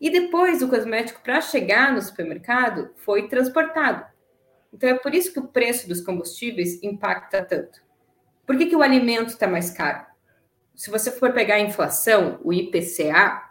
E 0.00 0.10
depois 0.10 0.62
o 0.62 0.68
cosmético, 0.68 1.20
para 1.22 1.40
chegar 1.40 1.92
no 1.92 2.00
supermercado, 2.00 2.90
foi 2.96 3.26
transportado. 3.26 4.04
Então 4.72 4.88
é 4.88 4.94
por 4.94 5.14
isso 5.14 5.32
que 5.32 5.40
o 5.40 5.48
preço 5.48 5.88
dos 5.88 6.00
combustíveis 6.00 6.80
impacta 6.82 7.42
tanto. 7.42 7.87
Por 8.48 8.58
que, 8.58 8.66
que 8.66 8.76
o 8.76 8.82
alimento 8.82 9.28
está 9.28 9.46
mais 9.46 9.70
caro? 9.70 10.08
se 10.78 10.90
você 10.90 11.10
for 11.10 11.32
pegar 11.32 11.56
a 11.56 11.60
inflação, 11.60 12.38
o 12.44 12.52
IPCA, 12.52 13.42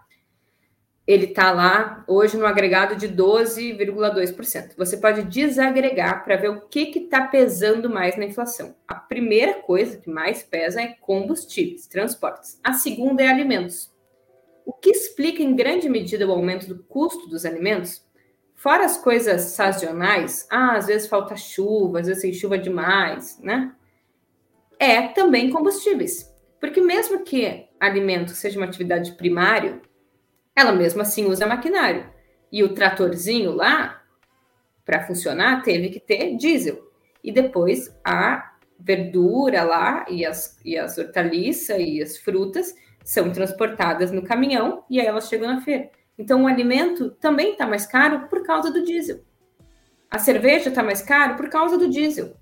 ele 1.06 1.26
está 1.26 1.52
lá 1.52 2.06
hoje 2.08 2.38
no 2.38 2.46
agregado 2.46 2.96
de 2.96 3.10
12,2%. 3.10 4.78
Você 4.78 4.96
pode 4.96 5.24
desagregar 5.24 6.24
para 6.24 6.38
ver 6.38 6.50
o 6.52 6.62
que 6.62 6.98
está 6.98 7.28
pesando 7.28 7.90
mais 7.90 8.16
na 8.16 8.24
inflação. 8.24 8.78
A 8.88 8.96
primeira 8.96 9.56
coisa 9.56 9.98
que 9.98 10.10
mais 10.10 10.42
pesa 10.42 10.82
é 10.82 10.96
combustíveis, 11.02 11.86
transportes. 11.86 12.62
A 12.64 12.72
segunda 12.72 13.22
é 13.22 13.28
alimentos. 13.28 13.94
O 14.66 14.72
que 14.72 14.90
explica 14.90 15.44
em 15.44 15.54
grande 15.54 15.90
medida 15.90 16.26
o 16.26 16.32
aumento 16.32 16.66
do 16.66 16.82
custo 16.82 17.28
dos 17.28 17.46
alimentos, 17.46 18.06
fora 18.56 18.86
as 18.86 18.98
coisas 18.98 19.42
sazonais, 19.42 20.48
ah, 20.50 20.78
às 20.78 20.88
vezes 20.88 21.10
falta 21.10 21.36
chuva, 21.36 22.00
às 22.00 22.08
vezes 22.08 22.24
tem 22.24 22.34
chuva 22.34 22.58
demais, 22.58 23.38
né? 23.42 23.74
É 24.80 25.08
também 25.08 25.50
combustíveis. 25.50 26.34
Porque 26.60 26.82
mesmo 26.82 27.24
que 27.24 27.68
alimento 27.80 28.32
seja 28.32 28.60
uma 28.60 28.66
atividade 28.66 29.14
primária, 29.14 29.82
ela 30.56 30.72
mesmo 30.72 31.02
assim 31.02 31.26
usa 31.26 31.46
maquinário. 31.46 32.10
E 32.52 32.64
o 32.64 32.74
tratorzinho 32.74 33.52
lá, 33.52 34.02
para 34.86 35.06
funcionar, 35.06 35.62
teve 35.64 35.90
que 35.90 36.00
ter 36.00 36.36
diesel. 36.36 36.92
E 37.24 37.32
depois 37.32 37.96
a 38.04 38.54
verdura 38.80 39.64
lá 39.64 40.06
e 40.10 40.26
as, 40.26 40.60
e 40.64 40.78
as 40.78 40.98
hortaliças 40.98 41.78
e 41.80 42.02
as 42.02 42.18
frutas 42.18 42.76
são 43.04 43.32
transportadas 43.32 44.12
no 44.12 44.24
caminhão 44.24 44.84
e 44.90 45.00
aí 45.00 45.08
elas 45.08 45.28
chegam 45.28 45.48
na 45.48 45.62
feira. 45.62 45.90
Então 46.18 46.44
o 46.44 46.48
alimento 46.48 47.12
também 47.12 47.52
está 47.52 47.66
mais 47.66 47.86
caro 47.86 48.28
por 48.28 48.44
causa 48.44 48.72
do 48.72 48.84
diesel. 48.84 49.22
A 50.10 50.20
cerveja 50.20 50.70
está 50.70 50.84
mais 50.84 51.02
cara 51.02 51.34
por 51.34 51.50
causa 51.50 51.78
do 51.78 51.90
diesel 51.90 52.36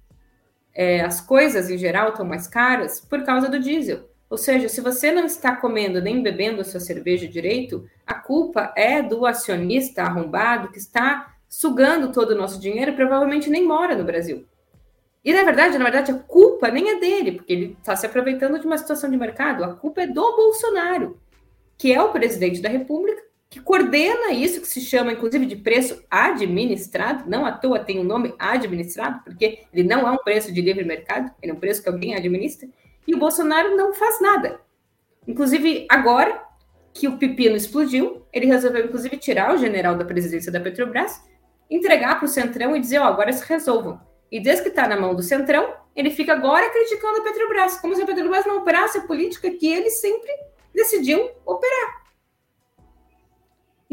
é, 0.76 1.02
as 1.02 1.22
coisas 1.22 1.70
em 1.70 1.78
geral 1.78 2.10
estão 2.10 2.26
mais 2.26 2.46
caras 2.46 3.00
por 3.00 3.24
causa 3.24 3.48
do 3.48 3.60
diesel. 3.60 4.10
Ou 4.30 4.38
seja, 4.38 4.68
se 4.68 4.82
você 4.82 5.12
não 5.12 5.26
está 5.26 5.56
comendo 5.56 6.02
nem 6.02 6.22
bebendo 6.22 6.60
a 6.60 6.66
sua 6.66 6.80
cerveja 6.80 7.28
direito, 7.28 7.88
a 8.06 8.14
culpa 8.14 8.74
é 8.76 9.02
do 9.02 9.26
acionista 9.26 10.04
arrombado 10.04 10.70
que 10.70 10.78
está 10.78 11.34
sugando 11.48 12.12
todo 12.12 12.32
o 12.32 12.36
nosso 12.36 12.60
dinheiro 12.60 12.92
e 12.92 12.96
provavelmente 12.96 13.50
nem 13.50 13.66
mora 13.66 13.96
no 13.96 14.04
Brasil. 14.04 14.46
E 15.24 15.34
na 15.34 15.44
verdade, 15.44 15.78
na 15.78 15.84
verdade, 15.84 16.12
a 16.12 16.16
culpa 16.16 16.70
nem 16.70 16.90
é 16.90 17.00
dele, 17.00 17.32
porque 17.34 17.54
ele 17.54 17.78
está 17.80 17.96
se 17.96 18.06
aproveitando 18.06 18.60
de 18.60 18.66
uma 18.66 18.78
situação 18.78 19.10
de 19.10 19.18
mercado. 19.18 19.64
A 19.64 19.74
culpa 19.74 20.02
é 20.02 20.08
do 20.08 20.36
Bolsonaro, 20.36 21.20
que 21.78 21.94
é 21.94 22.02
o 22.02 22.12
presidente 22.12 22.62
da 22.62 22.70
República 22.70 23.24
que 23.56 23.62
coordena 23.62 24.34
isso, 24.34 24.60
que 24.60 24.68
se 24.68 24.82
chama, 24.82 25.14
inclusive, 25.14 25.46
de 25.46 25.56
preço 25.56 26.04
administrado, 26.12 27.24
não 27.26 27.46
à 27.46 27.54
toa 27.54 27.80
tem 27.80 27.98
o 27.98 28.02
um 28.02 28.04
nome 28.04 28.36
administrado, 28.38 29.24
porque 29.24 29.60
ele 29.72 29.88
não 29.88 30.06
é 30.06 30.12
um 30.12 30.18
preço 30.18 30.52
de 30.52 30.60
livre 30.60 30.84
mercado, 30.84 31.32
ele 31.42 31.54
é 31.54 31.56
um 31.56 31.58
preço 31.58 31.82
que 31.82 31.88
alguém 31.88 32.14
administra, 32.14 32.68
e 33.08 33.16
o 33.16 33.18
Bolsonaro 33.18 33.78
não 33.78 33.94
faz 33.94 34.20
nada. 34.20 34.60
Inclusive, 35.26 35.88
agora 35.90 36.44
que 36.94 37.08
o 37.08 37.18
pepino 37.18 37.56
explodiu, 37.56 38.26
ele 38.34 38.46
resolveu, 38.46 38.84
inclusive, 38.84 39.16
tirar 39.16 39.56
o 39.56 39.58
general 39.58 39.96
da 39.96 40.04
presidência 40.04 40.52
da 40.52 40.60
Petrobras, 40.60 41.24
entregar 41.72 42.18
para 42.18 42.26
o 42.26 42.28
Centrão 42.28 42.76
e 42.76 42.82
dizer, 42.82 43.00
ó, 43.00 43.06
oh, 43.06 43.08
agora 43.08 43.32
se 43.32 43.48
resolvam. 43.48 44.02
E 44.30 44.38
desde 44.38 44.64
que 44.64 44.70
está 44.70 44.86
na 44.86 45.00
mão 45.00 45.16
do 45.16 45.24
Centrão, 45.24 45.76
ele 45.96 46.12
fica 46.12 46.34
agora 46.34 46.70
criticando 46.72 47.20
a 47.20 47.24
Petrobras, 47.24 47.78
como 47.78 47.96
se 47.96 48.02
a 48.02 48.06
Petrobras 48.06 48.46
não 48.46 48.58
operasse 48.58 48.98
a 48.98 49.04
política 49.04 49.50
que 49.50 49.66
ele 49.66 49.90
sempre 49.92 50.30
decidiu 50.74 51.30
operar. 51.46 52.05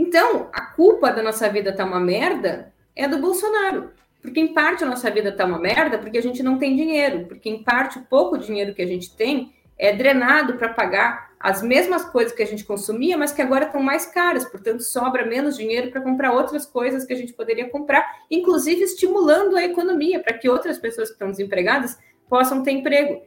Então, 0.03 0.49
a 0.53 0.63
culpa 0.63 1.13
da 1.13 1.23
nossa 1.23 1.49
vida 1.49 1.73
tá 1.73 1.85
uma 1.85 2.01
merda 2.01 2.75
é 2.97 3.07
do 3.07 3.19
Bolsonaro. 3.19 3.93
Porque 4.21 4.41
em 4.41 4.53
parte 4.53 4.83
a 4.83 4.87
nossa 4.87 5.09
vida 5.11 5.31
tá 5.31 5.45
uma 5.45 5.61
merda 5.61 5.97
porque 5.97 6.19
a 6.19 6.23
gente 6.23 6.43
não 6.43 6.59
tem 6.59 6.75
dinheiro, 6.75 7.27
porque 7.27 7.49
em 7.49 7.63
parte 7.63 7.99
o 7.99 8.03
pouco 8.03 8.37
dinheiro 8.37 8.75
que 8.75 8.83
a 8.83 8.87
gente 8.87 9.15
tem 9.17 9.55
é 9.79 9.93
drenado 9.93 10.55
para 10.55 10.69
pagar 10.69 11.31
as 11.39 11.63
mesmas 11.63 12.05
coisas 12.05 12.33
que 12.33 12.43
a 12.43 12.47
gente 12.47 12.65
consumia, 12.65 13.17
mas 13.17 13.33
que 13.33 13.43
agora 13.43 13.67
estão 13.67 13.81
mais 13.81 14.07
caras, 14.07 14.45
portanto 14.45 14.83
sobra 14.83 15.25
menos 15.25 15.57
dinheiro 15.57 15.91
para 15.91 16.01
comprar 16.01 16.33
outras 16.33 16.67
coisas 16.67 17.05
que 17.05 17.13
a 17.13 17.17
gente 17.17 17.33
poderia 17.33 17.69
comprar, 17.69 18.25
inclusive 18.29 18.83
estimulando 18.83 19.57
a 19.57 19.65
economia 19.65 20.21
para 20.21 20.37
que 20.37 20.49
outras 20.49 20.79
pessoas 20.79 21.09
que 21.09 21.15
estão 21.15 21.31
desempregadas 21.31 21.97
possam 22.29 22.63
ter 22.63 22.73
emprego. 22.73 23.23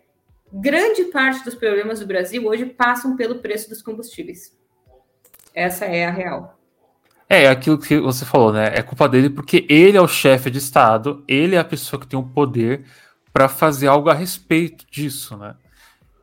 Grande 0.51 1.05
parte 1.05 1.43
dos 1.43 1.55
problemas 1.55 1.99
do 1.99 2.05
Brasil 2.05 2.45
hoje 2.45 2.65
passam 2.65 3.15
pelo 3.15 3.39
preço 3.39 3.69
dos 3.69 3.81
combustíveis. 3.81 4.57
Essa 5.53 5.85
é 5.85 6.05
a 6.05 6.11
real. 6.11 6.54
É, 7.29 7.43
é, 7.43 7.49
aquilo 7.49 7.77
que 7.77 7.99
você 7.99 8.23
falou, 8.23 8.53
né? 8.53 8.71
É 8.73 8.81
culpa 8.83 9.09
dele 9.09 9.29
porque 9.29 9.65
ele 9.69 9.97
é 9.97 10.01
o 10.01 10.07
chefe 10.07 10.51
de 10.51 10.59
Estado, 10.59 11.23
ele 11.27 11.55
é 11.55 11.59
a 11.59 11.63
pessoa 11.65 11.99
que 11.99 12.07
tem 12.07 12.17
o 12.17 12.23
poder 12.23 12.85
para 13.33 13.49
fazer 13.49 13.87
algo 13.87 14.09
a 14.09 14.13
respeito 14.13 14.85
disso, 14.89 15.35
né? 15.37 15.55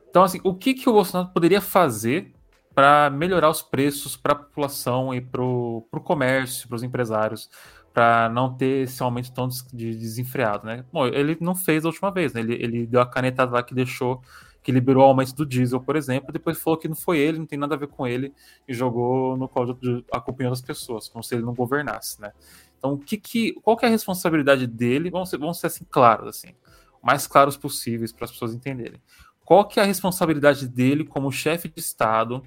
Então, 0.08 0.22
assim, 0.22 0.40
o 0.44 0.54
que, 0.54 0.74
que 0.74 0.88
o 0.88 0.92
Bolsonaro 0.92 1.30
poderia 1.32 1.60
fazer 1.60 2.32
para 2.74 3.10
melhorar 3.10 3.50
os 3.50 3.62
preços 3.62 4.16
para 4.16 4.32
a 4.32 4.36
população 4.36 5.14
e 5.14 5.20
para 5.20 5.42
o 5.42 5.86
comércio, 6.04 6.68
para 6.68 6.76
os 6.76 6.82
empresários, 6.82 7.50
para 7.92 8.28
não 8.30 8.54
ter 8.54 8.84
esse 8.84 9.02
aumento 9.02 9.32
tão 9.32 9.48
de 9.72 9.94
desenfreado, 9.94 10.66
né? 10.66 10.84
Bom, 10.92 11.06
ele 11.06 11.36
não 11.40 11.54
fez 11.54 11.84
a 11.84 11.88
última 11.88 12.10
vez, 12.10 12.32
né? 12.32 12.40
Ele, 12.40 12.54
ele 12.54 12.86
deu 12.86 13.00
a 13.00 13.06
canetada 13.06 13.52
lá 13.52 13.62
que 13.62 13.74
deixou 13.74 14.22
que 14.62 14.70
liberou 14.70 15.02
o 15.02 15.06
aumento 15.06 15.34
do 15.34 15.44
diesel, 15.44 15.80
por 15.80 15.96
exemplo, 15.96 16.32
depois 16.32 16.60
falou 16.60 16.78
que 16.78 16.88
não 16.88 16.94
foi 16.94 17.18
ele, 17.18 17.38
não 17.38 17.46
tem 17.46 17.58
nada 17.58 17.74
a 17.74 17.78
ver 17.78 17.88
com 17.88 18.06
ele, 18.06 18.32
e 18.66 18.72
jogou 18.72 19.36
no 19.36 19.48
código 19.48 19.78
de 19.80 20.04
acompanhando 20.12 20.52
as 20.52 20.60
pessoas, 20.60 21.08
como 21.08 21.22
se 21.22 21.34
ele 21.34 21.42
não 21.42 21.54
governasse, 21.54 22.20
né? 22.20 22.32
Então, 22.78 22.96
que, 22.96 23.16
que, 23.16 23.52
qual 23.62 23.76
que 23.76 23.84
é 23.84 23.88
a 23.88 23.90
responsabilidade 23.90 24.66
dele? 24.66 25.10
Vamos 25.10 25.30
ser, 25.30 25.38
vamos 25.38 25.58
ser 25.58 25.66
assim 25.68 25.84
claros, 25.90 26.28
assim, 26.28 26.54
mais 27.02 27.26
claros 27.26 27.56
possíveis 27.56 28.12
para 28.12 28.24
as 28.24 28.30
pessoas 28.30 28.54
entenderem. 28.54 29.00
qual 29.44 29.66
que 29.66 29.80
é 29.80 29.82
a 29.82 29.86
responsabilidade 29.86 30.68
dele 30.68 31.04
como 31.04 31.30
chefe 31.30 31.68
de 31.68 31.80
Estado 31.80 32.42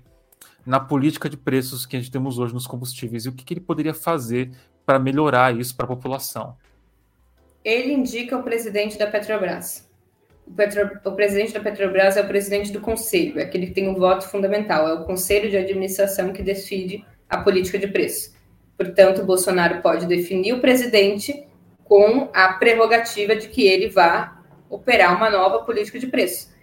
na 0.65 0.79
política 0.79 1.29
de 1.29 1.37
preços 1.37 1.85
que 1.85 1.95
a 1.95 1.99
gente 1.99 2.11
temos 2.11 2.39
hoje 2.39 2.53
nos 2.53 2.65
combustíveis 2.65 3.25
e 3.25 3.29
o 3.29 3.33
que, 3.33 3.43
que 3.43 3.53
ele 3.53 3.61
poderia 3.61 3.93
fazer 3.93 4.51
para 4.85 4.97
melhorar 4.97 5.55
isso 5.55 5.75
para 5.75 5.85
a 5.85 5.89
população? 5.89 6.57
Ele 7.63 7.93
indica 7.93 8.37
o 8.37 8.43
presidente 8.43 8.97
da 8.97 9.07
Petrobras. 9.07 9.84
O, 10.47 10.51
Petro... 10.51 10.99
o, 11.03 11.11
presidente 11.11 11.53
da 11.53 11.59
Petrobras 11.59 12.17
é 12.17 12.21
o 12.21 12.27
presidente 12.27 12.71
do 12.71 12.79
conselho, 12.79 13.39
é 13.39 13.43
aquele 13.43 13.67
que 13.67 13.73
tem 13.73 13.89
um 13.89 13.95
voto 13.95 14.27
fundamental, 14.29 14.87
é 14.87 14.93
o 14.93 15.03
conselho 15.03 15.49
de 15.49 15.57
administração 15.57 16.31
que 16.31 16.43
decide 16.43 17.03
a 17.29 17.37
política 17.37 17.77
de 17.77 17.87
preço. 17.87 18.35
Portanto, 18.77 19.21
o 19.21 19.25
Bolsonaro 19.25 19.81
pode 19.81 20.05
definir 20.05 20.53
o 20.53 20.61
presidente 20.61 21.45
com 21.83 22.29
a 22.33 22.53
prerrogativa 22.53 23.35
de 23.35 23.47
que 23.47 23.67
ele 23.67 23.89
vá 23.89 24.39
operar 24.69 25.15
uma 25.15 25.29
nova 25.29 25.59
política 25.59 25.97
de 25.99 26.07
preço 26.07 26.55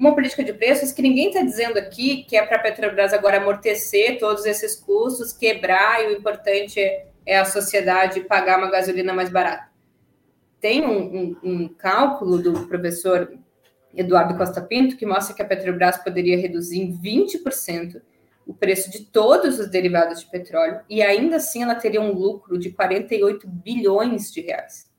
uma 0.00 0.14
política 0.14 0.42
de 0.42 0.54
preços 0.54 0.92
que 0.92 1.02
ninguém 1.02 1.28
está 1.28 1.42
dizendo 1.42 1.78
aqui 1.78 2.24
que 2.24 2.34
é 2.34 2.44
para 2.44 2.56
a 2.56 2.60
Petrobras 2.60 3.12
agora 3.12 3.36
amortecer 3.36 4.18
todos 4.18 4.46
esses 4.46 4.74
custos, 4.74 5.30
quebrar, 5.30 6.02
e 6.02 6.06
o 6.06 6.16
importante 6.16 6.80
é 7.26 7.38
a 7.38 7.44
sociedade 7.44 8.20
pagar 8.20 8.58
uma 8.58 8.70
gasolina 8.70 9.12
mais 9.12 9.28
barata. 9.28 9.69
Tem 10.60 10.84
um, 10.84 11.16
um, 11.16 11.36
um 11.42 11.68
cálculo 11.68 12.38
do 12.38 12.66
professor 12.66 13.32
Eduardo 13.94 14.36
Costa 14.36 14.60
Pinto 14.60 14.96
que 14.96 15.06
mostra 15.06 15.34
que 15.34 15.42
a 15.42 15.44
Petrobras 15.44 15.98
poderia 15.98 16.38
reduzir 16.38 16.80
em 16.80 16.96
20% 16.96 18.00
o 18.46 18.54
preço 18.54 18.90
de 18.90 19.04
todos 19.04 19.58
os 19.58 19.70
derivados 19.70 20.20
de 20.20 20.26
petróleo 20.26 20.80
e 20.88 21.02
ainda 21.02 21.36
assim 21.36 21.62
ela 21.62 21.74
teria 21.74 22.00
um 22.00 22.12
lucro 22.12 22.58
de 22.58 22.70
48 22.70 23.46
bilhões 23.46 24.32
de 24.32 24.40
reais. 24.40 24.90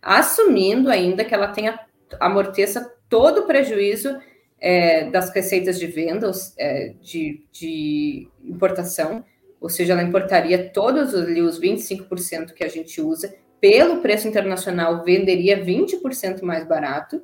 Assumindo 0.00 0.90
ainda 0.90 1.24
que 1.24 1.34
ela 1.34 1.48
tenha 1.48 1.78
amorteça 2.18 2.94
todo 3.08 3.40
o 3.40 3.46
prejuízo 3.46 4.18
é, 4.60 5.10
das 5.10 5.30
receitas 5.30 5.78
de 5.78 5.86
vendas 5.86 6.54
é, 6.58 6.94
de, 7.00 7.44
de, 7.52 8.28
importação, 8.42 9.24
ou 9.60 9.68
seja, 9.68 9.92
ela 9.92 10.02
importaria 10.02 10.70
todos 10.70 11.14
ali, 11.14 11.42
os 11.42 11.60
25% 11.60 12.52
que 12.52 12.64
a 12.64 12.68
gente 12.68 13.00
usa, 13.00 13.34
pelo 13.60 14.00
preço 14.00 14.28
internacional, 14.28 15.04
venderia 15.04 15.62
20% 15.62 16.42
mais 16.42 16.66
barato, 16.66 17.22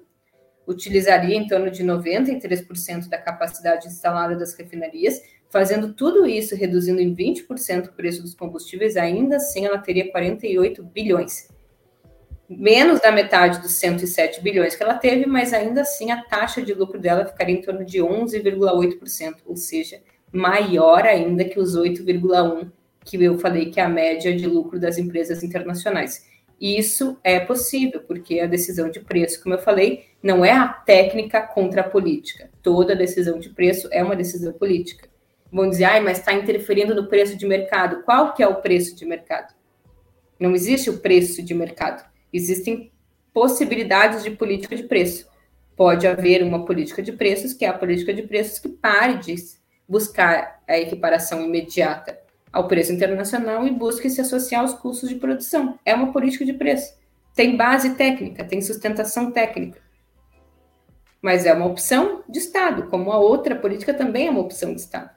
utilizaria 0.66 1.36
em 1.36 1.46
torno 1.46 1.70
de 1.70 1.84
93% 1.84 3.08
da 3.08 3.18
capacidade 3.18 3.86
instalada 3.86 4.34
das 4.34 4.54
refinarias, 4.54 5.20
fazendo 5.50 5.92
tudo 5.92 6.26
isso, 6.26 6.56
reduzindo 6.56 7.00
em 7.00 7.14
20% 7.14 7.88
o 7.88 7.92
preço 7.92 8.22
dos 8.22 8.34
combustíveis, 8.34 8.96
ainda 8.96 9.36
assim 9.36 9.66
ela 9.66 9.78
teria 9.78 10.10
48 10.10 10.82
bilhões. 10.82 11.48
Menos 12.48 13.00
da 13.00 13.12
metade 13.12 13.60
dos 13.60 13.72
107 13.72 14.42
bilhões 14.42 14.74
que 14.74 14.82
ela 14.82 14.94
teve, 14.94 15.26
mas 15.26 15.52
ainda 15.52 15.82
assim 15.82 16.10
a 16.10 16.22
taxa 16.22 16.60
de 16.60 16.74
lucro 16.74 16.98
dela 16.98 17.24
ficaria 17.24 17.54
em 17.54 17.62
torno 17.62 17.84
de 17.84 17.98
11,8%, 17.98 19.36
ou 19.46 19.56
seja, 19.56 20.02
maior 20.32 21.04
ainda 21.04 21.44
que 21.44 21.58
os 21.60 21.76
8,1% 21.76 22.70
que 23.04 23.22
eu 23.22 23.38
falei 23.38 23.70
que 23.70 23.78
é 23.78 23.82
a 23.82 23.88
média 23.88 24.34
de 24.34 24.46
lucro 24.46 24.80
das 24.80 24.98
empresas 24.98 25.42
internacionais. 25.42 26.26
Isso 26.60 27.18
é 27.22 27.40
possível, 27.40 28.00
porque 28.00 28.40
a 28.40 28.46
decisão 28.46 28.88
de 28.88 29.00
preço, 29.00 29.42
como 29.42 29.54
eu 29.54 29.58
falei, 29.58 30.06
não 30.22 30.44
é 30.44 30.52
a 30.52 30.68
técnica 30.68 31.42
contra 31.42 31.82
a 31.82 31.88
política. 31.88 32.48
Toda 32.62 32.96
decisão 32.96 33.38
de 33.38 33.50
preço 33.50 33.88
é 33.90 34.02
uma 34.02 34.16
decisão 34.16 34.52
política. 34.52 35.08
Vão 35.52 35.68
dizer, 35.68 35.84
ah, 35.84 36.00
mas 36.00 36.18
está 36.18 36.32
interferindo 36.32 36.94
no 36.94 37.08
preço 37.08 37.36
de 37.36 37.46
mercado. 37.46 38.02
Qual 38.04 38.32
que 38.32 38.42
é 38.42 38.48
o 38.48 38.62
preço 38.62 38.96
de 38.96 39.04
mercado? 39.04 39.54
Não 40.40 40.54
existe 40.54 40.90
o 40.90 40.98
preço 40.98 41.42
de 41.42 41.54
mercado 41.54 42.04
Existem 42.34 42.90
possibilidades 43.32 44.24
de 44.24 44.32
política 44.32 44.74
de 44.74 44.82
preço. 44.82 45.28
Pode 45.76 46.04
haver 46.04 46.42
uma 46.42 46.64
política 46.64 47.00
de 47.00 47.12
preços, 47.12 47.52
que 47.52 47.64
é 47.64 47.68
a 47.68 47.78
política 47.78 48.12
de 48.12 48.22
preços 48.22 48.58
que 48.58 48.68
pare 48.68 49.18
de 49.18 49.36
buscar 49.88 50.60
a 50.66 50.76
equiparação 50.76 51.44
imediata 51.44 52.18
ao 52.54 52.68
preço 52.68 52.92
internacional 52.92 53.66
e 53.66 53.70
busque 53.70 54.08
se 54.08 54.20
associar 54.20 54.62
aos 54.62 54.72
custos 54.74 55.08
de 55.08 55.16
produção. 55.16 55.78
É 55.84 55.94
uma 55.94 56.12
política 56.12 56.44
de 56.44 56.52
preço. 56.52 56.94
Tem 57.34 57.56
base 57.56 57.96
técnica, 57.96 58.44
tem 58.44 58.62
sustentação 58.62 59.32
técnica. 59.32 59.82
Mas 61.20 61.44
é 61.44 61.52
uma 61.52 61.66
opção 61.66 62.22
de 62.28 62.38
Estado, 62.38 62.84
como 62.88 63.10
a 63.10 63.18
outra 63.18 63.56
política 63.56 63.92
também 63.92 64.28
é 64.28 64.30
uma 64.30 64.40
opção 64.40 64.72
de 64.72 64.80
Estado. 64.80 65.10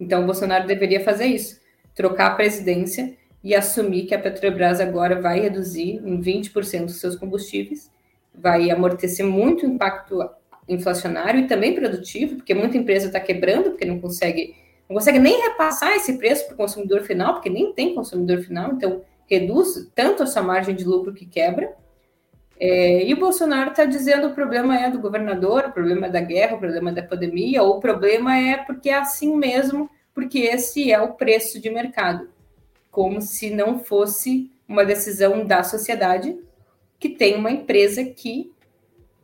Então, 0.00 0.22
o 0.22 0.26
Bolsonaro 0.26 0.66
deveria 0.66 1.04
fazer 1.04 1.26
isso: 1.26 1.60
trocar 1.94 2.32
a 2.32 2.34
presidência 2.34 3.16
e 3.42 3.54
assumir 3.54 4.06
que 4.06 4.14
a 4.14 4.18
Petrobras 4.18 4.80
agora 4.80 5.20
vai 5.20 5.40
reduzir 5.40 6.02
em 6.04 6.20
20% 6.20 6.86
os 6.86 7.00
seus 7.00 7.14
combustíveis, 7.14 7.90
vai 8.34 8.70
amortecer 8.70 9.24
muito 9.24 9.64
o 9.66 9.70
impacto 9.70 10.18
inflacionário 10.68 11.40
e 11.40 11.46
também 11.46 11.74
produtivo, 11.74 12.36
porque 12.36 12.54
muita 12.54 12.76
empresa 12.76 13.06
está 13.06 13.20
quebrando, 13.20 13.70
porque 13.70 13.84
não 13.84 14.00
consegue, 14.00 14.54
não 14.88 14.96
consegue 14.96 15.18
nem 15.18 15.40
repassar 15.42 15.92
esse 15.92 16.16
preço 16.16 16.46
para 16.46 16.54
o 16.54 16.56
consumidor 16.56 17.02
final, 17.02 17.34
porque 17.34 17.50
nem 17.50 17.72
tem 17.72 17.94
consumidor 17.94 18.38
final, 18.38 18.72
então 18.72 19.02
reduz 19.26 19.90
tanto 19.94 20.22
a 20.22 20.26
sua 20.26 20.42
margem 20.42 20.74
de 20.74 20.84
lucro 20.84 21.12
que 21.12 21.26
quebra. 21.26 21.72
É, 22.60 23.04
e 23.04 23.14
o 23.14 23.18
Bolsonaro 23.18 23.70
está 23.70 23.84
dizendo 23.84 24.28
o 24.28 24.34
problema 24.34 24.76
é 24.76 24.90
do 24.90 24.98
governador, 24.98 25.66
o 25.66 25.72
problema 25.72 26.06
é 26.06 26.10
da 26.10 26.20
guerra, 26.20 26.56
o 26.56 26.58
problema 26.58 26.90
é 26.90 26.94
da 26.94 27.02
pandemia, 27.02 27.62
ou 27.62 27.76
o 27.76 27.80
problema 27.80 28.36
é 28.36 28.56
porque 28.56 28.88
é 28.88 28.94
assim 28.94 29.36
mesmo, 29.36 29.88
porque 30.14 30.40
esse 30.40 30.90
é 30.90 31.00
o 31.00 31.12
preço 31.12 31.60
de 31.60 31.70
mercado 31.70 32.28
como 32.90 33.20
se 33.20 33.50
não 33.50 33.78
fosse 33.78 34.50
uma 34.66 34.84
decisão 34.84 35.46
da 35.46 35.62
sociedade 35.62 36.36
que 36.98 37.08
tem 37.08 37.36
uma 37.36 37.50
empresa 37.50 38.04
que 38.04 38.52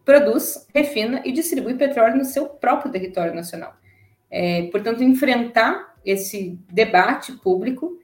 produz, 0.05 0.67
refina 0.73 1.23
e 1.25 1.33
distribui 1.33 1.75
petróleo 1.75 2.17
no 2.17 2.25
seu 2.25 2.47
próprio 2.47 2.93
território 2.93 3.35
nacional. 3.35 3.75
É, 4.37 4.63
portanto, 4.73 5.05
enfrentar 5.05 5.95
esse 6.05 6.59
debate 6.69 7.31
público 7.35 7.97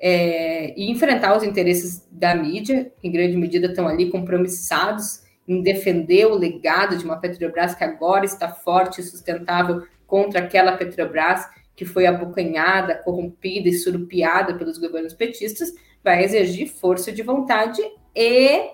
é, 0.00 0.74
e 0.76 0.90
enfrentar 0.90 1.36
os 1.36 1.44
interesses 1.44 2.04
da 2.10 2.34
mídia, 2.34 2.92
que 3.00 3.06
em 3.06 3.12
grande 3.12 3.36
medida 3.36 3.68
estão 3.68 3.86
ali 3.86 4.10
compromissados 4.10 5.22
em 5.46 5.62
defender 5.62 6.26
o 6.26 6.34
legado 6.34 6.96
de 6.96 7.04
uma 7.04 7.20
Petrobras 7.20 7.76
que 7.76 7.84
agora 7.84 8.24
está 8.24 8.48
forte 8.48 9.00
e 9.00 9.04
sustentável 9.04 9.86
contra 10.08 10.40
aquela 10.40 10.76
Petrobras 10.76 11.48
que 11.76 11.84
foi 11.84 12.04
abocanhada, 12.04 12.96
corrompida 13.04 13.68
e 13.68 13.74
surupiada 13.74 14.54
pelos 14.54 14.78
governos 14.78 15.14
petistas, 15.14 15.72
vai 16.02 16.24
exigir 16.24 16.66
força 16.66 17.12
de 17.12 17.22
vontade 17.22 17.80
e 18.12 18.72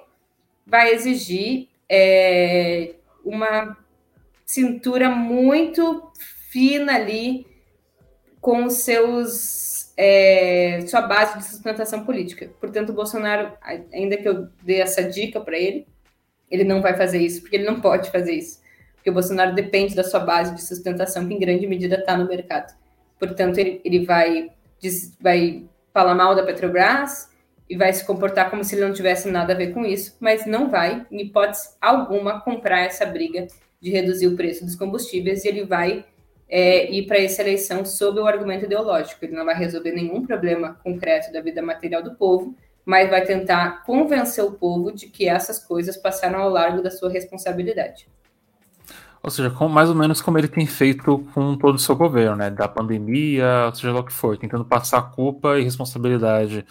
vai 0.67 0.95
exigir 0.95 1.69
é, 1.91 2.95
uma 3.23 3.77
cintura 4.47 5.11
muito 5.11 6.11
fina 6.53 6.97
ali 6.97 7.47
com 8.43 8.65
os 8.67 8.75
seus 8.75 9.95
é, 9.97 10.85
sua 10.87 11.03
base 11.03 11.39
de 11.39 11.45
sustentação 11.45 12.05
política. 12.05 12.51
Portanto, 12.61 12.91
o 12.91 12.93
Bolsonaro, 12.93 13.53
ainda 13.93 14.17
que 14.19 14.29
eu 14.29 14.49
dê 14.63 14.81
essa 14.81 15.03
dica 15.03 15.41
para 15.41 15.59
ele, 15.59 15.87
ele 16.51 16.65
não 16.65 16.83
vai 16.83 16.95
fazer 16.95 17.19
isso, 17.19 17.41
porque 17.41 17.57
ele 17.57 17.65
não 17.65 17.81
pode 17.81 18.11
fazer 18.11 18.35
isso. 18.35 18.61
Porque 18.97 19.09
o 19.09 19.15
Bolsonaro 19.15 19.55
depende 19.55 19.95
da 19.95 20.05
sua 20.05 20.21
base 20.21 20.55
de 20.55 20.63
sustentação, 20.63 21.27
que 21.27 21.35
em 21.35 21.39
grande 21.39 21.67
medida 21.67 21.97
está 21.97 22.17
no 22.17 22.29
mercado. 22.29 22.75
Portanto, 23.19 23.59
ele, 23.59 23.81
ele 23.85 24.05
vai, 24.05 24.51
diz, 24.79 25.17
vai 25.21 25.65
falar 25.93 26.15
mal 26.15 26.35
da 26.35 26.43
Petrobras 26.43 27.31
e 27.69 27.77
vai 27.77 27.93
se 27.93 28.05
comportar 28.05 28.51
como 28.51 28.63
se 28.63 28.75
ele 28.75 28.85
não 28.85 28.93
tivesse 28.93 29.31
nada 29.31 29.55
a 29.55 29.57
ver 29.57 29.73
com 29.73 29.85
isso, 29.85 30.17
mas 30.21 30.45
não 30.45 30.69
vai, 30.69 31.07
em 31.11 31.23
hipótese 31.23 31.71
alguma, 31.81 32.41
comprar 32.41 32.81
essa 32.81 33.07
briga 33.07 33.47
de 33.81 33.91
reduzir 33.91 34.27
o 34.27 34.37
preço 34.37 34.65
dos 34.65 34.77
combustíveis 34.77 35.45
e 35.45 35.49
ele 35.49 35.65
vai 35.65 36.05
é, 36.55 36.93
ir 36.93 37.07
para 37.07 37.19
essa 37.19 37.41
eleição 37.41 37.83
sob 37.83 38.21
o 38.21 38.27
argumento 38.27 38.67
ideológico. 38.67 39.25
Ele 39.25 39.35
não 39.35 39.47
vai 39.47 39.55
resolver 39.55 39.91
nenhum 39.91 40.27
problema 40.27 40.75
concreto 40.85 41.33
da 41.33 41.41
vida 41.41 41.63
material 41.63 42.03
do 42.03 42.15
povo, 42.15 42.55
mas 42.85 43.09
vai 43.09 43.25
tentar 43.25 43.83
convencer 43.85 44.45
o 44.45 44.53
povo 44.53 44.93
de 44.93 45.07
que 45.07 45.27
essas 45.27 45.59
coisas 45.59 45.97
passaram 45.97 46.41
ao 46.41 46.51
largo 46.51 46.83
da 46.83 46.91
sua 46.91 47.09
responsabilidade. 47.09 48.07
Ou 49.23 49.31
seja, 49.31 49.49
com, 49.49 49.67
mais 49.67 49.89
ou 49.89 49.95
menos 49.95 50.21
como 50.21 50.37
ele 50.37 50.49
tem 50.49 50.67
feito 50.67 51.21
com 51.33 51.57
todo 51.57 51.77
o 51.77 51.79
seu 51.79 51.97
governo, 51.97 52.37
né? 52.37 52.51
Da 52.51 52.69
pandemia, 52.69 53.73
seja 53.73 53.91
lá 53.91 54.01
o 54.01 54.05
que 54.05 54.13
for, 54.13 54.37
tentando 54.37 54.65
passar 54.65 54.99
a 54.99 55.03
culpa 55.03 55.59
e 55.59 55.63
responsabilidade 55.63 56.67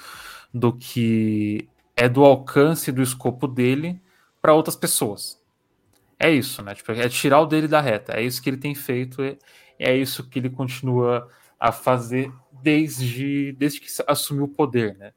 do 0.53 0.73
que 0.73 1.67
é 1.95 2.07
do 2.07 2.23
alcance 2.23 2.91
do 2.91 3.01
escopo 3.01 3.47
dele 3.47 3.99
para 4.39 4.53
outras 4.53 4.75
pessoas. 4.75 5.41
É 6.19 6.29
isso, 6.29 6.61
né? 6.61 6.75
Tipo, 6.75 6.91
é 6.91 7.09
tirar 7.09 7.39
o 7.39 7.47
dele 7.47 7.67
da 7.67 7.81
reta. 7.81 8.13
É 8.13 8.21
isso 8.21 8.43
que 8.43 8.49
ele 8.49 8.57
tem 8.57 8.75
feito, 8.75 9.23
é 9.83 9.95
isso 9.95 10.27
que 10.27 10.39
ele 10.39 10.49
continua 10.49 11.29
a 11.59 11.71
fazer 11.71 12.31
desde, 12.61 13.51
desde 13.53 13.79
que 13.79 13.87
assumiu 14.07 14.45
o 14.45 14.47
poder, 14.47 14.97
né? 14.97 15.13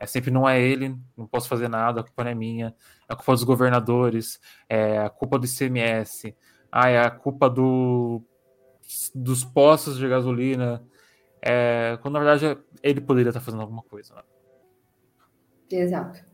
É 0.00 0.06
sempre 0.06 0.30
não 0.30 0.48
é 0.48 0.60
ele, 0.60 0.96
não 1.16 1.26
posso 1.26 1.48
fazer 1.48 1.68
nada, 1.68 2.00
a 2.00 2.04
culpa 2.04 2.22
não 2.22 2.30
é 2.30 2.34
minha, 2.34 2.74
é 3.08 3.12
a 3.12 3.16
culpa 3.16 3.32
dos 3.32 3.42
governadores, 3.42 4.40
é 4.68 4.98
a 4.98 5.10
culpa 5.10 5.38
do 5.38 5.46
ICMS, 5.46 6.36
ah, 6.70 6.88
é 6.88 7.00
a 7.00 7.10
culpa 7.10 7.50
do, 7.50 8.22
dos 9.12 9.44
postos 9.44 9.98
de 9.98 10.08
gasolina, 10.08 10.84
é, 11.42 11.98
quando 12.00 12.14
na 12.14 12.20
verdade 12.20 12.62
ele 12.80 13.00
poderia 13.00 13.30
estar 13.30 13.40
fazendo 13.40 13.60
alguma 13.60 13.82
coisa. 13.82 14.14
Né? 14.14 14.22
Exato. 15.70 16.27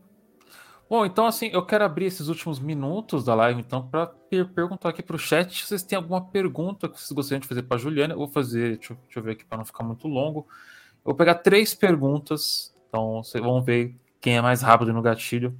Bom, 0.87 1.03
então 1.03 1.25
assim, 1.25 1.49
eu 1.51 1.65
quero 1.65 1.83
abrir 1.83 2.05
esses 2.05 2.27
últimos 2.27 2.59
minutos 2.59 3.25
da 3.25 3.33
live, 3.33 3.59
então, 3.59 3.87
para 3.87 4.05
perguntar 4.53 4.89
aqui 4.89 5.01
para 5.01 5.15
o 5.15 5.19
chat 5.19 5.51
se 5.51 5.67
vocês 5.67 5.81
têm 5.81 5.97
alguma 5.97 6.23
pergunta 6.23 6.87
que 6.87 6.99
vocês 6.99 7.11
gostariam 7.11 7.39
de 7.39 7.47
fazer 7.47 7.63
para 7.63 7.77
Juliana. 7.77 8.13
Eu 8.13 8.19
vou 8.19 8.27
fazer, 8.27 8.77
deixa 8.77 8.93
deixa 8.93 9.19
eu 9.19 9.23
ver 9.23 9.31
aqui 9.31 9.43
para 9.43 9.57
não 9.57 9.65
ficar 9.65 9.83
muito 9.83 10.07
longo. 10.07 10.47
Eu 10.97 11.05
vou 11.05 11.15
pegar 11.15 11.35
três 11.35 11.73
perguntas, 11.73 12.75
então 12.87 13.23
vocês 13.23 13.43
vão 13.43 13.63
ver 13.63 13.95
quem 14.21 14.37
é 14.37 14.41
mais 14.41 14.61
rápido 14.61 14.93
no 14.93 15.01
gatilho. 15.01 15.57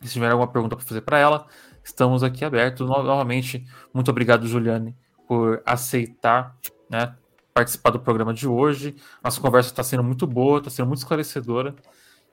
Se 0.00 0.14
tiver 0.14 0.30
alguma 0.30 0.48
pergunta 0.48 0.76
para 0.76 0.84
fazer 0.84 1.02
para 1.02 1.18
ela, 1.18 1.46
estamos 1.84 2.22
aqui 2.22 2.42
abertos. 2.42 2.88
Novamente, 2.88 3.66
muito 3.92 4.10
obrigado, 4.10 4.46
Juliane, 4.46 4.96
por 5.28 5.62
aceitar 5.66 6.56
né, 6.88 7.14
participar 7.52 7.90
do 7.90 8.00
programa 8.00 8.32
de 8.32 8.48
hoje. 8.48 8.96
Nossa 9.22 9.38
conversa 9.42 9.68
está 9.68 9.82
sendo 9.84 10.02
muito 10.02 10.26
boa, 10.26 10.58
está 10.58 10.70
sendo 10.70 10.86
muito 10.86 11.00
esclarecedora 11.00 11.76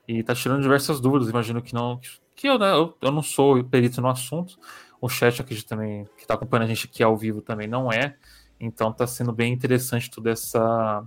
e 0.06 0.18
está 0.18 0.34
tirando 0.34 0.62
diversas 0.62 1.00
dúvidas. 1.00 1.28
Imagino 1.28 1.62
que 1.62 1.74
não, 1.74 2.00
que 2.34 2.48
eu, 2.48 2.58
né, 2.58 2.72
eu, 2.72 2.96
eu 3.00 3.12
não 3.12 3.22
sou 3.22 3.62
perito 3.64 4.00
no 4.00 4.08
assunto. 4.08 4.58
O 5.00 5.08
chat 5.08 5.40
aqui 5.40 5.62
também 5.64 6.04
que 6.16 6.22
está 6.22 6.34
acompanhando 6.34 6.64
a 6.64 6.68
gente 6.68 6.86
aqui 6.86 7.02
ao 7.02 7.16
vivo 7.16 7.40
também 7.40 7.66
não 7.66 7.92
é. 7.92 8.16
Então 8.58 8.90
está 8.90 9.06
sendo 9.06 9.32
bem 9.32 9.52
interessante 9.52 10.10
toda 10.10 10.30
essa 10.30 11.02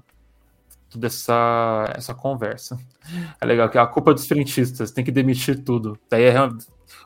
toda 0.94 1.08
essa, 1.08 1.92
essa 1.96 2.14
conversa. 2.14 2.78
É 3.40 3.46
legal 3.46 3.70
que 3.70 3.78
a 3.78 3.86
culpa 3.86 4.14
dos 4.14 4.26
frentistas 4.26 4.92
tem 4.92 5.04
que 5.04 5.12
demitir 5.12 5.64
tudo. 5.64 5.98
Daí 6.10 6.24
é, 6.24 6.36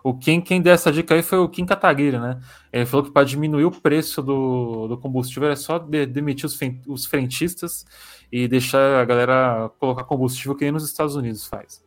o 0.04 0.14
Kim, 0.14 0.42
quem 0.42 0.62
deu 0.62 0.74
essa 0.74 0.92
dica 0.92 1.16
aí 1.16 1.22
foi 1.22 1.40
o 1.40 1.50
Kim 1.50 1.66
Kataguiri, 1.66 2.20
né? 2.20 2.40
Ele 2.72 2.86
falou 2.86 3.06
que 3.06 3.12
para 3.12 3.26
diminuir 3.26 3.66
o 3.66 3.72
preço 3.72 4.22
do, 4.22 4.88
do 4.88 4.98
combustível 4.98 5.50
é 5.50 5.56
só 5.56 5.78
de, 5.78 6.06
demitir 6.06 6.46
os, 6.46 6.58
os 6.88 7.06
frentistas 7.06 7.86
e 8.32 8.48
deixar 8.48 9.02
a 9.02 9.06
galera 9.06 9.72
colocar 9.80 10.04
combustível 10.04 10.56
que 10.56 10.66
nem 10.66 10.72
nos 10.72 10.86
Estados 10.86 11.16
Unidos 11.16 11.46
faz. 11.46 11.84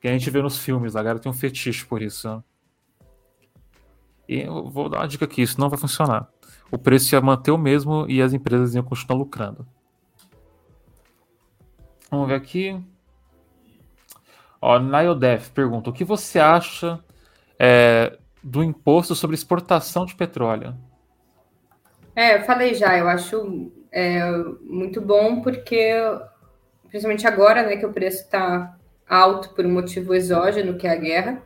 Que 0.00 0.08
a 0.08 0.12
gente 0.12 0.30
vê 0.30 0.40
nos 0.40 0.58
filmes, 0.58 0.94
a 0.94 1.02
galera 1.02 1.18
tem 1.18 1.30
um 1.30 1.34
fetiche 1.34 1.84
por 1.84 2.02
isso. 2.02 2.28
Né? 2.28 2.42
E 4.28 4.40
eu 4.40 4.68
vou 4.70 4.88
dar 4.88 4.98
uma 4.98 5.08
dica 5.08 5.24
aqui, 5.24 5.42
isso 5.42 5.60
não 5.60 5.68
vai 5.68 5.78
funcionar. 5.78 6.28
O 6.70 6.78
preço 6.78 7.14
ia 7.14 7.20
manter 7.20 7.50
o 7.50 7.58
mesmo 7.58 8.06
e 8.08 8.20
as 8.20 8.32
empresas 8.32 8.74
iam 8.74 8.82
continuar 8.82 9.18
lucrando. 9.18 9.66
Vamos 12.10 12.28
ver 12.28 12.34
aqui. 12.34 12.80
Ó, 14.60 14.78
Niodev 14.78 15.50
pergunta: 15.50 15.90
o 15.90 15.92
que 15.92 16.04
você 16.04 16.38
acha 16.38 16.98
é, 17.58 18.18
do 18.42 18.62
imposto 18.62 19.14
sobre 19.14 19.34
exportação 19.34 20.06
de 20.06 20.14
petróleo? 20.14 20.74
É, 22.14 22.38
eu 22.38 22.44
falei 22.44 22.74
já, 22.74 22.96
eu 22.96 23.08
acho 23.08 23.70
é, 23.92 24.20
muito 24.62 25.00
bom 25.00 25.42
porque, 25.42 25.92
principalmente 26.88 27.26
agora, 27.26 27.62
né, 27.62 27.76
que 27.76 27.84
o 27.84 27.92
preço 27.92 28.22
está 28.22 28.76
alto 29.08 29.50
por 29.50 29.66
um 29.66 29.72
motivo 29.72 30.14
exógeno, 30.14 30.78
que 30.78 30.86
é 30.86 30.90
a 30.90 30.96
guerra, 30.96 31.42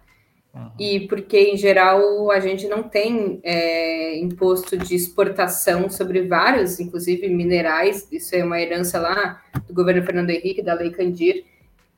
uhum. 0.54 0.70
e 0.78 1.00
porque, 1.08 1.38
em 1.38 1.56
geral, 1.56 2.30
a 2.30 2.40
gente 2.40 2.66
não 2.68 2.82
tem 2.82 3.40
é, 3.42 4.18
imposto 4.18 4.76
de 4.76 4.94
exportação 4.94 5.88
sobre 5.88 6.22
vários, 6.22 6.80
inclusive 6.80 7.28
minerais, 7.28 8.06
isso 8.10 8.34
é 8.34 8.44
uma 8.44 8.60
herança 8.60 8.98
lá 8.98 9.42
do 9.66 9.74
governo 9.74 10.02
Fernando 10.02 10.30
Henrique, 10.30 10.62
da 10.62 10.74
Lei 10.74 10.90
Candir, 10.90 11.44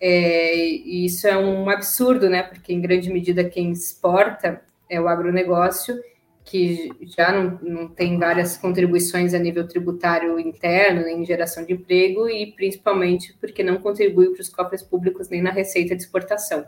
é, 0.00 0.56
e 0.56 1.04
isso 1.04 1.28
é 1.28 1.38
um 1.38 1.70
absurdo, 1.70 2.28
né? 2.28 2.42
Porque 2.42 2.72
em 2.72 2.80
grande 2.80 3.08
medida 3.08 3.44
quem 3.44 3.70
exporta 3.70 4.60
é 4.90 5.00
o 5.00 5.06
agronegócio, 5.06 6.02
que 6.44 6.90
já 7.16 7.30
não, 7.30 7.58
não 7.62 7.88
tem 7.88 8.18
várias 8.18 8.56
contribuições 8.56 9.32
a 9.32 9.38
nível 9.38 9.66
tributário 9.66 10.40
interno, 10.40 11.04
nem 11.04 11.24
geração 11.24 11.64
de 11.64 11.72
emprego, 11.72 12.28
e 12.28 12.52
principalmente 12.52 13.32
porque 13.40 13.62
não 13.62 13.78
contribui 13.78 14.30
para 14.30 14.40
os 14.40 14.48
cofres 14.48 14.82
públicos 14.82 15.28
nem 15.28 15.40
na 15.40 15.50
receita 15.50 15.94
de 15.94 16.02
exportação. 16.02 16.66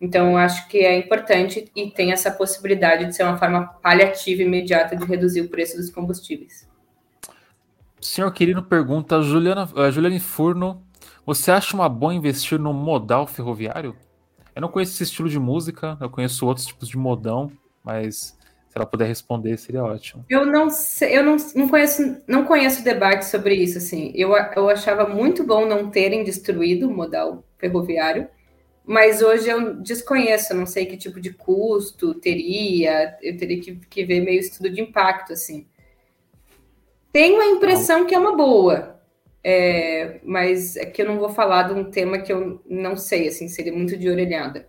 Então, 0.00 0.36
acho 0.36 0.68
que 0.68 0.78
é 0.78 0.96
importante 0.96 1.70
e 1.74 1.90
tem 1.90 2.12
essa 2.12 2.30
possibilidade 2.30 3.06
de 3.06 3.16
ser 3.16 3.24
uma 3.24 3.36
forma 3.36 3.66
paliativa 3.82 4.42
imediata 4.42 4.94
de 4.94 5.04
reduzir 5.04 5.40
o 5.40 5.48
preço 5.48 5.76
dos 5.76 5.90
combustíveis. 5.90 6.68
Senhor 8.00 8.30
Quirino 8.32 8.62
pergunta, 8.62 9.20
Juliana, 9.22 9.68
uh, 9.74 9.90
Juliane 9.90 10.20
Furno 10.20 10.86
você 11.28 11.50
acha 11.50 11.76
uma 11.76 11.90
boa 11.90 12.14
investir 12.14 12.58
no 12.58 12.72
modal 12.72 13.26
ferroviário? 13.26 13.94
Eu 14.56 14.62
não 14.62 14.70
conheço 14.70 14.94
esse 14.94 15.02
estilo 15.02 15.28
de 15.28 15.38
música, 15.38 15.94
eu 16.00 16.08
conheço 16.08 16.46
outros 16.46 16.64
tipos 16.64 16.88
de 16.88 16.96
modão, 16.96 17.52
mas 17.84 18.34
se 18.66 18.74
ela 18.74 18.86
puder 18.86 19.06
responder, 19.06 19.58
seria 19.58 19.84
ótimo. 19.84 20.24
Eu 20.26 20.46
não 20.46 20.70
sei, 20.70 21.18
eu 21.18 21.22
não, 21.22 21.36
não 21.54 21.68
conheço, 21.68 22.22
não 22.26 22.46
conheço 22.46 22.82
debate 22.82 23.26
sobre 23.26 23.54
isso, 23.56 23.76
assim. 23.76 24.10
Eu, 24.14 24.30
eu 24.56 24.70
achava 24.70 25.06
muito 25.06 25.44
bom 25.44 25.66
não 25.66 25.90
terem 25.90 26.24
destruído 26.24 26.88
o 26.88 26.96
modal 26.96 27.44
ferroviário, 27.58 28.26
mas 28.88 29.20
hoje 29.20 29.50
eu 29.50 29.74
desconheço, 29.74 30.54
não 30.54 30.64
sei 30.64 30.86
que 30.86 30.96
tipo 30.96 31.20
de 31.20 31.30
custo 31.34 32.14
teria, 32.14 33.18
eu 33.20 33.36
teria 33.36 33.60
que, 33.60 33.76
que 33.76 34.02
ver 34.02 34.22
meio 34.22 34.40
estudo 34.40 34.70
de 34.70 34.80
impacto, 34.80 35.34
assim. 35.34 35.66
Tenho 37.12 37.38
a 37.38 37.46
impressão 37.48 38.06
que 38.06 38.14
é 38.14 38.18
uma 38.18 38.34
boa, 38.34 38.98
é, 39.44 40.20
mas 40.24 40.74
é 40.74 40.86
que 40.86 41.02
eu 41.02 41.06
não 41.06 41.18
vou 41.18 41.28
falar 41.28 41.64
de 41.64 41.74
um 41.74 41.90
tema 41.90 42.18
que 42.18 42.32
eu 42.32 42.62
não 42.66 42.96
sei, 42.96 43.28
assim, 43.28 43.46
seria 43.46 43.74
muito 43.74 43.94
de 43.94 44.08
orelhada. 44.08 44.66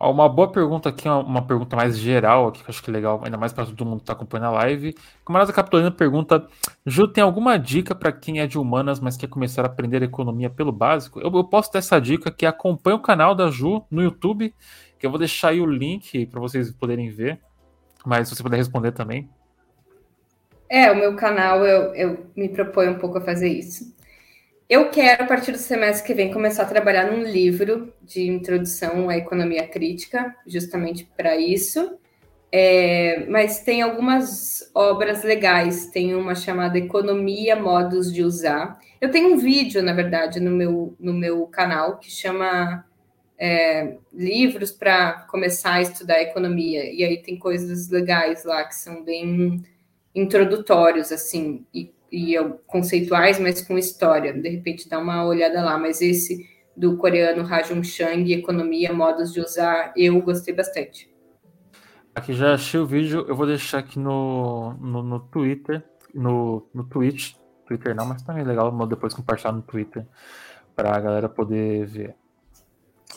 Uma 0.00 0.28
boa 0.28 0.52
pergunta 0.52 0.88
aqui, 0.90 1.08
uma 1.08 1.42
pergunta 1.42 1.74
mais 1.74 1.98
geral 1.98 2.48
aqui, 2.48 2.62
que 2.62 2.66
eu 2.66 2.70
acho 2.70 2.80
que 2.80 2.88
é 2.88 2.92
legal, 2.92 3.20
ainda 3.24 3.36
mais 3.36 3.52
para 3.52 3.66
todo 3.66 3.84
mundo 3.84 3.96
que 3.96 4.02
está 4.04 4.12
acompanhando 4.12 4.46
a 4.46 4.50
live. 4.52 4.94
Camarada 5.26 5.52
Capitolina 5.52 5.90
pergunta: 5.90 6.46
Ju, 6.86 7.08
tem 7.08 7.22
alguma 7.22 7.58
dica 7.58 7.96
para 7.96 8.12
quem 8.12 8.38
é 8.38 8.46
de 8.46 8.56
humanas, 8.58 9.00
mas 9.00 9.16
quer 9.16 9.26
começar 9.26 9.62
a 9.62 9.66
aprender 9.66 10.00
economia 10.04 10.48
pelo 10.48 10.70
básico? 10.70 11.18
Eu, 11.18 11.32
eu 11.34 11.42
posso 11.42 11.72
dar 11.72 11.80
essa 11.80 12.00
dica 12.00 12.30
que 12.30 12.46
acompanha 12.46 12.94
o 12.94 13.02
canal 13.02 13.34
da 13.34 13.50
Ju 13.50 13.84
no 13.90 14.00
YouTube, 14.00 14.54
que 15.00 15.04
eu 15.04 15.10
vou 15.10 15.18
deixar 15.18 15.48
aí 15.48 15.60
o 15.60 15.66
link 15.66 16.26
para 16.26 16.38
vocês 16.38 16.70
poderem 16.70 17.10
ver, 17.10 17.40
mas 18.06 18.28
se 18.28 18.36
você 18.36 18.42
puder 18.42 18.56
responder 18.56 18.92
também. 18.92 19.28
É, 20.68 20.92
o 20.92 20.94
meu 20.94 21.16
canal, 21.16 21.64
eu, 21.66 21.94
eu 21.94 22.26
me 22.36 22.48
proponho 22.48 22.92
um 22.92 22.98
pouco 22.98 23.18
a 23.18 23.20
fazer 23.20 23.48
isso. 23.48 23.97
Eu 24.68 24.90
quero, 24.90 25.24
a 25.24 25.26
partir 25.26 25.52
do 25.52 25.58
semestre 25.58 26.06
que 26.06 26.12
vem, 26.12 26.30
começar 26.30 26.64
a 26.64 26.66
trabalhar 26.66 27.10
num 27.10 27.22
livro 27.22 27.90
de 28.02 28.28
introdução 28.28 29.08
à 29.08 29.16
economia 29.16 29.66
crítica, 29.66 30.36
justamente 30.46 31.08
para 31.16 31.36
isso. 31.36 31.98
É, 32.52 33.24
mas 33.30 33.60
tem 33.60 33.80
algumas 33.80 34.70
obras 34.74 35.22
legais. 35.24 35.86
Tem 35.86 36.14
uma 36.14 36.34
chamada 36.34 36.76
Economia 36.76 37.56
Modos 37.56 38.12
de 38.12 38.22
Usar. 38.22 38.78
Eu 39.00 39.10
tenho 39.10 39.32
um 39.32 39.38
vídeo, 39.38 39.82
na 39.82 39.94
verdade, 39.94 40.38
no 40.38 40.50
meu, 40.50 40.94
no 41.00 41.14
meu 41.14 41.46
canal 41.46 41.96
que 41.96 42.10
chama 42.10 42.84
é, 43.38 43.96
Livros 44.12 44.70
para 44.70 45.26
começar 45.30 45.74
a 45.74 45.82
estudar 45.82 46.20
economia. 46.20 46.92
E 46.92 47.02
aí 47.02 47.22
tem 47.22 47.38
coisas 47.38 47.88
legais 47.88 48.44
lá 48.44 48.62
que 48.64 48.74
são 48.74 49.02
bem 49.02 49.62
introdutórios, 50.14 51.10
assim, 51.10 51.64
e, 51.72 51.90
e 52.10 52.34
conceituais, 52.66 53.38
mas 53.38 53.60
com 53.60 53.78
história. 53.78 54.32
De 54.32 54.48
repente, 54.48 54.88
dá 54.88 54.98
uma 54.98 55.24
olhada 55.24 55.62
lá. 55.62 55.78
Mas 55.78 56.00
esse 56.00 56.46
do 56.76 56.96
coreano 56.96 57.42
Rajun 57.42 57.82
Chang, 57.82 58.32
Economia, 58.32 58.92
Modos 58.92 59.32
de 59.32 59.40
Usar, 59.40 59.92
eu 59.96 60.20
gostei 60.22 60.54
bastante. 60.54 61.10
Aqui 62.14 62.32
já 62.32 62.54
achei 62.54 62.78
o 62.80 62.86
vídeo, 62.86 63.24
eu 63.28 63.34
vou 63.34 63.46
deixar 63.46 63.78
aqui 63.78 63.98
no, 63.98 64.74
no, 64.74 65.02
no 65.02 65.20
Twitter, 65.20 65.84
no, 66.14 66.68
no 66.74 66.84
Twitch. 66.84 67.34
Twitter 67.66 67.94
não, 67.94 68.06
mas 68.06 68.22
também 68.22 68.42
é 68.42 68.46
legal 68.46 68.70
depois 68.86 69.12
compartilhar 69.12 69.52
no 69.52 69.62
Twitter 69.62 70.06
para 70.74 70.96
a 70.96 71.00
galera 71.00 71.28
poder 71.28 71.86
ver. 71.86 72.14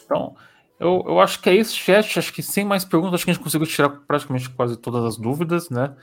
Então, 0.04 0.36
eu, 0.80 1.04
eu 1.08 1.20
acho 1.20 1.40
que 1.42 1.50
é 1.50 1.56
isso, 1.56 1.76
chat. 1.76 2.18
Acho 2.18 2.34
que 2.34 2.42
sem 2.42 2.66
mais 2.66 2.84
perguntas, 2.84 3.16
acho 3.16 3.26
que 3.26 3.32
a 3.32 3.34
gente 3.34 3.44
conseguiu 3.44 3.68
tirar 3.68 3.90
praticamente 3.90 4.50
quase 4.50 4.76
todas 4.78 5.06
as 5.06 5.18
dúvidas, 5.18 5.70
né? 5.70 5.96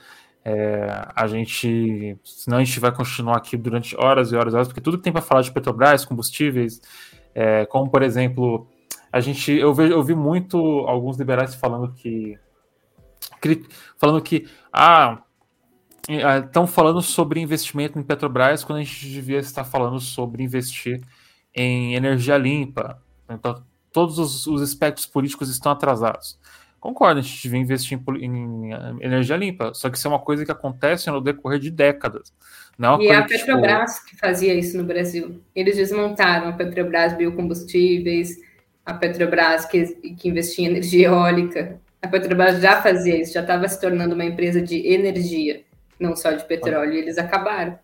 É, 0.43 1.07
a 1.15 1.27
gente, 1.27 2.17
senão 2.23 2.57
a 2.57 2.63
gente 2.63 2.79
vai 2.79 2.91
continuar 2.91 3.37
aqui 3.37 3.57
durante 3.57 3.95
horas 3.97 4.31
e 4.31 4.35
horas 4.35 4.53
e 4.53 4.55
horas, 4.55 4.67
porque 4.67 4.81
tudo 4.81 4.97
que 4.97 5.03
tem 5.03 5.13
para 5.13 5.21
falar 5.21 5.41
de 5.41 5.51
Petrobras, 5.51 6.05
combustíveis, 6.05 6.81
é, 7.35 7.65
como 7.65 7.89
por 7.89 8.01
exemplo, 8.01 8.67
a 9.11 9.19
gente, 9.19 9.51
eu, 9.51 9.73
vejo, 9.73 9.93
eu 9.93 10.03
vi 10.03 10.15
muito 10.15 10.57
alguns 10.87 11.17
liberais 11.17 11.55
falando 11.55 11.91
que, 11.93 12.37
falando 13.97 14.21
que, 14.21 14.47
ah, 14.71 15.21
estão 16.45 16.65
falando 16.65 17.01
sobre 17.01 17.39
investimento 17.39 17.99
em 17.99 18.03
Petrobras 18.03 18.63
quando 18.63 18.79
a 18.79 18.83
gente 18.83 19.09
devia 19.09 19.39
estar 19.39 19.63
falando 19.63 19.99
sobre 19.99 20.43
investir 20.43 21.01
em 21.53 21.95
energia 21.95 22.37
limpa. 22.37 23.01
Então, 23.29 23.63
todos 23.91 24.17
os, 24.17 24.47
os 24.47 24.61
aspectos 24.61 25.05
políticos 25.05 25.49
estão 25.49 25.71
atrasados. 25.71 26.39
Concordo, 26.79 27.19
a 27.19 27.23
gente 27.23 27.43
devia 27.43 27.59
investir 27.59 27.99
em, 28.21 28.71
em, 28.71 28.71
energia 29.01 29.35
limpa, 29.35 29.73
só 29.73 29.89
que 29.89 29.97
isso 29.97 30.07
é 30.07 30.11
uma 30.11 30.19
coisa 30.19 30.45
que 30.45 30.51
acontece 30.51 31.09
no 31.09 31.19
decorrer 31.19 31.59
de 31.59 31.69
décadas. 31.69 32.33
Não 32.77 32.99
é 33.01 33.03
e 33.03 33.11
a 33.11 33.23
Petrobras 33.23 33.99
que, 33.99 34.05
tipo... 34.05 34.09
que 34.11 34.17
fazia 34.17 34.53
isso 34.53 34.77
no 34.77 34.85
Brasil. 34.85 35.41
Eles 35.53 35.75
desmontaram 35.75 36.47
a 36.47 36.53
Petrobras 36.53 37.13
biocombustíveis, 37.17 38.37
a 38.85 38.93
Petrobras 38.93 39.65
que, 39.65 39.87
que 40.13 40.29
investia 40.29 40.65
em 40.65 40.71
energia 40.71 41.07
eólica. 41.07 41.79
A 42.01 42.07
Petrobras 42.07 42.61
já 42.61 42.81
fazia 42.81 43.21
isso, 43.21 43.33
já 43.33 43.41
estava 43.41 43.67
se 43.67 43.79
tornando 43.81 44.15
uma 44.15 44.23
empresa 44.23 44.61
de 44.61 44.87
energia, 44.87 45.63
não 45.99 46.15
só 46.15 46.31
de 46.31 46.45
petróleo, 46.45 46.93
e 46.93 46.99
eles 46.99 47.17
acabaram. 47.17 47.77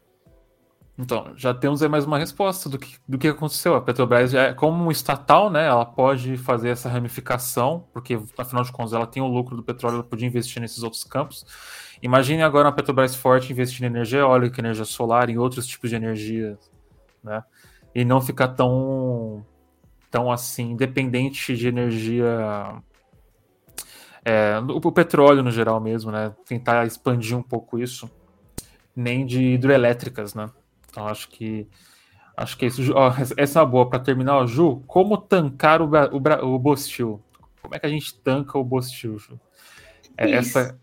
Então, 0.97 1.33
já 1.35 1.53
temos 1.53 1.83
aí 1.83 1.89
mais 1.89 2.05
uma 2.05 2.17
resposta 2.17 2.69
do 2.69 2.79
que, 2.79 2.95
do 3.05 3.17
que 3.17 3.27
aconteceu. 3.27 3.75
A 3.75 3.81
Petrobras, 3.81 4.33
é, 4.33 4.53
como 4.53 4.89
estatal, 4.89 5.49
né, 5.49 5.67
ela 5.67 5.85
pode 5.85 6.37
fazer 6.37 6.69
essa 6.69 6.87
ramificação, 6.87 7.85
porque, 7.91 8.17
afinal 8.37 8.63
de 8.63 8.71
contas, 8.71 8.93
ela 8.93 9.05
tem 9.05 9.21
o 9.21 9.27
lucro 9.27 9.57
do 9.57 9.63
petróleo, 9.63 9.95
ela 9.95 10.03
podia 10.03 10.25
investir 10.25 10.61
nesses 10.61 10.83
outros 10.83 11.03
campos. 11.03 11.45
Imagine 12.01 12.43
agora 12.43 12.69
a 12.69 12.71
Petrobras 12.71 13.13
forte 13.13 13.51
investindo 13.51 13.83
em 13.83 13.87
energia 13.87 14.19
eólica, 14.19 14.61
energia 14.61 14.85
solar, 14.85 15.29
em 15.29 15.37
outros 15.37 15.67
tipos 15.67 15.89
de 15.89 15.97
energia, 15.97 16.57
né? 17.21 17.43
E 17.93 18.05
não 18.05 18.21
ficar 18.21 18.49
tão, 18.49 19.45
tão 20.09 20.31
assim, 20.31 20.75
dependente 20.77 21.55
de 21.57 21.67
energia... 21.67 22.81
É, 24.23 24.59
o 24.59 24.91
petróleo 24.91 25.43
no 25.43 25.51
geral 25.51 25.79
mesmo, 25.79 26.09
né? 26.09 26.33
Tentar 26.45 26.85
expandir 26.85 27.37
um 27.37 27.43
pouco 27.43 27.77
isso. 27.77 28.09
Nem 28.95 29.25
de 29.25 29.41
hidroelétricas, 29.53 30.33
né? 30.33 30.49
Então 30.95 31.09
acho 31.09 31.27
que 31.27 31.67
acho 32.37 32.57
que 32.57 32.63
é 32.63 32.67
isso. 32.69 32.93
Ó, 32.93 33.11
essa 33.35 33.59
é 33.59 33.61
uma 33.61 33.67
boa 33.67 33.89
para 33.89 33.99
terminar, 33.99 34.37
ó, 34.37 34.47
Ju. 34.47 34.81
Como 34.87 35.17
tancar 35.17 35.81
o, 35.81 35.89
o, 35.89 36.55
o 36.55 36.57
Bostil? 36.59 37.21
Como 37.61 37.75
é 37.75 37.79
que 37.79 37.85
a 37.85 37.89
gente 37.89 38.17
tanca 38.21 38.57
o 38.57 38.63
Bostil, 38.63 39.19
Ju? 39.19 39.37
É, 40.17 40.31
essa. 40.31 40.79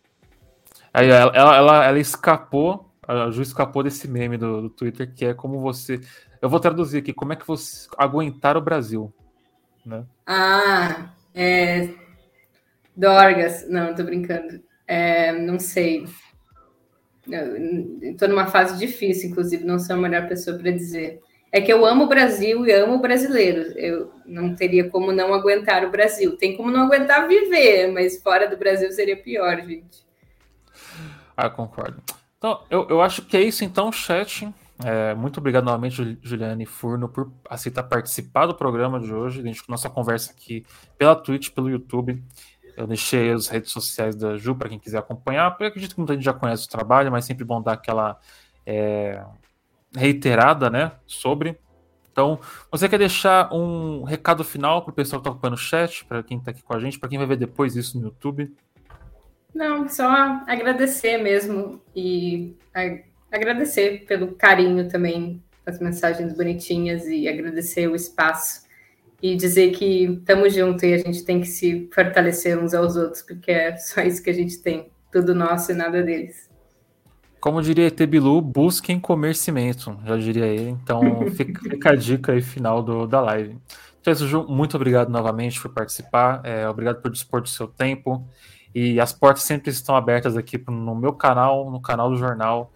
Aí 0.93 1.09
ela, 1.09 1.32
ela, 1.34 1.56
ela, 1.56 1.84
ela, 1.86 1.98
escapou. 1.98 2.93
A 3.09 3.30
Ju 3.30 3.40
escapou 3.40 3.82
desse 3.82 4.06
meme 4.06 4.36
do, 4.36 4.62
do 4.62 4.70
Twitter 4.70 5.10
que 5.14 5.24
é 5.24 5.32
como 5.32 5.60
você. 5.60 5.98
Eu 6.43 6.51
vou 6.51 6.60
traduzir 6.60 6.98
aqui. 6.98 7.14
Como 7.14 7.32
é 7.32 7.36
que 7.36 7.47
você 7.47 7.89
aguentar 7.97 8.55
o 8.55 8.60
Brasil? 8.60 9.10
Né? 9.86 10.05
Ah, 10.26 11.10
é. 11.34 11.89
Dorgas. 12.94 13.66
Não, 13.66 13.94
tô 13.94 14.05
brincando. 14.05 14.62
É, 14.86 15.32
não 15.32 15.59
sei. 15.59 16.05
Estou 18.02 18.28
numa 18.28 18.46
fase 18.46 18.78
difícil, 18.78 19.30
inclusive, 19.30 19.64
não 19.64 19.78
sou 19.78 19.96
a 19.96 19.98
melhor 19.98 20.28
pessoa 20.28 20.58
para 20.58 20.70
dizer. 20.70 21.20
É 21.52 21.60
que 21.60 21.72
eu 21.72 21.84
amo 21.84 22.04
o 22.04 22.08
Brasil 22.08 22.66
e 22.66 22.72
amo 22.72 22.94
o 22.94 23.00
brasileiro. 23.00 23.78
Eu 23.78 24.10
não 24.24 24.54
teria 24.54 24.88
como 24.88 25.12
não 25.12 25.34
aguentar 25.34 25.84
o 25.84 25.90
Brasil. 25.90 26.36
Tem 26.36 26.56
como 26.56 26.70
não 26.70 26.86
aguentar 26.86 27.28
viver, 27.28 27.92
mas 27.92 28.22
fora 28.22 28.48
do 28.48 28.56
Brasil 28.56 28.90
seria 28.90 29.16
pior, 29.16 29.60
gente. 29.60 30.06
Ah, 31.36 31.50
concordo. 31.50 32.02
Então, 32.38 32.64
eu, 32.70 32.86
eu 32.88 33.02
acho 33.02 33.22
que 33.22 33.36
é 33.36 33.40
isso 33.42 33.64
então, 33.64 33.92
chat. 33.92 34.48
É, 34.84 35.14
muito 35.14 35.38
obrigado 35.38 35.64
novamente, 35.64 36.18
Juliane 36.22 36.66
Furno, 36.66 37.08
por 37.08 37.30
aceitar 37.48 37.84
participar 37.84 38.46
do 38.46 38.54
programa 38.54 38.98
de 38.98 39.12
hoje. 39.12 39.40
A 39.40 39.44
gente 39.44 39.62
nossa 39.68 39.88
conversa 39.88 40.32
aqui 40.32 40.64
pela 40.98 41.14
Twitch, 41.14 41.50
pelo 41.50 41.70
YouTube. 41.70 42.22
Eu 42.76 42.86
deixei 42.86 43.30
as 43.30 43.48
redes 43.48 43.70
sociais 43.70 44.16
da 44.16 44.36
Ju 44.36 44.54
para 44.54 44.68
quem 44.68 44.78
quiser 44.78 44.98
acompanhar. 44.98 45.56
Eu 45.58 45.66
acredito 45.66 45.94
que 45.94 46.00
muita 46.00 46.14
gente 46.14 46.24
já 46.24 46.32
conhece 46.32 46.66
o 46.66 46.70
trabalho, 46.70 47.10
mas 47.10 47.24
sempre 47.24 47.44
bom 47.44 47.60
dar 47.60 47.72
aquela 47.72 48.18
é, 48.66 49.22
reiterada, 49.94 50.70
né, 50.70 50.92
sobre. 51.06 51.58
Então, 52.10 52.38
você 52.70 52.88
quer 52.88 52.98
deixar 52.98 53.52
um 53.52 54.04
recado 54.04 54.44
final 54.44 54.82
para 54.82 54.92
o 54.92 54.94
pessoal 54.94 55.20
que 55.20 55.28
está 55.28 55.30
ocupando 55.30 55.54
o 55.54 55.58
chat, 55.58 56.04
para 56.04 56.22
quem 56.22 56.38
está 56.38 56.50
aqui 56.50 56.62
com 56.62 56.74
a 56.74 56.78
gente, 56.78 56.98
para 56.98 57.08
quem 57.08 57.18
vai 57.18 57.26
ver 57.26 57.36
depois 57.36 57.74
isso 57.74 57.98
no 57.98 58.04
YouTube? 58.04 58.54
Não, 59.54 59.88
só 59.88 60.08
agradecer 60.46 61.18
mesmo 61.18 61.80
e 61.96 62.54
agradecer 63.30 64.04
pelo 64.06 64.34
carinho 64.34 64.88
também, 64.88 65.42
as 65.64 65.78
mensagens 65.78 66.34
bonitinhas 66.34 67.06
e 67.06 67.28
agradecer 67.28 67.86
o 67.88 67.94
espaço 67.94 68.62
e 69.22 69.36
dizer 69.36 69.70
que 69.70 70.04
estamos 70.04 70.52
juntos 70.52 70.82
e 70.82 70.92
a 70.92 70.98
gente 70.98 71.22
tem 71.24 71.40
que 71.40 71.46
se 71.46 71.88
fortalecer 71.94 72.58
uns 72.58 72.74
aos 72.74 72.96
outros, 72.96 73.22
porque 73.22 73.52
é 73.52 73.76
só 73.76 74.02
isso 74.02 74.20
que 74.20 74.28
a 74.28 74.34
gente 74.34 74.58
tem, 74.58 74.90
tudo 75.12 75.32
nosso 75.32 75.70
e 75.70 75.74
nada 75.74 76.02
deles. 76.02 76.50
Como 77.40 77.62
diria 77.62 77.90
Tebilu, 77.90 78.40
busquem 78.40 78.98
comer 78.98 79.36
cimento, 79.36 79.96
já 80.04 80.16
diria 80.16 80.46
ele. 80.46 80.70
Então 80.70 81.00
fica, 81.34 81.60
fica, 81.60 81.90
a 81.90 81.94
dica 81.94 82.32
aí 82.32 82.42
final 82.42 82.82
do, 82.82 83.06
da 83.06 83.20
live. 83.20 83.56
Então, 84.00 84.14
Ju, 84.14 84.44
muito 84.48 84.76
obrigado 84.76 85.08
novamente 85.08 85.60
por 85.60 85.72
participar, 85.72 86.40
é, 86.44 86.68
obrigado 86.68 87.00
por 87.00 87.10
dispor 87.10 87.40
do 87.40 87.48
seu 87.48 87.68
tempo. 87.68 88.26
E 88.74 88.98
as 88.98 89.12
portas 89.12 89.44
sempre 89.44 89.70
estão 89.70 89.94
abertas 89.94 90.36
aqui 90.36 90.60
no 90.68 90.94
meu 90.94 91.12
canal, 91.12 91.70
no 91.70 91.80
canal 91.80 92.10
do 92.10 92.16
jornal. 92.16 92.72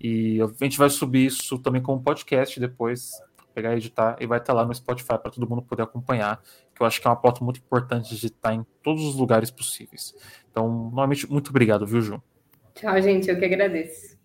E 0.00 0.40
a 0.40 0.64
gente 0.64 0.78
vai 0.78 0.88
subir 0.88 1.26
isso 1.26 1.58
também 1.58 1.82
como 1.82 2.02
podcast 2.02 2.58
depois 2.58 3.10
pegar 3.50 3.74
e 3.74 3.76
editar 3.76 4.16
e 4.20 4.26
vai 4.26 4.38
estar 4.38 4.52
lá 4.52 4.64
no 4.64 4.74
Spotify 4.74 5.18
para 5.18 5.30
todo 5.30 5.48
mundo 5.48 5.62
poder 5.62 5.82
acompanhar, 5.82 6.40
que 6.74 6.82
eu 6.82 6.86
acho 6.86 7.00
que 7.00 7.06
é 7.06 7.10
uma 7.10 7.16
pauta 7.16 7.44
muito 7.44 7.58
importante 7.58 8.14
de 8.16 8.26
estar 8.26 8.54
em 8.54 8.64
todos 8.82 9.04
os 9.04 9.14
lugares 9.14 9.50
possíveis. 9.50 10.14
Então, 10.50 10.90
novamente, 10.92 11.30
muito 11.30 11.50
obrigado, 11.50 11.86
viu, 11.86 12.00
Ju? 12.00 12.22
Tchau, 12.74 13.00
gente, 13.02 13.28
eu 13.28 13.38
que 13.38 13.44
agradeço. 13.44 14.18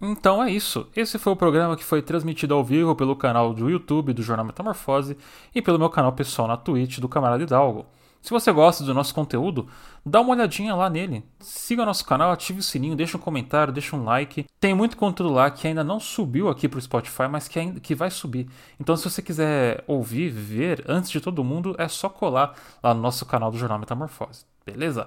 Então 0.00 0.42
é 0.42 0.50
isso. 0.50 0.88
Esse 0.94 1.18
foi 1.18 1.32
o 1.32 1.36
programa 1.36 1.76
que 1.76 1.84
foi 1.84 2.02
transmitido 2.02 2.54
ao 2.54 2.64
vivo 2.64 2.94
pelo 2.94 3.16
canal 3.16 3.54
do 3.54 3.70
YouTube 3.70 4.12
do 4.12 4.22
Jornal 4.22 4.44
Metamorfose 4.44 5.16
e 5.54 5.62
pelo 5.62 5.78
meu 5.78 5.88
canal 5.88 6.12
pessoal 6.12 6.48
na 6.48 6.56
Twitch 6.56 6.98
do 6.98 7.08
Camarada 7.08 7.42
Hidalgo. 7.42 7.86
Se 8.24 8.30
você 8.30 8.50
gosta 8.50 8.82
do 8.82 8.94
nosso 8.94 9.14
conteúdo, 9.14 9.68
dá 10.04 10.18
uma 10.18 10.30
olhadinha 10.30 10.74
lá 10.74 10.88
nele. 10.88 11.22
Siga 11.40 11.84
nosso 11.84 12.06
canal, 12.06 12.32
ative 12.32 12.60
o 12.60 12.62
sininho, 12.62 12.96
deixa 12.96 13.18
um 13.18 13.20
comentário, 13.20 13.70
deixa 13.70 13.94
um 13.94 14.02
like. 14.02 14.46
Tem 14.58 14.72
muito 14.72 14.96
conteúdo 14.96 15.34
lá 15.34 15.50
que 15.50 15.68
ainda 15.68 15.84
não 15.84 16.00
subiu 16.00 16.48
aqui 16.48 16.66
para 16.66 16.78
o 16.78 16.80
Spotify, 16.80 17.28
mas 17.30 17.48
que, 17.48 17.58
ainda, 17.58 17.78
que 17.80 17.94
vai 17.94 18.10
subir. 18.10 18.48
Então, 18.80 18.96
se 18.96 19.04
você 19.04 19.20
quiser 19.20 19.84
ouvir, 19.86 20.30
ver 20.30 20.82
antes 20.88 21.10
de 21.10 21.20
todo 21.20 21.44
mundo, 21.44 21.76
é 21.76 21.86
só 21.86 22.08
colar 22.08 22.54
lá 22.82 22.94
no 22.94 23.02
nosso 23.02 23.26
canal 23.26 23.50
do 23.50 23.58
Jornal 23.58 23.78
Metamorfose. 23.78 24.46
Beleza? 24.64 25.06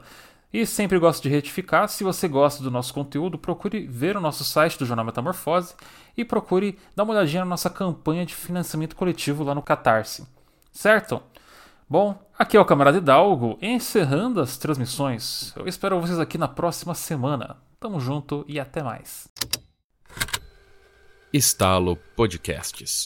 E 0.54 0.64
sempre 0.68 1.00
gosto 1.00 1.24
de 1.24 1.30
retificar, 1.30 1.90
se 1.90 2.04
você 2.04 2.28
gosta 2.28 2.62
do 2.62 2.70
nosso 2.70 2.94
conteúdo, 2.94 3.36
procure 3.36 3.88
ver 3.88 4.16
o 4.16 4.22
nosso 4.22 4.46
site 4.46 4.78
do 4.78 4.86
Jornal 4.86 5.08
Metamorfose 5.08 5.74
e 6.16 6.24
procure 6.24 6.78
dar 6.96 7.02
uma 7.02 7.16
olhadinha 7.16 7.44
na 7.44 7.50
nossa 7.50 7.72
campanha 7.72 8.24
de 8.28 8.36
financiamento 8.36 8.96
coletivo 8.96 9.44
lá 9.44 9.56
no 9.56 9.64
Catarse. 9.64 10.28
Certo? 10.72 11.20
Bom, 11.90 12.20
aqui 12.38 12.58
é 12.58 12.60
o 12.60 12.66
Camarada 12.66 12.98
Hidalgo, 12.98 13.58
encerrando 13.62 14.42
as 14.42 14.58
transmissões. 14.58 15.54
Eu 15.56 15.66
espero 15.70 16.02
vocês 16.02 16.20
aqui 16.20 16.38
na 16.38 16.48
próxima 16.48 16.94
semana. 16.94 17.56
Tamo 17.80 17.98
junto 17.98 18.44
e 18.46 18.60
até 18.60 18.84
mais. 18.84 19.30
Estalo 21.32 21.96
Podcasts. 22.14 23.06